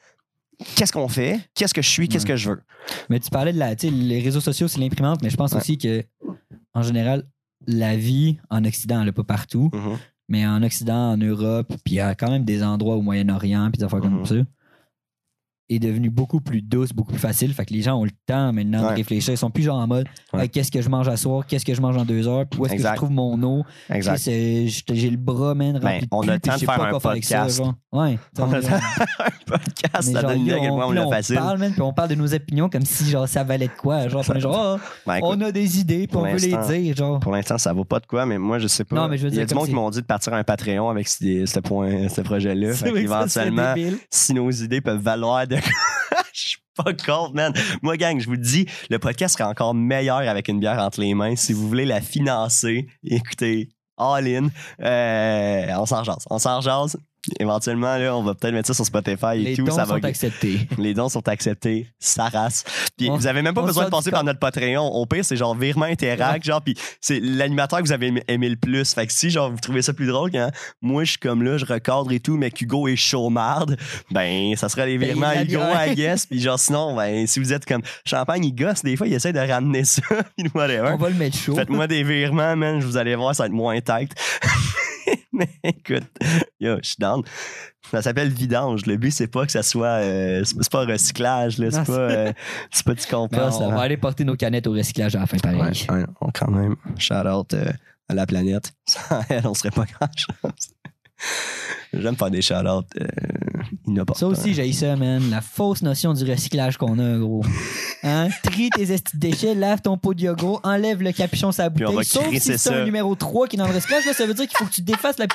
Qu'est-ce 0.76 0.92
qu'on 0.92 1.09
fait? 1.09 1.40
Qu'est-ce 1.55 1.74
que 1.74 1.82
je 1.82 1.88
suis? 1.88 2.09
Qu'est-ce 2.09 2.24
Ouais. 2.24 2.30
que 2.32 2.36
je 2.36 2.50
veux? 2.50 2.61
Mais 3.11 3.18
tu 3.18 3.30
parlais 3.30 3.53
de 3.53 3.59
la, 3.59 3.74
tu 3.74 3.88
sais, 3.88 3.92
les 3.92 4.20
réseaux 4.20 4.40
sociaux, 4.40 4.68
c'est 4.68 4.78
l'imprimante, 4.78 5.20
mais 5.22 5.30
je 5.30 5.36
pense 5.36 5.53
Ouais. 5.53 5.59
aussi 5.59 5.78
que, 5.78 6.05
en 6.74 6.82
général, 6.82 7.24
la 7.66 7.96
vie 7.96 8.38
en 8.50 8.64
Occident, 8.64 9.00
elle 9.00 9.07
n'est 9.07 9.12
pas 9.12 9.24
partout, 9.24 9.70
Mhm. 9.72 9.98
mais 10.28 10.46
en 10.46 10.62
Occident, 10.62 11.12
en 11.12 11.16
Europe, 11.16 11.68
puis 11.84 11.94
il 11.94 11.96
y 11.96 12.00
a 12.00 12.14
quand 12.14 12.30
même 12.30 12.44
des 12.44 12.62
endroits 12.62 12.94
au 12.96 13.03
Moyen-Orient, 13.03 13.70
puis 13.72 13.78
des 13.78 13.84
affaires 13.84 14.00
comme 14.00 14.20
Mhm. 14.20 14.26
ça, 14.26 14.34
est 15.74 15.78
devenue 15.78 16.10
beaucoup 16.10 16.40
plus 16.40 16.62
douce, 16.62 16.92
beaucoup 16.92 17.12
plus 17.12 17.20
facile. 17.20 17.52
Fait 17.54 17.64
que 17.64 17.72
les 17.74 17.82
gens 17.82 17.96
ont 17.96 18.04
le 18.04 18.10
temps 18.26 18.52
maintenant 18.52 18.82
Ouais. 18.84 18.90
de 18.92 18.96
réfléchir. 18.96 19.34
Ils 19.34 19.38
sont 19.38 19.50
plus 19.50 19.62
genre 19.62 19.78
en 19.78 19.86
mode 19.86 20.06
Ouais. 20.32 20.42
Hey, 20.44 20.48
qu'est-ce 20.48 20.70
que 20.72 20.80
je 20.82 20.88
mange 20.88 21.08
à 21.08 21.16
soir, 21.16 21.46
qu'est-ce 21.46 21.64
que 21.64 21.74
je 21.74 21.80
mange 21.80 21.96
en 21.96 22.04
deux 22.04 22.26
heures, 22.28 22.46
puis 22.46 22.60
où 22.60 22.66
est-ce 22.66 22.76
que 22.82 22.88
je 22.88 22.94
trouve 22.96 23.10
mon 23.10 23.40
eau? 23.42 23.64
J'ai 23.90 25.10
le 25.10 25.16
bras, 25.16 25.54
man, 25.54 25.74
rempli 25.76 26.00
Ben, 26.00 26.06
on 26.10 26.26
a 26.28 26.34
le 26.34 26.40
temps 26.40 26.54
de 26.54 26.58
faire 26.60 26.80
un 26.82 26.92
ça, 26.92 27.00
podcast. 27.00 27.56
genre. 27.58 27.74
Ouais. 27.92 28.18
On 28.38 28.52
a 28.52 28.56
un 28.58 28.60
podcast, 29.46 30.12
ça 30.12 30.22
donne 30.22 30.50
à 30.50 30.58
quel 30.58 30.68
point 30.68 30.86
on 30.86 30.92
l'a 30.92 31.06
on 31.06 31.10
facile. 31.10 31.36
parle, 31.36 31.58
man, 31.58 31.72
puis 31.72 31.82
on 31.82 31.92
parle 31.92 32.08
de 32.10 32.14
nos 32.14 32.32
opinions 32.34 32.68
comme 32.68 32.84
si 32.84 33.08
genre 33.10 33.28
ça 33.28 33.44
valait 33.44 33.66
de 33.68 33.72
quoi. 33.72 34.08
Genre, 34.08 34.24
on 34.28 34.34
est 34.34 34.40
genre, 34.40 34.56
Ah, 34.56 34.76
Ben, 35.06 35.16
écoute, 35.16 35.30
on 35.36 35.40
a 35.42 35.52
des 35.52 35.78
idées, 35.80 36.06
puis 36.06 36.16
on 36.16 36.22
veut 36.22 36.36
les 36.38 36.56
dire, 36.82 36.96
genre. 36.96 37.20
Pour 37.20 37.32
l'instant, 37.32 37.58
ça 37.58 37.72
vaut 37.72 37.84
pas 37.84 38.00
de 38.00 38.06
quoi, 38.06 38.24
mais 38.26 38.38
moi, 38.38 38.58
je 38.58 38.66
sais 38.68 38.84
pas. 38.84 38.96
Non, 38.96 39.08
mais 39.08 39.18
je 39.18 39.24
veux 39.24 39.32
Il 39.32 39.36
y 39.36 39.40
a 39.40 39.44
du 39.46 39.54
monde 39.54 39.66
qui 39.66 39.74
m'ont 39.74 39.90
dit 39.90 40.00
de 40.00 40.06
partir 40.06 40.32
un 40.34 40.44
Patreon 40.44 40.88
avec 40.88 41.08
ce, 41.08 41.46
ce 41.46 41.60
point, 41.60 42.08
ce 42.08 42.20
projet-là. 42.20 42.72
Ça, 43.28 43.44
débile. 43.44 43.98
si 44.10 44.34
nos 44.34 44.50
idées 44.50 44.80
peuvent 44.80 45.00
valoir 45.00 45.46
de 45.46 45.56
je 46.32 46.40
suis 46.40 46.62
pas 46.76 46.92
contre, 46.92 47.34
man. 47.34 47.52
Moi, 47.82 47.96
gang, 47.96 48.18
je 48.20 48.26
vous 48.26 48.32
le 48.32 48.38
dis, 48.38 48.66
le 48.90 48.98
podcast 48.98 49.36
serait 49.36 49.48
encore 49.48 49.74
meilleur 49.74 50.18
avec 50.18 50.48
une 50.48 50.60
bière 50.60 50.78
entre 50.78 51.00
les 51.00 51.14
mains. 51.14 51.36
Si 51.36 51.52
vous 51.52 51.68
voulez 51.68 51.84
la 51.84 52.00
financer, 52.00 52.86
écoutez, 53.04 53.68
all 53.96 54.26
in. 54.26 54.48
Euh, 54.82 55.66
on 55.78 55.86
s'en 55.86 56.04
jase. 56.04 56.24
On 56.30 56.38
s'en 56.38 56.60
jase. 56.60 56.96
Éventuellement, 57.38 57.96
là, 57.98 58.16
on 58.16 58.22
va 58.24 58.34
peut-être 58.34 58.52
mettre 58.52 58.66
ça 58.66 58.74
sur 58.74 58.84
Spotify 58.84 59.26
et 59.36 59.38
Les 59.38 59.54
tout. 59.56 59.62
dons 59.64 59.74
ça 59.76 59.84
va 59.84 59.94
sont 59.96 60.04
acceptés. 60.04 60.66
Les 60.78 60.92
dons 60.92 61.08
sont 61.08 61.28
acceptés, 61.28 61.86
ça 62.00 62.24
race. 62.28 62.64
Puis 62.96 63.08
On- 63.10 63.16
vous 63.16 63.28
avez 63.28 63.42
même 63.42 63.54
pas 63.54 63.62
besoin 63.62 63.84
de 63.84 63.90
passer 63.90 64.10
par 64.10 64.24
notre 64.24 64.40
Patreon. 64.40 64.84
Au 64.88 65.06
pire, 65.06 65.24
c'est 65.24 65.36
genre 65.36 65.54
virement 65.54 65.84
interact, 65.86 66.44
genre, 66.44 66.60
puis 66.60 66.74
c'est 67.00 67.20
l'animateur 67.20 67.78
que 67.78 67.84
vous 67.84 67.92
avez 67.92 68.12
aimé, 68.26 68.48
le 68.48 68.56
plus. 68.56 68.92
Fait 68.92 69.06
que 69.06 69.12
si, 69.12 69.30
genre, 69.30 69.50
vous 69.52 69.60
trouvez 69.60 69.82
ça 69.82 69.92
plus 69.92 70.06
drôle 70.08 70.32
quand 70.32 70.50
moi, 70.80 71.04
je 71.04 71.10
suis 71.10 71.18
comme 71.20 71.42
là, 71.44 71.58
je 71.58 71.64
recadre 71.64 72.10
et 72.10 72.18
tout, 72.18 72.36
mais 72.36 72.50
qu'Hugo 72.50 72.88
est 72.88 72.96
chaumarde, 72.96 73.76
ben, 74.10 74.56
ça 74.56 74.68
serait 74.68 74.86
les 74.86 74.98
Ben, 74.98 75.06
virements 75.14 75.32
Hugo. 75.40 75.60
I 75.86 75.94
guess. 75.94 76.26
Puis 76.26 76.40
genre, 76.40 76.58
sinon, 76.58 76.96
ben, 76.96 77.26
si 77.28 77.38
vous 77.38 77.52
êtes 77.52 77.64
comme 77.66 77.82
Champagne, 78.04 78.44
il 78.44 78.52
gosse, 78.54 78.82
des 78.82 78.96
fois, 78.96 79.06
il 79.06 79.12
essaie 79.14 79.32
de 79.32 79.38
ramener 79.38 79.84
ça. 79.84 80.02
On 80.54 80.58
va 80.58 80.66
le 81.08 81.14
mettre 81.14 81.36
chaud. 81.38 81.54
Faites-moi 81.54 81.86
des 81.86 82.02
virements, 82.02 82.56
man. 82.56 82.80
Vous 82.80 82.96
allez 82.96 83.14
voir, 83.14 83.32
ça 83.34 83.44
va 83.44 83.46
être 83.46 83.52
moins 83.52 83.80
tight. 83.80 84.12
Mais 85.32 85.48
écoute, 85.64 86.05
yo, 86.61 86.76
je 86.82 86.86
suis 86.88 86.96
down. 86.98 87.22
Ça 87.90 88.03
s'appelle 88.03 88.28
vidange. 88.30 88.86
Le 88.86 88.96
but, 88.96 89.11
c'est 89.11 89.26
pas 89.26 89.44
que 89.46 89.53
ça 89.53 89.62
soit. 89.62 90.00
euh, 90.03 90.42
c'est 90.44 90.70
pas 90.70 90.84
recyclage, 90.84 91.59
là. 91.59 91.70
C'est 91.70 91.84
pas, 91.84 91.92
euh, 91.92 92.32
c'est 92.70 92.84
pas 92.86 92.94
du 92.94 93.07
compost. 93.11 93.59
on 93.61 93.72
va 93.72 93.80
aller 93.82 93.96
porter 93.96 94.24
nos 94.24 94.36
canettes 94.36 94.66
au 94.66 94.72
recyclage 94.72 95.16
à 95.16 95.20
la 95.20 95.26
fin, 95.26 95.36
pareil. 95.38 95.61
Ouais, 95.61 95.94
ouais, 95.94 96.05
on- 96.20 96.30
quand 96.32 96.50
même. 96.50 96.76
Shout 96.98 97.14
out 97.14 97.53
euh, 97.55 97.70
à 98.09 98.14
la 98.14 98.26
planète. 98.26 98.72
Sans 98.86 99.20
elle, 99.28 99.46
on 99.46 99.55
serait 99.55 99.70
pas 99.70 99.84
grand 99.84 100.11
chose. 100.16 100.74
J'aime 101.95 102.16
faire 102.16 102.30
des 102.30 102.40
shout 102.40 102.55
outs 102.55 102.84
euh, 103.01 103.07
inopportuns. 103.86 104.20
Ça 104.20 104.26
aussi, 104.26 104.55
j'ai 104.55 104.72
ça, 104.72 104.97
man. 104.97 105.22
La 105.30 105.40
fausse 105.43 105.82
notion 105.82 106.14
du 106.14 106.24
recyclage 106.30 106.78
qu'on 106.78 106.99
a, 106.99 107.18
gros. 107.18 107.45
Hein? 108.03 108.28
Trie 108.43 108.70
tes 108.70 108.93
estis 108.93 109.16
de 109.16 109.20
déchets, 109.20 109.55
lave 109.55 109.80
ton 109.82 109.97
pot 109.97 110.14
de 110.14 110.22
yogourt, 110.22 110.61
enlève 110.64 111.03
le 111.03 111.12
capuchon 111.12 111.51
Puis 111.51 111.84
on 111.84 111.93
va 111.93 111.99
bouteille. 111.99 112.05
Sauf 112.05 112.30
si 112.30 112.40
c'est 112.40 112.59
ça. 112.59 112.80
un 112.80 112.84
numéro 112.84 113.14
3 113.14 113.47
qui 113.47 113.57
est 113.57 113.59
dans 113.59 113.68
le 113.68 113.74
recyclage, 113.74 114.07
là, 114.07 114.12
ça 114.12 114.26
veut 114.26 114.34
dire 114.34 114.47
qu'il 114.49 114.57
faut 114.57 114.64
que 114.64 114.72
tu 114.72 114.82
défasses 114.82 115.18
la. 115.18 115.26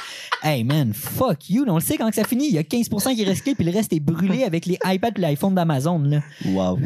Hey, 0.44 0.64
man, 0.64 0.94
fuck 0.94 1.50
you. 1.50 1.64
On 1.68 1.76
le 1.76 1.80
sait 1.80 1.98
quand 1.98 2.10
que 2.10 2.16
ça 2.16 2.24
finit. 2.24 2.48
Il 2.48 2.56
y 2.56 2.58
a 2.58 2.64
15% 2.64 3.16
qui 3.16 3.22
est 3.22 3.30
recyclé, 3.30 3.56
puis 3.56 3.64
le 3.64 3.72
reste 3.72 3.94
est 3.94 4.00
brûlé 4.00 4.44
avec 4.44 4.66
les 4.66 4.80
iPads 4.84 5.12
et 5.16 5.22
l'iPhone 5.22 5.54
d'Amazon, 5.54 6.00
là. 6.00 6.22
Wow. 6.46 6.80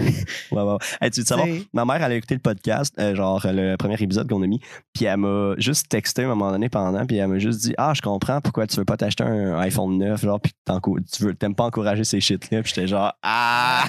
wow, 0.51 0.65
wow. 0.65 0.77
Hey, 0.99 1.11
tu 1.11 1.21
veux 1.21 1.25
savoir, 1.25 1.47
ma 1.73 1.85
mère, 1.85 2.03
elle 2.03 2.11
a 2.11 2.15
écouté 2.15 2.35
le 2.35 2.41
podcast, 2.41 2.93
euh, 2.99 3.15
genre 3.15 3.41
le 3.45 3.75
premier 3.77 3.95
épisode 3.99 4.29
qu'on 4.29 4.43
a 4.43 4.47
mis, 4.47 4.59
puis 4.93 5.05
elle 5.05 5.17
m'a 5.17 5.53
juste 5.57 5.89
texté 5.89 6.23
à 6.23 6.25
un 6.25 6.29
moment 6.29 6.51
donné 6.51 6.69
pendant, 6.69 7.05
puis 7.05 7.17
elle 7.17 7.27
m'a 7.27 7.39
juste 7.39 7.61
dit 7.61 7.73
Ah, 7.77 7.93
je 7.95 8.01
comprends 8.01 8.41
pourquoi 8.41 8.67
tu 8.67 8.75
veux 8.77 8.85
pas 8.85 8.97
t'acheter 8.97 9.23
un 9.23 9.60
iPhone 9.61 9.97
9, 9.97 10.21
genre, 10.21 10.39
puis 10.39 10.53
tu 11.11 11.23
veux, 11.23 11.35
t'aimes 11.35 11.55
pas 11.55 11.65
encourager 11.65 12.03
ces 12.03 12.19
shit-là, 12.19 12.61
puis 12.61 12.73
j'étais 12.73 12.87
genre 12.87 13.13
Ah 13.21 13.85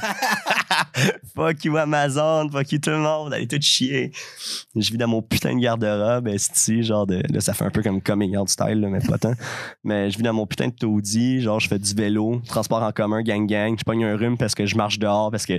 Fuck 1.34 1.64
you 1.64 1.76
Amazon, 1.76 2.48
fuck 2.50 2.70
you 2.72 2.78
tout 2.78 2.90
le 2.90 2.98
monde, 2.98 3.32
allez 3.32 3.46
tout 3.46 3.60
chier. 3.60 4.12
Je 4.76 4.90
vis 4.90 4.98
dans 4.98 5.08
mon 5.08 5.22
putain 5.22 5.54
de 5.54 5.60
garde-robe, 5.60 6.28
esti, 6.28 6.82
genre, 6.82 7.06
de, 7.06 7.22
là, 7.32 7.40
ça 7.40 7.54
fait 7.54 7.64
un 7.64 7.70
peu 7.70 7.82
comme 7.82 8.00
coming 8.00 8.36
out 8.36 8.48
style, 8.48 8.80
là, 8.80 8.88
mais 8.88 9.00
pas 9.00 9.18
tant. 9.18 9.34
Mais 9.84 10.10
je 10.10 10.16
vis 10.16 10.22
dans 10.22 10.32
mon 10.32 10.46
putain 10.46 10.68
de 10.68 10.74
taudis, 10.74 11.40
genre, 11.40 11.60
je 11.60 11.68
fais 11.68 11.78
du 11.78 11.94
vélo, 11.94 12.40
transport 12.46 12.82
en 12.82 12.92
commun, 12.92 13.22
gang-gang, 13.22 13.76
je 13.78 13.84
pogne 13.84 14.04
un 14.04 14.16
rhume 14.16 14.36
parce 14.36 14.54
que 14.54 14.66
je 14.66 14.76
marche 14.76 14.98
dehors, 14.98 15.30
parce 15.30 15.46
que 15.46 15.58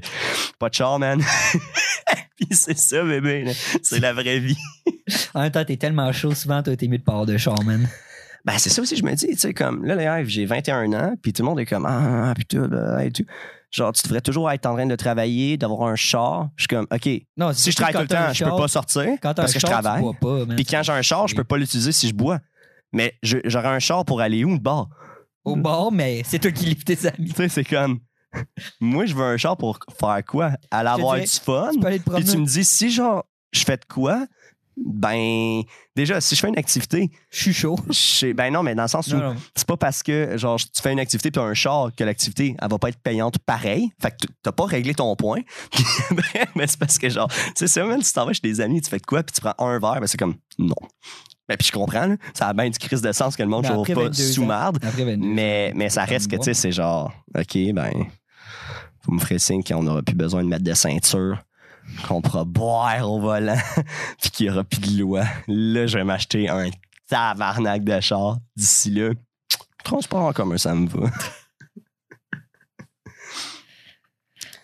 pas 0.59 0.70
de 0.70 0.74
char, 0.74 0.99
man. 0.99 1.22
Puis 2.36 2.47
c'est 2.51 2.78
ça, 2.78 3.03
bébé. 3.03 3.51
C'est 3.82 3.99
la 3.99 4.14
vraie 4.14 4.39
vie. 4.39 4.57
En 5.34 5.41
même 5.41 5.51
temps, 5.51 5.64
t'es 5.64 5.78
tellement 5.78 6.11
chaud, 6.11 6.34
souvent, 6.34 6.61
t'as 6.64 6.72
été 6.72 6.88
mieux 6.88 6.97
de 6.97 7.03
part 7.03 7.26
de 7.26 7.38
char, 7.38 7.61
man. 7.64 7.88
Ben, 8.46 8.58
c'est 8.58 8.70
ça 8.70 8.82
aussi, 8.82 8.96
je 8.98 9.04
me 9.04 9.14
dis, 9.14 9.28
tu 9.28 9.38
sais, 9.38 9.54
comme, 9.54 9.86
là, 9.86 9.96
les 9.96 10.30
j'ai 10.30 10.46
21 10.46 10.91
ans, 10.94 11.16
puis 11.22 11.32
tout 11.32 11.44
le 11.44 11.48
monde 11.48 11.60
est 11.62 11.66
comme, 11.66 11.86
ah, 11.86 12.34
putain, 12.36 13.00
et 13.00 13.12
tout. 13.12 13.24
Genre, 13.72 13.91
tu 13.94 14.04
devrais 14.04 14.22
toujours 14.22 14.52
être 14.52 14.66
en 14.68 14.76
train 14.76 14.86
de 14.86 14.96
travailler, 14.96 15.58
d'avoir 15.58 15.89
un 15.89 15.96
char. 15.96 16.50
Je 16.58 16.64
suis 16.64 16.68
comme, 16.68 16.86
OK, 16.91 17.10
Non, 17.38 17.54
si 17.54 17.72
je 17.72 17.76
travaille 17.76 17.94
tout 17.94 18.02
le 18.02 18.08
temps, 18.08 18.34
je 18.34 18.44
peux 18.44 18.52
pas 18.52 18.68
sortir 18.68 19.18
parce 19.22 19.54
que 19.54 19.60
je 19.60 19.66
travaille. 19.66 20.04
Puis 20.56 20.66
quand 20.66 20.84
j'ai 20.84 20.91
un 20.91 21.02
char, 21.02 21.28
je 21.28 21.36
peux 21.36 21.44
pas 21.44 21.58
l'utiliser 21.58 21.91
si 21.91 22.08
je 22.08 22.14
bois. 22.14 22.39
Mais 22.91 23.16
j'aurais 23.24 23.70
un 23.70 23.80
char 23.80 24.06
pour 24.06 24.22
aller 24.22 24.44
où, 24.44 24.56
de 24.56 24.62
bord? 24.62 24.89
Au 25.44 25.56
bord, 25.56 25.91
mais 25.91 26.22
c'est 26.24 26.38
toi 26.38 26.52
qui 26.52 26.66
livres 26.66 26.84
tes 26.86 27.08
amis. 27.08 27.30
Tu 27.30 27.36
sais, 27.36 27.50
c'est 27.50 27.64
comme, 27.64 28.00
moi, 28.80 29.06
je 29.06 29.16
veux 29.16 29.24
un 29.24 29.38
char 29.38 29.58
pour 29.58 29.80
faire 30.00 30.22
quoi? 30.26 30.52
Aller 30.70 30.89
avoir 30.89 31.20
du 31.20 31.26
fun? 31.28 31.72
Puis 31.82 32.26
tu 32.26 32.38
me 32.38 32.46
dis, 32.46 32.64
si 32.64 32.91
genre, 32.91 33.26
je 33.52 33.64
fais 33.64 33.78
de 33.78 33.86
quoi? 33.86 34.28
Ben, 34.76 35.62
déjà, 35.96 36.20
si 36.20 36.36
je 36.36 36.40
fais 36.42 36.50
une 36.50 36.58
activité, 36.58 37.12
Je 37.30 37.42
suis 37.42 37.54
chaud. 37.54 37.78
je 37.90 38.34
ben 38.34 38.52
non, 38.52 38.64
mais 38.64 38.76
dans 38.76 38.84
le 38.84 38.88
sens 38.88 39.08
où 39.10 39.18
c'est 39.56 39.68
pas 39.68 39.78
parce 39.78 40.02
que 40.02 40.38
genre 40.38 40.58
tu 40.58 40.82
fais 40.82 40.92
une 40.92 41.00
activité 41.00 41.32
puis 41.32 41.42
un 41.42 41.54
char 41.54 41.92
que 41.96 42.04
l'activité 42.04 42.56
elle 42.60 42.70
va 42.70 42.78
pas 42.80 42.90
être 42.90 43.00
payante 43.00 43.38
pareil. 43.40 43.92
Fait 44.02 44.12
que 44.12 44.28
t'as 44.42 44.52
pas 44.52 44.66
réglé 44.66 44.94
ton 44.96 45.16
point. 45.16 45.42
Mais 46.56 46.68
c'est 46.68 46.80
parce 46.80 46.98
que 46.98 47.10
genre, 47.10 47.30
tu 47.56 47.68
sais, 47.68 47.84
même 47.84 48.02
si 48.02 48.10
tu 48.10 48.14
t'en 48.16 48.26
vas 48.26 48.34
chez 48.34 48.42
des 48.44 48.62
amis, 48.62 48.82
tu 48.82 48.90
fais 48.90 48.98
de 48.98 49.06
quoi 49.06 49.24
puis 49.24 49.34
tu 49.34 49.42
prends 49.42 49.56
un 49.58 49.80
verre, 49.80 50.00
ben 50.00 50.08
c'est 50.08 50.18
comme 50.18 50.36
non. 50.58 50.76
Ben 51.48 51.58
puis 51.58 51.68
je 51.68 51.72
comprends, 51.74 52.08
là, 52.08 52.16
ça 52.34 52.48
a 52.48 52.54
bien 52.54 52.70
du 52.70 52.80
crise 52.80 53.02
de 53.02 53.12
sens 53.12 53.36
que 53.36 53.44
le 53.44 53.50
monde 53.50 53.66
après 53.66 53.94
pas 53.94 54.04
22 54.04 54.14
sous 54.14 54.46
marde. 54.46 54.80
Après 54.82 55.04
22 55.04 55.28
Mais, 55.28 55.72
mais 55.76 55.90
ça 55.90 56.06
reste 56.06 56.32
que, 56.32 56.38
tu 56.38 56.44
sais, 56.44 56.54
c'est 56.54 56.72
genre, 56.72 57.12
OK, 57.38 57.58
ben, 57.74 57.92
vous 59.06 59.14
me 59.14 59.20
ferez 59.20 59.40
signe 59.40 59.62
qu'on 59.64 59.84
n'aura 59.84 60.02
plus 60.02 60.16
besoin 60.16 60.44
de 60.44 60.48
mettre 60.48 60.64
de 60.64 60.74
ceinture, 60.74 61.38
qu'on 62.08 62.22
pourra 62.22 62.44
boire 62.44 63.10
au 63.10 63.20
volant, 63.20 63.58
puis 64.22 64.30
qu'il 64.32 64.48
n'y 64.48 64.52
aura 64.52 64.64
plus 64.64 64.80
de 64.80 65.00
loi. 65.00 65.24
Là, 65.48 65.88
je 65.88 65.98
vais 65.98 66.04
m'acheter 66.04 66.50
un 66.50 66.70
tabarnak 67.08 67.84
de 67.84 68.00
char 68.00 68.38
d'ici 68.56 68.92
là. 68.92 69.12
Transport 69.84 70.24
en 70.24 70.34
commun, 70.34 70.58
ça 70.58 70.74
me 70.74 70.88
va. 70.88 71.10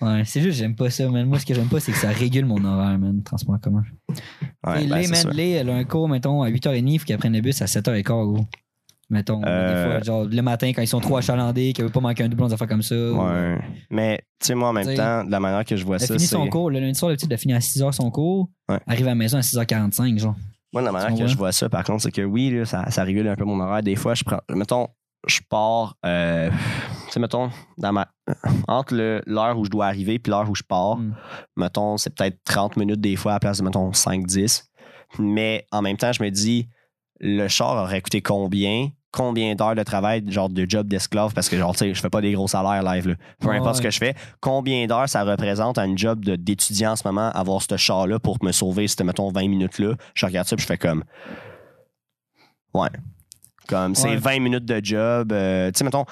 Ouais, 0.01 0.23
c'est 0.25 0.41
juste, 0.41 0.59
j'aime 0.59 0.75
pas 0.75 0.89
ça, 0.89 1.09
man. 1.09 1.27
Moi, 1.27 1.39
ce 1.39 1.45
que 1.45 1.53
j'aime 1.53 1.67
pas, 1.67 1.81
c'est 1.81 1.91
que 1.91 1.97
ça 1.97 2.09
régule 2.09 2.45
mon 2.45 2.63
horaire, 2.63 2.97
man, 2.97 3.21
transport 3.21 3.55
en 3.55 3.59
commun. 3.59 3.83
Ouais, 4.65 4.85
Et 4.85 4.87
ben, 4.87 4.99
Lé, 4.99 5.03
c'est 5.07 5.25
man. 5.25 5.35
Lé, 5.35 5.49
elle 5.49 5.69
a 5.69 5.75
un 5.75 5.83
cours, 5.83 6.07
mettons, 6.07 6.41
à 6.41 6.49
8h30, 6.49 6.89
il 6.89 6.99
faut 6.99 7.05
qu'elle 7.05 7.17
prenne 7.17 7.33
le 7.33 7.41
bus 7.41 7.61
à 7.61 7.65
7h15, 7.65 8.03
gros. 8.03 8.45
Mettons, 9.11 9.41
Euh. 9.43 9.85
des 9.85 9.91
fois, 9.91 10.03
genre, 10.03 10.25
le 10.25 10.41
matin, 10.41 10.67
quand 10.73 10.81
ils 10.83 10.87
sont 10.87 10.99
trop 10.99 11.17
achalandés, 11.17 11.73
qu'elle 11.73 11.85
veut 11.85 11.91
pas 11.91 11.99
manquer 11.99 12.23
un 12.25 12.29
doublon, 12.29 12.47
des 12.47 12.53
affaires 12.53 12.67
comme 12.67 12.83
ça. 12.83 12.95
Ouais. 12.95 13.57
Mais, 13.89 14.19
tu 14.39 14.47
sais, 14.47 14.55
moi, 14.55 14.69
en 14.69 14.73
même 14.73 14.83
T'sais, 14.85 14.95
temps, 14.95 15.23
de 15.23 15.31
la 15.31 15.39
manière 15.39 15.65
que 15.65 15.75
je 15.75 15.83
vois 15.83 15.95
Elle 15.95 16.01
ça, 16.01 16.07
finit 16.13 16.19
c'est. 16.19 16.35
son 16.35 16.47
cours, 16.47 16.69
le 16.69 16.79
lundi 16.79 16.97
soir, 16.97 17.09
le 17.09 17.15
petit, 17.17 17.25
elle 17.25 17.33
a 17.33 17.37
fini 17.37 17.53
à 17.53 17.59
6h 17.59 17.91
son 17.93 18.11
cours, 18.11 18.49
Ouais. 18.69 18.79
arrive 18.85 19.07
à 19.07 19.09
la 19.09 19.15
maison 19.15 19.37
à 19.37 19.41
6h45, 19.41 20.19
genre. 20.19 20.35
Moi, 20.71 20.83
la 20.83 20.91
manière 20.91 21.17
que 21.17 21.25
je 21.25 21.35
vois 21.35 21.51
ça, 21.51 21.67
par 21.69 21.83
contre, 21.83 22.03
c'est 22.03 22.11
que 22.11 22.21
oui, 22.21 22.51
là, 22.51 22.65
ça, 22.65 22.89
ça 22.91 23.03
régule 23.03 23.27
un 23.27 23.35
peu 23.35 23.45
mon 23.45 23.59
horaire. 23.59 23.81
Des 23.81 23.95
fois, 23.95 24.13
je 24.13 24.23
prends. 24.23 24.41
Mettons, 24.53 24.89
je 25.27 25.39
pars. 25.49 25.95
Euh, 26.05 26.51
tu 27.07 27.13
sais, 27.13 27.19
mettons, 27.19 27.49
dans 27.79 27.91
ma, 27.91 28.07
entre 28.67 28.93
l'heure 29.25 29.57
où 29.57 29.65
je 29.65 29.71
dois 29.71 29.87
arriver 29.87 30.19
puis 30.19 30.29
l'heure 30.29 30.47
où 30.47 30.53
je 30.53 30.61
pars, 30.61 30.97
Mm. 30.97 31.15
mettons, 31.57 31.97
c'est 31.97 32.15
peut-être 32.15 32.37
30 32.45 32.77
minutes 32.77 33.01
des 33.01 33.15
fois 33.15 33.31
à 33.31 33.35
la 33.35 33.39
place 33.39 33.57
de, 33.57 33.63
mettons, 33.63 33.91
5-10. 33.91 34.65
Mais 35.17 35.65
en 35.71 35.81
même 35.81 35.97
temps, 35.97 36.13
je 36.13 36.21
me 36.21 36.29
dis, 36.29 36.69
le 37.19 37.47
char 37.47 37.75
aurait 37.75 38.01
coûté 38.01 38.21
combien? 38.21 38.89
Combien 39.11 39.55
d'heures 39.55 39.73
de 39.75 39.81
travail, 39.81 40.23
genre 40.27 40.49
de 40.49 40.65
job 40.69 40.87
d'esclave, 40.87 41.33
parce 41.33 41.49
que, 41.49 41.57
genre, 41.57 41.71
tu 41.73 41.79
sais, 41.79 41.93
je 41.95 41.99
fais 41.99 42.11
pas 42.11 42.21
des 42.21 42.31
gros 42.33 42.47
salaires 42.47 42.83
live, 42.83 43.07
là. 43.07 43.15
Peu 43.39 43.47
Ouais, 43.47 43.57
importe 43.57 43.77
ce 43.77 43.81
que 43.81 43.89
je 43.89 43.97
fais. 43.97 44.13
Combien 44.39 44.85
d'heures 44.85 45.09
ça 45.09 45.23
représente 45.23 45.79
à 45.79 45.85
une 45.85 45.97
job 45.97 46.23
de- 46.23 46.35
d'étudiant 46.35 46.91
en 46.91 46.95
ce 46.95 47.07
moment, 47.07 47.31
avoir 47.31 47.61
ce 47.61 47.75
char-là 47.75 48.19
pour 48.19 48.37
me 48.43 48.51
sauver, 48.51 48.87
c'était, 48.87 49.03
mettons, 49.03 49.31
20 49.31 49.47
minutes-là? 49.47 49.95
Je 50.13 50.25
regarde 50.27 50.47
ça 50.47 50.55
puis 50.55 50.61
je 50.61 50.67
fais 50.67 50.77
comme. 50.77 51.03
Ouais. 52.73 52.89
Comme, 53.67 53.93
c'est 53.95 54.09
Ouais. 54.09 54.15
20 54.17 54.39
minutes 54.41 54.65
de 54.65 54.79
job. 54.83 55.31
euh, 55.31 55.71
tu 55.71 55.77
sais, 55.79 55.83
mettons, 55.83 56.05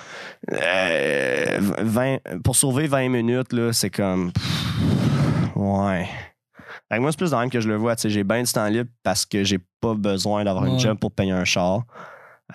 euh, 0.54 1.58
20, 1.60 2.18
pour 2.44 2.56
sauver 2.56 2.88
20 2.88 3.10
minutes, 3.10 3.54
là, 3.54 3.74
c'est 3.74 3.90
comme. 3.90 4.32
pff, 4.32 5.56
Ouais. 5.56 6.08
Fait 6.90 6.98
que 6.98 7.02
moi, 7.02 7.12
c'est 7.12 7.18
plus 7.18 7.32
dans 7.32 7.38
le 7.38 7.44
même 7.44 7.50
que 7.52 7.60
je 7.60 7.68
le 7.68 7.76
vois. 7.76 7.96
Tu 7.96 8.04
sais, 8.04 8.10
j'ai 8.10 8.24
bien 8.24 8.42
du 8.44 8.52
temps 8.52 8.68
libre 8.68 8.90
parce 9.04 9.26
que 9.26 9.44
j'ai 9.44 9.60
pas 9.82 9.94
besoin 9.96 10.44
d'avoir 10.44 10.66
une 10.66 10.74
Ouais. 10.74 10.80
job 10.80 10.98
pour 11.00 11.12
payer 11.12 11.32
un 11.32 11.44
char. 11.46 11.84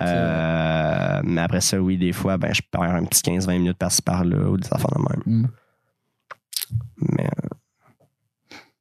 Euh, 0.00 1.20
mais 1.24 1.40
après 1.40 1.60
ça, 1.60 1.80
oui, 1.80 1.98
des 1.98 2.12
fois, 2.12 2.38
ben, 2.38 2.52
je 2.54 2.62
perds 2.70 2.82
un 2.82 3.04
petit 3.04 3.22
15-20 3.22 3.58
minutes 3.58 3.78
par-ci 3.78 4.02
par-là 4.02 4.48
ou 4.48 4.56
des 4.56 4.68
affaires 4.72 4.90
de 4.96 5.02
même. 5.02 5.22
Mm. 5.26 5.48
Mais, 6.96 7.26
euh, 7.26 7.48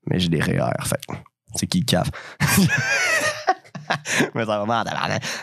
mais 0.07 0.19
j'ai 0.19 0.29
des 0.29 0.39
REER, 0.39 0.71
fait 0.85 1.01
c'est 1.55 1.67
qui 1.67 1.83
cave. 1.83 2.09
mais 4.35 4.45
ça 4.45 4.59
va 4.59 4.65
mal. 4.65 4.85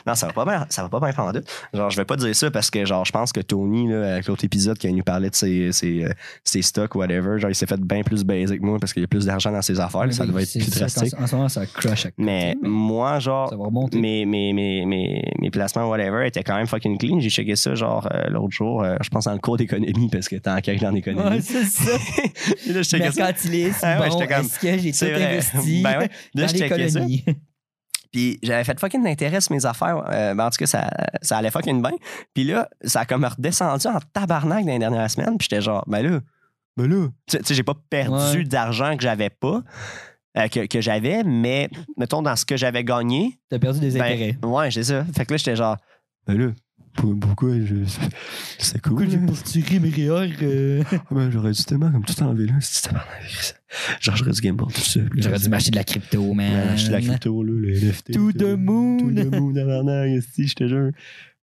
Non, 0.07 0.15
ça 0.15 0.27
va 0.27 0.33
pas 0.33 0.45
bien, 0.45 0.67
ça 0.69 0.83
va 0.83 0.89
pas 0.89 1.01
bien 1.01 1.13
pendant. 1.13 1.41
Genre, 1.73 1.91
je 1.91 1.97
vais 1.97 2.05
pas 2.05 2.17
dire 2.17 2.35
ça 2.35 2.51
parce 2.51 2.71
que, 2.71 2.85
genre, 2.85 3.05
je 3.05 3.13
pense 3.13 3.33
que 3.33 3.41
Tony, 3.41 3.89
là, 3.89 4.15
avec 4.15 4.27
l'autre 4.27 4.45
épisode, 4.45 4.79
qui 4.79 4.93
nous 4.93 5.03
parlait 5.03 5.31
de 5.31 5.35
ses, 5.35 5.73
ses, 5.73 6.05
euh, 6.05 6.13
ses 6.45 6.63
stocks, 6.63 6.95
whatever, 6.95 7.39
genre, 7.39 7.51
il 7.51 7.55
s'est 7.55 7.67
fait 7.67 7.81
bien 7.81 8.03
plus 8.03 8.25
basic 8.25 8.61
que 8.61 8.65
moi 8.65 8.79
parce 8.81 8.93
qu'il 8.93 9.03
y 9.03 9.05
a 9.05 9.09
plus 9.09 9.27
d'argent 9.27 9.53
dans 9.53 9.63
ses 9.63 9.79
affaires, 9.81 10.07
là, 10.07 10.13
ça 10.13 10.27
devait 10.27 10.43
être 10.43 10.53
plus 10.53 10.71
drastique. 10.71 11.15
En, 11.19 11.23
en 11.23 11.27
ce 11.27 11.35
moment, 11.37 11.49
ça 11.49 11.67
crush 11.67 12.07
à 12.07 12.11
côté, 12.11 12.23
Mais 12.23 12.57
moi, 12.63 13.19
genre, 13.19 13.53
mes, 13.95 14.27
mes, 14.27 14.53
mes, 14.53 14.85
mes, 14.85 15.23
mes 15.41 15.51
placements, 15.51 15.89
whatever, 15.89 16.27
étaient 16.27 16.43
quand 16.45 16.57
même 16.57 16.67
fucking 16.67 16.99
clean. 16.99 17.21
J'ai 17.21 17.31
checké 17.31 17.57
ça, 17.57 17.75
genre, 17.75 18.09
euh, 18.13 18.29
l'autre 18.29 18.51
jour, 18.51 18.83
euh, 18.83 18.97
je 19.01 19.09
pense 19.09 19.27
le 19.33 19.39
cours 19.39 19.57
d'économie, 19.57 20.09
parce 20.11 20.29
que 20.29 20.37
t'es 20.37 20.51
en 20.51 20.61
quelque 20.61 20.83
dans 20.83 20.91
l'économie. 20.91 21.37
Ouais, 21.37 21.41
c'est 21.41 21.65
ça. 21.65 21.93
Là, 22.67 22.83
je 22.83 22.83
checkais 22.83 23.13
ça. 23.13 23.25
Mercantilisme, 23.25 23.79
Ah 23.83 24.01
ouais, 24.01 24.09
bon, 24.09 24.21
est-ce 24.21 24.59
que 24.59 24.79
j'ai 24.79 24.91
tout 24.91 24.97
c'est 24.97 25.13
vrai. 25.13 25.25
investi 25.25 25.83
Ben 25.83 25.99
ouais. 25.99 26.11
Là, 26.35 26.47
dans 26.47 26.49
je 26.49 26.57
checkais 26.57 26.89
ça. 26.89 27.01
Puis 28.13 28.39
j'avais 28.43 28.65
fait 28.65 28.79
fucking 28.81 29.03
d'intérêt 29.03 29.41
sur 29.41 29.53
mes 29.55 29.65
affaires. 29.67 30.03
Euh, 30.11 30.35
ben, 30.35 30.47
en 30.47 30.51
tout 30.51 30.57
cas, 30.59 30.67
ça, 30.67 30.91
ça 31.23 31.37
allait 31.39 31.51
fucking 31.51 31.83
bien. 31.83 31.93
Puis 32.35 32.45
là, 32.45 32.69
ça 32.83 33.01
a 33.01 33.05
comme 33.05 33.25
redescendu 33.25 33.87
en 33.87 33.99
tabarnak 34.13 34.65
dans 34.65 34.73
les 34.73 34.79
dernières 34.79 35.11
semaines. 35.11 35.37
Puis 35.39 35.49
j'étais 35.51 35.63
genre, 35.63 35.85
ben 35.87 36.03
là, 36.03 36.21
ben 36.77 36.87
là. 36.89 37.09
Tu 37.27 37.39
sais- 37.43 37.55
j'ai 37.55 37.63
pas 37.63 37.75
perdu 37.91 38.39
Ouais. 38.39 38.45
d'argent 38.45 38.97
que 38.97 39.03
j'avais 39.03 39.31
pas, 39.31 39.63
euh, 40.37 40.49
que, 40.49 40.67
que 40.67 40.81
j'avais, 40.81 41.23
mais 41.25 41.69
mettons 41.97 42.23
dans 42.23 42.37
ce 42.37 42.45
que 42.45 42.57
j'avais 42.57 42.85
gagné, 42.85 43.39
T'as 43.51 43.59
perdu 43.59 43.81
des 43.81 43.91
ben, 43.99 44.03
intérêts. 44.03 44.39
ouais, 44.43 44.71
c'est 44.71 44.85
ça. 44.85 45.05
Fait 45.17 45.27
que 45.27 45.33
là, 45.33 45.37
j'étais 45.37 45.57
genre, 45.57 45.77
ben 46.27 46.39
là, 46.39 46.53
Pourquoi 47.21 47.51
je. 47.61 47.77
C'est 48.59 48.81
cool. 48.83 49.05
là. 49.05 49.19
pas 49.27 49.33
retiré 49.33 49.79
mes 49.79 49.91
REER? 49.91 50.33
euh? 50.43 50.83
Ah 50.93 50.97
ben, 51.11 51.31
j'aurais 51.31 51.53
dû 51.53 51.65
tellement 51.65 51.91
comme 51.93 52.05
tout 52.05 52.21
enlever 52.23 52.47
là. 52.47 52.55
C'est 52.61 52.89
tabarnak. 52.89 53.55
Genre, 54.01 54.17
j'aurais 54.17 54.31
dû 54.33 54.41
gameboard 54.41 54.73
tout 54.73 54.81
ça. 54.81 55.01
J'aurais 55.17 55.39
dû 55.39 55.49
m'acheter 55.49 55.71
de 55.71 55.77
la 55.77 55.85
crypto, 55.85 56.33
man. 56.35 56.53
Ouais, 56.53 56.73
acheter 56.73 56.89
de 56.89 56.95
la 56.95 57.01
crypto, 57.01 57.43
là, 57.43 57.53
les 57.61 57.81
NFT. 57.89 58.13
To 58.15 58.29
là. 58.29 58.33
the 58.35 58.59
moon. 58.59 58.99
To 58.99 59.11
the 59.11 59.35
moon, 59.35 59.55
tabarnak, 59.55 60.09
esti, 60.19 60.47
je 60.49 60.55
te 60.55 60.67
jure. 60.69 60.91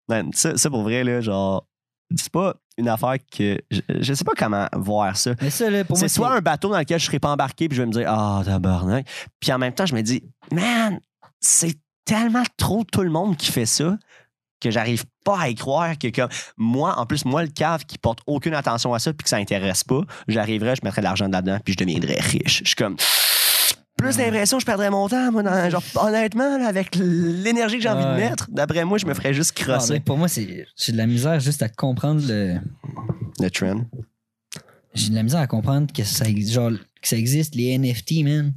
Man, 0.10 0.30
ça, 0.34 0.58
ça, 0.58 0.70
pour 0.70 0.84
vrai, 0.84 1.04
là, 1.04 1.22
genre, 1.22 1.68
c'est 2.16 2.32
pas 2.32 2.56
une 2.78 2.90
affaire 2.90 3.16
que. 3.32 3.58
Je, 3.72 3.82
je 4.02 4.14
sais 4.14 4.24
pas 4.26 4.34
comment 4.38 4.68
voir 4.76 5.16
ça. 5.18 5.34
Mais 5.42 5.50
ça, 5.50 5.70
là, 5.70 5.84
pour 5.84 5.98
moi, 5.98 6.08
C'est 6.08 6.14
soit 6.14 6.36
un 6.36 6.42
bateau 6.42 6.70
dans 6.70 6.80
lequel 6.80 7.00
je 7.00 7.06
serais 7.06 7.20
pas 7.20 7.32
embarqué, 7.32 7.68
puis 7.70 7.76
je 7.78 7.82
vais 7.82 7.88
me 7.88 7.92
dire, 7.94 8.06
ah, 8.08 8.42
tabarnak. 8.46 9.08
Puis 9.40 9.52
en 9.52 9.58
même 9.58 9.74
temps, 9.74 9.86
je 9.86 9.96
me 9.96 10.02
dis, 10.02 10.24
man, 10.52 11.00
c'est 11.40 11.76
tellement 12.06 12.44
trop 12.58 12.84
tout 12.84 13.02
le 13.02 13.10
monde 13.10 13.36
qui 13.38 13.52
fait 13.52 13.66
ça 13.66 13.98
que 14.66 14.72
j'arrive 14.72 15.06
pas 15.24 15.40
à 15.40 15.50
y 15.50 15.56
croire 15.56 15.98
que 15.98 16.08
comme 16.10 16.30
moi, 16.58 17.00
en 17.00 17.06
plus, 17.06 17.24
moi, 17.26 17.44
le 17.44 17.50
cave 17.50 17.86
qui 17.86 17.98
porte 17.98 18.20
aucune 18.28 18.54
attention 18.54 18.94
à 18.94 19.00
ça 19.00 19.14
puis 19.14 19.24
que 19.24 19.30
ça 19.30 19.38
intéresse 19.38 19.84
pas, 19.84 20.02
j'arriverais, 20.28 20.76
je 20.76 20.82
mettrais 20.84 21.02
de 21.02 21.06
l'argent 21.06 21.28
là-dedans 21.28 21.60
puis 21.64 21.74
je 21.74 21.78
deviendrais 21.84 22.20
riche. 22.20 22.60
Je 22.64 22.68
suis 22.70 22.76
comme 22.76 22.98
plus 23.98 24.18
l'impression 24.18 24.58
que 24.58 24.62
je 24.62 24.66
perdrais 24.66 24.90
mon 24.90 25.08
temps, 25.08 25.32
moi, 25.32 25.42
dans- 25.42 25.70
genre, 25.70 25.82
honnêtement, 25.96 26.58
là, 26.58 26.68
avec 26.68 26.96
l'énergie 26.96 27.78
que 27.78 27.84
j'ai 27.84 27.90
envie 27.90 28.04
de 28.04 28.16
mettre, 28.30 28.48
d'après 28.52 28.84
moi, 28.84 28.98
je 28.98 29.06
me 29.06 29.14
ferais 29.14 29.34
juste 29.34 29.56
Ah, 29.58 29.64
crosser. 29.64 30.00
pour 30.02 30.18
moi, 30.18 30.28
c'est 30.28 30.66
j'ai 30.76 30.92
de 30.92 30.98
la 30.98 31.08
misère 31.08 31.40
juste 31.40 31.62
à 31.64 31.70
comprendre 31.70 32.22
le. 32.28 32.58
Le 33.40 33.50
trend. 33.50 33.86
J'ai 34.94 35.10
de 35.10 35.16
la 35.16 35.24
misère 35.24 35.40
à 35.40 35.48
comprendre 35.48 35.92
que 35.94 36.04
ça, 36.04 36.26
genre, 36.48 36.72
que 36.72 37.08
ça 37.08 37.16
existe, 37.18 37.56
les 37.56 37.78
NFT, 37.78 38.24
man. 38.24 38.54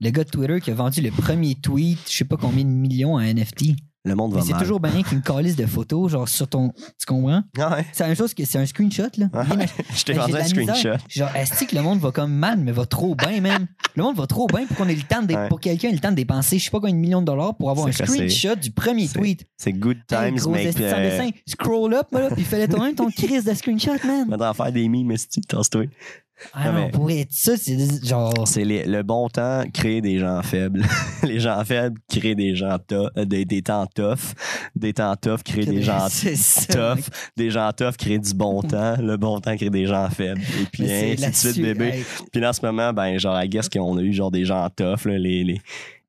Le 0.00 0.10
gars 0.10 0.24
de 0.24 0.28
Twitter 0.30 0.60
qui 0.60 0.70
a 0.70 0.74
vendu 0.74 1.00
le 1.00 1.10
premier 1.10 1.54
tweet, 1.54 1.98
je 2.08 2.16
sais 2.18 2.24
pas 2.24 2.36
combien 2.36 2.64
de 2.64 2.68
millions 2.70 3.16
à 3.16 3.24
NFT. 3.24 3.74
Le 4.06 4.14
monde 4.14 4.32
Mais 4.34 4.38
va 4.40 4.46
c'est 4.46 4.52
mal. 4.52 4.62
toujours 4.62 4.78
bien 4.80 5.02
qu'une 5.02 5.20
calice 5.20 5.56
de 5.56 5.66
photos, 5.66 6.12
genre 6.12 6.28
sur 6.28 6.46
ton. 6.46 6.70
Tu 6.98 7.06
comprends? 7.06 7.42
Ah 7.58 7.74
ouais. 7.76 7.86
C'est 7.92 8.04
la 8.04 8.08
même 8.08 8.16
chose 8.16 8.32
que 8.34 8.44
c'est 8.44 8.56
un 8.58 8.64
screenshot, 8.64 9.08
là. 9.18 9.26
Ah 9.34 9.44
ouais. 9.56 9.66
Je 9.96 10.04
t'ai 10.04 10.14
Ben, 10.14 10.20
vendu 10.20 10.34
un 10.36 10.38
misère. 10.42 10.46
screenshot. 10.76 10.98
Genre, 11.08 11.28
est-ce 11.34 11.64
que 11.64 11.74
le 11.74 11.82
monde 11.82 11.98
va 11.98 12.12
comme 12.12 12.32
mal, 12.32 12.58
mais 12.58 12.70
va 12.72 12.86
trop 12.86 13.14
bien, 13.16 13.40
man? 13.40 13.66
Le 13.96 14.02
monde 14.04 14.16
va 14.16 14.26
trop 14.28 14.46
bien 14.46 14.64
pour 14.66 14.76
qu'on 14.76 14.88
ait 14.88 14.94
le 14.94 15.02
temps 15.02 15.22
de, 15.22 15.34
Ouais. 15.34 15.48
pour 15.48 15.58
quelqu'un 15.60 15.88
ait 15.88 15.92
le 15.92 15.98
temps 15.98 16.10
de 16.12 16.16
dépenser, 16.16 16.58
je 16.58 16.64
sais 16.64 16.70
pas 16.70 16.78
combien 16.78 16.94
de 16.94 17.00
millions 17.00 17.20
de 17.20 17.26
dollars 17.26 17.56
pour 17.56 17.68
avoir 17.70 17.88
un 17.88 17.92
C'est 17.92 18.06
c'est- 18.06 18.12
screenshot 18.28 18.54
du 18.54 18.70
premier 18.70 19.08
c'est- 19.08 19.18
tweet. 19.18 19.44
C'est 19.56 19.72
good 19.72 19.98
times, 20.06 20.36
gros 20.36 20.54
sans 20.54 20.60
euh, 20.60 20.62
dessin. 20.62 21.30
Scroll 21.46 21.94
up, 21.94 22.06
là, 22.12 22.30
puis 22.30 22.44
fais-le 22.44 22.68
toi-même 22.72 22.94
ton 22.94 23.10
crise 23.10 23.44
de 23.44 23.54
screenshot, 23.54 23.96
man. 24.06 24.28
va 24.28 24.36
t'en 24.38 24.54
faire 24.54 24.70
des 24.72 24.88
mimes, 24.88 25.10
esti, 25.10 25.40
tasse-toi. 25.40 25.86
Ah 26.52 26.70
Non, 26.70 26.84
mais- 26.84 26.90
pour 26.90 27.10
être 27.10 27.32
ça, 27.32 27.56
c'est 27.56 28.04
genre. 28.04 28.32
C'est 28.46 28.64
les- 28.64 28.84
le 28.84 29.02
bon 29.02 29.28
temps 29.28 29.62
crée 29.72 30.00
des 30.00 30.18
gens 30.18 30.42
faibles. 30.42 30.84
les 31.22 31.40
gens 31.40 31.64
faibles 31.64 31.98
créent 32.08 32.34
des 32.34 32.54
gens 32.54 32.78
to- 32.86 33.08
euh, 33.16 33.24
des, 33.24 33.44
des 33.44 33.62
temps 33.62 33.86
tough. 33.86 34.34
Des 34.74 34.92
temps 34.92 35.16
tough 35.16 35.42
créent 35.44 35.64
des 35.64 35.82
gens 35.82 36.06
tough. 36.70 37.08
Des 37.36 37.50
gens 37.50 37.70
tough 37.72 37.96
créent 37.96 38.18
du 38.18 38.34
bon 38.34 38.60
temps. 38.62 38.96
Le 39.00 39.16
bon 39.16 39.40
temps 39.40 39.56
crée 39.56 39.70
des 39.70 39.86
gens 39.86 40.08
faibles. 40.10 40.40
Et 40.40 40.64
puis 40.70 40.90
ainsi 40.92 41.26
de 41.26 41.34
suite, 41.52 41.62
bébé. 41.62 41.84
hey, 41.88 42.04
Puis 42.32 42.40
là, 42.40 42.50
en 42.50 42.52
ce 42.52 42.64
moment, 42.64 42.92
ben, 42.92 43.18
genre, 43.18 43.40
I 43.42 43.48
guess 43.48 43.68
qu'on 43.68 43.96
a 43.96 44.02
eu 44.02 44.12
genre 44.12 44.30
des 44.30 44.44
gens 44.44 44.68
tough, 44.70 45.04
là, 45.06 45.18
les, 45.18 45.42
les 45.44 45.60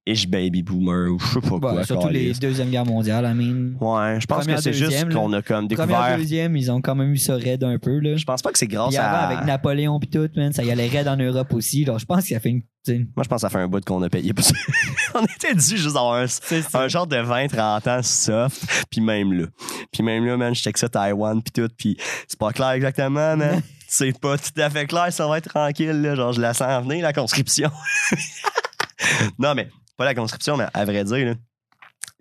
ish 0.07 0.27
baby 0.27 0.63
boomers 0.63 1.11
ou 1.11 1.19
je 1.19 1.33
sais 1.33 1.41
pas 1.41 1.59
bah, 1.59 1.71
quoi. 1.71 1.83
surtout 1.83 2.09
les. 2.09 2.33
Deuxième 2.33 2.69
Guerre 2.69 2.85
mondiale, 2.85 3.25
I 3.25 3.35
mean. 3.35 3.73
Ouais, 3.79 4.19
je 4.19 4.25
pense 4.25 4.39
Première, 4.39 4.57
que 4.57 4.61
c'est 4.63 4.73
juste 4.73 5.09
qu'on 5.11 5.33
a 5.33 5.41
comme 5.41 5.67
Première, 5.67 5.87
découvert. 5.87 6.17
deuxième, 6.17 6.55
ils 6.55 6.71
ont 6.71 6.81
quand 6.81 6.95
même 6.95 7.11
eu 7.11 7.17
ça 7.17 7.35
raide 7.35 7.63
un 7.63 7.77
peu, 7.77 7.99
là. 7.99 8.15
Je 8.15 8.25
pense 8.25 8.41
pas 8.41 8.51
que 8.51 8.57
c'est 8.57 8.67
grâce 8.67 8.95
avant, 8.95 9.17
à. 9.17 9.19
avec 9.19 9.45
Napoléon 9.45 9.99
pis 9.99 10.07
tout, 10.07 10.29
man, 10.35 10.53
ça 10.53 10.63
y 10.63 10.71
allait 10.71 10.87
raide 10.87 11.07
en 11.07 11.17
Europe 11.17 11.53
aussi. 11.53 11.83
Alors, 11.83 11.99
je 11.99 12.05
pense 12.05 12.23
que 12.23 12.29
ça 12.29 12.39
fait 12.39 12.49
une. 12.49 12.61
Moi, 12.89 13.23
je 13.23 13.27
pense 13.27 13.41
que 13.41 13.41
ça 13.41 13.49
fait 13.49 13.57
un 13.59 13.67
bout 13.67 13.83
qu'on 13.83 14.01
a 14.03 14.09
payé. 14.09 14.33
pour 14.33 14.45
ça. 14.45 14.53
on 15.15 15.25
était 15.25 15.53
dû 15.53 15.77
juste 15.77 15.95
avoir 15.97 16.21
un, 16.21 16.25
un 16.73 16.87
genre 16.87 17.05
de 17.05 17.17
20-30 17.17 17.89
ans 17.89 18.01
soft, 18.01 18.85
puis 18.89 19.01
même 19.01 19.33
là. 19.33 19.47
Puis 19.91 20.03
même 20.03 20.25
là, 20.25 20.37
man, 20.37 20.55
je 20.55 20.61
check 20.61 20.77
ça 20.77 20.87
Taïwan, 20.87 21.41
puis 21.41 21.51
tout, 21.51 21.69
puis 21.77 21.97
c'est 22.27 22.39
pas 22.39 22.53
clair 22.53 22.71
exactement, 22.71 23.35
man. 23.35 23.61
C'est 23.89 24.19
pas 24.19 24.37
tout 24.37 24.51
à 24.57 24.69
fait 24.69 24.85
clair, 24.85 25.13
ça 25.13 25.25
va 25.27 25.37
être 25.37 25.47
tranquille, 25.47 26.01
là. 26.01 26.13
Genre, 26.13 26.33
je 26.33 26.41
la 26.41 26.53
sens 26.53 26.83
venir, 26.83 27.01
la 27.01 27.13
conscription. 27.13 27.71
non, 29.39 29.55
mais 29.55 29.69
pas 29.97 30.05
la 30.05 30.13
conscription, 30.15 30.55
mais 30.57 30.65
à 30.73 30.85
vrai 30.85 31.03
dire, 31.03 31.25
là. 31.25 31.33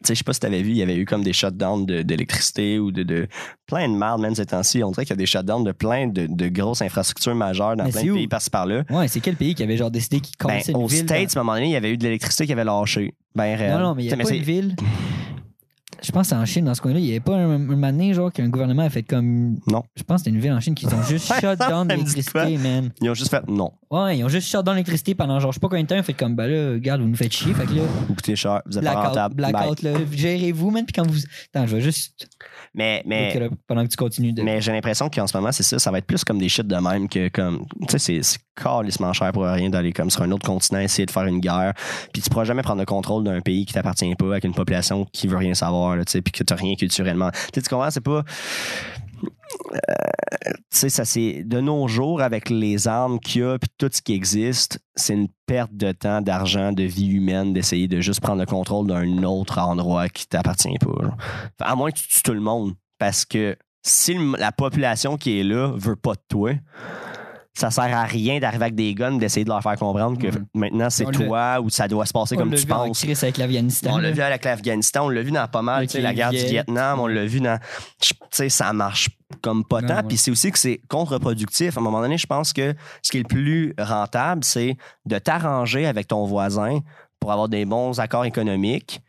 Tu 0.03 0.09
sais, 0.09 0.15
je 0.15 0.19
sais 0.19 0.25
pas 0.25 0.35
si 0.35 0.41
t'avais 0.41 0.61
vu, 0.63 0.71
il 0.73 0.77
y 0.77 0.83
avait 0.83 0.97
eu 0.97 1.07
comme 1.07 1.25
des 1.25 1.33
shutdowns 1.33 1.87
de- 1.87 2.03
d'électricité 2.03 2.79
ou 2.79 2.93
de, 2.93 3.03
de 3.03 3.27
plein 3.67 3.89
de 3.89 3.97
merde, 3.97 4.21
même 4.21 4.35
ces 4.35 4.45
temps-ci. 4.45 4.83
On 4.85 4.91
dirait 4.91 5.07
qu'il 5.07 5.13
y 5.15 5.15
a 5.15 5.17
des 5.17 5.25
shutdowns 5.25 5.65
de 5.65 5.73
plein 5.73 6.07
de, 6.07 6.27
de 6.27 6.49
grosses 6.49 6.83
infrastructures 6.83 7.35
majeures 7.35 7.77
dans 7.77 7.85
Mais 7.85 7.93
plein 7.93 8.05
de 8.05 8.11
où? 8.11 8.15
pays 8.15 8.29
par-ci 8.29 8.51
par-là. 8.51 8.83
Ouais, 8.91 9.09
c'est 9.09 9.21
quel 9.21 9.37
pays 9.37 9.55
qui 9.55 9.63
avait 9.63 9.79
genre 9.79 9.91
décidé 9.91 10.21
qu'il 10.21 10.35
Ben, 10.45 10.59
cassait 10.59 10.73
une 10.73 10.79
aux 10.79 10.87
ville? 10.87 10.99
States, 11.05 11.35
à 11.35 11.41
un 11.41 11.43
moment 11.45 11.55
donné, 11.55 11.69
il 11.69 11.73
y 11.73 11.77
avait 11.77 11.91
eu 11.93 11.97
de 11.97 12.05
l'électricité 12.05 12.45
qui 12.47 12.53
avait 12.53 12.65
lâché. 12.65 13.15
Ben, 13.35 13.57
réel. 13.57 13.73
dans- 13.73 13.79
Non, 13.79 13.85
non, 13.89 13.95
mais 13.95 14.05
il 14.05 14.11
y 14.11 14.13
a 14.13 14.17
pas 14.19 14.31
une 14.35 14.43
ville. 14.43 14.77
Je 16.03 16.13
pense 16.13 16.33
en 16.33 16.45
Chine, 16.45 16.65
dans 16.67 16.75
ce 16.75 16.81
coin-là. 16.81 16.99
Il 16.99 17.07
y 17.07 17.11
avait 17.11 17.21
pas 17.21 17.37
un, 17.37 17.83
un 17.83 18.13
genre, 18.13 18.33
qu'un 18.33 18.49
gouvernement 18.49 18.83
a 18.83 18.91
fait 18.91 19.03
comme. 19.03 19.59
Non. 19.67 19.83
Je 19.97 20.03
pense 20.03 20.21
que 20.23 20.25
c'était 20.25 20.37
une 20.37 20.41
ville 20.43 20.53
en 20.53 20.61
Chine 20.61 20.75
qui 20.75 20.87
ont 20.87 21.03
juste 21.09 21.33
shut 21.41 21.59
down 21.59 21.89
l'électricité, 21.89 22.59
man. 22.59 22.91
Ils 23.01 23.11
ont 23.11 23.15
juste 23.15 23.31
fait 23.31 23.47
non. 23.49 23.73
Ouais, 23.91 24.19
ils 24.19 24.25
ont 24.25 24.29
juste 24.29 24.49
shut 24.49 24.63
down 24.63 24.75
l'électricité 24.75 25.15
pendant 25.15 25.41
genre, 25.41 25.53
je 25.53 25.57
sais 25.57 25.61
pas 25.61 25.69
combien 25.69 25.83
de 25.85 25.89
temps. 25.89 25.97
Ils 25.97 26.01
ont 26.01 26.05
fait 26.05 26.13
comme, 26.15 26.35
ben 26.35 26.47
là, 26.47 26.73
regarde, 26.73 27.01
vous 27.01 27.09
nous 27.09 27.17
faites 27.17 27.33
chier. 27.33 27.55
Fait 27.55 27.65
que 27.67 27.73
là, 27.75 27.83
Vous 28.09 28.15
coûtez 28.15 28.37
cher, 28.37 28.63
vous 28.67 28.79
êtes 28.79 28.85
pas 28.85 28.91
blackout, 28.93 29.09
rentable. 29.09 29.35
blackout, 29.35 29.83
là. 29.83 29.93
Gérez-vous, 30.13 30.71
man. 30.71 30.85
Puis 30.85 30.93
quand 30.93 31.07
vous. 31.11 31.21
Attends, 31.55 31.67
je 31.67 31.77
vais 31.77 31.83
juste. 31.83 32.29
Mais, 32.77 33.03
mais, 33.07 33.35
up 33.41 33.53
pendant 33.67 33.83
que 33.85 33.89
tu 33.89 33.97
continues 33.97 34.35
de. 34.35 34.43
mais 34.43 34.61
j'ai 34.61 34.71
l'impression 34.71 35.09
qu'en 35.09 35.27
ce 35.27 35.35
moment, 35.37 35.51
c'est 35.51 35.63
ça, 35.63 35.79
ça 35.79 35.91
va 35.91 35.99
être 35.99 36.07
plus 36.07 36.23
comme 36.25 36.39
des 36.39 36.49
shit 36.49 36.67
de 36.67 36.77
même 36.77 37.09
que 37.09 37.29
comme. 37.29 37.67
Tu 37.89 37.99
sais, 37.99 38.21
c'est- 38.23 38.39
calissement 38.57 39.13
cher 39.13 39.33
pour 39.33 39.45
rien 39.45 39.69
d'aller 39.69 39.93
comme 39.93 40.11
sur 40.11 40.23
un 40.23 40.31
autre 40.31 40.47
continent, 40.47 40.81
essayer 40.81 41.05
de 41.07 41.11
faire 41.11 41.25
une 41.27 41.41
guerre. 41.41 41.75
Puis 42.13 42.23
tu 42.23 42.31
pourras 42.31 42.45
jamais 42.45 42.63
prendre 42.63 42.81
le 42.81 42.87
contrôle 42.87 43.25
d'un 43.25 43.41
pays 43.41 43.67
qui 43.67 43.75
t'appartient 43.75 44.15
pas, 44.15 44.33
avec 44.33 44.45
une 44.45 44.55
population 44.55 45.07
qui 45.13 45.27
veut 45.27 45.37
rien 45.37 45.55
savoir, 45.55 45.97
là, 45.97 46.05
tu 46.05 46.13
sais, 46.13 46.23
puis 46.23 46.33
que 46.33 46.43
t'as 46.43 46.55
rien 46.55 46.75
culturellement. 46.75 47.31
Tu 47.31 47.39
sais, 47.55 47.63
tu 47.63 47.69
comprends, 47.69 47.91
c'est 47.91 48.01
pas. 48.01 48.25
Euh, 49.73 49.79
ça 50.71 51.05
c'est 51.05 51.43
de 51.45 51.61
nos 51.61 51.89
jours 51.89 52.21
avec 52.21 52.51
les 52.51 52.87
armes 52.87 53.19
qu'il 53.19 53.43
y 53.43 53.45
a 53.45 53.59
puis 53.59 53.71
tout 53.79 53.89
ce 53.91 54.03
qui 54.03 54.13
existe, 54.13 54.79
c'est 54.95 55.15
une 55.15 55.29
perte 55.47 55.75
de 55.75 55.93
temps, 55.93 56.21
d'argent, 56.21 56.73
de 56.73 56.83
vie 56.83 57.09
humaine 57.09 57.53
d'essayer 57.53 57.89
de 57.89 58.01
juste 58.01 58.21
prendre 58.21 58.41
le 58.41 58.47
contrôle 58.47 58.87
d'un 58.87 59.23
autre 59.23 59.59
endroit 59.59 60.09
qui 60.09 60.27
t'appartient 60.27 60.79
pas. 60.79 61.17
À 61.61 61.75
moins 61.77 61.91
que 61.91 61.99
tu 61.99 62.09
tues 62.09 62.23
tout 62.23 62.35
le 62.35 62.41
monde, 62.41 62.75
parce 62.99 63.25
que 63.25 63.57
si 63.83 64.17
la 64.39 64.53
population 64.53 65.17
qui 65.17 65.41
est 65.41 65.45
là 65.45 65.73
veut 65.77 65.97
pas 65.97 66.15
de 66.15 66.23
toi, 66.29 66.53
ça 67.57 67.71
sert 67.71 67.85
à 67.97 68.05
rien 68.05 68.39
d'arriver 68.39 68.65
avec 68.65 68.75
des 68.75 68.95
guns, 68.95 69.17
d'essayer 69.17 69.45
de 69.45 69.49
leur 69.49 69.63
faire 69.63 69.77
comprendre 69.77 70.19
que 70.19 70.29
maintenant 70.55 70.91
c'est 70.91 71.07
On 71.07 71.11
l'a- 71.11 71.19
toi 71.27 71.61
ou 71.63 71.71
ça 71.71 71.89
doit 71.89 72.05
se 72.05 72.13
passer 72.13 72.35
On 72.37 72.39
comme 72.39 72.51
l'a 72.53 72.59
tu 72.59 72.67
vu 72.67 72.73
en 72.73 72.87
penses. 72.87 73.01
crise 73.03 73.23
avec 73.25 73.39
l'Afghanistan. 73.39 73.91
On 73.95 73.99
l'a 73.99 74.11
vu 74.11 74.21
avec 74.21 74.45
l'Afghanistan, 74.45 75.07
on 75.07 75.09
l'a 75.09 75.23
vu 75.23 75.31
dans 75.33 75.49
pas 75.49 75.63
mal, 75.63 75.79
Avec 75.79 75.89
tu 75.91 75.97
sais, 75.97 76.03
la 76.03 76.13
guerre 76.15 76.31
du 76.31 76.37
Viet. 76.37 76.49
Vietnam, 76.51 77.01
on 77.01 77.07
l'a 77.07 77.25
vu 77.25 77.41
dans. 77.41 77.59
Tu 78.01 78.13
sais, 78.31 78.49
ça 78.49 78.73
marche 78.73 79.09
comme 79.43 79.65
pas 79.65 79.81
tant. 79.83 80.03
Puis 80.07 80.17
c'est 80.19 80.31
aussi 80.31 80.53
que 80.53 80.59
c'est 80.59 80.81
contre-productif. 80.89 81.77
À 81.77 81.81
un 81.81 81.83
moment 81.83 82.01
donné, 82.01 82.19
je 82.19 82.27
pense 82.27 82.53
que 82.53 82.75
ce 83.03 83.11
qui 83.11 83.17
est 83.19 83.23
le 83.23 83.27
plus 83.29 83.75
rentable, 83.79 84.45
c'est 84.45 84.77
de 85.07 85.19
t'arranger 85.19 85.87
avec 85.87 86.09
ton 86.09 86.25
voisin 86.27 86.81
pour 87.19 87.33
avoir 87.33 87.49
des 87.49 87.65
bons 87.65 87.99
accords 87.99 88.25
économiques 88.27 89.01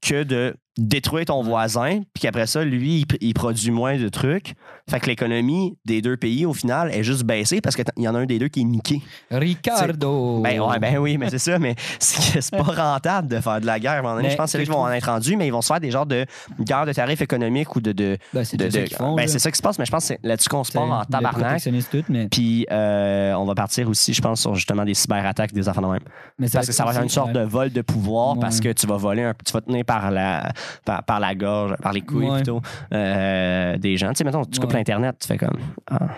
que 0.00 0.22
de 0.22 0.56
détruire 0.76 1.24
ton 1.26 1.42
voisin, 1.42 2.00
puis 2.12 2.22
qu'après 2.22 2.46
ça, 2.46 2.64
lui, 2.64 3.00
il, 3.00 3.06
pr- 3.06 3.18
il 3.20 3.32
produit 3.34 3.70
moins 3.70 3.96
de 3.96 4.08
trucs. 4.08 4.54
Fait 4.90 5.00
que 5.00 5.06
l'économie 5.06 5.78
des 5.86 6.02
deux 6.02 6.16
pays, 6.16 6.44
au 6.44 6.52
final, 6.52 6.90
est 6.92 7.02
juste 7.04 7.22
baissée 7.24 7.60
parce 7.60 7.74
qu'il 7.76 7.84
y 7.96 8.08
en 8.08 8.14
a 8.14 8.18
un 8.18 8.26
des 8.26 8.38
deux 8.38 8.48
qui 8.48 8.60
est 8.60 8.64
niqué. 8.64 9.00
Ricardo. 9.30 10.40
Ben, 10.42 10.60
ouais, 10.60 10.78
ben 10.78 10.98
oui, 10.98 11.16
mais 11.16 11.30
c'est 11.30 11.38
ça, 11.38 11.58
mais 11.58 11.74
c'est 11.98 12.50
pas 12.50 12.62
rentable 12.62 13.28
de 13.28 13.40
faire 13.40 13.60
de 13.60 13.66
la 13.66 13.78
guerre. 13.78 14.02
Mais 14.16 14.30
je 14.30 14.36
pense 14.36 14.46
que 14.46 14.50
c'est 14.52 14.58
là 14.58 14.64
qu'ils 14.64 14.72
vont 14.72 14.80
en 14.80 14.90
être 14.90 15.06
rendus, 15.06 15.36
mais 15.36 15.46
ils 15.46 15.50
vont 15.52 15.62
se 15.62 15.68
faire 15.68 15.80
des 15.80 15.90
genres 15.90 16.06
de 16.06 16.26
guerres 16.60 16.86
de 16.86 16.92
tarifs 16.92 17.22
économiques 17.22 17.74
ou 17.76 17.80
de. 17.80 17.92
de, 17.92 18.18
Ben, 18.32 18.44
c'est 18.44 18.56
de- 18.56 18.68
ça 18.70 18.80
de- 18.80 18.84
qu'ils 18.86 18.96
font. 18.96 19.14
ben, 19.14 19.26
c'est 19.28 19.38
ça 19.38 19.50
qui 19.50 19.56
se 19.56 19.62
passe, 19.62 19.78
mais 19.78 19.86
je 19.86 19.90
pense 19.90 20.08
que 20.08 20.14
là-dessus 20.22 20.48
qu'on 20.48 20.64
se 20.64 20.72
part 20.72 20.82
en 20.90 21.04
tabarnak. 21.04 21.62
mais, 22.08 22.28
Puis 22.28 22.66
euh, 22.70 23.32
on 23.34 23.44
va 23.44 23.54
partir 23.54 23.88
aussi, 23.88 24.12
je 24.12 24.20
pense, 24.20 24.40
sur 24.40 24.54
justement 24.54 24.84
des 24.84 24.94
cyberattaques, 24.94 25.52
des 25.52 25.68
affaires 25.68 25.82
de 25.82 25.88
même. 25.88 26.00
mais 26.38 26.48
Parce 26.52 26.66
que 26.66 26.72
ça 26.72 26.84
va 26.84 26.92
être 26.92 27.02
une 27.02 27.08
sorte 27.08 27.32
de 27.32 27.40
vol 27.40 27.70
de 27.70 27.80
pouvoir 27.82 28.34
Ouais. 28.34 28.40
parce 28.40 28.60
que 28.60 28.72
tu 28.72 28.86
vas 28.86 28.96
voler 28.96 29.22
un, 29.22 29.34
tu 29.44 29.52
vas 29.52 29.60
tenir 29.60 29.84
par 29.84 30.10
la 30.10 30.52
par, 30.84 31.04
par 31.04 31.20
la 31.20 31.34
gorge, 31.34 31.74
par 31.82 31.92
les 31.92 32.00
couilles 32.02 32.26
Ouais. 32.28 32.36
plutôt 32.36 32.60
euh, 32.92 33.76
des 33.78 33.96
gens. 33.96 34.10
Tu 34.10 34.16
sais, 34.18 34.24
mettons, 34.24 34.44
tu 34.44 34.60
coupes 34.60 34.70
Ouais. 34.72 34.78
l'internet, 34.78 35.16
tu 35.20 35.26
fais 35.28 35.36
comme 35.38 35.58
ah, 35.90 36.08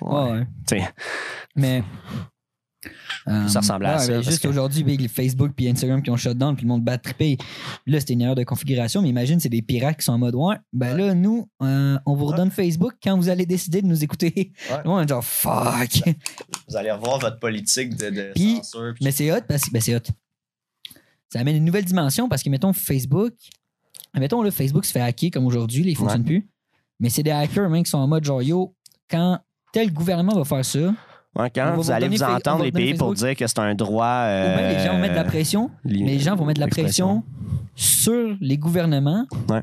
ouais. 0.00 0.08
Ouais, 0.08 0.30
ouais. 0.32 0.46
Tu 0.68 0.78
sais, 0.78 0.88
Mais. 1.56 1.82
euh, 3.28 3.46
Ça 3.48 3.60
ressemble 3.60 3.84
à 3.86 3.96
ouais, 3.96 3.98
ça, 3.98 4.22
Juste 4.22 4.42
que- 4.42 4.48
aujourd'hui, 4.48 5.08
Facebook 5.08 5.52
puis 5.54 5.68
Instagram 5.68 6.02
qui 6.02 6.10
ont 6.10 6.16
shut 6.16 6.36
down 6.38 6.54
puis 6.56 6.64
le 6.64 6.68
monde 6.68 6.82
bat 6.82 6.96
trippé. 6.98 7.36
Là, 7.86 8.00
c'était 8.00 8.14
une 8.14 8.22
erreur 8.22 8.34
de 8.34 8.44
configuration, 8.44 9.02
mais 9.02 9.08
imagine, 9.10 9.38
c'est 9.40 9.48
des 9.50 9.60
pirates 9.62 9.98
qui 9.98 10.04
sont 10.04 10.12
en 10.12 10.18
mode 10.18 10.34
Ouais, 10.34 10.56
ben 10.72 10.96
là, 10.96 11.12
nous, 11.14 11.48
euh, 11.62 11.98
on 12.06 12.14
vous 12.14 12.24
redonne 12.26 12.50
Facebook 12.50 12.94
quand 13.02 13.16
vous 13.16 13.28
allez 13.28 13.44
décider 13.46 13.82
de 13.82 13.86
nous 13.86 14.02
écouter. 14.02 14.52
Ouais. 14.70 14.90
Ouais, 14.90 15.06
genre, 15.08 15.22
fuck. 15.24 16.02
vous 16.68 16.76
allez 16.76 16.90
revoir 16.90 17.18
votre 17.18 17.38
politique 17.38 17.96
de, 17.96 18.32
censure. 18.36 18.94
Mais 19.02 19.10
c'est 19.10 19.30
hot 19.30 19.42
parce 19.46 19.62
que 19.64 19.70
ben, 19.70 19.82
c'est 19.82 19.94
hot. 19.94 20.00
Ça 21.32 21.40
amène 21.40 21.56
une 21.56 21.64
nouvelle 21.64 21.84
dimension 21.84 22.28
parce 22.28 22.42
que, 22.42 22.48
mettons, 22.50 22.72
Facebook, 22.72 23.34
mettons, 24.18 24.42
là, 24.42 24.50
Facebook 24.50 24.84
se 24.84 24.92
fait 24.92 25.00
hacker 25.00 25.30
comme 25.30 25.46
aujourd'hui, 25.46 25.84
il 25.86 25.96
fonctionne 25.96 26.24
plus. 26.24 26.48
Mais 26.98 27.08
c'est 27.10 27.22
des 27.22 27.30
hackers, 27.30 27.68
même, 27.70 27.82
qui 27.84 27.90
sont 27.90 27.98
en 27.98 28.08
mode 28.08 28.24
genre, 28.24 28.42
yo, 28.42 28.74
quand 29.08 29.38
tel 29.72 29.92
gouvernement 29.92 30.34
va 30.34 30.44
faire 30.44 30.64
ça, 30.64 30.78
ou 30.80 30.94
Ouais, 31.40 31.48
quand 31.48 31.74
vous 31.76 31.90
allez 31.92 32.08
vous 32.08 32.22
entendre 32.24 32.64
les 32.64 32.72
pays 32.72 32.94
pour 32.94 33.14
dire 33.14 33.36
que 33.36 33.46
c'est 33.46 33.58
un 33.60 33.74
droit. 33.76 34.26
bien 34.26 34.72
les 34.72 34.84
gens 34.84 34.92
vont 34.94 34.98
mettre 34.98 35.12
de 35.14 35.18
la 35.20 35.24
euh, 35.24 35.28
pression, 35.28 35.70
li- 35.84 36.02
mais 36.02 36.10
les 36.14 36.18
gens 36.18 36.34
vont 36.34 36.44
mettre 36.44 36.58
de 36.60 36.64
la 36.64 36.68
pression 36.70 37.22
sur 37.76 38.36
les 38.40 38.58
gouvernements 38.58 39.26
Ouais. 39.48 39.62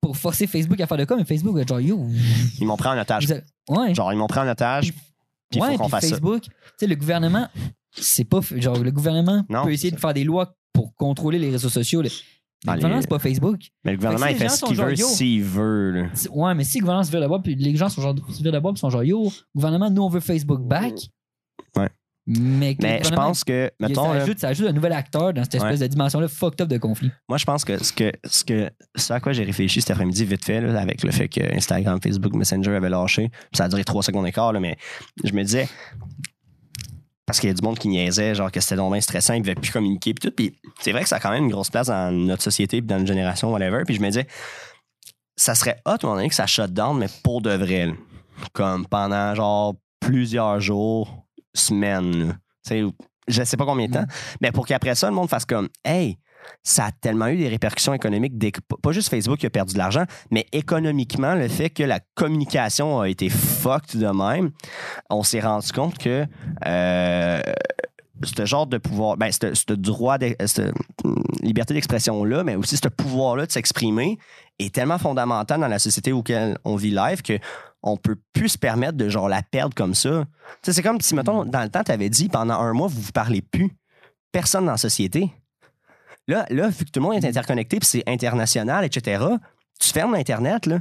pour 0.00 0.16
forcer 0.16 0.46
Facebook 0.48 0.80
à 0.80 0.86
faire 0.86 0.96
de 0.98 1.04
quoi, 1.04 1.16
mais 1.16 1.24
Facebook, 1.24 1.56
va 1.56 1.64
genre, 1.64 1.80
yo, 1.80 2.04
Ils 2.60 2.66
m'ont 2.66 2.76
pris 2.76 2.88
en 2.88 2.98
otage. 2.98 3.26
ouais. 3.68 3.94
Genre, 3.94 4.12
ils 4.12 4.16
m'ont 4.18 4.26
pris 4.26 4.40
en 4.40 4.48
otage, 4.48 4.92
puis 5.50 5.60
il 5.60 5.62
ouais, 5.62 5.72
faut 5.72 5.84
qu'on 5.84 5.88
fasse 5.88 6.04
ça. 6.04 6.10
Facebook, 6.10 6.42
tu 6.42 6.50
sais, 6.78 6.86
le 6.86 6.96
gouvernement, 6.96 7.46
c'est 7.92 8.24
pas. 8.24 8.40
Genre, 8.56 8.78
le 8.78 8.90
gouvernement 8.90 9.44
Non, 9.48 9.62
peut 9.64 9.72
essayer 9.72 9.90
de 9.92 9.98
faire 10.00 10.12
des 10.14 10.24
lois 10.24 10.54
pour 10.72 10.94
contrôler 10.96 11.38
les 11.38 11.50
réseaux 11.50 11.68
sociaux. 11.70 12.02
Le, 12.66 12.72
gouvernement, 12.74 12.96
les- 12.96 13.02
c'est 13.02 13.08
pas 13.08 13.18
Facebook. 13.18 13.60
Mais 13.84 13.92
le 13.92 13.96
gouvernement, 13.98 14.26
Fait 14.26 14.32
il 14.32 14.38
fait 14.38 14.48
ce 14.48 14.64
qu'il 14.64 14.76
veut 14.76 14.96
s'il 14.96 15.42
veut. 15.44 15.90
là. 15.92 16.06
Ouais, 16.32 16.54
mais 16.54 16.64
si 16.64 16.78
le 16.78 16.82
gouvernement 16.82 17.04
se 17.04 17.10
vire 17.10 17.20
de 17.20 17.26
bord, 17.26 17.42
puis 17.42 17.54
les 17.54 17.76
gens 17.76 17.88
sont 17.88 18.02
genre, 18.02 18.14
se 18.30 18.42
virent 18.42 18.52
de 18.52 18.58
bord, 18.58 18.72
puis 18.72 18.80
sont 18.80 18.90
genre, 18.90 19.04
yo, 19.04 19.30
gouvernement, 19.54 19.90
nous, 19.90 20.02
on 20.02 20.08
veut 20.08 20.20
Facebook 20.20 20.60
back. 20.60 20.94
Ouais. 21.76 21.88
Mais, 22.30 22.76
Mais 22.82 23.00
je 23.02 23.08
pense 23.08 23.42
que, 23.42 23.70
mettons, 23.80 24.04
ça, 24.08 24.14
là, 24.14 24.22
ajoute, 24.22 24.38
ça 24.38 24.48
ajoute 24.48 24.66
un 24.66 24.72
nouvel 24.72 24.92
acteur 24.92 25.32
dans 25.32 25.42
cette 25.44 25.54
espèce 25.54 25.80
de 25.80 25.86
dimension-là 25.86 26.28
fucked 26.28 26.60
up 26.60 26.68
de 26.68 26.76
conflit. 26.76 27.10
moi, 27.26 27.38
je 27.38 27.44
pense 27.46 27.64
que 27.64 27.82
ce, 27.82 27.90
que 27.90 28.12
ce 28.24 28.44
que 28.44 28.68
ce 28.96 29.12
à 29.14 29.20
quoi 29.20 29.32
j'ai 29.32 29.44
réfléchi 29.44 29.80
cet 29.80 29.92
après-midi, 29.92 30.26
vite 30.26 30.44
fait, 30.44 30.60
là, 30.60 30.78
avec 30.78 31.02
le 31.04 31.10
fait 31.10 31.28
que 31.28 31.40
Instagram, 31.56 31.98
Facebook, 32.02 32.34
Messenger 32.34 32.72
avaient 32.74 32.90
lâché, 32.90 33.30
ça 33.54 33.64
a 33.64 33.68
duré 33.68 33.82
trois 33.82 34.02
secondes 34.02 34.26
et 34.26 34.32
quart, 34.32 34.52
là, 34.52 34.60
mais 34.60 34.76
je 35.24 35.32
me 35.32 35.42
disais, 35.42 35.68
parce 37.28 37.40
qu'il 37.40 37.50
y 37.50 37.52
a 37.52 37.54
du 37.54 37.60
monde 37.62 37.78
qui 37.78 37.88
niaisait, 37.88 38.34
genre 38.34 38.50
que 38.50 38.58
c'était 38.58 38.76
bien 38.76 39.00
stressant, 39.02 39.34
ils 39.34 39.40
ne 39.40 39.42
pouvaient 39.42 39.54
plus 39.54 39.70
communiquer, 39.70 40.14
puis 40.14 40.30
tout. 40.30 40.34
Puis 40.34 40.58
c'est 40.80 40.92
vrai 40.92 41.02
que 41.02 41.10
ça 41.10 41.16
a 41.16 41.20
quand 41.20 41.30
même 41.30 41.44
une 41.44 41.50
grosse 41.50 41.68
place 41.68 41.88
dans 41.88 42.10
notre 42.10 42.42
société, 42.42 42.80
puis 42.80 42.86
dans 42.86 42.96
notre 42.96 43.06
génération, 43.06 43.52
whatever. 43.52 43.82
Puis 43.84 43.96
je 43.96 44.00
me 44.00 44.06
disais, 44.06 44.26
ça 45.36 45.54
serait 45.54 45.78
hot, 45.84 45.90
à 45.90 45.92
un 45.92 45.98
moment 46.04 46.14
donné, 46.14 46.30
que 46.30 46.34
ça 46.34 46.46
shut 46.46 46.72
down, 46.72 46.96
mais 46.96 47.08
pour 47.22 47.42
de 47.42 47.50
vrai. 47.50 47.92
Comme 48.54 48.86
pendant 48.86 49.34
genre 49.34 49.74
plusieurs 50.00 50.58
jours, 50.60 51.26
semaines. 51.52 52.38
Tu 52.66 52.70
sais, 52.70 52.84
je 53.26 53.42
sais 53.42 53.58
pas 53.58 53.66
combien 53.66 53.88
de 53.88 53.92
temps. 53.92 54.06
Mais 54.40 54.50
pour 54.50 54.66
qu'après 54.66 54.94
ça, 54.94 55.10
le 55.10 55.14
monde 55.14 55.28
fasse 55.28 55.44
comme 55.44 55.68
Hey, 55.84 56.16
ça 56.62 56.86
a 56.86 56.92
tellement 56.92 57.28
eu 57.28 57.36
des 57.36 57.48
répercussions 57.48 57.94
économiques, 57.94 58.34
pas 58.82 58.92
juste 58.92 59.08
Facebook 59.08 59.38
qui 59.38 59.46
a 59.46 59.50
perdu 59.50 59.74
de 59.74 59.78
l'argent, 59.78 60.04
mais 60.30 60.46
économiquement, 60.52 61.34
le 61.34 61.48
fait 61.48 61.70
que 61.70 61.82
la 61.82 62.00
communication 62.14 63.00
a 63.00 63.08
été 63.08 63.28
fucked 63.28 64.00
de 64.00 64.06
même, 64.06 64.50
on 65.10 65.22
s'est 65.22 65.40
rendu 65.40 65.70
compte 65.72 65.98
que 65.98 66.26
euh, 66.66 67.40
ce 68.22 68.44
genre 68.44 68.66
de 68.66 68.78
pouvoir, 68.78 69.16
ben, 69.16 69.30
ce 69.32 69.72
droit, 69.72 70.18
cette 70.18 70.72
hum, 71.04 71.22
liberté 71.40 71.74
d'expression-là, 71.74 72.44
mais 72.44 72.56
aussi 72.56 72.76
ce 72.76 72.88
pouvoir-là 72.88 73.46
de 73.46 73.52
s'exprimer 73.52 74.18
est 74.58 74.74
tellement 74.74 74.98
fondamental 74.98 75.60
dans 75.60 75.68
la 75.68 75.78
société 75.78 76.12
auquel 76.12 76.58
on 76.64 76.76
vit 76.76 76.90
live 76.90 77.22
que 77.22 77.38
on 77.82 77.96
peut 77.96 78.16
plus 78.32 78.50
se 78.50 78.58
permettre 78.58 78.96
de 78.96 79.08
genre 79.08 79.28
la 79.28 79.42
perdre 79.42 79.74
comme 79.74 79.94
ça. 79.94 80.24
C'est 80.62 80.82
comme 80.82 81.00
si, 81.00 81.14
mettons, 81.14 81.44
dans 81.44 81.62
le 81.62 81.68
temps, 81.68 81.84
tu 81.84 81.92
avais 81.92 82.10
dit 82.10 82.28
pendant 82.28 82.54
un 82.54 82.72
mois, 82.72 82.88
vous 82.88 83.00
vous 83.00 83.12
parlez 83.12 83.40
plus. 83.40 83.70
Personne 84.32 84.66
dans 84.66 84.72
la 84.72 84.78
société. 84.78 85.30
Là, 86.28 86.46
là, 86.50 86.68
vu 86.68 86.84
que 86.84 86.90
tout 86.90 87.00
le 87.00 87.06
monde 87.06 87.14
est 87.14 87.26
interconnecté, 87.26 87.80
puis 87.80 87.88
c'est 87.88 88.04
international, 88.06 88.84
etc., 88.84 89.24
tu 89.80 89.88
fermes 89.88 90.12
l'Internet, 90.14 90.66
là. 90.66 90.80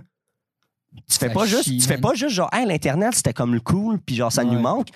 Tu 1.09 1.17
fais 1.17 1.27
Ça 1.27 1.33
pas 1.33 1.45
juste, 1.45 1.65
tu 1.65 1.81
fais 1.81 1.97
pas 1.97 2.13
juste 2.13 2.35
genre, 2.35 2.49
hey, 2.53 2.65
l'Internet, 2.65 3.13
c'était 3.15 3.33
comme 3.33 3.53
le 3.53 3.59
cool, 3.59 3.99
puis 3.99 4.15
genre, 4.15 4.31
ça 4.31 4.43
nous 4.43 4.59
manque. 4.59 4.87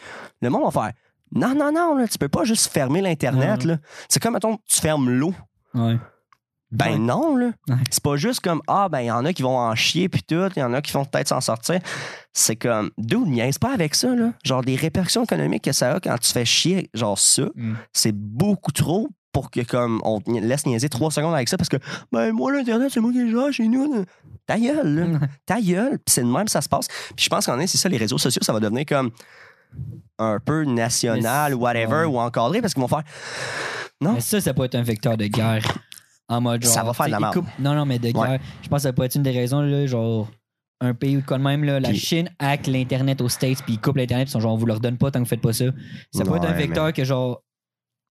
Le 0.41 0.49
monde 0.49 0.64
va 0.64 0.72
faire, 0.72 0.91
non, 1.34 1.54
non, 1.56 1.72
non, 1.72 1.95
là, 1.95 2.08
tu 2.08 2.18
peux 2.18 2.28
pas 2.30 2.43
juste 2.43 2.72
fermer 2.72 3.02
l'Internet, 3.02 3.64
là. 3.64 3.78
C'est 4.10 4.22
comme, 4.22 4.34
mettons, 4.34 4.58
tu 4.68 4.80
fermes 4.80 5.10
l'eau. 5.10 5.34
Ouais. 5.74 5.97
Ben 6.72 6.91
Ouais. 6.93 6.97
non, 6.97 7.36
là. 7.36 7.52
Ouais. 7.68 7.76
C'est 7.89 8.02
pas 8.02 8.16
juste 8.16 8.39
comme 8.39 8.62
Ah, 8.66 8.88
ben 8.89 9.02
il 9.02 9.08
y 9.08 9.12
en 9.12 9.26
a 9.26 9.34
qui 9.34 9.41
vont 9.43 9.58
en 9.58 9.76
chier 9.76 10.08
puis 10.08 10.24
tout, 10.24 10.49
il 10.56 10.60
y 10.60 10.64
en 10.64 10.74
a 10.74 10.82
qui 10.82 10.93
vont 10.93 11.04
peut-être 11.04 11.28
s'en 11.28 11.41
sortir. 11.41 11.82
C'est 12.32 12.56
comme 12.56 12.91
D'où 12.97 13.26
niaise 13.26 13.58
pas 13.58 13.74
avec 13.74 13.93
ça, 13.93 14.16
là. 14.16 14.32
Genre 14.45 14.64
des 14.64 14.78
répercussions 14.78 15.26
économiques 15.26 15.66
que 15.66 15.74
ça 15.74 15.95
a 15.95 15.99
quand 15.99 16.18
tu 16.18 16.32
fais 16.32 16.45
chier, 16.45 16.89
genre 16.93 17.20
ça, 17.20 17.43
Mm. 17.56 17.74
c'est 17.91 18.14
beaucoup 18.16 18.72
trop 18.72 19.10
pour 19.32 19.50
que 19.52 19.62
comme 19.62 20.02
on 20.04 20.20
laisse 20.28 20.66
niaiser 20.66 20.90
trois 20.90 21.12
secondes 21.12 21.34
avec 21.34 21.48
ça 21.50 21.58
parce 21.58 21.70
que 21.70 21.78
ben 22.12 22.32
moi 22.32 22.52
l'internet 22.52 22.90
c'est 22.92 23.00
moi 23.00 23.12
qui 23.12 23.20
le 23.20 23.32
gère 23.32 23.52
chez 23.54 23.68
nous 23.68 23.94
là. 23.94 24.02
ta 24.46 24.60
gueule 24.60 24.96
là. 24.96 25.20
Ta 25.46 25.62
gueule 25.62 26.00
puis 26.00 26.14
c'est 26.14 26.22
de 26.22 26.28
même 26.28 26.46
que 26.46 26.52
ça 26.52 26.62
se 26.62 26.70
passe 26.70 26.88
puis 27.16 27.24
je 27.26 27.30
pense 27.30 27.46
qu'en 27.46 27.60
est 27.60 27.68
c'est 27.68 27.78
ça 27.78 27.88
les 27.90 27.98
réseaux 27.98 28.18
sociaux 28.18 28.42
ça 28.44 28.52
va 28.54 28.60
devenir 28.60 28.86
comme 28.86 29.12
un 30.20 30.40
peu 30.40 30.66
national 30.66 31.54
ou 31.54 31.60
whatever 31.60 32.02
ouais. 32.02 32.06
ou 32.06 32.20
encadré 32.20 32.62
parce 32.62 32.74
qu'ils 32.74 32.82
vont 32.82 32.88
faire 32.90 33.04
non 34.02 34.14
Mais 34.14 34.22
ça, 34.22 34.42
ça 34.42 34.54
peut 34.54 34.64
être 34.64 34.76
un 34.76 34.82
vecteur 34.82 35.16
de 35.16 35.28
guerre. 35.28 35.62
En 36.28 36.42
mode 36.42 36.64
genre. 36.64 36.74
Ça 36.74 36.84
va 36.84 36.92
faire 36.94 37.06
de 37.06 37.12
la 37.12 37.20
merde. 37.20 37.44
Non, 37.60 37.76
non, 37.76 37.86
mais 37.86 38.00
de 38.00 38.08
Ouais. 38.08 38.14
guerre. 38.14 38.40
Je 38.64 38.68
pense 38.68 38.78
que 38.78 38.84
ça 38.84 38.94
peut 38.94 39.04
être 39.04 39.14
une 39.14 39.22
des 39.22 39.30
raisons, 39.30 39.62
là, 39.62 39.86
genre. 39.86 40.28
Un 40.80 40.96
pays 40.96 41.18
où, 41.18 41.22
quand 41.24 41.38
même, 41.38 41.64
là, 41.64 41.80
la 41.80 41.90
Puis- 41.90 42.00
Chine 42.00 42.30
hack 42.40 42.66
l'Internet 42.66 43.22
aux 43.22 43.30
States, 43.30 43.62
puis 43.64 43.74
ils 43.74 43.80
coupent 43.80 43.98
l'Internet, 43.98 44.26
puis 44.26 44.32
ils 44.32 44.34
sont 44.34 44.40
genre, 44.40 44.54
on 44.54 44.58
vous 44.58 44.66
le 44.66 44.74
redonne 44.74 44.98
pas 44.98 45.12
tant 45.12 45.20
que 45.20 45.26
vous 45.26 45.30
faites 45.30 45.42
pas 45.42 45.54
ça. 45.54 45.66
Ça 46.12 46.24
peut 46.26 46.36
être 46.36 46.46
un 46.48 46.54
vecteur 46.54 46.92
que, 46.94 47.04
genre, 47.04 47.44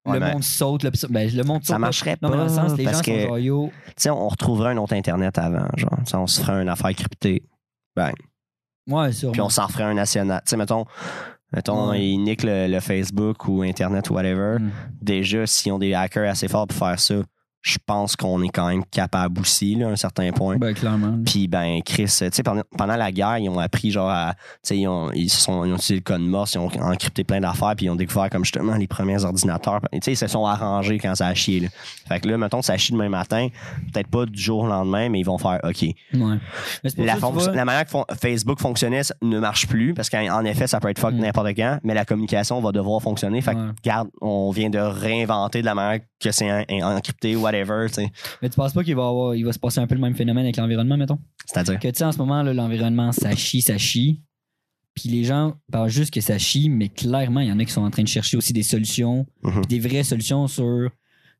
le 0.07 0.21
mais- 0.21 0.33
monde 0.33 0.45
saute, 0.45 0.83
là, 0.85 0.91
ça- 0.95 1.09
ben, 1.09 1.31
le 1.35 1.45
monde 1.45 1.65
ça 1.65 1.75
saute. 1.75 1.81
marcherait 1.81 2.17
pas. 2.17 2.27
Non, 2.29 2.33
mais 2.33 2.39
dans 2.39 2.45
le 2.45 2.49
sens, 2.51 2.77
les 2.79 2.85
gens 2.85 2.91
parce 2.91 3.05
sont 3.05 3.13
que- 3.13 3.27
sais, 3.97 4.11
on 4.11 4.29
retrouverait 4.29 4.71
un 4.73 4.77
autre 4.79 4.95
Internet 4.95 5.37
avant, 5.39 5.67
genre. 5.77 5.99
On 6.15 6.27
se 6.27 6.41
ferait 6.41 6.63
une 6.63 6.69
affaire 6.69 6.95
cryptée. 6.95 7.43
Ouais, 8.87 9.13
sûrement. 9.13 9.33
Puis 9.33 9.41
on 9.43 9.49
s'en 9.51 9.69
ferait 9.69 9.85
un 9.85 9.95
national. 9.95 10.41
Tu 10.45 10.51
sais, 10.51 10.57
mettons, 10.57 10.87
mettons 11.53 11.91
Ouais. 11.91 12.03
ils 12.07 12.19
niquent 12.19 12.45
le, 12.45 12.69
le 12.69 12.81
Facebook 12.81 13.47
ou 13.49 13.63
Internet 13.63 14.09
ou 14.11 14.15
whatever. 14.15 14.59
Mm. 14.61 14.71
Déjà, 15.03 15.47
s'ils 15.47 15.73
ont 15.73 15.79
des 15.79 15.93
hackers 15.95 16.31
assez 16.31 16.49
forts 16.49 16.67
pour 16.67 16.79
faire 16.79 16.99
ça, 16.99 17.17
je 17.61 17.77
pense 17.85 18.15
qu'on 18.17 18.41
est 18.43 18.49
quand 18.49 18.69
même 18.69 18.85
capable 18.85 19.41
aussi, 19.41 19.75
là, 19.75 19.89
à 19.89 19.91
un 19.91 19.97
certain 19.97 20.31
point. 20.33 20.57
Ben, 20.57 20.73
clairement. 20.75 21.19
Puis, 21.27 21.49
ben, 21.49 21.81
Chris, 21.85 22.05
tu 22.05 22.29
sais, 22.31 22.43
pendant, 22.43 22.63
pendant 22.77 22.97
la 22.97 23.11
guerre, 23.13 23.39
ils 23.39 23.49
ont 23.49 23.59
appris, 23.59 23.91
genre, 23.91 24.09
à. 24.09 24.35
Tu 24.35 24.41
sais, 24.63 24.79
ils 24.79 24.87
ont, 24.89 25.11
ils, 25.13 25.29
sont, 25.29 25.65
ils 25.65 25.73
ont 25.73 25.77
utilisé 25.77 25.97
le 25.97 26.01
code 26.03 26.21
Morse, 26.23 26.55
ils 26.55 26.59
ont 26.59 26.67
encrypté 26.81 27.25
plein 27.25 27.41
d'affaires, 27.41 27.75
puis 27.77 27.87
ils 27.87 27.91
ont 27.91 27.97
découvert, 27.97 28.31
comme 28.31 28.45
justement, 28.45 28.75
les 28.77 28.87
premiers 28.87 29.25
ordinateurs. 29.25 29.81
Tu 29.93 29.99
sais, 30.03 30.13
ils 30.13 30.17
se 30.17 30.29
sont 30.29 30.47
arrangés 30.47 30.99
quand 30.99 31.15
ça 31.17 31.27
a 31.27 31.35
chié, 31.35 31.61
là. 31.61 31.69
Fait 32.07 32.21
que 32.21 32.29
là, 32.29 32.39
mettons, 32.39 32.63
ça 32.63 32.77
chie 32.79 32.93
demain 32.93 33.09
matin, 33.09 33.49
peut-être 33.93 34.09
pas 34.09 34.25
du 34.25 34.41
jour 34.41 34.63
au 34.65 34.67
lendemain, 34.69 35.09
mais 35.09 35.21
ils 35.21 35.25
vont 35.27 35.39
faire, 35.39 35.59
OK. 35.65 35.83
Ouais. 35.83 35.95
La, 36.15 36.91
ça, 36.91 37.17
tu 37.17 37.21
fonc- 37.23 37.33
vois- 37.33 37.53
la 37.53 37.65
manière 37.65 37.85
que 37.85 37.91
fon- 37.91 38.05
Facebook 38.21 38.61
fonctionnait 38.61 39.03
ne 39.21 39.39
marche 39.41 39.67
plus 39.67 39.95
parce 39.95 40.09
qu'en 40.09 40.21
en 40.29 40.45
effet, 40.45 40.67
ça 40.67 40.79
peut 40.81 40.89
être 40.89 40.99
fuck 41.01 41.13
Mm. 41.15 41.19
n'importe 41.19 41.49
quand, 41.57 41.79
mais 41.83 41.95
la 41.95 42.05
communication 42.05 42.61
va 42.61 42.73
devoir 42.73 43.03
fonctionner. 43.03 43.41
Fait 43.41 43.55
que, 43.55 43.59
regarde, 43.83 44.09
on 44.21 44.51
vient 44.51 44.71
de 44.71 44.79
réinventer 44.79 45.61
de 45.61 45.67
la 45.67 45.75
manière 45.75 46.01
que 46.21 46.31
c'est 46.33 46.51
en- 46.51 46.65
en- 46.71 46.97
encrypté, 46.97 47.37
whatever, 47.37 47.87
tu 47.89 47.95
sais. 47.95 48.13
Mais 48.43 48.49
tu 48.49 48.57
penses 48.57 48.73
pas 48.73 48.83
qu'il 48.83 48.97
va, 48.97 49.07
avoir, 49.09 49.35
il 49.35 49.45
va 49.45 49.53
se 49.53 49.59
passer 49.59 49.79
un 49.81 49.87
peu 49.87 49.95
le 49.95 50.01
même 50.01 50.15
phénomène 50.15 50.45
avec 50.45 50.57
l'environnement, 50.57 50.97
mettons? 50.97 51.19
C'est-à-dire? 51.47 51.79
Que 51.79 51.89
tu 51.89 51.99
sais, 51.99 52.05
en 52.05 52.13
ce 52.13 52.19
moment, 52.19 52.43
l'environnement, 52.43 53.13
ça 53.13 53.35
chie, 53.37 53.63
ça 53.63 53.79
chie. 53.79 54.23
Puis 54.95 55.09
les 55.11 55.23
gens 55.23 55.55
parlent 55.71 55.89
juste 55.91 56.13
que 56.13 56.21
ça 56.21 56.39
chie, 56.39 56.69
mais 56.69 56.89
clairement, 56.89 57.39
il 57.41 57.49
y 57.49 57.53
en 57.53 57.59
a 57.61 57.65
qui 57.65 57.71
sont 57.73 57.83
en 57.83 57.91
train 57.91 58.03
de 58.03 58.09
chercher 58.09 58.37
aussi 58.37 58.53
des 58.53 58.65
solutions, 58.65 59.27
Mhm. 59.45 59.65
des 59.67 59.79
vraies 59.79 60.03
solutions 60.03 60.49
sur 60.49 60.91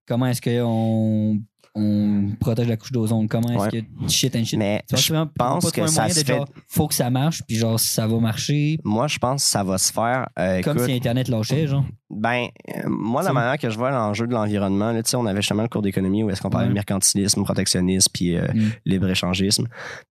comment 0.07 0.27
est-ce 0.27 0.41
qu'on 0.41 1.41
on 1.75 2.31
protège 2.41 2.69
la 2.69 2.77
couche 2.77 2.93
d'ozone, 2.93 3.29
comment 3.29 3.49
est-ce 3.67 3.77
Ouais. 3.77 3.83
que 4.03 4.09
shit 4.09 4.35
and 4.37 4.45
shit. 4.45 4.59
Mais 4.59 4.83
je 4.93 5.13
pense 5.37 5.65
pas 5.65 5.71
que 5.71 5.87
ça 5.87 6.09
se 6.09 6.25
fait. 6.25 6.35
genre, 6.37 6.49
faut 6.69 6.89
que 6.89 6.95
ça 6.95 7.11
marche, 7.11 7.43
puis 7.47 7.57
genre, 7.57 7.79
ça 7.79 8.07
va 8.07 8.19
marcher, 8.19 8.79
Moi, 8.85 9.07
je 9.09 9.19
pense 9.19 9.45
que 9.45 9.51
ça 9.51 9.63
va 9.63 9.79
se 9.79 9.93
faire. 9.93 10.29
euh, 10.39 10.61
comme 10.63 10.77
écoute, 10.79 10.89
si 10.91 10.97
Internet 10.97 11.29
lâchait, 11.29 11.67
genre. 11.67 11.85
Ben, 12.11 12.47
euh, 12.75 12.83
moi, 12.89 13.23
la 13.23 13.33
manière 13.35 13.59
que 13.59 13.69
je 13.69 13.77
vois 13.77 13.91
l'enjeu 13.91 14.27
de 14.27 14.33
l'environnement, 14.33 14.93
là, 14.93 15.03
tu 15.03 15.11
sais, 15.11 15.17
on 15.17 15.27
avait 15.27 15.43
justement 15.43 15.63
le 15.63 15.69
cours 15.69 15.83
d'économie 15.83 16.25
où 16.25 16.31
est-ce 16.31 16.41
qu'on 16.41 16.49
parlait 16.51 16.67
Ouais. 16.67 16.71
de 16.71 16.75
mercantilisme, 16.75 17.45
protectionnisme, 17.45 18.11
puis 18.13 18.37
euh, 18.37 18.47
Mm. 18.55 18.71
libre-échangisme. 18.87 19.67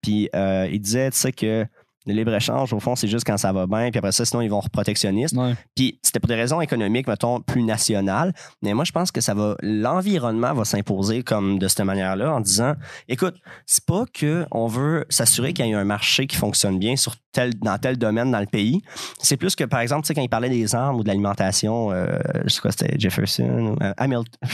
Puis 0.02 0.28
euh, 0.34 0.68
il 0.72 0.80
disait, 0.80 1.11
tu 1.12 1.18
sais, 1.18 1.32
que 1.32 1.66
le 2.07 2.12
libre-échange, 2.12 2.72
au 2.72 2.80
fond, 2.80 2.96
c'est 2.96 3.09
juste 3.09 3.26
quand 3.26 3.36
ça 3.36 3.52
va 3.52 3.66
bien, 3.66 3.90
puis 3.90 3.98
après 3.98 4.12
ça, 4.12 4.24
sinon, 4.24 4.42
ils 4.42 4.50
vont 4.50 4.61
protectionnisme. 4.72 5.38
Ouais. 5.38 5.55
Puis 5.74 5.98
c'était 6.02 6.20
pour 6.20 6.28
des 6.28 6.34
raisons 6.34 6.61
économiques, 6.61 7.07
mettons, 7.07 7.40
plus 7.40 7.62
nationales. 7.62 8.32
Mais 8.62 8.74
moi, 8.74 8.84
je 8.84 8.92
pense 8.92 9.11
que 9.11 9.20
ça 9.20 9.34
va, 9.34 9.57
l'environnement 9.62 10.52
va 10.52 10.64
s'imposer 10.64 11.22
comme 11.22 11.59
de 11.59 11.68
cette 11.68 11.80
manière-là 11.80 12.34
en 12.34 12.40
disant, 12.40 12.74
écoute, 13.09 13.36
c'est 13.66 13.84
pas 13.84 14.05
que 14.12 14.46
on 14.50 14.66
veut 14.66 15.07
s'assurer 15.09 15.52
qu'il 15.52 15.66
y 15.66 15.70
ait 15.70 15.74
un 15.74 15.84
marché 15.84 16.26
qui 16.26 16.36
fonctionne 16.36 16.78
bien 16.78 16.97
sur 16.97 17.14
tel, 17.32 17.55
dans 17.59 17.78
tel 17.78 17.98
domaine 17.98 18.31
dans 18.31 18.40
le 18.40 18.47
pays. 18.47 18.82
C'est 19.18 19.36
plus 19.36 19.55
que, 19.56 19.64
par 19.64 19.81
exemple, 19.81 20.02
tu 20.02 20.09
sais, 20.09 20.14
quand 20.14 20.22
il 20.22 20.28
parlait 20.28 20.48
des 20.48 20.74
armes 20.74 20.97
ou 20.97 21.02
de 21.02 21.09
l'alimentation, 21.09 21.90
euh, 21.90 22.06
je 22.44 22.48
sais 22.48 22.60
quoi, 22.60 22.70
c'était 22.70 22.98
Jefferson 22.98 23.76
ou 23.78 23.85
euh, 23.85 23.93
Hamilton. 23.97 24.48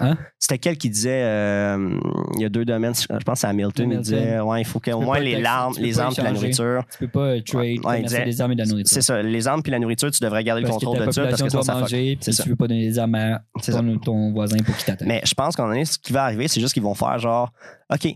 Hein? 0.00 0.16
C'était 0.38 0.58
quel 0.58 0.78
qui 0.78 0.88
disait, 0.90 1.22
euh, 1.24 1.98
il 2.34 2.40
y 2.40 2.44
a 2.44 2.48
deux 2.48 2.64
domaines, 2.64 2.94
je 2.94 3.06
pense 3.06 3.34
que 3.34 3.40
c'est 3.40 3.46
Hamilton, 3.46 3.90
il 3.92 4.00
disait, 4.00 4.40
ouais, 4.40 4.62
il 4.62 4.64
faut 4.64 4.80
qu'au 4.80 5.00
moins 5.00 5.18
les 5.18 5.32
taxer, 5.32 5.46
armes, 5.46 5.74
tu 5.74 5.80
peux 5.80 5.86
les 5.86 6.00
armes 6.00 6.14
et 6.16 6.22
la 6.22 6.30
échanger. 6.30 6.48
Nourriture. 6.74 6.90
Tu 6.92 6.98
peux 6.98 7.08
pas 7.08 7.20
euh, 7.26 7.40
trade, 7.44 7.84
Ouais, 7.84 8.24
des 8.24 8.40
armes 8.40 8.52
et 8.52 8.54
de 8.54 8.60
la 8.60 8.66
nourriture. 8.66 8.92
C'est 8.94 9.02
ça, 9.02 9.22
les 9.22 9.48
armes 9.48 9.62
puis 9.62 9.72
la 9.72 9.78
nourriture, 9.78 10.10
tu 10.10 10.22
devrais 10.22 10.44
garder 10.44 10.62
le 10.62 10.68
Parce 10.68 10.78
contrôle 10.78 11.06
de 11.06 11.10
ça 11.10 11.26
parce 11.26 11.42
que 11.42 11.48
sinon 11.48 11.62
ça 11.62 11.74
manger, 11.74 12.18
C'est 12.20 12.30
puis 12.30 12.36
ça. 12.36 12.42
tu 12.42 12.48
veux 12.50 12.56
pas 12.56 12.66
donner 12.68 12.86
des 12.86 12.98
armes 12.98 13.14
à 13.14 13.42
ton, 13.64 13.98
ton 13.98 14.32
voisin 14.32 14.58
pour 14.58 14.76
qu'il 14.76 14.84
t'attaque. 14.86 15.06
Mais 15.08 15.20
je 15.24 15.34
pense 15.34 15.56
qu'en 15.56 15.72
ce 15.84 15.98
qui 15.98 16.12
va 16.12 16.24
arriver, 16.24 16.48
c'est 16.48 16.60
juste 16.60 16.74
qu'ils 16.74 16.82
vont 16.82 16.94
faire 16.94 17.18
genre, 17.18 17.52
OK, 17.92 18.14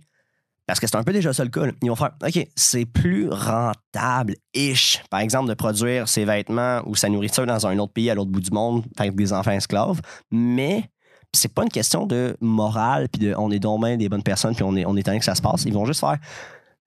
parce 0.67 0.79
que 0.81 0.87
c'est 0.87 0.97
un 0.97 1.03
peu 1.03 1.13
déjà 1.13 1.33
ça 1.33 1.45
le 1.45 1.51
cas. 1.51 1.67
là. 1.67 1.73
Ils 1.83 1.89
vont 1.89 1.97
faire, 1.97 2.13
OK, 2.25 2.47
c'est 2.55 2.87
plus 2.87 3.29
rentable-ish, 3.29 5.03
par 5.11 5.21
exemple, 5.21 5.49
de 5.49 5.55
produire 5.55 6.09
ses 6.09 6.25
vêtements 6.25 6.81
ou 6.87 6.95
sa 6.95 7.09
nourriture 7.09 7.47
dans 7.47 7.67
un 7.67 7.79
autre 7.79 7.93
pays 7.93 8.11
à 8.11 8.15
l'autre 8.15 8.31
bout 8.31 8.41
du 8.41 8.51
monde 8.51 8.85
avec 8.97 9.15
des 9.15 9.33
enfants 9.33 9.51
esclaves, 9.53 10.01
mais 10.31 10.85
c'est 11.35 11.53
pas 11.53 11.63
une 11.63 11.71
question 11.71 12.07
de 12.07 12.37
morale, 12.41 13.09
puis 13.09 13.27
de 13.27 13.35
on 13.37 13.51
est 13.51 13.59
donc 13.59 13.83
bien 13.85 13.97
des 13.97 14.09
bonnes 14.09 14.23
personnes, 14.23 14.55
puis 14.55 14.65
on 14.65 14.77
est, 14.77 14.85
on 14.85 14.97
est 14.97 15.03
que 15.03 15.25
ça 15.25 15.35
se 15.35 15.43
passe. 15.43 15.65
Ils 15.65 15.73
vont 15.73 15.87
juste 15.87 16.01
faire 16.01 16.19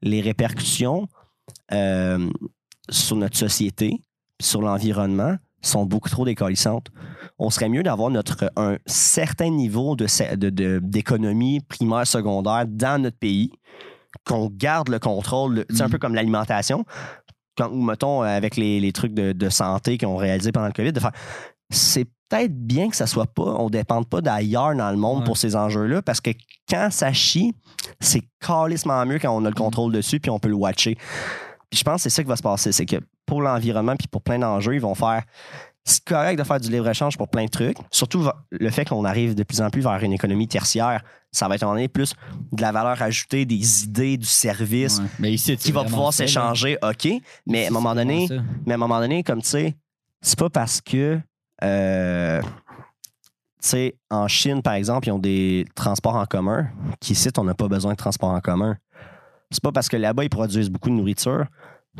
les 0.01 0.21
répercussions 0.21 1.07
euh, 1.71 2.29
sur 2.89 3.15
notre 3.15 3.37
société, 3.37 4.01
sur 4.41 4.61
l'environnement, 4.61 5.35
sont 5.61 5.85
beaucoup 5.85 6.09
trop 6.09 6.25
décalissantes. 6.25 6.87
On 7.39 7.49
serait 7.49 7.69
mieux 7.69 7.81
d'avoir 7.83 8.11
notre 8.11 8.51
un 8.55 8.77
certain 8.85 9.49
niveau 9.49 9.95
de, 9.95 10.05
se- 10.07 10.35
de- 10.35 10.49
de- 10.51 10.79
d'économie 10.83 11.59
primaire, 11.61 12.05
secondaire 12.05 12.65
dans 12.67 13.01
notre 13.01 13.17
pays. 13.17 13.51
qu'on 14.25 14.47
garde 14.49 14.87
le 14.89 14.97
contrôle, 14.97 15.65
c'est 15.69 15.81
un 15.81 15.87
Mm. 15.87 15.91
peu 15.91 15.97
comme 15.97 16.15
l'alimentation, 16.15 16.85
quand, 17.57 17.69
ou 17.69 17.81
mettons 17.83 18.21
avec 18.21 18.55
les, 18.55 18.79
les 18.79 18.91
trucs 18.93 19.13
de, 19.13 19.33
de 19.33 19.49
santé 19.49 19.97
qu'on 19.97 20.15
réalisé 20.15 20.53
pendant 20.53 20.67
le 20.67 20.73
COVID, 20.73 20.93
de 20.93 20.99
faire 21.01 21.11
c'est 21.69 22.05
peut-être 22.29 22.53
bien 22.55 22.89
que 22.89 22.95
ça 22.95 23.07
soit 23.07 23.27
pas, 23.27 23.43
on 23.43 23.69
dépende 23.69 24.07
pas 24.07 24.21
d'ailleurs 24.21 24.75
dans 24.75 24.89
le 24.91 24.97
monde 24.97 25.19
Ouais. 25.19 25.25
pour 25.25 25.37
ces 25.37 25.55
enjeux-là, 25.55 26.01
parce 26.01 26.21
que 26.21 26.31
quand 26.69 26.89
ça 26.91 27.13
chie, 27.13 27.53
c'est 27.99 28.21
calissement 28.39 29.05
mieux 29.05 29.19
quand 29.19 29.35
on 29.35 29.45
a 29.45 29.49
le 29.49 29.55
contrôle 29.55 29.91
dessus 29.93 30.19
puis 30.19 30.29
on 30.31 30.39
peut 30.39 30.49
le 30.49 30.55
watcher. 30.55 30.95
Puis 31.69 31.79
je 31.79 31.83
pense 31.83 31.97
que 32.03 32.09
c'est 32.09 32.15
ça 32.15 32.23
qui 32.23 32.29
va 32.29 32.35
se 32.35 32.43
passer, 32.43 32.71
c'est 32.71 32.85
que 32.85 32.97
pour 33.25 33.41
l'environnement 33.41 33.95
puis 33.95 34.07
pour 34.07 34.21
plein 34.21 34.39
d'enjeux, 34.39 34.75
ils 34.75 34.81
vont 34.81 34.95
faire 34.95 35.23
c'est 35.87 36.03
correct 36.03 36.39
de 36.39 36.43
faire 36.43 36.59
du 36.59 36.71
libre-échange 36.71 37.15
pour 37.15 37.27
plein 37.27 37.45
de 37.45 37.49
trucs. 37.49 37.77
Surtout 37.91 38.27
le 38.49 38.69
fait 38.71 38.89
qu'on 38.89 39.05
arrive 39.05 39.35
de 39.35 39.43
plus 39.43 39.61
en 39.61 39.69
plus 39.69 39.81
vers 39.81 40.01
une 40.01 40.13
économie 40.13 40.47
tertiaire, 40.47 41.03
ça 41.31 41.47
va 41.47 41.55
être 41.55 41.63
en 41.63 41.75
plus 41.87 42.15
de 42.53 42.61
la 42.61 42.71
valeur 42.71 42.99
ajoutée, 43.03 43.45
des 43.45 43.83
idées, 43.83 44.17
du 44.17 44.25
service 44.25 44.97
Ouais. 44.97 45.05
Mais 45.19 45.31
ici, 45.33 45.55
qui 45.57 45.71
va 45.71 45.83
pouvoir 45.83 46.11
s'échanger, 46.11 46.79
OK. 46.81 47.07
Mais 47.45 47.65
à 47.65 47.67
un 47.67 47.71
moment 47.71 47.93
donné, 47.93 48.27
mais 48.65 48.71
à 48.73 48.75
un 48.75 48.79
moment 48.79 48.99
donné, 48.99 49.21
comme 49.21 49.43
tu 49.43 49.49
sais, 49.49 49.75
c'est 50.23 50.39
pas 50.39 50.49
parce 50.49 50.81
que 50.81 51.19
euh, 51.65 52.41
tu 52.41 53.69
sais, 53.69 53.95
en 54.09 54.27
Chine, 54.27 54.61
par 54.61 54.73
exemple, 54.73 55.07
ils 55.07 55.11
ont 55.11 55.19
des 55.19 55.65
transports 55.75 56.15
en 56.15 56.25
commun, 56.25 56.67
qu'ici, 56.99 57.29
on 57.37 57.43
n'a 57.43 57.53
pas 57.55 57.67
besoin 57.67 57.91
de 57.93 57.97
transports 57.97 58.29
en 58.29 58.39
commun. 58.39 58.77
C'est 59.51 59.63
pas 59.63 59.71
parce 59.71 59.89
que 59.89 59.97
là-bas, 59.97 60.23
ils 60.23 60.29
produisent 60.29 60.69
beaucoup 60.69 60.89
de 60.89 60.95
nourriture 60.95 61.45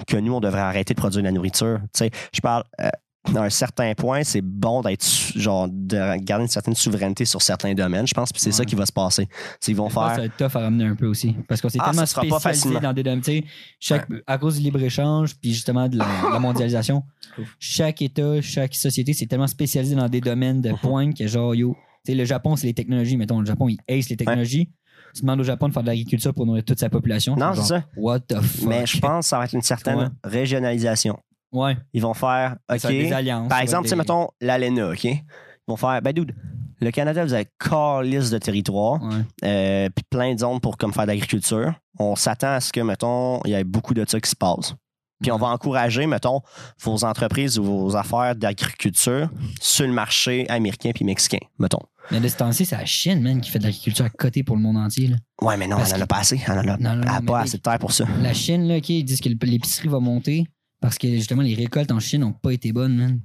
que 0.08 0.18
nous, 0.18 0.34
on 0.34 0.40
devrait 0.40 0.62
arrêter 0.62 0.94
de 0.94 1.00
produire 1.00 1.24
de 1.24 1.28
la 1.28 1.32
nourriture. 1.32 1.80
Tu 1.94 2.06
sais, 2.06 2.12
je 2.34 2.42
parle. 2.42 2.64
euh, 2.82 2.90
à 3.34 3.40
un 3.40 3.50
certain 3.50 3.94
point, 3.96 4.24
c'est 4.24 4.42
bon 4.42 4.82
d'être 4.82 5.04
genre 5.36 5.68
de 5.70 6.18
garder 6.24 6.44
une 6.46 6.50
certaine 6.50 6.76
souveraineté 6.76 7.26
sur 7.26 7.42
certains 7.42 7.74
domaines, 7.74 8.06
je 8.08 8.14
pense, 8.14 8.32
puis 8.32 8.42
c'est 8.42 8.52
ça 8.52 8.60
Ouais. 8.60 8.66
qui 8.66 8.76
va 8.76 8.86
se 8.86 8.92
passer. 8.92 9.28
Qu'ils 9.62 9.76
vont 9.76 9.90
Je 9.90 9.94
pense 9.96 10.04
que 10.04 10.08
faire 10.10 10.16
Ça 10.16 10.22
va 10.22 10.26
être 10.26 10.38
tough 10.38 10.56
à 10.60 10.64
ramener 10.64 10.86
un 10.86 10.96
peu 10.96 11.08
aussi. 11.08 11.36
Parce 11.48 11.62
qu'on 11.62 11.70
s'est 11.70 11.80
Ah, 11.82 11.92
tellement 11.92 12.02
pas 12.30 12.40
spécialisé 12.40 12.80
dans 12.80 12.94
des 12.94 13.04
domaines. 13.04 13.22
tu 13.22 13.32
sais, 13.32 13.44
Chaque, 13.80 14.08
À 14.28 14.38
cause 14.38 14.58
du 14.58 14.64
libre-échange, 14.64 15.36
puis 15.42 15.54
justement 15.54 15.88
de 15.88 15.98
la, 15.98 16.06
mondialisation, 16.40 17.04
chaque 17.60 18.02
État, 18.02 18.42
chaque 18.42 18.76
société, 18.76 19.14
c'est 19.14 19.26
tellement 19.26 19.48
spécialisé 19.48 19.96
dans 19.96 20.10
des 20.10 20.22
domaines 20.22 20.58
Mhm. 20.58 20.62
de 20.62 20.72
pointe 20.74 21.18
que 21.18 21.28
genre, 21.28 21.56
yo, 21.56 21.76
le 22.08 22.26
Japon, 22.26 22.56
c'est 22.56 22.68
les 22.68 22.74
technologies. 22.74 23.18
Mettons, 23.18 23.40
le 23.40 23.46
Japon, 23.46 23.68
il 23.70 23.78
ace 23.88 24.10
les 24.10 24.18
technologies. 24.18 24.70
Tu 25.16 25.22
demandes 25.22 25.40
au 25.40 25.44
Japon 25.44 25.70
de 25.70 25.74
faire 25.74 25.82
de 25.82 25.88
l'agriculture 25.88 26.34
pour 26.34 26.46
nourrir 26.46 26.64
toute 26.66 26.78
sa 26.80 26.90
population. 26.90 27.36
Non, 27.38 27.54
c'est 27.56 27.62
ça. 27.64 27.86
What 27.96 28.20
the 28.22 28.42
fuck? 28.42 28.68
Mais 28.68 28.86
je 28.86 29.00
pense 29.00 29.26
que 29.26 29.30
ça 29.30 29.38
va 29.40 29.46
être 29.46 29.54
une 29.54 29.62
certaine 29.62 29.98
Ouais. 29.98 30.08
régionalisation. 30.24 31.18
Ouais. 31.52 31.78
Ils 31.94 32.02
vont 32.02 32.14
faire 32.14 32.58
OK. 32.72 32.80
Ça 32.80 32.90
des 32.90 33.12
alliances. 33.14 33.48
Par 33.50 33.60
exemple, 33.60 33.84
tu 33.84 33.90
sais, 33.90 33.96
être 33.96 34.02
des- 34.06 34.14
mettons 34.14 34.28
l'ALENA, 34.42 34.90
OK? 34.90 35.04
Ils 35.06 35.22
vont 35.68 35.78
faire, 35.78 36.02
ben, 36.02 36.12
dude, 36.14 36.36
le 36.82 36.92
Canada, 36.92 37.24
vous 37.24 37.34
avez 37.34 37.48
calice 37.60 38.30
de 38.30 38.38
territoire, 38.38 39.02
Ouais. 39.02 39.22
euh, 39.46 39.90
puis 39.96 40.04
plein 40.10 40.34
de 40.34 40.40
zones 40.40 40.60
pour 40.60 40.78
comme 40.78 40.94
faire 40.94 41.04
de 41.04 41.12
l'agriculture. 41.12 41.74
On 42.00 42.16
s'attend 42.16 42.54
à 42.56 42.60
ce 42.60 42.72
que, 42.74 42.82
mettons, 42.82 43.40
il 43.46 43.52
y 43.52 43.54
ait 43.54 43.64
beaucoup 43.64 43.94
de 43.94 44.04
ça 44.08 44.20
qui 44.20 44.30
se 44.30 44.36
passe. 44.36 44.74
Puis 45.22 45.32
on 45.32 45.38
va 45.38 45.48
encourager, 45.48 46.06
mettons, 46.08 46.42
vos 46.84 47.06
entreprises 47.06 47.58
ou 47.58 47.64
vos 47.64 47.96
affaires 47.96 48.36
d'agriculture 48.36 49.30
sur 49.62 49.88
le 49.88 49.94
marché 49.94 50.48
américain 50.50 50.92
puis 50.94 51.06
mexicain, 51.06 51.38
mettons. 51.58 51.80
Mais 52.12 52.20
de 52.20 52.28
ce 52.28 52.36
temps-ci, 52.36 52.66
c'est 52.66 52.76
la 52.76 52.86
Chine, 52.86 53.22
man, 53.22 53.40
qui 53.40 53.50
fait 53.50 53.58
de 53.58 53.64
l'agriculture 53.64 54.06
à 54.06 54.10
côté 54.10 54.44
pour 54.44 54.58
le 54.58 54.62
monde 54.62 54.76
entier. 54.78 55.08
là. 55.08 55.16
Ouais, 55.42 55.56
mais 55.58 55.68
non, 55.68 55.78
Parce 55.78 55.92
on 55.92 55.96
en 55.96 55.98
que- 56.00 56.04
a 56.04 56.08
pas 56.08 56.18
assez. 56.20 56.40
A, 56.46 56.62
Non, 56.62 56.76
non, 56.80 57.02
elle 57.02 57.08
a 57.08 57.22
mais 57.22 57.26
pas 57.26 57.40
assez 57.40 57.58
de 57.58 57.62
terre 57.64 57.80
pour 57.80 57.94
ça. 57.94 58.06
La 58.22 58.34
Chine, 58.34 58.68
là, 58.68 58.78
OK, 58.78 58.90
ils 58.90 59.04
disent 59.06 59.22
que 59.22 59.30
l'épicerie 59.30 59.88
va 59.88 60.00
monter 60.00 60.46
parce 60.86 60.98
que 60.98 61.08
justement, 61.10 61.42
les 61.42 61.56
récoltes 61.56 61.92
en 61.92 62.00
Chine 62.00 62.22
n'ont 62.22 62.34
pas 62.34 62.52
été 62.52 62.72
bonnes, 62.72 62.96
man. 62.96 63.20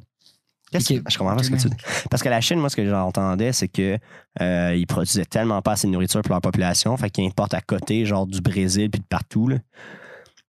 Que- 0.73 0.78
Je 1.11 1.19
comprends 1.19 1.35
pas 1.35 1.43
ce 1.43 1.51
que 1.51 1.57
tu 1.57 1.69
dis. 1.69 1.77
Parce 2.11 2.23
que 2.23 2.28
la 2.28 2.41
Chine, 2.41 2.59
moi, 2.61 2.69
ce 2.70 2.77
que 2.77 2.89
j'entendais, 2.89 3.53
c'est 3.53 3.66
que 3.69 3.99
euh, 4.41 4.74
ils 4.77 4.87
produisaient 4.87 5.24
tellement 5.24 5.61
pas 5.62 5.73
assez 5.73 5.87
de 5.89 5.93
nourriture 5.93 6.23
pour 6.23 6.31
leur 6.31 6.41
population, 6.41 6.97
fait 6.97 7.11
qu'ils 7.11 7.27
importent 7.27 7.55
à 7.55 7.61
côté, 7.61 8.07
genre 8.07 8.27
du 8.27 8.41
Brésil 8.41 8.89
puis 8.89 9.01
de 9.01 9.07
partout. 9.07 9.49
Là. 9.49 9.57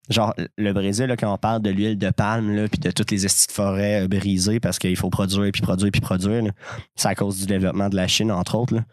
Genre, 0.09 0.33
le 0.57 0.73
Brésil, 0.73 1.05
là, 1.05 1.15
quand 1.17 1.33
on 1.33 1.37
parle 1.37 1.61
de 1.61 1.69
l'huile 1.69 1.97
de 1.97 2.09
palme, 2.09 2.51
là, 2.55 2.67
puis 2.67 2.79
de 2.79 2.91
toutes 2.91 3.09
les 3.11 3.25
estis 3.25 3.47
de 3.47 3.51
forêt 3.53 4.03
euh, 4.03 4.07
brisées 4.07 4.59
parce 4.59 4.77
qu'il 4.77 4.95
faut 4.97 5.09
produire, 5.09 5.51
puis 5.51 5.61
produire, 5.61 5.89
puis 5.91 6.01
produire, 6.01 6.43
là, 6.43 6.51
c'est 6.95 7.07
à 7.07 7.15
cause 7.15 7.39
du 7.39 7.45
développement 7.47 7.89
de 7.89 7.95
la 7.95 8.07
Chine, 8.07 8.31
entre 8.31 8.55
autres. 8.55 8.75
là. 8.75 8.83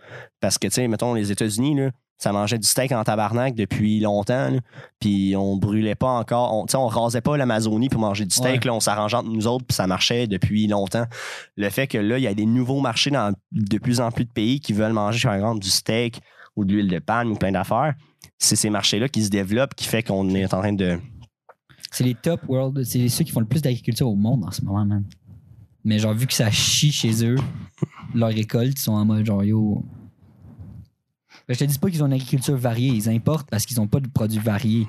Parce 0.40 0.56
que, 0.58 0.68
tu 0.68 0.74
sais, 0.74 0.88
mettons, 0.88 1.12
les 1.14 1.30
États-Unis, 1.32 1.74
là, 1.74 1.90
ça 2.18 2.32
mangeait 2.32 2.58
du 2.58 2.66
steak 2.66 2.90
en 2.92 3.04
tabarnak 3.04 3.54
depuis 3.54 4.00
longtemps, 4.00 4.50
là, 4.50 4.58
puis 4.98 5.34
on 5.36 5.56
brûlait 5.56 5.94
pas 5.94 6.10
encore, 6.10 6.52
on, 6.54 6.66
tu 6.66 6.72
sais, 6.72 6.76
on 6.76 6.86
rasait 6.88 7.20
pas 7.20 7.36
l'Amazonie 7.36 7.88
pour 7.88 8.00
manger 8.00 8.24
du 8.24 8.34
steak, 8.34 8.62
Ouais. 8.62 8.66
là, 8.66 8.74
on 8.74 8.80
s'arrangeait 8.80 9.16
entre 9.16 9.30
nous 9.30 9.46
autres, 9.46 9.64
puis 9.66 9.74
ça 9.74 9.86
marchait 9.86 10.26
depuis 10.26 10.66
longtemps. 10.66 11.04
Le 11.56 11.70
fait 11.70 11.86
que 11.86 11.98
là, 11.98 12.18
il 12.18 12.22
y 12.24 12.26
a 12.26 12.34
des 12.34 12.46
nouveaux 12.46 12.80
marchés 12.80 13.10
dans 13.10 13.32
de 13.52 13.78
plus 13.78 14.00
en 14.00 14.10
plus 14.10 14.24
de 14.24 14.30
pays 14.30 14.58
qui 14.60 14.72
veulent 14.72 14.92
manger, 14.92 15.28
par 15.28 15.34
exemple, 15.36 15.60
du 15.60 15.70
steak 15.70 16.20
ou 16.56 16.64
de 16.64 16.72
l'huile 16.72 16.88
de 16.88 16.98
palme 16.98 17.30
ou 17.30 17.36
plein 17.36 17.52
d'affaires, 17.52 17.94
c'est 18.36 18.56
ces 18.56 18.68
marchés-là 18.70 19.08
qui 19.08 19.22
se 19.24 19.30
développent 19.30 19.74
qui 19.74 19.86
fait 19.86 20.02
qu'on 20.02 20.28
est 20.34 20.52
en 20.52 20.60
train 20.60 20.72
de. 20.72 20.98
C'est 21.92 22.04
les 22.04 22.14
top 22.14 22.40
world, 22.48 22.82
c'est 22.84 23.08
ceux 23.08 23.24
qui 23.24 23.30
font 23.32 23.40
le 23.40 23.46
plus 23.46 23.62
d'agriculture 23.62 24.08
au 24.08 24.16
monde 24.16 24.44
en 24.44 24.50
ce 24.50 24.62
moment, 24.64 24.84
man. 24.84 25.04
Mais 25.84 25.98
genre, 26.00 26.12
vu 26.14 26.26
que 26.26 26.34
ça 26.34 26.50
chie 26.50 26.90
chez 26.92 27.24
eux, 27.24 27.36
leurs 28.14 28.28
récoltes, 28.30 28.78
ils 28.78 28.82
sont 28.82 28.92
en 28.92 29.04
mode 29.04 29.24
genre, 29.24 29.44
yo. 29.44 29.84
Je 31.48 31.54
te 31.58 31.64
dis 31.64 31.78
pas 31.78 31.90
qu'ils 31.90 32.02
ont 32.02 32.06
une 32.06 32.12
agriculture 32.12 32.56
variée, 32.56 32.90
ils 32.90 33.08
importent 33.08 33.48
parce 33.48 33.64
qu'ils 33.64 33.80
ont 33.80 33.86
pas 33.86 34.00
de 34.00 34.08
produits 34.08 34.38
variés. 34.38 34.86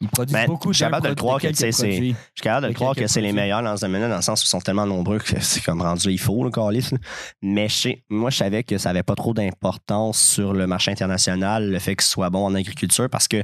Ils 0.00 0.08
produisent 0.08 0.32
Ben, 0.32 0.46
beaucoup 0.46 0.72
je 0.72 0.76
suis 0.76 0.84
d'un 0.84 0.90
capable 0.90 1.04
de 1.06 1.08
le 1.08 1.14
croire 1.16 1.40
que, 1.40 1.52
c'est-. 1.52 1.72
Je 1.72 1.90
suis 2.02 2.14
capable 2.40 2.68
de 2.68 2.72
croire 2.72 2.94
que 2.94 3.06
c'est 3.08 3.20
les 3.20 3.32
meilleurs 3.32 3.62
dans 3.64 3.76
ce 3.76 3.80
domaine-là, 3.84 4.08
dans 4.08 4.16
le 4.16 4.22
sens 4.22 4.42
où 4.42 4.44
ils 4.46 4.48
sont 4.48 4.60
tellement 4.60 4.86
nombreux 4.86 5.18
que 5.18 5.34
c'est 5.40 5.60
comme 5.64 5.82
rendu 5.82 6.10
il 6.12 6.20
faut, 6.20 6.44
le 6.44 6.50
calice. 6.50 6.94
Mais 7.42 7.68
je 7.68 7.88
moi, 8.08 8.30
je 8.30 8.36
savais 8.36 8.62
que 8.62 8.78
ça 8.78 8.90
n'avait 8.90 9.02
pas 9.02 9.16
trop 9.16 9.34
d'importance 9.34 10.20
sur 10.20 10.52
le 10.52 10.68
marché 10.68 10.92
international, 10.92 11.68
le 11.70 11.78
fait 11.80 11.96
qu'ils 11.96 12.06
soient 12.06 12.30
bons 12.30 12.44
en 12.46 12.54
agriculture, 12.54 13.10
parce 13.10 13.26
que 13.26 13.42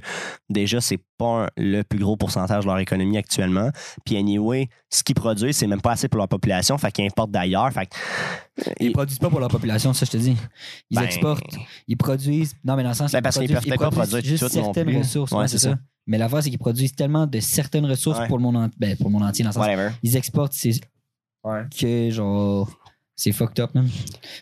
déjà, 0.49 0.81
c'est 0.81 1.01
pas 1.19 1.45
un- 1.45 1.49
le 1.57 1.83
plus 1.83 1.99
gros 1.99 2.17
pourcentage 2.17 2.63
de 2.65 2.69
leur 2.69 2.79
économie 2.79 3.19
actuellement. 3.19 3.71
Puis 4.05 4.17
anyway, 4.17 4.69
ce 4.91 5.03
qu'ils 5.03 5.15
produisent, 5.17 5.57
c'est 5.57 5.67
même 5.67 5.81
pas 5.81 5.93
assez 5.93 6.07
pour 6.09 6.19
leur 6.19 6.29
population, 6.29 6.79
fait 6.79 6.93
qu'ils 6.93 7.05
importent 7.07 7.33
d'ailleurs. 7.33 7.73
Fait 7.73 7.87
que- 7.87 8.71
Ils 8.79 8.93
produisent 8.93 9.19
pas 9.19 9.29
pour 9.29 9.41
leur 9.41 9.49
population, 9.51 9.93
ça 9.93 10.07
je 10.07 10.11
te 10.13 10.17
dis. 10.19 10.37
Ils 10.91 10.99
Ben, 10.99 11.05
exportent, 11.05 11.43
ils 11.89 11.97
produisent. 11.97 12.55
Non, 12.65 12.77
mais 12.77 12.85
dans 12.85 12.91
le 12.91 12.95
sens 12.95 13.11
Ben, 13.11 13.23
parce 13.23 13.39
qu'ils 13.39 13.53
peuvent 13.53 13.65
pas 13.77 13.91
produire 13.91 14.23
juste 14.25 14.49
tout 14.49 14.61
non 14.61 14.73
plus. 14.73 14.99
ressources. 14.99 15.33
Ouais, 15.33 15.39
ouais, 15.39 15.49
c'est 15.49 15.59
c'est 15.59 15.71
ça. 15.71 15.77
Mais 16.07 16.19
l'affaire, 16.19 16.43
c'est 16.43 16.51
qu'ils 16.51 16.59
produisent 16.59 16.95
tellement 16.95 17.27
de 17.27 17.41
certaines 17.41 17.87
ressources 17.87 18.19
Ouais. 18.19 18.29
pour, 18.29 18.37
le 18.39 18.43
monde 18.43 18.57
en- 18.57 18.69
ben, 18.79 18.97
pour 18.97 19.07
le 19.07 19.13
monde 19.13 19.23
entier. 19.23 19.43
Dans 19.45 19.51
le 19.51 19.55
sens 19.55 19.63
Whatever. 19.67 19.91
ils 20.03 20.17
exportent 20.17 20.53
c'est 20.53 20.73
que 21.79 22.11
genre 22.11 22.71
c'est 23.17 23.31
fucked 23.31 23.61
up 23.61 23.73
même. 23.77 23.89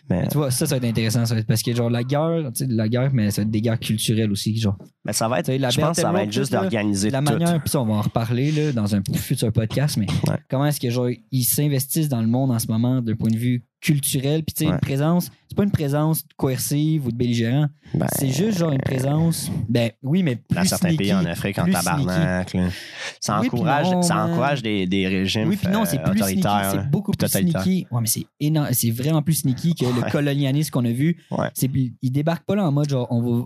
Mais, 0.09 0.27
Tu 0.29 0.37
vois, 0.37 0.49
ça, 0.49 0.65
ça 0.65 0.73
va 0.73 0.77
être 0.77 0.91
intéressant. 0.91 1.23
Ça 1.27 1.35
va 1.35 1.41
être 1.41 1.47
parce 1.47 1.61
que 1.61 1.75
genre 1.75 1.91
la 1.91 2.03
guerre, 2.03 2.49
tu 2.55 2.65
sais, 2.65 2.71
la 2.71 2.89
guerre, 2.89 3.11
mais 3.13 3.29
ça 3.29 3.41
va 3.41 3.45
être 3.45 3.51
des 3.51 3.61
guerres 3.61 3.79
culturelles 3.79 4.31
aussi. 4.31 4.57
Genre. 4.57 4.75
mais 5.05 5.13
ça 5.13 5.27
va 5.27 5.39
être. 5.39 5.45
Tu 5.45 5.51
sais, 5.51 5.57
la 5.59 5.69
Je 5.69 5.79
pense 5.79 5.95
que 5.97 6.01
ça 6.01 6.11
va 6.11 6.23
être 6.23 6.31
juste 6.31 6.47
tout, 6.49 6.55
là, 6.55 6.61
d'organiser 6.61 7.09
La 7.11 7.19
tout. 7.19 7.25
manière, 7.25 7.59
puis 7.61 7.69
ça, 7.69 7.81
on 7.81 7.85
va 7.85 7.93
en 7.93 8.01
reparler 8.01 8.51
là, 8.51 8.71
dans 8.71 8.95
un 8.95 9.01
futur 9.13 9.51
podcast, 9.53 9.97
mais 9.97 10.07
Ouais. 10.27 10.37
comment 10.49 10.65
est-ce 10.65 10.79
que 10.79 10.89
genre 10.89 11.09
ils 11.31 11.43
s'investissent 11.43 12.09
dans 12.09 12.21
le 12.21 12.27
monde 12.27 12.51
en 12.51 12.57
ce 12.57 12.65
moment 12.67 12.99
d'un 13.01 13.15
point 13.15 13.29
de 13.29 13.37
vue 13.37 13.63
culturel, 13.83 14.43
puis 14.43 14.53
tu 14.53 14.63
sais, 14.63 14.67
Ouais. 14.69 14.75
une 14.75 14.79
présence, 14.79 15.29
c'est 15.49 15.55
pas 15.57 15.63
une 15.63 15.71
présence 15.71 16.23
coercive 16.37 17.05
ou 17.05 17.11
de 17.11 17.17
belligérant, 17.17 17.67
Ben, 17.93 18.07
c'est 18.17 18.29
juste 18.29 18.57
genre 18.57 18.71
une 18.71 18.81
présence, 18.81 19.51
ben 19.67 19.91
oui, 20.01 20.23
mais 20.23 20.37
plus 20.37 20.55
dans 20.55 20.63
certains 20.63 20.87
sneaky. 20.87 20.97
pays 21.03 21.13
en 21.13 21.25
Afrique, 21.25 21.59
en 21.59 21.63
plus 21.65 21.73
tabarnak. 21.73 22.53
là. 22.53 22.69
Ça 23.19 23.39
Oui, 23.41 23.47
encourage, 23.47 23.91
non, 23.91 24.01
ça 24.01 24.25
encourage 24.25 24.63
des, 24.63 24.87
des 24.87 25.07
régimes 25.07 25.49
Oui, 25.49 25.57
puis 25.57 25.67
non, 25.71 25.83
c'est 25.85 25.99
euh, 25.99 26.03
plus 26.03 26.19
sneaky, 26.19 26.39
autoritaires. 26.39 26.71
c'est 26.71 26.89
beaucoup 26.89 27.11
plus 27.11 27.27
sneaky. 27.27 27.87
Ouais, 27.91 28.01
mais 28.01 28.07
c'est 28.07 28.25
énorme, 28.39 28.69
c'est 28.71 28.91
vraiment 28.91 29.21
plus 29.21 29.33
sneaky 29.41 29.75
que 29.75 29.85
le 29.85 30.09
colonialisme 30.09 30.71
qu'on 30.71 30.85
a 30.85 30.91
vu. 30.91 31.17
C'est 31.53 31.69
ils 32.01 32.11
débarquent 32.11 32.45
pas 32.45 32.55
là 32.55 32.65
en 32.65 32.71
mode 32.71 32.89
genre 32.89 33.07
on 33.11 33.21
va 33.21 33.45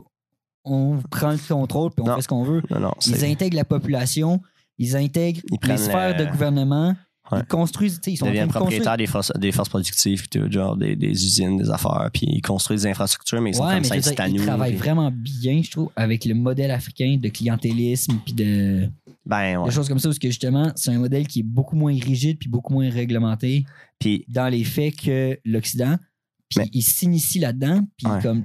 on 0.69 0.97
prend 1.09 1.31
le 1.31 1.37
contrôle 1.47 1.91
puis 1.91 2.03
on 2.03 2.07
Non. 2.09 2.15
fait 2.17 2.21
ce 2.21 2.27
qu'on 2.27 2.43
veut. 2.43 2.61
Non, 2.69 2.91
Ils 3.05 3.15
c'est- 3.15 3.31
intègrent 3.31 3.55
la 3.55 3.63
population, 3.65 4.41
ils 4.77 4.95
intègrent 4.97 5.41
Ils 5.49 5.67
les 5.67 5.77
sphères 5.77 6.17
le- 6.17 6.25
de 6.25 6.29
gouvernement, 6.29 6.93
Ouais. 7.31 7.39
ils 7.41 7.45
construisent, 7.45 7.99
ils 8.07 8.13
ils 8.13 8.17
sont 8.17 8.25
train 8.25 8.31
deviennent 8.31 8.47
de 8.47 8.53
propriétaires 8.53 8.97
des 8.97 9.07
forces, 9.07 9.31
des 9.37 9.51
forces 9.51 9.69
productives, 9.69 10.27
tout, 10.29 10.49
genre 10.51 10.77
des, 10.77 10.95
des 10.95 11.09
usines, 11.09 11.57
des 11.57 11.69
affaires, 11.69 12.09
puis 12.13 12.25
ils 12.29 12.41
construisent 12.41 12.83
des 12.83 12.89
infrastructures, 12.89 13.41
mais 13.41 13.49
ils 13.51 13.55
sont 13.55 13.63
Ouais, 13.65 13.73
comme 13.73 13.81
mais 13.81 14.01
ça, 14.01 14.11
dire, 14.11 14.27
ils 14.27 14.45
travaillent 14.45 14.71
puis- 14.71 14.79
vraiment 14.79 15.11
bien, 15.11 15.61
je 15.61 15.71
trouve, 15.71 15.89
avec 15.95 16.23
le 16.25 16.33
modèle 16.35 16.71
africain 16.71 17.17
de 17.19 17.29
clientélisme 17.29 18.17
puis 18.23 18.33
de 18.33 18.89
Ben, 19.25 19.57
ouais. 19.57 19.67
des 19.69 19.75
choses 19.75 19.87
comme 19.89 19.99
ça, 19.99 20.07
parce 20.09 20.19
que 20.19 20.27
justement, 20.29 20.71
c'est 20.75 20.91
un 20.91 20.99
modèle 20.99 21.27
qui 21.27 21.39
est 21.41 21.43
beaucoup 21.43 21.75
moins 21.75 21.93
rigide 21.93 22.37
puis 22.39 22.49
beaucoup 22.49 22.73
moins 22.73 22.89
réglementé 22.89 23.65
Puis, 23.99 24.23
dans 24.29 24.47
les 24.47 24.63
faits 24.63 24.95
que 24.95 25.39
l'Occident. 25.43 25.97
Puis 26.49 26.59
Mais- 26.59 26.69
il 26.71 26.81
s'initie 26.81 27.39
là-dedans. 27.39 27.81
Puis 27.97 28.07
comme, 28.21 28.43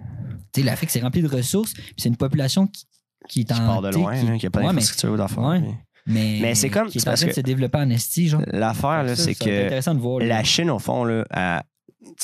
tu 0.53 0.61
sais, 0.61 0.67
l'Afrique, 0.67 0.91
c'est 0.91 1.01
rempli 1.03 1.23
de 1.23 1.29
ressources. 1.29 1.73
Puis 1.75 1.95
c'est 1.99 2.09
une 2.09 2.17
population 2.17 2.67
qui, 2.67 2.85
qui 3.29 3.41
est 3.43 3.45
qui 3.45 3.53
en. 3.53 3.59
part 3.59 3.83
de 3.83 3.91
loin, 3.91 4.19
qui- 4.19 4.39
qui 4.39 4.47
a 4.47 4.51
pas 4.51 4.63
d'infrastructure 4.63 5.17
d'affaires. 5.17 5.63
Mais- 6.07 6.55
c'est 6.55 6.71
comme- 6.71 6.89
Qui 6.89 6.99
est 6.99 7.09
en 7.09 7.15
train 7.15 7.27
de 7.27 7.33
se 7.33 7.41
développer 7.41 7.79
en 7.79 7.91
esti, 7.91 8.29
genre. 8.29 8.43
L'affaire, 8.49 9.03
là, 9.05 9.15
c'est 9.17 9.35
que 9.35 9.67
intéressant 9.67 9.95
de 9.95 10.01
voir. 10.01 10.19
là. 10.21 10.27
la 10.27 10.45
Chine, 10.45 10.71
au 10.71 10.79
fond, 10.79 11.05
là, 11.05 11.25
à- 11.31 11.63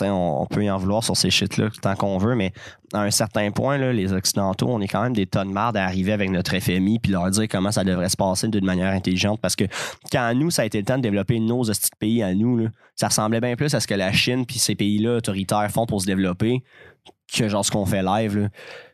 on, 0.01 0.39
on 0.43 0.47
peut 0.47 0.65
y 0.65 0.71
en 0.71 0.77
vouloir 0.77 1.05
sur 1.05 1.17
ces 1.17 1.31
shit-là 1.31 1.69
tant 1.81 1.95
qu'on 1.95 2.19
veut, 2.19 2.35
mais 2.35 2.53
à 2.93 3.03
un 3.03 3.11
certain 3.13 3.51
point, 3.53 3.79
là, 3.79 3.93
les 3.93 4.13
Occidentaux, 4.13 4.67
on 4.69 4.81
est 4.81 4.89
quand 4.89 5.03
même 5.03 5.13
des 5.15 5.27
tonnes 5.27 5.53
marde 5.53 5.77
à 5.77 5.85
arriver 5.85 6.13
avec 6.13 6.31
notre 6.31 6.59
FMI 6.59 6.99
puis 6.99 7.13
leur 7.13 7.31
dire 7.31 7.47
comment 7.49 7.71
ça 7.71 7.85
devrait 7.85 8.09
se 8.09 8.17
passer 8.17 8.49
d'une 8.49 8.65
manière 8.65 8.93
intelligente. 8.93 9.39
Parce 9.41 9.55
que 9.55 9.65
quand 10.11 10.23
à 10.23 10.35
nous, 10.35 10.51
ça 10.51 10.63
a 10.63 10.65
été 10.65 10.79
le 10.79 10.85
temps 10.85 10.97
de 10.97 11.03
développer 11.03 11.39
nos 11.39 11.65
de 11.65 11.73
pays 12.01 12.23
à 12.25 12.35
nous, 12.35 12.57
là, 12.59 12.69
ça 12.97 13.07
ressemblait 13.09 13.41
bien 13.41 13.55
plus 13.55 13.73
à 13.75 13.81
ce 13.81 13.87
que 13.87 13.95
la 13.95 14.13
Chine 14.13 14.45
puis 14.47 14.59
ces 14.59 14.75
pays-là 14.75 15.17
autoritaires 15.19 15.71
font 15.71 15.87
pour 15.87 16.01
se 16.01 16.07
développer 16.07 16.63
que 17.33 17.49
genre 17.49 17.65
ce 17.65 17.71
qu'on 17.71 17.87
fait 17.87 18.03
live. 18.03 18.37
Là. 18.37 18.49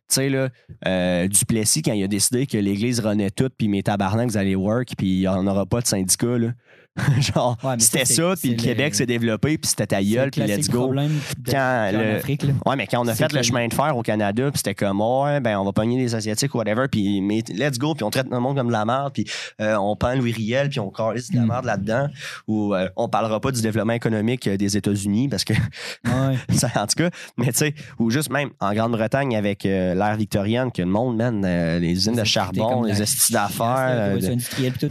Sais, 0.08 0.28
là, 0.28 0.48
euh, 0.86 1.28
Duplessis, 1.28 1.82
quand 1.82 1.92
il 1.92 2.02
a 2.02 2.08
décidé 2.08 2.46
que 2.46 2.58
l'Église 2.58 3.00
renaît 3.00 3.30
toute, 3.30 3.54
puis 3.56 3.68
mes 3.68 3.82
tabarnak, 3.82 4.28
vous 4.28 4.36
allez 4.36 4.54
work, 4.54 4.94
puis 4.96 5.08
il 5.08 5.20
n'y 5.20 5.28
en 5.28 5.46
aura 5.46 5.66
pas 5.66 5.80
de 5.80 5.86
syndicat, 5.86 6.38
là. 6.38 6.52
Genre, 7.18 7.56
Ouais, 7.64 7.74
c'était 7.78 8.04
ça, 8.04 8.34
puis 8.40 8.50
le 8.50 8.56
Québec 8.56 8.92
le- 8.92 8.96
s'est 8.96 9.06
développé, 9.06 9.58
puis 9.58 9.68
c'était 9.68 9.88
ta 9.88 10.00
gueule, 10.00 10.26
le 10.26 10.30
puis 10.30 10.42
let's 10.42 10.68
go. 10.70 10.94
de- 10.94 11.50
Quand 11.50 11.90
le- 11.92 12.16
Afrique. 12.18 12.44
Ouais, 12.64 12.76
mais 12.76 12.86
quand 12.86 13.04
on 13.04 13.08
a 13.08 13.14
fait 13.16 13.32
le 13.32 13.42
chemin 13.42 13.66
de 13.66 13.74
fer 13.74 13.96
au 13.96 14.02
Canada, 14.02 14.48
puis 14.52 14.58
c'était 14.58 14.76
comme, 14.76 15.00
ouais, 15.00 15.40
ben, 15.40 15.58
on 15.58 15.64
va 15.64 15.72
pogner 15.72 15.98
les 15.98 16.14
Asiatiques 16.14 16.54
ou 16.54 16.58
whatever, 16.58 16.86
puis 16.88 17.20
mais 17.20 17.42
let's 17.48 17.78
go, 17.78 17.94
puis 17.94 18.04
on 18.04 18.10
traite 18.10 18.28
le 18.30 18.38
monde 18.38 18.56
comme 18.56 18.68
de 18.68 18.72
la 18.72 18.84
merde, 18.84 19.12
puis 19.12 19.24
euh, 19.60 19.74
on 19.74 19.96
prend 19.96 20.14
Louis 20.14 20.30
Riel, 20.32 20.68
puis 20.68 20.78
on 20.78 20.90
calisse 20.90 21.32
de 21.32 21.36
la 21.36 21.42
Mm. 21.42 21.48
merde 21.48 21.64
là-dedans, 21.64 22.08
ou 22.46 22.74
euh, 22.76 22.88
on 22.94 23.08
parlera 23.08 23.40
pas 23.40 23.50
du 23.50 23.60
développement 23.60 23.92
économique 23.94 24.46
euh, 24.46 24.56
des 24.56 24.76
États-Unis, 24.76 25.28
parce 25.28 25.42
que, 25.42 25.54
Ouais. 25.54 26.36
ça, 26.56 26.68
en 26.76 26.86
tout 26.86 26.94
cas, 27.02 27.10
mais 27.36 27.46
tu 27.46 27.54
sais, 27.58 27.74
ou 27.98 28.10
juste 28.10 28.30
même 28.30 28.50
en 28.60 28.72
Grande-Bretagne 28.72 29.34
avec 29.36 29.66
euh, 29.66 29.96
l'ère 29.96 30.16
victorienne, 30.16 30.70
que 30.70 30.82
le 30.82 30.88
monde, 30.88 31.16
man, 31.16 31.42
les 31.80 31.90
usines 31.90 32.14
de 32.14 32.22
charbon, 32.22 32.84
les 32.84 33.02
estis 33.02 33.32
d'affaires, 33.32 34.14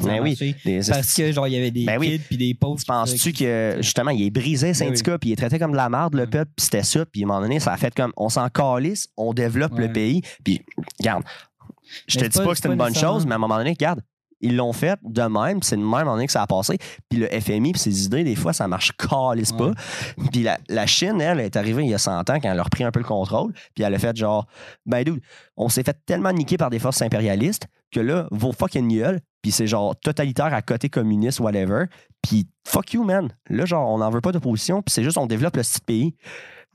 Ben 0.04 0.20
oui, 0.22 0.36
Parce 0.90 1.14
que, 1.14 1.32
genre, 1.32 1.48
il 1.48 1.54
y 1.54 1.58
avait 1.58 1.72
des 1.72 1.93
Ben 1.94 2.00
oui. 2.00 2.20
puis 2.20 2.38
des. 2.38 2.54
Tu 2.54 2.86
penses-tu 2.86 3.34
que 3.34 3.78
justement, 3.82 4.12
il 4.12 4.24
est 4.24 4.30
brisé 4.32 4.70
le 4.70 4.74
syndicat, 4.74 5.18
puis 5.18 5.30
il 5.30 5.34
est 5.34 5.38
traité 5.38 5.60
comme 5.60 5.72
de 5.72 5.78
la 5.78 5.90
merde, 5.90 6.16
le 6.16 6.28
peuple, 6.28 6.52
puis 6.56 6.66
c'était 6.66 6.84
ça, 6.84 7.06
puis 7.06 7.24
à 7.24 7.26
un 7.26 7.28
moment 7.28 7.42
donné, 7.42 7.60
ça 7.60 7.74
a 7.74 7.78
fait 7.78 7.94
comme 7.94 8.14
on 8.18 8.30
s'en 8.30 8.50
calisse, 8.50 9.08
on 9.18 9.34
développe 9.34 9.78
le 9.78 9.92
pays, 9.92 10.22
puis 10.44 10.62
regarde, 11.00 11.24
je 12.08 12.20
te 12.20 12.26
dis 12.26 12.38
pas 12.38 12.44
pas- 12.44 12.50
que 12.52 12.56
c'était 12.56 12.68
c'est 12.68 12.74
une 12.74 12.78
bonne 12.78 12.96
chose, 12.96 13.26
mais 13.26 13.34
à 13.34 13.36
un 13.36 13.40
moment 13.40 13.58
donné, 13.58 13.72
regarde, 13.72 14.02
ils 14.44 14.58
l'ont 14.58 14.74
fait 14.74 15.00
de 15.04 15.22
même, 15.22 15.62
puis 15.62 15.70
c'est 15.70 15.78
de 15.78 15.82
même 15.82 15.94
à 15.94 15.98
un 16.00 16.04
moment 16.04 16.16
donné 16.16 16.26
que 16.26 16.34
ça 16.34 16.42
a 16.42 16.48
passé, 16.48 16.78
puis 17.10 17.20
le 17.20 17.28
FMI, 17.28 17.72
puis 17.72 17.82
ses 17.82 18.06
idées, 18.06 18.24
des 18.26 18.36
fois, 18.36 18.52
ça 18.52 18.68
marche 18.68 18.92
calisse 18.98 19.54
pas. 19.54 19.68
Ouais. 19.68 20.28
Puis 20.32 20.44
la, 20.44 20.58
la 20.68 20.86
Chine, 20.86 21.22
elle, 21.22 21.40
est 21.40 21.56
arrivée 21.56 21.84
il 21.84 21.90
y 21.90 21.94
a 21.94 21.98
100 21.98 22.20
ans 22.20 22.24
quand 22.42 22.52
elle 22.52 22.60
a 22.60 22.64
repris 22.64 22.84
un 22.84 22.92
peu 22.92 23.00
le 23.00 23.06
contrôle, 23.06 23.54
puis 23.74 23.84
elle 23.84 23.94
a 23.94 24.00
fait 24.00 24.16
genre, 24.16 24.46
ben 24.86 25.04
dude, 25.04 25.22
on 25.56 25.70
s'est 25.70 25.84
fait 25.84 25.98
tellement 26.06 26.34
niquer 26.34 26.58
par 26.58 26.70
des 26.70 26.80
forces 26.80 27.02
impérialistes 27.02 27.68
que 27.92 28.02
là, 28.02 28.28
vos 28.32 28.52
fucking 28.52 28.90
gueules, 28.90 29.22
puis 29.44 29.52
c'est 29.52 29.68
genre 29.68 29.96
totalitaire 29.96 30.52
à 30.54 30.64
côté 30.64 30.90
communiste, 30.90 31.40
whatever, 31.40 31.86
puis 32.24 32.48
fuck 32.68 32.94
you, 32.94 33.04
man. 33.04 33.30
Là, 33.50 33.66
genre, 33.66 33.88
on 33.92 34.00
n'en 34.00 34.10
veut 34.10 34.22
pas 34.22 34.32
d'opposition, 34.32 34.82
puis 34.82 34.92
c'est 34.92 35.04
juste 35.04 35.20
on 35.20 35.28
développe 35.28 35.56
le 35.58 35.62
petit 35.62 35.80
pays. 35.82 36.16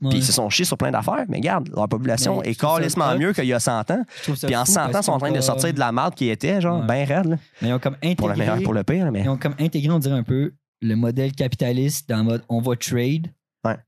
Puis 0.01 0.19
ils 0.19 0.23
se 0.23 0.31
sont 0.31 0.49
chiés 0.49 0.63
sur 0.63 0.77
plein 0.77 0.91
d'affaires, 0.91 1.25
mais 1.27 1.39
regarde, 1.39 1.67
leur 1.75 1.89
population 1.89 2.39
Mais 2.39 2.51
est 2.51 2.63
hot. 2.63 2.79
mieux 3.17 3.33
qu'il 3.33 3.43
y 3.43 3.51
a 3.53 3.59
100 3.59 3.91
ans. 3.91 4.03
Puis 4.23 4.55
en 4.55 4.63
fou 4.63 4.71
100 4.71 4.81
ans, 4.85 4.89
ils 4.97 5.03
sont 5.03 5.11
en 5.11 5.17
train 5.17 5.31
de 5.33 5.41
sortir 5.41 5.73
de 5.73 5.79
la 5.79 5.91
merde 5.91 6.15
qui 6.15 6.29
était, 6.29 6.61
genre, 6.61 6.79
Ouais. 6.79 6.85
ben 6.87 7.05
raide, 7.05 7.25
là. 7.25 7.35
Mais 7.61 7.67
ils 7.67 7.73
ont 7.73 7.79
comme 7.79 7.95
intégré. 7.95 8.15
Pour 8.15 8.29
le 8.29 8.35
meilleur, 8.37 8.61
pour 8.63 8.73
le 8.73 8.83
pire, 8.85 9.11
mais. 9.11 9.23
Ils 9.23 9.29
ont 9.29 9.35
comme 9.35 9.55
intégré, 9.59 9.91
on 9.91 9.99
dirait 9.99 10.17
un 10.17 10.23
peu, 10.23 10.53
le 10.81 10.95
modèle 10.95 11.33
capitaliste 11.33 12.07
dans 12.07 12.19
le 12.19 12.23
mode 12.23 12.43
on 12.47 12.61
va 12.61 12.77
trade, 12.77 13.27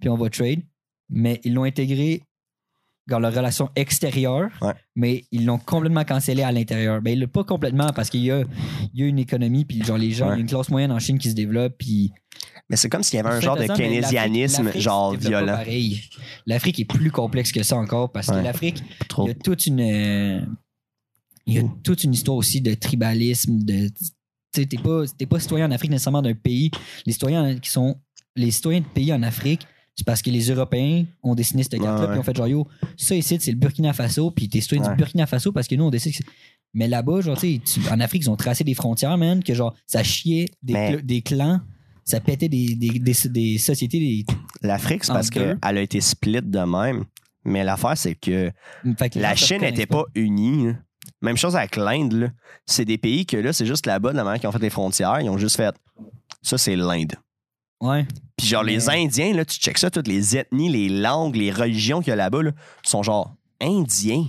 puis 0.02 0.10
on 0.10 0.18
va 0.18 0.30
trade, 0.30 0.60
mais 1.10 1.40
ils 1.46 1.54
l'ont 1.54 1.64
intégré 1.64 2.24
dans 3.08 3.20
leur 3.20 3.34
relation 3.34 3.70
extérieure, 3.76 4.50
Ouais. 4.62 4.74
mais 4.96 5.24
ils 5.32 5.46
l'ont 5.46 5.58
complètement 5.58 6.04
cancellé 6.06 6.44
à 6.44 6.52
l'intérieur. 6.52 7.02
Ben, 7.02 7.26
pas 7.28 7.44
complètement 7.44 7.90
parce 7.94 8.10
qu'il 8.10 8.22
y 8.24 8.32
a, 8.32 8.44
il 8.94 9.00
y 9.00 9.04
a 9.04 9.08
une 9.08 9.20
économie, 9.20 9.66
puis 9.66 9.84
genre 9.84 9.98
les 9.98 10.12
gens, 10.12 10.28
Ouais. 10.30 10.34
il 10.36 10.38
y 10.38 10.40
a 10.40 10.42
une 10.42 10.48
classe 10.50 10.70
moyenne 10.70 10.92
en 10.92 11.00
Chine 11.00 11.18
qui 11.18 11.30
se 11.30 11.36
développe, 11.36 11.74
puis. 11.78 12.12
Mais 12.70 12.78
c'est 12.78 12.88
comme 12.90 13.04
s'il 13.04 13.18
y 13.18 13.20
avait 13.20 13.30
un 13.36 13.40
genre 13.42 13.58
de 13.58 13.66
keynésianisme, 13.68 14.72
genre 14.78 15.14
violent. 15.16 15.48
pareil. 15.58 16.02
L'Afrique 16.46 16.80
est 16.80 16.86
plus 16.86 17.12
complexe 17.12 17.52
que 17.52 17.64
ça 17.64 17.76
encore 17.76 18.12
parce 18.12 18.30
Ouais. 18.30 18.40
que 18.40 18.44
l'Afrique, 18.46 18.82
il 19.20 19.28
y 19.28 19.30
a 19.32 19.34
toute 19.34 19.66
une 19.66 19.82
euh, 19.82 20.42
il 21.48 21.56
y 21.56 21.60
a 21.60 21.64
toute 21.84 22.04
une 22.06 22.14
histoire 22.14 22.38
aussi 22.38 22.62
de 22.62 22.74
tribalisme 22.76 23.60
de 23.66 23.90
tu 24.54 24.68
t'es 24.68 24.78
pas 24.78 25.04
pas 25.30 25.40
citoyen 25.40 25.68
en 25.68 25.72
Afrique 25.72 25.92
nécessairement 25.92 26.22
d'un 26.22 26.34
pays 26.36 26.72
les 27.06 27.14
citoyens 27.14 27.58
qui 27.58 27.70
sont 27.70 27.98
les 28.36 28.52
citoyens 28.52 28.82
de 28.82 28.86
pays 28.86 29.12
en 29.12 29.24
Afrique 29.24 29.66
c'est 30.02 30.06
parce 30.06 30.22
que 30.24 30.32
les 30.32 30.50
Européens 30.50 31.06
ont 31.22 31.36
dessiné 31.36 31.62
cette 31.64 31.80
carte-là 31.80 32.08
puis 32.10 32.20
ont 32.20 32.24
fait 32.24 32.36
genre 32.36 32.48
yo 32.48 32.68
ça 32.98 33.16
ici 33.16 33.38
c'est 33.40 33.52
le 33.52 33.58
Burkina 33.58 33.94
Faso 33.94 34.32
puis 34.32 34.50
t'es 34.50 34.60
citoyen 34.62 34.90
du 34.90 34.96
Burkina 34.98 35.28
Faso 35.28 35.52
parce 35.52 35.68
que 35.68 35.76
nous 35.76 35.84
on 35.84 35.90
décide 35.92 36.12
que 36.14 36.18
c'est- 36.18 36.32
mais 36.74 36.88
là-bas 36.88 37.22
genre 37.22 37.38
tu 37.40 37.62
en 37.92 38.00
Afrique 38.00 38.24
ils 38.24 38.30
ont 38.30 38.36
tracé 38.36 38.64
des 38.64 38.74
frontières 38.74 39.18
man 39.18 39.44
que 39.44 39.54
genre 39.54 39.76
ça 39.86 40.04
chiait 40.04 40.46
des, 40.64 40.74
Mais- 40.74 40.96
cl- 40.96 41.02
des 41.04 41.22
clans 41.22 41.60
ça 42.04 42.20
pétait 42.20 42.50
des, 42.50 42.74
des, 42.76 42.98
des, 43.00 43.14
des 43.30 43.58
sociétés 43.60 44.00
des 44.00 44.26
L'Afrique, 44.64 45.04
c'est 45.04 45.14
parce 45.14 45.30
qu'elle 45.30 45.58
a 45.62 45.82
été 45.82 46.02
split 46.02 46.42
de 46.42 46.60
même. 46.60 47.06
Mais 47.46 47.64
l'affaire, 47.64 47.96
c'est 47.98 48.16
que 48.16 48.52
les 48.84 49.22
la 49.22 49.36
Chine 49.36 49.62
n'était 49.62 49.86
pas 49.86 50.04
unie. 50.16 50.68
là. 50.68 50.74
Même 51.22 51.38
chose 51.38 51.56
avec 51.56 51.76
l'Inde. 51.76 52.14
là. 52.14 52.28
C'est 52.66 52.86
des 52.86 52.98
pays 52.98 53.26
que 53.26 53.38
là, 53.38 53.54
c'est 53.54 53.66
juste 53.68 53.86
là-bas, 53.86 54.12
de 54.12 54.18
la 54.18 54.24
manière 54.24 54.40
qu'ils 54.40 54.50
ont 54.50 54.52
fait 54.52 54.60
les 54.60 54.70
frontières, 54.72 55.20
ils 55.22 55.30
ont 55.30 55.38
juste 55.38 55.56
fait 55.58 55.74
ça, 56.42 56.58
c'est 56.58 56.76
l'Inde. 56.76 57.14
ouais 57.82 58.06
Puis 58.42 58.50
genre, 58.50 58.64
les 58.64 58.90
Indiens, 58.90 59.34
là, 59.34 59.46
tu 59.46 59.58
checks 59.60 59.78
ça, 59.78 59.90
toutes 59.92 60.08
les 60.08 60.36
ethnies, 60.36 60.70
les 60.70 60.90
langues, 60.90 61.36
les 61.36 61.52
religions 61.52 62.00
qu'il 62.02 62.10
y 62.10 62.14
a 62.14 62.16
là-bas, 62.16 62.42
là, 62.44 62.52
sont 62.84 63.04
genre 63.04 63.36
indiens. 63.62 64.26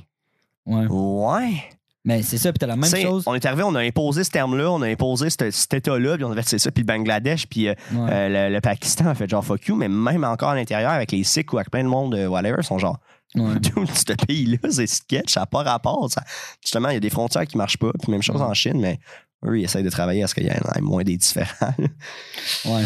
ouais 0.67 0.87
Ouais. 0.89 1.65
mais 2.05 2.23
c'est 2.23 2.37
ça 2.39 2.53
puis 2.53 2.59
t'as 2.59 2.67
la 2.67 2.77
même 2.77 2.85
T'sais, 2.91 3.03
chose 3.03 3.23
On 3.27 3.35
est 3.35 3.45
arrivé, 3.47 3.63
on 3.63 3.75
a 3.75 3.81
imposé 3.81 4.25
ce 4.25 4.31
terme-là, 4.31 4.71
on 4.71 4.83
a 4.83 4.89
imposé 4.89 5.31
ce- 5.31 5.51
cet 5.51 5.75
état-là, 5.75 6.17
puis 6.17 6.25
on 6.25 6.31
a 6.33 6.35
fait 6.37 6.49
c'est 6.49 6.59
ça, 6.59 6.71
puis 6.71 6.83
le 6.83 6.87
Bangladesh, 6.87 7.47
puis 7.47 7.69
euh, 7.69 7.75
Ouais. 7.93 8.11
euh, 8.13 8.49
le, 8.51 8.55
le 8.55 8.61
Pakistan 8.61 9.07
a 9.07 9.15
fait 9.15 9.29
genre 9.31 9.45
fuck 9.45 9.65
you, 9.67 9.77
mais 9.77 9.89
même 9.89 10.25
encore 10.25 10.51
à 10.51 10.55
l'intérieur, 10.55 10.91
avec 10.93 11.11
les 11.13 11.25
Sikhs 11.25 11.53
ou 11.53 11.57
avec 11.59 11.71
plein 11.71 11.83
de 11.85 11.89
monde, 11.89 12.15
euh, 12.15 12.27
whatever, 12.27 12.63
sont 12.63 12.79
genre, 12.79 12.99
Ouais. 13.35 13.55
Dude, 13.61 13.89
ce 13.91 14.13
pays-là, 14.27 14.59
c'est 14.71 14.87
sketch, 14.87 15.33
ça 15.33 15.41
n'a 15.41 15.47
pas 15.47 15.63
rapport. 15.63 16.07
ça. 16.11 16.23
Justement, 16.63 16.91
il 16.91 16.95
y 16.95 16.97
a 16.97 17.01
des 17.01 17.09
frontières 17.09 17.47
qui 17.47 17.57
marchent 17.57 17.79
pas, 17.79 17.91
puis 18.03 18.13
même 18.13 18.21
chose 18.23 18.43
en 18.43 18.53
Chine, 18.53 18.79
mais 18.79 18.99
eux, 19.45 19.59
ils 19.59 19.65
essayent 19.65 19.83
de 19.83 19.91
travailler 19.91 20.23
à 20.23 20.27
ce 20.27 20.35
qu'il 20.35 20.45
y 20.45 20.49
ait 20.49 20.61
moins 20.81 21.03
des 21.05 21.17
différents. 21.17 21.75
Ouais. 22.65 22.85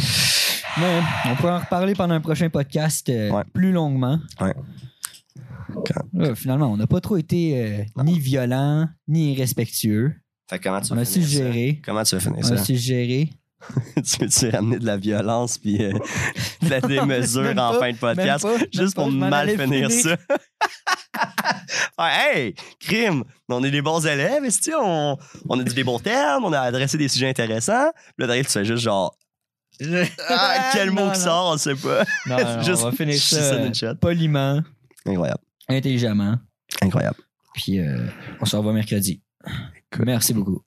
Mais 0.78 1.00
on 1.30 1.36
pourra 1.36 1.56
en 1.56 1.60
reparler 1.60 1.94
pendant 1.94 2.14
un 2.14 2.20
prochain 2.20 2.50
podcast 2.50 3.08
euh, 3.08 3.30
Ouais. 3.30 3.44
plus 3.54 3.72
longuement. 3.72 4.18
Ouais. 4.40 4.54
Là, 6.14 6.34
finalement, 6.34 6.72
on 6.72 6.76
n'a 6.76 6.86
pas 6.86 7.00
trop 7.00 7.16
été 7.16 7.60
euh, 7.60 8.02
ni 8.04 8.18
violent, 8.18 8.88
ni 9.08 9.32
irrespectueux. 9.32 10.14
fait 10.48 10.58
que 10.58 10.64
comment 10.64 10.80
tu 10.80 10.92
On 10.92 10.96
vas 10.96 11.02
a 11.02 11.04
finir 11.04 11.26
ça? 11.26 11.32
suggéré. 11.34 11.80
Comment 11.84 12.02
tu 12.02 12.14
vas 12.14 12.20
finir 12.20 12.38
On 12.38 12.52
a 12.52 12.56
ça? 12.56 12.64
suggéré. 12.64 13.30
tu 13.96 14.18
veux-tu 14.20 14.48
ramener 14.50 14.78
de 14.78 14.86
la 14.86 14.96
violence 14.96 15.58
puis 15.58 15.82
euh, 15.82 15.92
de 16.62 16.68
la 16.68 16.80
démesure 16.80 17.50
en 17.50 17.54
pas, 17.72 17.78
fin 17.80 17.92
de 17.92 17.96
podcast? 17.96 18.44
pas, 18.44 18.56
Juste 18.72 18.94
pour 18.94 19.10
mal 19.10 19.48
finir 19.58 19.90
finir. 19.90 19.90
ça. 19.90 20.16
Hey, 21.98 22.54
crime, 22.78 23.24
on 23.48 23.64
est 23.64 23.70
des 23.70 23.80
bons 23.80 24.06
élèves, 24.06 24.44
est 24.44 24.70
on, 24.78 25.16
on 25.48 25.58
a 25.60 25.62
dit 25.62 25.74
des 25.74 25.82
bons 25.84 25.98
termes, 25.98 26.44
on 26.44 26.52
a 26.52 26.60
adressé 26.60 26.98
des 26.98 27.08
sujets 27.08 27.28
intéressants? 27.30 27.90
Puis 27.94 28.14
Là, 28.18 28.26
derrière, 28.26 28.44
tu 28.44 28.52
fais 28.52 28.64
juste 28.66 28.82
genre, 28.82 29.16
ah, 30.28 30.70
quel 30.74 30.90
mot 30.90 31.06
Non, 31.06 31.10
qui 31.12 31.18
non. 31.20 31.24
sort, 31.24 31.52
on 31.54 31.56
sait 31.56 31.74
pas. 31.74 32.04
Non, 32.26 32.62
Juste- 32.62 32.82
on 32.82 32.90
va 32.90 32.92
finir 32.96 33.18
ça 33.18 33.72
ça 33.72 33.94
poliment, 33.94 34.60
Incroyable, 35.06 35.40
intelligemment. 35.68 36.36
incroyable. 36.82 37.16
Puis 37.54 37.80
euh, 37.80 38.06
on 38.40 38.44
se 38.44 38.56
revoit 38.56 38.74
mercredi. 38.74 39.22
Merci 39.98 40.34
beaucoup. 40.34 40.60